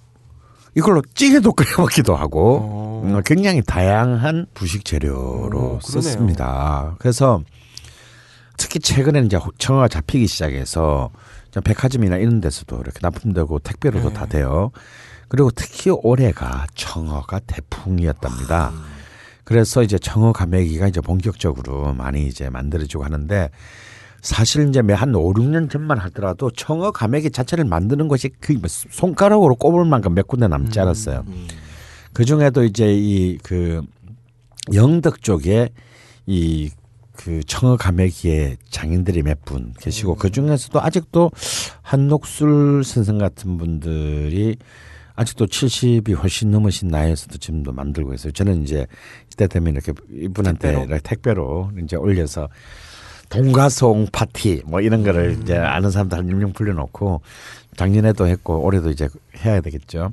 이걸로 0.75 1.01
찌개도 1.13 1.51
끓여 1.53 1.69
먹기도 1.77 2.15
하고 2.15 2.59
어. 2.61 3.01
음, 3.05 3.21
굉장히 3.25 3.61
다양한 3.61 4.47
부식 4.53 4.85
재료로 4.85 5.47
오, 5.47 5.49
그러네요. 5.51 5.79
썼습니다. 5.81 6.95
그래서 6.99 7.41
특히 8.57 8.79
최근에 8.79 9.21
이제 9.21 9.37
청어가 9.57 9.87
잡히기 9.87 10.27
시작해서 10.27 11.11
백화점이나 11.63 12.17
이런 12.17 12.41
데서도 12.41 12.77
이렇게 12.77 12.99
납품되고 13.01 13.59
택배로도 13.59 14.09
네. 14.09 14.13
다 14.13 14.25
돼요. 14.25 14.71
그리고 15.27 15.49
특히 15.51 15.89
올해가 15.91 16.65
청어가 16.75 17.39
태풍이었답니다. 17.39 18.71
그래서 19.43 19.83
이제 19.83 19.97
청어 19.97 20.33
가메기가 20.33 20.87
이제 20.87 21.01
본격적으로 21.01 21.93
많이 21.93 22.27
이제 22.27 22.49
만들어지고 22.49 23.03
하는데 23.03 23.49
사실 24.25 24.67
이제 24.67 24.81
한 24.93 25.13
5, 25.13 25.33
6년 25.33 25.69
전만 25.69 25.99
하더라도 25.99 26.49
청어 26.49 26.89
가메기 26.91 27.29
자체를 27.29 27.63
만드는 27.63 28.07
것이 28.07 28.29
그 28.39 28.59
손가락으로 28.67 29.53
꼽을 29.55 29.85
만큼 29.85 30.15
몇 30.15 30.27
군데 30.27 30.47
남지 30.47 30.79
않았어요. 30.79 31.23
그 32.11 32.25
중에도 32.25 32.63
이제 32.63 32.91
이 32.91 33.37
그 33.43 33.83
영덕 34.73 35.21
쪽에 35.21 35.69
이 36.25 36.71
그 37.17 37.41
청어 37.45 37.77
가메기의 37.77 38.57
장인들이 38.69 39.21
몇 39.21 39.45
분 39.45 39.73
계시고 39.79 40.15
그 40.15 40.29
중에서도 40.31 40.81
아직도 40.81 41.31
한녹술 41.81 42.83
선생 42.83 43.17
같은 43.19 43.57
분들이 43.57 44.57
아직도 45.15 45.45
70이 45.45 46.17
훨씬 46.21 46.51
넘으신 46.51 46.89
나이에서도 46.89 47.37
지금도 47.37 47.71
만들고 47.71 48.13
있어요. 48.15 48.33
저는 48.33 48.63
이제 48.63 48.85
이때 49.31 49.47
되면 49.47 49.71
이렇게 49.73 49.93
이분한테 50.11 50.71
택배로? 50.73 50.99
택배로 51.03 51.71
이제 51.83 51.95
올려서 51.95 52.49
동가송 53.29 54.07
파티 54.11 54.61
뭐 54.65 54.81
이런 54.81 55.03
거를 55.03 55.39
이제 55.41 55.57
아는 55.57 55.91
사람들 55.91 56.17
한 56.17 56.27
1명 56.27 56.53
불려놓고 56.53 57.21
작년에도 57.75 58.27
했고 58.27 58.63
올해도 58.63 58.89
이제 58.91 59.07
해야 59.43 59.61
되겠죠. 59.61 60.11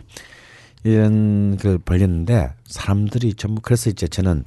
이런 0.85 1.57
걸 1.59 1.79
벌렸는데 1.79 2.53
사람들이 2.67 3.35
전부 3.35 3.61
그래서 3.63 3.89
이제 3.91 4.09
저는 4.09 4.45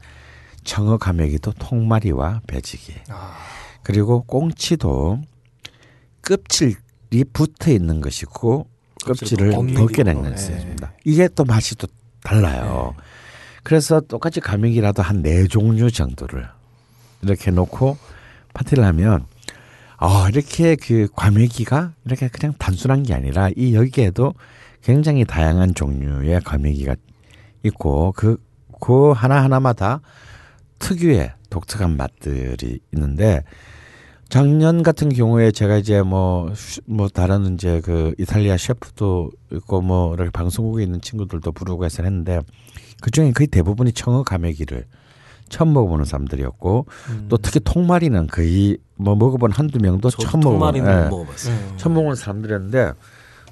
청어 0.65 0.97
가메기도 0.97 1.53
통마리와 1.53 2.41
배지기 2.47 2.93
아, 3.09 3.37
그리고 3.83 4.23
꽁치도 4.23 5.21
껍질이 6.23 7.23
붙어 7.31 7.71
있는 7.71 8.01
것이고 8.01 8.67
껍질을 9.05 9.51
벗기고. 9.51 9.79
벗겨낸 9.87 10.23
네. 10.23 10.29
것입니다. 10.31 10.91
이게 11.05 11.29
또 11.35 11.45
맛이 11.45 11.75
또 11.75 11.87
달라요. 12.23 12.95
그래서 13.63 13.99
똑같이 14.01 14.39
가메기라도 14.41 15.01
한 15.03 15.21
네 15.21 15.47
종류 15.47 15.89
정도를 15.91 16.47
이렇게 17.21 17.51
놓고 17.51 17.97
파티를 18.55 18.83
하면 18.83 19.25
아 19.97 20.27
이렇게 20.31 20.75
그 20.75 21.07
과메기가 21.15 21.93
이렇게 22.05 22.27
그냥 22.29 22.55
단순한 22.57 23.03
게 23.03 23.13
아니라 23.13 23.49
이 23.55 23.75
여기에도 23.75 24.33
굉장히 24.81 25.25
다양한 25.25 25.75
종류의 25.75 26.41
과메기가 26.41 26.95
있고 27.63 28.11
그 28.13 28.37
그 28.79 29.11
하나 29.11 29.43
하나마다 29.43 30.01
특유의 30.79 31.33
독특한 31.49 31.97
맛들이 31.97 32.79
있는데 32.93 33.43
작년 34.29 34.83
같은 34.83 35.09
경우에 35.09 35.51
제가 35.51 35.77
이제 35.77 36.01
뭐뭐 36.01 37.09
다른 37.13 37.55
이제 37.55 37.81
그 37.81 38.13
이탈리아 38.17 38.57
셰프도 38.57 39.31
있고 39.53 39.81
뭐 39.81 40.13
이렇게 40.13 40.31
방송국에 40.31 40.83
있는 40.83 40.99
친구들도 41.01 41.51
부르고 41.51 41.85
해서 41.85 42.03
했는데 42.03 42.41
그 43.01 43.11
중에 43.11 43.31
거의 43.31 43.47
대부분이 43.47 43.93
청어 43.93 44.23
가메기를 44.23 44.85
처음 45.49 45.73
먹어보는 45.73 46.05
사람들이었고 46.05 46.85
음. 47.09 47.25
또 47.29 47.37
특히 47.37 47.59
통마리는 47.63 48.27
거의 48.27 48.77
뭐 48.95 49.15
먹어본 49.15 49.51
한두 49.51 49.79
명도 49.79 50.09
처음 50.09 50.41
먹어본 50.41 50.77
예, 50.77 51.09
먹어봤어요. 51.09 51.55
네. 51.55 51.77
처음 51.77 51.93
먹어본 51.93 52.15
사람들이었는데 52.15 52.93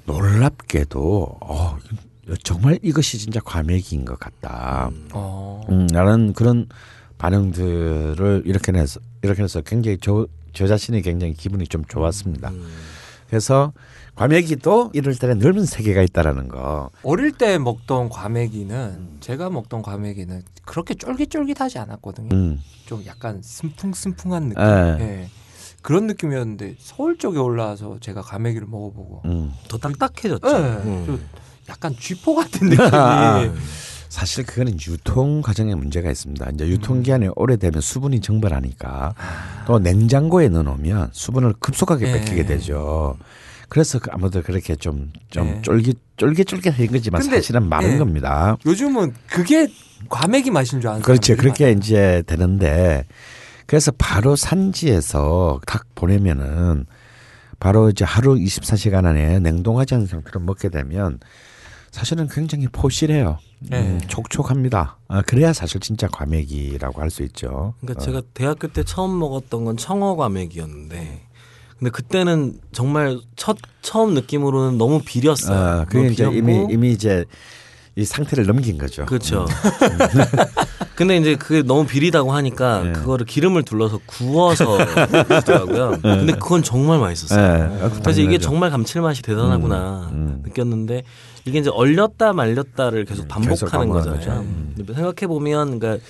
놀랍게도 0.06 1.38
어 1.40 1.78
정말 2.42 2.78
이것이 2.82 3.18
진짜 3.18 3.40
과메기인 3.40 4.04
것 4.04 4.18
같다. 4.18 4.90
어. 5.12 5.62
음, 5.68 5.86
라는 5.92 6.32
그런 6.32 6.66
반응들을 7.18 8.42
이렇게 8.44 8.72
해서 8.72 9.00
이렇게 9.22 9.42
해서 9.42 9.60
굉장히 9.60 9.98
저, 10.00 10.26
저 10.52 10.66
자신이 10.66 11.02
굉장히 11.02 11.34
기분이 11.34 11.66
좀 11.66 11.84
좋았습니다. 11.84 12.50
음. 12.50 12.66
그래서 13.28 13.72
과메기도 14.14 14.90
이럴 14.92 15.14
때는 15.16 15.38
넓은 15.38 15.64
세계가 15.64 16.02
있다라는 16.02 16.48
거. 16.48 16.90
어릴 17.02 17.32
때 17.32 17.58
먹던 17.58 18.08
과메기는 18.08 19.18
제가 19.20 19.50
먹던 19.50 19.82
과메기는 19.82 20.42
그렇게 20.64 20.94
쫄깃쫄깃하지 20.94 21.78
않았거든요. 21.78 22.28
음. 22.34 22.60
좀 22.86 23.04
약간 23.06 23.40
스풍스풍한 23.42 24.50
느낌. 24.50 24.62
예. 24.62 24.96
예. 25.00 25.28
그런 25.82 26.06
느낌이었는데 26.06 26.76
서울 26.78 27.18
쪽에 27.18 27.38
올라와서 27.38 27.98
제가 28.00 28.22
과메기를 28.22 28.66
먹어보고 28.66 29.22
음. 29.26 29.52
더 29.68 29.78
딱딱해졌죠. 29.78 30.48
예. 30.48 30.60
음. 30.60 31.02
좀 31.06 31.20
약간 31.68 31.94
쥐포 31.98 32.34
같은 32.34 32.68
느낌이 32.68 32.90
사실 34.08 34.46
그거는 34.46 34.78
유통 34.86 35.42
과정에 35.42 35.74
문제가 35.74 36.08
있습니다. 36.08 36.50
이제 36.54 36.68
유통 36.68 37.02
기한이 37.02 37.28
오래되면 37.34 37.80
수분이 37.80 38.20
증발하니까 38.20 39.14
또 39.66 39.80
냉장고에 39.80 40.48
넣어놓으면 40.50 41.10
수분을 41.12 41.54
급속하게 41.58 42.04
네. 42.06 42.12
뺏기게 42.20 42.46
되죠. 42.46 43.16
그래서 43.74 43.98
그 43.98 44.08
아무도 44.12 44.40
그렇게 44.40 44.76
좀, 44.76 45.10
좀 45.30 45.46
네. 45.46 45.62
쫄깃, 45.62 45.98
쫄깃쫄깃한 46.16 46.86
거지만 46.92 47.20
사실은 47.22 47.68
마른 47.68 47.94
예. 47.94 47.98
겁니다. 47.98 48.56
요즘은 48.64 49.12
그게 49.26 49.66
과메기 50.08 50.52
맛인 50.52 50.80
줄 50.80 50.90
아는. 50.90 51.02
사람들이 51.02 51.36
그렇게 51.36 51.72
이제 51.72 52.22
되는데 52.24 53.04
그래서 53.66 53.90
바로 53.98 54.36
산지에서 54.36 55.60
딱 55.66 55.86
보내면은 55.96 56.86
바로 57.58 57.90
이제 57.90 58.04
하루 58.04 58.36
24시간 58.36 59.06
안에 59.06 59.40
냉동하지 59.40 59.96
않은 59.96 60.06
상태로 60.06 60.38
먹게 60.38 60.68
되면 60.68 61.18
사실은 61.90 62.28
굉장히 62.28 62.68
포실해요. 62.68 63.38
음, 63.62 63.68
네. 63.70 63.98
촉촉합니다. 64.06 64.98
아, 65.08 65.22
그래야 65.22 65.52
사실 65.52 65.80
진짜 65.80 66.06
과메기라고 66.06 67.00
할 67.00 67.10
수 67.10 67.24
있죠. 67.24 67.74
그러니까 67.80 68.00
어. 68.00 68.04
제가 68.04 68.22
대학교 68.34 68.68
때 68.68 68.84
처음 68.84 69.18
먹었던 69.18 69.64
건 69.64 69.76
청어 69.76 70.14
과메기였는데 70.14 71.22
근데 71.84 71.90
그때는 71.90 72.54
정말 72.72 73.18
첫 73.36 73.58
처음 73.82 74.14
느낌으로는 74.14 74.78
너무 74.78 75.02
비렸어요. 75.04 75.58
아, 75.58 75.84
그게 75.84 75.98
너무 75.98 76.12
이제 76.12 76.30
이미 76.32 76.66
이미 76.70 76.92
이제 76.92 77.26
이 77.94 78.06
상태를 78.06 78.46
넘긴 78.46 78.78
거죠. 78.78 79.04
그렇죠. 79.04 79.44
근데 80.96 81.18
이제 81.18 81.36
그게 81.36 81.60
너무 81.60 81.86
비리다고 81.86 82.32
하니까 82.32 82.84
네. 82.84 82.92
그거를 82.92 83.26
기름을 83.26 83.64
둘러서 83.64 84.00
구워서 84.06 84.78
주더라고요. 85.40 85.98
근데 86.00 86.32
그건 86.32 86.62
정말 86.62 87.00
맛있었어요. 87.00 87.68
네. 87.68 87.90
그래서 88.02 88.22
이게. 88.22 88.38
정말 88.38 88.70
감칠맛이 88.70 89.20
대단하구나 89.20 90.08
음, 90.10 90.16
음. 90.16 90.42
느꼈는데 90.42 91.02
이게 91.44 91.58
이제 91.58 91.68
얼렸다 91.68 92.32
말렸다를 92.32 93.04
계속 93.04 93.24
계속 93.24 93.28
반복하는 93.28 93.70
반복하는 93.70 94.16
거잖아요. 94.20 94.40
음. 94.40 94.74
생각해 94.86 95.26
보면 95.26 95.78
그러니까 95.78 96.02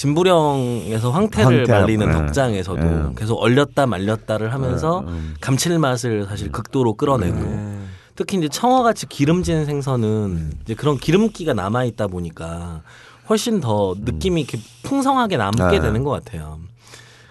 진부령에서 0.00 1.10
황태를 1.10 1.58
황태, 1.58 1.72
말리는 1.72 2.06
네. 2.06 2.12
덕장에서도 2.12 2.82
네. 2.82 3.14
계속 3.16 3.34
얼렸다 3.34 3.84
말렸다를 3.84 4.50
하면서 4.50 5.00
음. 5.00 5.34
감칠맛을 5.42 6.24
사실 6.26 6.50
극도로 6.50 6.94
끌어내고 6.94 7.38
네. 7.38 7.78
특히 8.16 8.38
이제 8.38 8.48
청어같이 8.48 9.06
기름진 9.10 9.66
생선은 9.66 10.52
이제 10.64 10.74
그런 10.74 10.96
기름기가 10.96 11.52
남아 11.52 11.84
있다 11.84 12.06
보니까 12.06 12.80
훨씬 13.28 13.60
더 13.60 13.94
느낌이 13.98 14.40
이렇게 14.40 14.58
풍성하게 14.84 15.36
남게 15.36 15.78
네. 15.78 15.80
되는 15.80 16.02
것 16.02 16.10
같아요. 16.10 16.58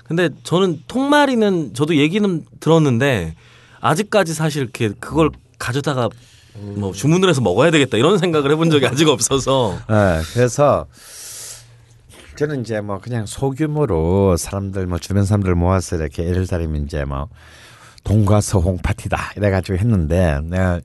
근데 0.04 0.30
저는 0.44 0.84
통마리는 0.88 1.74
저도 1.74 1.96
얘기는 1.96 2.46
들었는데 2.60 3.34
아직까지 3.82 4.36
사실 4.36 4.62
이렇게 4.62 4.90
그걸 5.00 5.32
가져다가 5.58 6.10
뭐 6.54 6.92
주문을 6.92 7.30
해서 7.30 7.42
먹어야 7.42 7.72
되겠다 7.72 7.98
이런 7.98 8.20
생각을 8.20 8.52
해본 8.52 8.70
적이 8.70 8.88
아직 8.88 9.08
없어서 9.08 9.80
네, 9.90 10.22
그래서 10.34 10.86
저는 12.40 12.62
이제 12.62 12.80
뭐 12.80 13.00
그냥 13.00 13.26
소규모로 13.26 14.38
사람들 14.38 14.88
뭐 14.88 14.98
주변 14.98 15.26
사람들 15.26 15.56
모아서 15.56 15.98
이렇게 15.98 16.24
예를 16.26 16.48
들면 16.48 16.84
이제 16.86 17.04
뭐 17.04 17.28
동과서홍 18.06 18.78
파티다 18.82 19.34
이래가지고 19.36 19.78
했는데 19.78 20.40
내가 20.46 20.80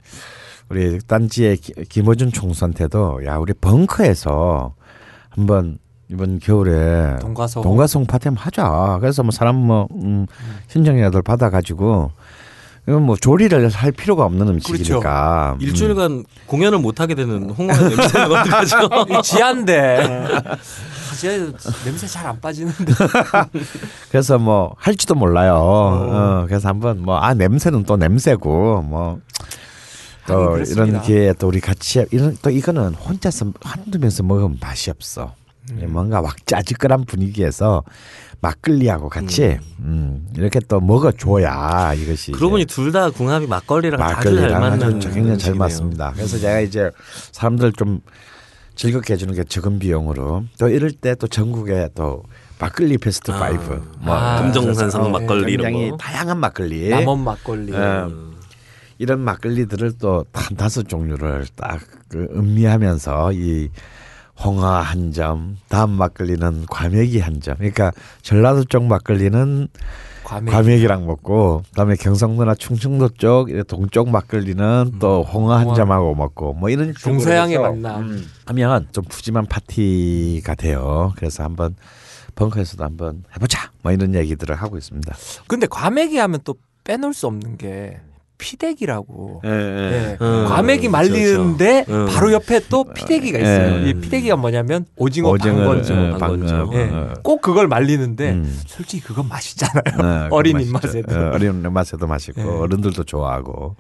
우리 0.69 0.99
딴지의 1.07 1.59
기- 1.59 1.73
김어준 1.89 2.33
총수한테도 2.33 3.25
야 3.27 3.37
우리 3.37 3.53
벙커에서 3.53 4.75
한번 5.29 5.79
이번 6.11 6.41
겨울에 6.41 7.19
동가서 7.21 7.63
동가송 7.63 8.07
파티 8.07 8.27
한번 8.29 8.45
하자. 8.45 8.99
그래서 9.01 9.23
뭐 9.23 9.31
사람 9.31 9.55
뭐 9.55 9.87
음, 9.95 10.27
신청이라도 10.67 11.23
받아가지고 11.23 12.11
이건 12.89 13.03
뭐 13.05 13.17
조리를 13.17 13.69
할 13.69 13.93
필요가 13.93 14.25
없는 14.25 14.49
음식이니까. 14.49 15.57
음. 15.57 15.63
일주일간 15.63 16.25
공연을 16.47 16.79
못 16.81 17.01
하게 17.01 17.15
되는 17.15 17.49
홍어의 17.49 17.81
냄새는 17.81 18.33
어떡하죠? 18.33 18.77
이 19.09 19.23
지한데. 19.23 20.25
아, 21.15 21.19
제 21.19 21.53
냄새 21.85 22.07
잘 22.07 22.27
안 22.27 22.41
빠지는데. 22.41 22.85
그래서 24.11 24.39
뭐 24.39 24.75
할지도 24.79 25.15
몰라요. 25.15 25.55
어, 25.57 26.45
그래서 26.49 26.69
한번 26.69 27.03
뭐 27.03 27.19
아 27.19 27.35
냄새는 27.35 27.85
또 27.85 27.97
냄새고 27.97 28.83
뭐. 28.83 29.21
또 30.27 30.35
하긴 30.35 30.53
그렇습니다. 30.53 30.85
이런 30.87 31.03
기회에 31.03 31.33
또 31.35 31.49
우리 31.49 31.61
같이 31.61 32.05
이런 32.11 32.35
또 32.41 32.49
이거는 32.49 32.95
혼자서 32.95 33.53
한두 33.63 33.99
명서 33.99 34.23
먹으면 34.23 34.57
맛이 34.61 34.91
없어. 34.91 35.35
음. 35.71 35.87
뭔가 35.91 36.21
막 36.23 36.35
짜지근한 36.47 37.05
분위기에서 37.05 37.83
막걸리하고 38.41 39.09
같이 39.09 39.59
음, 39.81 40.27
이렇게 40.37 40.61
또 40.61 40.79
먹어줘야 40.81 41.95
이것이 41.95 42.33
그러고 42.33 42.53
보니 42.53 42.65
이제 42.65 42.75
둘다 42.75 43.11
궁합이 43.11 43.47
막걸리랑 43.47 44.01
아주 44.03 44.15
잘 44.15 44.35
막걸리랑 44.35 44.61
맞는 44.61 44.99
굉장히 45.01 45.39
잘. 45.39 45.55
맞습니다. 45.55 46.13
그래서 46.15 46.37
제가 46.39 46.61
이제 46.61 46.91
사람들 47.33 47.73
좀 47.73 48.01
즐겁게 48.75 49.15
해주는 49.15 49.33
게 49.35 49.45
적은 49.45 49.79
비용으로 49.79 50.45
또 50.59 50.69
이럴 50.69 50.91
때 50.93 51.15
또 51.15 51.27
전국에 51.29 51.89
또 51.95 52.23
막걸리 52.59 52.99
베스트 52.99 53.31
아. 53.31 53.39
five 53.39 53.93
뭐 54.01 54.15
아, 54.15 54.41
금정산성 54.43 55.05
어, 55.05 55.09
막걸리 55.09 55.53
이런 55.53 55.67
굉장히 55.67 55.91
거. 55.91 55.97
다양한 55.97 56.39
막걸리 56.39 56.89
남원 56.91 57.21
막걸리. 57.25 57.73
예. 57.73 58.05
이런 58.99 59.21
막걸리들을 59.21 59.99
또 59.99 60.25
한 60.33 60.57
다섯 60.57 60.89
종류를 60.89 61.47
딱 61.57 61.81
그 62.09 62.29
음미하면서 62.33 63.33
이 63.33 63.69
홍어 64.45 64.67
한 64.67 65.11
점, 65.13 65.57
다음 65.69 65.91
막걸리는 65.91 66.67
과메기 66.67 67.19
한 67.19 67.41
점. 67.41 67.57
그러니까 67.57 67.91
전라도 68.23 68.65
쪽 68.65 68.85
막걸리는 68.85 69.67
과메기. 70.25 70.51
과메기랑 70.51 71.07
먹고, 71.07 71.63
그다음에 71.71 71.97
경상도나 71.97 72.55
충청도 72.55 73.11
쪽 73.11 73.49
동쪽 73.69 74.09
막걸리는 74.11 74.93
또 74.99 75.23
홍어 75.23 75.55
한. 75.55 75.75
점하고 75.75 76.15
먹고, 76.15 76.55
뭐 76.55 76.71
이런 76.71 76.89
해서 76.89 77.61
만남. 77.61 78.25
하면 78.47 78.89
좀 78.93 79.05
푸짐한 79.05 79.47
파티가 79.47 80.55
돼요. 80.55 81.13
그래서 81.17 81.45
한번 81.45 81.77
벙커에서도 82.35 82.83
한번 82.83 83.25
해보자. 83.35 83.71
뭐 83.83 83.93
이런 83.93 84.15
얘기들을 84.15 84.55
하고 84.57 84.77
있습니다. 84.77 85.15
근데 85.47 85.67
과메기 85.67 86.17
하면 86.19 86.41
또 86.45 86.57
빼놓을 86.85 87.15
수 87.15 87.27
없는 87.27 87.57
게 87.57 88.01
피대기라고. 88.39 89.43
예, 89.45 89.49
예. 89.51 90.17
음, 90.21 90.47
과메기 90.49 90.89
그렇죠, 90.89 90.91
말리는데 90.93 91.85
그렇죠. 91.85 92.03
음. 92.05 92.15
바로 92.15 92.33
옆에 92.33 92.61
또 92.69 92.85
피대기가 92.85 93.39
있어요. 93.39 93.85
예. 93.87 93.89
이 93.91 93.95
피대기가 93.95 94.37
뭐냐면 94.37 94.87
오징어 94.97 95.31
오징어를, 95.31 95.83
방건조. 96.19 96.71
예, 96.75 96.79
예. 96.79 96.83
어, 96.93 97.15
꼭 97.23 97.41
그걸 97.41 97.69
말리는데 97.69 98.31
음. 98.33 98.61
솔직히 98.67 99.03
그건 99.03 99.29
맛있잖아요. 99.29 99.83
어, 99.99 100.29
그 100.31 100.35
어린. 100.35 100.61
입맛에도. 100.61 101.15
어, 101.17 101.31
어린 101.33 101.63
입맛에도 101.65 102.07
맛있고 102.07 102.41
예. 102.43 102.45
어른들도 102.61 103.05
좋아하고. 103.05 103.77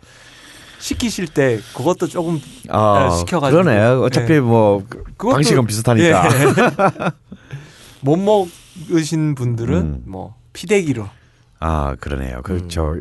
시키실 0.78 1.28
때 1.28 1.60
그것도 1.74 2.06
조금 2.08 2.38
아, 2.68 3.10
시켜가지고. 3.18 3.62
그러네. 3.62 4.04
어차피 4.04 4.34
예. 4.34 4.40
뭐 4.40 4.82
그, 4.88 5.02
그것도- 5.16 5.32
방식은 5.32 5.66
비슷하니까. 5.66 6.28
예. 6.28 7.10
못 8.02 8.16
먹으신 8.18 9.34
분들은 9.34 9.74
음. 9.76 10.02
뭐 10.06 10.34
피대기로 10.52 11.06
아 11.66 11.96
그러네요. 11.98 12.42
그저 12.42 12.92
음. 12.92 13.00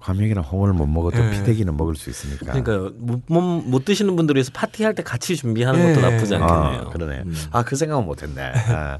과메기나 0.00 0.42
홍어를 0.42 0.74
못 0.74 0.86
먹어도 0.86 1.24
예. 1.24 1.30
피대기는 1.30 1.74
먹을 1.74 1.96
수 1.96 2.10
있으니까. 2.10 2.52
그러니까 2.52 2.92
못, 2.98 3.22
못, 3.26 3.40
못 3.40 3.84
드시는 3.86 4.14
분들 4.14 4.36
위해서 4.36 4.50
파티할 4.52 4.94
때 4.94 5.02
같이 5.02 5.36
준비하는 5.36 5.80
예. 5.80 5.94
것도 5.94 6.10
나쁘지 6.10 6.34
않겠네요. 6.34 6.82
아 6.82 6.90
그러네. 6.90 7.22
음. 7.24 7.34
아그 7.50 7.76
생각은 7.76 8.04
못했네. 8.04 8.52
아. 8.68 8.98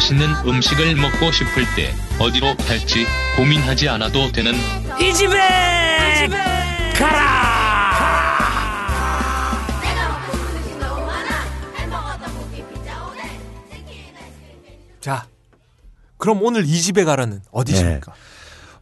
맛있는 0.00 0.28
음식을 0.46 0.96
먹고 0.96 1.30
싶을 1.30 1.64
때 1.76 1.92
어디로 2.18 2.56
갈지 2.56 3.04
고민하지 3.36 3.86
않아도 3.90 4.32
되는 4.32 4.54
이 4.98 5.12
집에 5.12 5.34
오뎅 13.04 13.30
치킨 13.68 14.16
아이스크림 14.16 15.00
자 15.02 15.26
그럼 16.16 16.42
오늘 16.44 16.64
이 16.64 16.80
집에 16.80 17.04
가라는 17.04 17.42
어디십니까? 17.50 18.14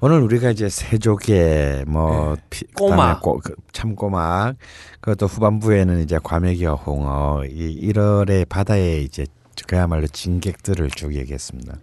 오늘 0.00 0.20
우리가 0.20 0.50
이제 0.50 0.68
세조개 0.68 1.84
뭐 1.88 2.36
피, 2.48 2.64
네. 2.64 2.72
꼬막. 2.76 2.96
그다음에 2.96 3.20
꼬, 3.20 3.40
그 3.42 3.54
참꼬막 3.72 4.54
그것도 5.00 5.26
후반부에는 5.26 6.00
이제 6.00 6.20
과메기와 6.22 6.74
홍어 6.74 7.44
이 7.44 7.90
1월에 7.90 8.48
바다에 8.48 9.00
이제 9.00 9.26
그야말로 9.68 10.06
진객들을 10.08 10.90
쭉 10.90 11.14
얘기했습니다. 11.14 11.76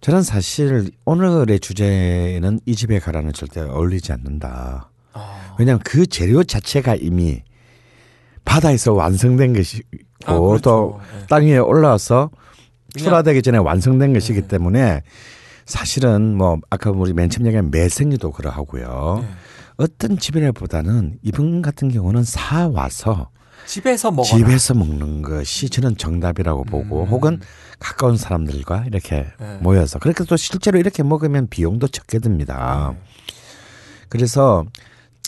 저는 0.00 0.22
사실 0.22 0.90
오늘의 1.04 1.60
주제는 1.60 2.60
이 2.66 2.74
집에 2.74 2.98
가라는 2.98 3.32
절대 3.32 3.60
어울리지 3.60 4.12
않는다. 4.12 4.90
아, 5.12 5.54
왜냐하면 5.58 5.80
그 5.84 6.06
재료 6.06 6.42
자체가 6.42 6.96
이미 6.96 7.42
바다에서 8.44 8.92
완성된 8.92 9.52
것이고 9.52 9.84
아, 10.24 10.38
그렇죠. 10.38 10.60
또 10.62 11.00
예. 11.16 11.26
땅 11.26 11.44
위에 11.44 11.58
올라와서 11.58 12.30
출하되기 12.96 13.42
전에 13.42 13.58
완성된 13.58 14.12
네. 14.12 14.18
것이기 14.18 14.48
때문에 14.48 15.02
사실은 15.66 16.36
뭐 16.36 16.58
아까 16.70 16.90
우리 16.90 17.12
맨 17.12 17.30
처음 17.30 17.46
얘기한 17.46 17.70
매생이도 17.70 18.32
그러하고요. 18.32 19.20
네. 19.22 19.28
어떤 19.76 20.18
집이라보다는 20.18 21.18
이분 21.22 21.62
같은 21.62 21.88
경우는 21.88 22.24
사 22.24 22.68
와서 22.68 23.30
집에서 23.66 24.10
먹어라. 24.10 24.36
집에서 24.36 24.74
먹는 24.74 25.22
것이 25.22 25.68
저는 25.68 25.96
정답이라고 25.96 26.64
보고 26.64 27.04
음. 27.04 27.08
혹은 27.08 27.40
가까운 27.78 28.16
사람들과 28.16 28.84
이렇게 28.86 29.26
네. 29.38 29.58
모여서 29.60 29.98
그렇게 29.98 30.24
또 30.24 30.36
실제로 30.36 30.78
이렇게 30.78 31.02
먹으면 31.02 31.48
비용도 31.48 31.88
적게 31.88 32.18
듭니다. 32.18 32.94
네. 32.94 33.00
그래서 34.08 34.64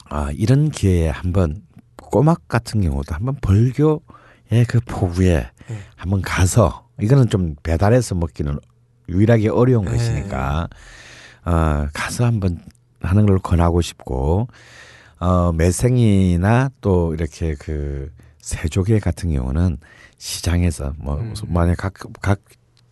아 0.08 0.30
이런 0.34 0.70
기회에 0.70 1.08
한번 1.08 1.62
꼬막 1.96 2.46
같은 2.48 2.82
경우도 2.82 3.14
한번 3.14 3.36
벌교의 3.40 4.66
그 4.68 4.80
포구에 4.84 5.48
네. 5.68 5.78
한번 5.96 6.20
가서 6.20 6.86
이거는 7.00 7.30
좀 7.30 7.54
배달해서 7.62 8.14
먹기는 8.16 8.58
유일하게 9.08 9.48
어려운 9.48 9.86
네. 9.86 9.92
것이니까 9.92 10.68
어 11.44 11.88
가서 11.94 12.26
한번 12.26 12.60
하는 13.00 13.26
걸 13.26 13.38
권하고 13.38 13.80
싶고 13.80 14.48
어 15.18 15.52
매생이나 15.52 16.70
또 16.80 17.14
이렇게 17.14 17.54
그 17.58 18.10
새조개 18.42 18.98
같은 18.98 19.32
경우는 19.32 19.78
시장에서 20.18 20.92
뭐 20.98 21.16
음. 21.16 21.32
만약 21.48 21.76
각, 21.78 21.94
각 22.20 22.40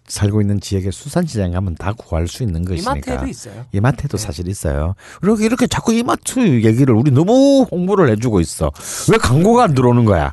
살고 0.07 0.41
있는 0.41 0.61
지역의 0.61 0.91
수산시장에 0.91 1.53
가면 1.53 1.77
다 1.77 1.93
구할 1.93 2.27
수 2.27 2.43
있는 2.43 2.65
것이니까 2.65 2.93
이마트에도 2.93 3.27
있어요. 3.27 3.67
이마트에도 3.73 4.17
네. 4.17 4.25
사실 4.25 4.49
있어요. 4.49 4.95
이렇게 5.23 5.45
이렇게 5.45 5.67
자꾸 5.67 5.93
이마트 5.93 6.41
얘기를 6.65 6.95
우리 6.95 7.11
너무 7.11 7.67
홍보를 7.71 8.11
해주고 8.11 8.41
있어. 8.41 8.71
왜 9.11 9.19
광고가 9.19 9.65
안 9.65 9.75
들어오는 9.75 10.05
거야? 10.05 10.33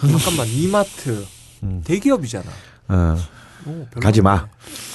잠깐만 0.00 0.46
이마트 0.48 1.26
음. 1.62 1.82
대기업이잖아. 1.84 2.50
어, 2.88 3.16
오. 3.66 3.86
가지 4.00 4.22
마. 4.22 4.46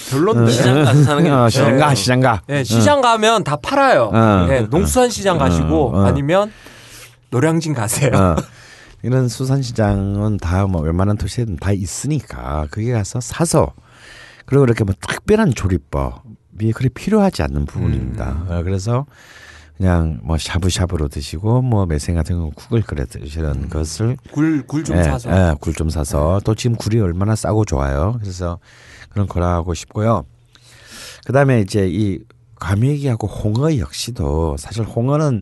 별론데. 0.10 0.52
시장 0.52 0.84
가서 0.84 1.03
사는 1.03 1.23
게 1.23 1.30
어. 1.30 1.49
시장 1.49 1.77
가, 1.77 1.89
네. 1.89 1.95
시장 1.95 2.19
가. 2.19 2.41
예, 2.49 2.64
시장 2.64 3.02
가면 3.02 3.43
다 3.43 3.56
팔아요. 3.56 4.11
어. 4.14 4.47
예, 4.49 4.61
농수산 4.61 5.10
시장 5.10 5.38
가시고 5.38 5.95
어, 5.95 5.99
어. 6.02 6.06
아니면 6.06 6.52
노량진 7.30 7.73
가세요. 7.73 8.11
어. 9.06 9.07
이런 9.07 9.27
수산시장은 9.27 10.38
다 10.38 10.65
뭐 10.68 10.82
웬만한 10.82 11.18
도시에는 11.18 11.57
다 11.57 11.72
있으니까 11.72 12.68
거기 12.72 12.91
가서 12.91 13.19
사서 13.22 13.73
그리고 14.45 14.64
이렇게 14.64 14.84
뭐 14.84 14.94
특별한 14.99 15.53
조리법이 15.53 16.72
그리 16.73 16.90
필요하지 16.90 17.44
않는 17.44 17.65
부분입니다. 17.65 18.45
어, 18.49 18.64
그래서 18.64 19.06
그냥 19.77 20.19
뭐 20.23 20.38
샤브샤브로 20.38 21.10
드시고 21.10 21.61
뭐 21.61 21.86
매생 21.86 22.15
같은 22.15 22.40
거 22.40 22.49
국을 22.56 22.82
끓여 22.82 23.06
드시는 23.06 23.69
것을 23.69 24.18
굴 24.32 24.65
굴좀 24.65 24.98
예, 24.98 25.03
사서. 25.03 25.32
예, 25.32 25.56
굴좀 25.60 25.90
사서 25.90 26.41
또 26.45 26.56
지금 26.56 26.76
굴이 26.77 26.99
얼마나 27.02 27.36
싸고 27.36 27.65
좋아요. 27.65 28.15
그래서 28.22 28.60
그런 29.10 29.27
거라 29.27 29.53
하고 29.53 29.73
싶고요. 29.73 30.26
그다음에 31.26 31.60
이제 31.61 31.88
이 31.90 32.19
과메기하고 32.56 33.27
홍어 33.27 33.77
역시도 33.77 34.56
사실 34.57 34.84
홍어는 34.84 35.41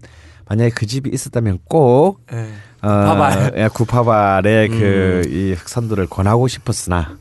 만약에 0.49 0.71
그 0.71 0.85
집이 0.85 1.09
있었다면 1.13 1.59
꼭 1.65 2.21
예. 2.33 2.49
어, 2.83 2.87
구파발. 2.87 3.53
예, 3.57 3.67
구파발의 3.69 4.69
음. 4.69 4.79
그이 5.23 5.53
흑산도를 5.53 6.07
권하고 6.07 6.47
싶었으나 6.47 7.17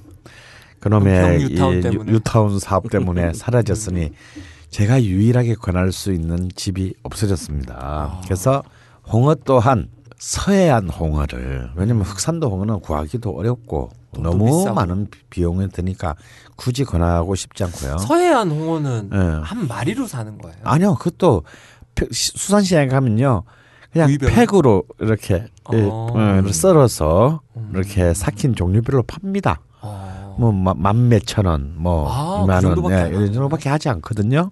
그놈의 0.80 1.40
이 1.40 1.44
유타운 1.52 1.80
때문에. 1.80 2.10
유- 2.10 2.14
유타운 2.16 2.58
사업 2.58 2.90
때문에 2.90 3.32
사라졌으니 3.34 4.10
제가 4.70 5.02
유일하게 5.02 5.54
권할 5.54 5.92
수 5.92 6.12
있는 6.12 6.48
집이 6.56 6.94
없어졌습니다. 7.02 7.76
아. 7.80 8.20
그래서 8.24 8.62
홍어 9.12 9.34
또한 9.44 9.88
서해안 10.18 10.88
홍어를 10.88 11.70
왜냐면 11.76 12.04
흑산도 12.04 12.48
홍어는 12.50 12.80
구하기도 12.80 13.30
어렵고 13.30 13.90
너무 14.18 14.46
비싸고. 14.46 14.74
많은 14.74 15.08
비용이 15.30 15.68
드니까 15.70 16.14
굳이 16.56 16.84
권하고 16.84 17.34
싶지 17.34 17.64
않고요. 17.64 17.98
서해안 17.98 18.50
홍어는 18.50 19.10
예. 19.12 19.16
한 19.42 19.66
마리로 19.68 20.06
사는 20.06 20.36
거예요. 20.38 20.56
아니요, 20.64 20.94
그것도 20.96 21.42
수산시장에 22.10 22.88
가면요. 22.88 23.42
그냥 23.92 24.08
구이병? 24.08 24.30
팩으로 24.30 24.84
이렇게 25.00 25.44
예, 25.72 25.82
어. 25.82 26.08
어, 26.12 26.42
썰어서 26.50 27.40
음. 27.56 27.72
이렇게 27.74 28.14
삭힌 28.14 28.54
종류별로 28.54 29.02
팝니다. 29.02 29.60
어. 29.82 30.36
뭐만 30.38 31.08
몇천 31.08 31.46
원, 31.46 31.74
뭐 31.76 32.08
아, 32.10 32.38
그 32.38 32.44
이만 32.44 32.64
원, 32.64 32.74
정도밖에 32.74 33.16
예. 33.16 33.24
이 33.24 33.32
정도밖에 33.32 33.68
하지 33.68 33.88
않거든요. 33.90 34.50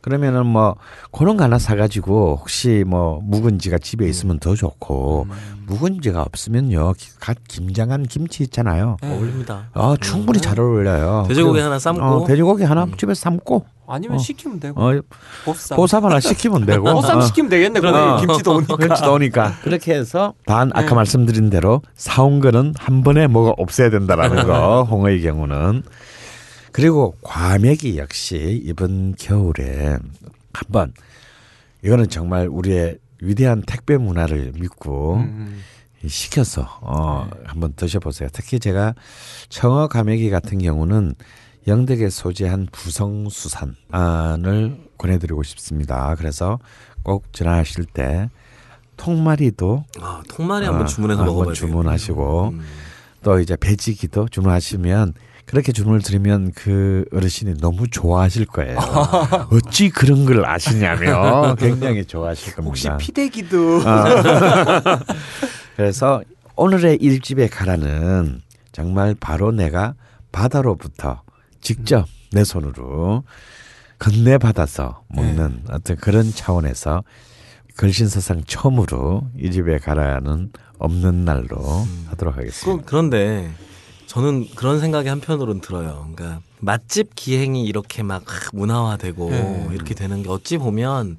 그러면은 0.00 0.46
뭐 0.46 0.76
그런 1.12 1.36
거 1.36 1.44
하나 1.44 1.58
사가지고 1.58 2.38
혹시 2.40 2.84
뭐 2.86 3.20
묵은지가 3.22 3.78
집에 3.78 4.06
음. 4.06 4.10
있으면 4.10 4.38
더 4.38 4.54
좋고 4.54 5.26
묵은지가 5.68 6.22
없으면요 6.22 6.94
기- 6.96 7.10
갓 7.20 7.36
김장한 7.46 8.04
김치 8.04 8.42
있잖아요. 8.44 8.96
네. 9.02 9.12
어울립니다. 9.14 9.68
아 9.74 9.96
충분히 10.00 10.40
잘 10.40 10.58
어울려요. 10.58 11.26
돼지고기 11.28 11.60
하나 11.60 11.78
삶고. 11.78 12.02
어, 12.02 12.26
돼지고기 12.26 12.64
하나 12.64 12.86
집에서 12.96 13.20
삶고 13.20 13.66
아니면 13.86 14.16
어. 14.16 14.18
시키면 14.18 14.60
되고 14.60 14.80
어, 14.80 15.00
보쌈. 15.44 15.76
보쌈 15.76 16.04
하나 16.04 16.20
시키면 16.20 16.64
되고 16.66 16.84
보쌈 16.92 17.18
어. 17.18 17.20
시키면 17.20 17.50
되겠네. 17.50 17.80
그러네. 17.80 17.98
어. 17.98 18.16
김치도 18.20 18.56
오니까. 18.56 18.76
김치도 18.76 19.12
오니까 19.12 19.54
그렇게 19.62 19.94
해서 19.94 20.34
단 20.46 20.70
아까 20.74 20.88
네. 20.88 20.94
말씀드린 20.94 21.50
대로 21.50 21.82
사온 21.94 22.40
거는 22.40 22.74
한 22.78 23.02
번에 23.02 23.26
뭐가 23.26 23.54
없어야 23.58 23.90
된다라는 23.90 24.46
거 24.46 24.84
홍어의 24.84 25.22
경우는 25.22 25.82
그리고 26.72 27.14
과메기 27.22 27.98
역시 27.98 28.60
이번 28.64 29.14
겨울에 29.18 29.98
한번 30.52 30.92
이거는 31.84 32.08
정말 32.08 32.46
우리의 32.48 32.98
위대한 33.20 33.62
택배 33.66 33.96
문화를 33.96 34.52
믿고 34.54 35.16
음. 35.16 35.62
시켜서 36.06 36.62
어 36.80 37.28
한번 37.44 37.72
드셔보세요. 37.74 38.28
특히 38.32 38.60
제가 38.60 38.94
청어 39.48 39.88
가메기 39.88 40.30
같은 40.30 40.58
경우는 40.58 41.14
영덕에 41.66 42.08
소재한 42.08 42.68
부성수산을 42.70 43.74
권해드리고 44.96 45.42
싶습니다. 45.42 46.14
그래서 46.16 46.58
꼭 47.02 47.32
전화하실 47.32 47.86
때 47.86 48.30
통마리도 48.96 49.84
아, 50.00 50.22
통마리 50.28 50.66
한번 50.66 50.82
어, 50.84 50.86
주문해서 50.86 51.20
한번 51.20 51.34
먹어봐야 51.34 51.54
주문하시고. 51.54 52.48
음. 52.50 52.60
또 53.22 53.40
이제 53.40 53.56
배지기도 53.56 54.28
주문하시면 54.28 55.14
그렇게 55.48 55.72
주문을 55.72 56.02
드리면 56.02 56.52
그 56.54 57.06
어르신이 57.10 57.54
너무 57.58 57.88
좋아하실 57.88 58.44
거예요. 58.46 58.76
어찌 59.50 59.88
그런 59.88 60.26
걸 60.26 60.44
아시냐며 60.44 61.54
굉장히 61.58 62.04
좋아하실 62.04 62.54
겁니다. 62.54 62.68
혹시 62.68 63.06
피대기도 63.06 63.80
그래서 65.74 66.22
오늘의 66.54 66.96
일집에 66.96 67.48
가라는 67.48 68.42
정말 68.72 69.14
바로 69.18 69.50
내가 69.50 69.94
바다로부터 70.32 71.22
직접 71.62 72.06
내 72.30 72.44
손으로 72.44 73.24
건네 73.98 74.36
받아서 74.36 75.02
먹는 75.08 75.62
어떤 75.70 75.96
그런 75.96 76.30
차원에서 76.30 77.04
걸신사상 77.78 78.42
처음으로 78.46 79.22
이 79.38 79.50
집에 79.50 79.78
가라는 79.78 80.52
없는 80.78 81.24
날로 81.24 81.86
하도록 82.10 82.36
하겠습니다. 82.36 82.82
그, 82.82 82.84
그런데 82.84 83.50
저는 84.08 84.48
그런 84.54 84.80
생각이 84.80 85.08
한편으로는 85.08 85.60
들어요. 85.60 86.08
그러니까 86.14 86.40
맛집 86.60 87.14
기행이 87.14 87.64
이렇게 87.64 88.02
막 88.02 88.24
문화화되고 88.54 89.30
네. 89.30 89.68
이렇게 89.72 89.94
되는 89.94 90.22
게 90.22 90.30
어찌 90.30 90.56
보면 90.56 91.18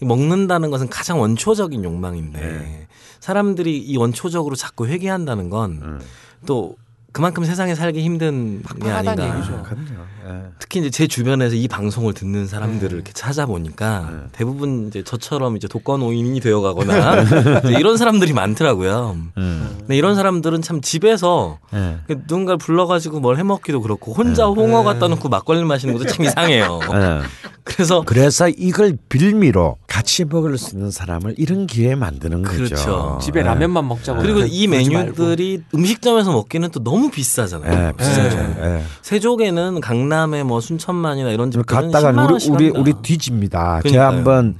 먹는다는 0.00 0.70
것은 0.70 0.88
가장 0.88 1.20
원초적인 1.20 1.82
욕망인데 1.82 2.40
네. 2.40 2.86
사람들이 3.18 3.78
이 3.78 3.96
원초적으로 3.96 4.54
자꾸 4.54 4.86
회귀한다는 4.86 5.50
건또 5.50 5.80
음. 5.82 6.74
그만큼 7.12 7.44
세상에 7.44 7.74
살기 7.74 8.02
힘든 8.02 8.62
게 8.82 8.90
아닌가. 8.90 9.36
얘기죠. 9.36 9.62
그럼요. 9.62 10.04
예. 10.28 10.42
특히 10.58 10.80
이제 10.80 10.90
제 10.90 11.06
주변에서 11.06 11.56
이 11.56 11.66
방송을 11.66 12.14
듣는 12.14 12.46
사람들을 12.46 12.90
네. 12.90 12.94
이렇게 12.94 13.12
찾아보니까 13.12 14.08
네. 14.12 14.18
대부분 14.32 14.86
이제 14.88 15.02
저처럼 15.02 15.56
이제 15.56 15.66
독거노인이 15.66 16.38
되어가거나 16.40 17.24
이런 17.78 17.96
사람들이 17.96 18.32
많더라고요. 18.32 19.16
음. 19.36 19.76
근데 19.80 19.96
이런 19.96 20.14
사람들은 20.14 20.62
참 20.62 20.80
집에서 20.80 21.58
예. 21.74 21.98
누군가를 22.08 22.58
불러가지고 22.58 23.20
뭘 23.20 23.38
해먹기도 23.38 23.80
그렇고 23.80 24.12
혼자 24.12 24.46
홍어 24.46 24.82
갖다 24.82 25.08
놓고 25.08 25.28
막걸리 25.28 25.64
마시는 25.64 25.96
것도 25.96 26.06
참 26.06 26.24
이상해요. 26.26 26.80
예. 26.92 27.20
그래서 27.64 28.02
그래서 28.04 28.48
이걸 28.48 28.96
빌미로 29.08 29.76
같이 29.86 30.24
먹을 30.24 30.56
수 30.58 30.74
있는 30.74 30.90
사람을 30.90 31.34
이런 31.38 31.66
기회에 31.66 31.94
만드는 31.94 32.42
거죠. 32.42 32.56
그렇죠. 32.56 33.18
집에 33.22 33.40
예. 33.40 33.44
라면만 33.44 33.86
먹자고. 33.86 34.20
그리고 34.22 34.40
이 34.40 34.66
말고. 34.66 34.88
메뉴들이 34.90 35.62
음식점에서 35.74 36.32
먹기는 36.32 36.70
또 36.70 36.82
너무 36.82 36.99
비싸잖아요. 37.08 37.88
예, 37.88 37.92
비싸죠. 37.96 38.36
네. 38.36 38.56
예. 38.60 38.82
세족에는 39.02 39.80
강남에 39.80 40.42
뭐 40.42 40.60
순천만이나 40.60 41.30
이런 41.30 41.52
집들은 41.52 41.64
갔다가 41.92 42.12
10만 42.12 42.50
우리 42.54 42.68
우리. 42.70 42.78
우리 42.80 42.92
뒤집니다. 43.02 43.80
제가 43.82 44.08
한번 44.08 44.56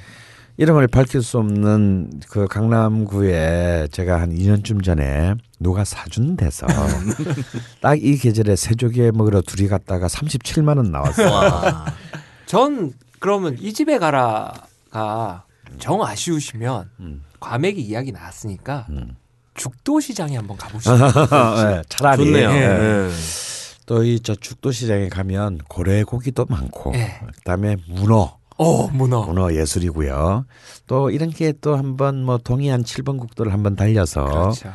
이름을 0.57 0.89
밝힐 0.89 1.23
수 1.23 1.39
없는 1.39 2.21
그 2.29 2.47
강남구에 2.47 3.89
제가 3.91 4.21
한 4.21 4.35
2년쯤 4.35 4.85
전에 4.85 5.35
누가 5.59 5.85
사준 5.85 6.37
데서 6.37 6.67
딱 7.81 7.97
이 7.99 8.17
계절에 8.17 8.57
새조개 8.57 9.11
먹으러 9.13 9.41
둘이 9.43 9.69
갔다가 9.69 10.07
37만 10.07 10.77
원 10.77 10.91
나왔어요. 10.93 11.31
와. 11.31 11.87
전 12.47 12.93
그러면 13.19 13.57
이 13.59 13.73
집에 13.73 13.99
가라가 13.99 15.45
정 15.79 16.03
아쉬우시면 16.03 16.91
음. 17.01 17.23
과메기 17.41 17.81
이야기 17.81 18.13
나왔으니까 18.13 18.87
음. 18.91 19.17
죽도 19.61 20.01
시장에 20.01 20.37
한번 20.37 20.57
가보시죠. 20.57 20.95
예, 20.95 21.83
차라리 21.91 22.25
좋네요. 22.25 22.51
예. 22.51 22.55
예. 22.57 23.11
또이 23.85 24.21
저 24.21 24.35
죽도 24.35 24.73
시장에 24.73 25.09
가면 25.11 25.59
고래 25.69 26.03
고기도 26.03 26.47
많고 26.49 26.95
예. 26.95 27.21
그다음에 27.37 27.77
문어 27.87 28.39
어 28.57 28.87
문어. 28.89 29.27
문어 29.27 29.53
예술이고요. 29.55 30.47
또 30.87 31.11
이런 31.11 31.29
게또 31.31 31.77
한번 31.77 32.25
뭐 32.25 32.39
동해안 32.39 32.83
7번 32.85 33.19
국도를 33.19 33.53
한번 33.53 33.77
달려서 33.77 34.25
그렇죠. 34.25 34.73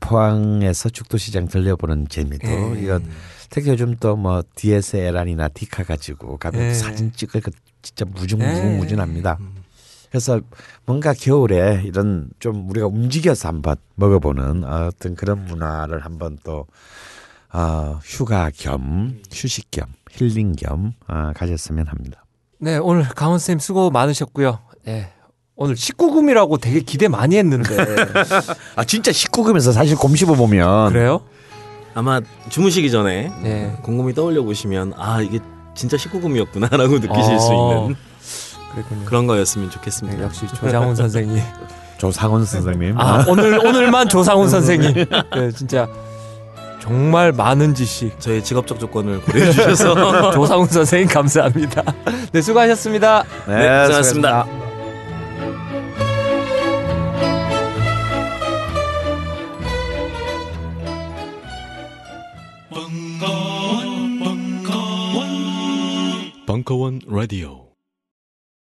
포항에서 0.00 0.90
죽도시장 0.90 1.48
들려보는 1.48 2.08
재미도 2.08 2.46
예. 2.76 2.82
이건 2.82 3.08
특히 3.48 3.70
요즘 3.70 3.96
또 3.96 4.16
뭐 4.16 4.42
DSLR이나 4.54 5.48
디카 5.48 5.84
가지고 5.84 6.36
가면 6.36 6.60
예. 6.60 6.74
사진 6.74 7.10
찍을 7.12 7.40
거 7.40 7.50
진짜 7.80 8.04
예. 8.06 8.10
무궁무진합니다. 8.10 9.36
그 9.36 9.55
래서 10.16 10.40
뭔가 10.86 11.12
겨울에 11.12 11.82
이런 11.84 12.30
좀 12.38 12.70
우리가 12.70 12.86
움직여서 12.86 13.48
한번 13.48 13.76
먹어보는 13.96 14.64
어떤 14.64 15.14
그런 15.14 15.44
문화를 15.44 16.06
한번 16.06 16.38
또 16.42 16.66
어, 17.52 18.00
휴가 18.02 18.50
겸 18.56 19.20
휴식 19.30 19.70
겸 19.70 19.84
힐링 20.10 20.52
겸 20.52 20.94
어, 21.06 21.32
가졌으면 21.36 21.86
합니다. 21.88 22.24
네 22.58 22.78
오늘 22.78 23.06
강원 23.06 23.38
쌤 23.38 23.58
수고 23.58 23.90
많으셨고요. 23.90 24.58
예. 24.88 25.12
오늘 25.54 25.74
19금이라고 25.74 26.60
되게 26.62 26.80
기대 26.80 27.08
많이 27.08 27.36
했는데 27.36 27.76
아 28.74 28.84
진짜 28.84 29.10
19금에서 29.10 29.72
사실 29.74 29.96
곰 29.96 30.16
씹어 30.16 30.32
보면 30.34 30.92
그래요? 30.92 31.20
아마 31.92 32.22
주무시기 32.48 32.90
전에 32.90 33.30
네. 33.42 33.76
곰곰이 33.82 34.14
떠올려 34.14 34.42
보시면 34.42 34.94
아 34.96 35.20
이게 35.20 35.40
진짜 35.74 35.98
19금이었구나라고 35.98 37.00
느끼실 37.02 37.38
수 37.38 37.52
어, 37.52 37.82
있는 37.82 37.96
그랬군요. 38.76 39.04
그런 39.06 39.26
거였으면 39.26 39.68
네, 39.68 39.74
좋겠습니다. 39.74 40.22
역시 40.22 40.46
조장훈 40.48 40.94
선생님. 40.94 41.42
조상훈 41.98 42.44
선생님 42.44 43.00
아 43.00 43.24
오늘 43.26 43.58
오늘만 43.64 44.08
조상훈 44.08 44.50
선생님. 44.50 44.92
네, 45.34 45.50
진짜 45.52 45.88
정말 46.80 47.32
많은 47.32 47.74
지식. 47.74 48.20
저의 48.20 48.44
직업적 48.44 48.78
조건을 48.78 49.22
고려해 49.22 49.50
주셔서 49.52 50.30
조상훈 50.32 50.66
선생님 50.68 51.08
감사합니다. 51.08 51.82
네 52.32 52.42
수고하셨습니다. 52.42 53.24
네, 53.48 53.54
고생하셨습니다. 53.54 54.46
벙커원, 62.86 64.18
벙커원, 64.20 65.26
벙커원 66.46 67.00
라디오. 67.06 67.65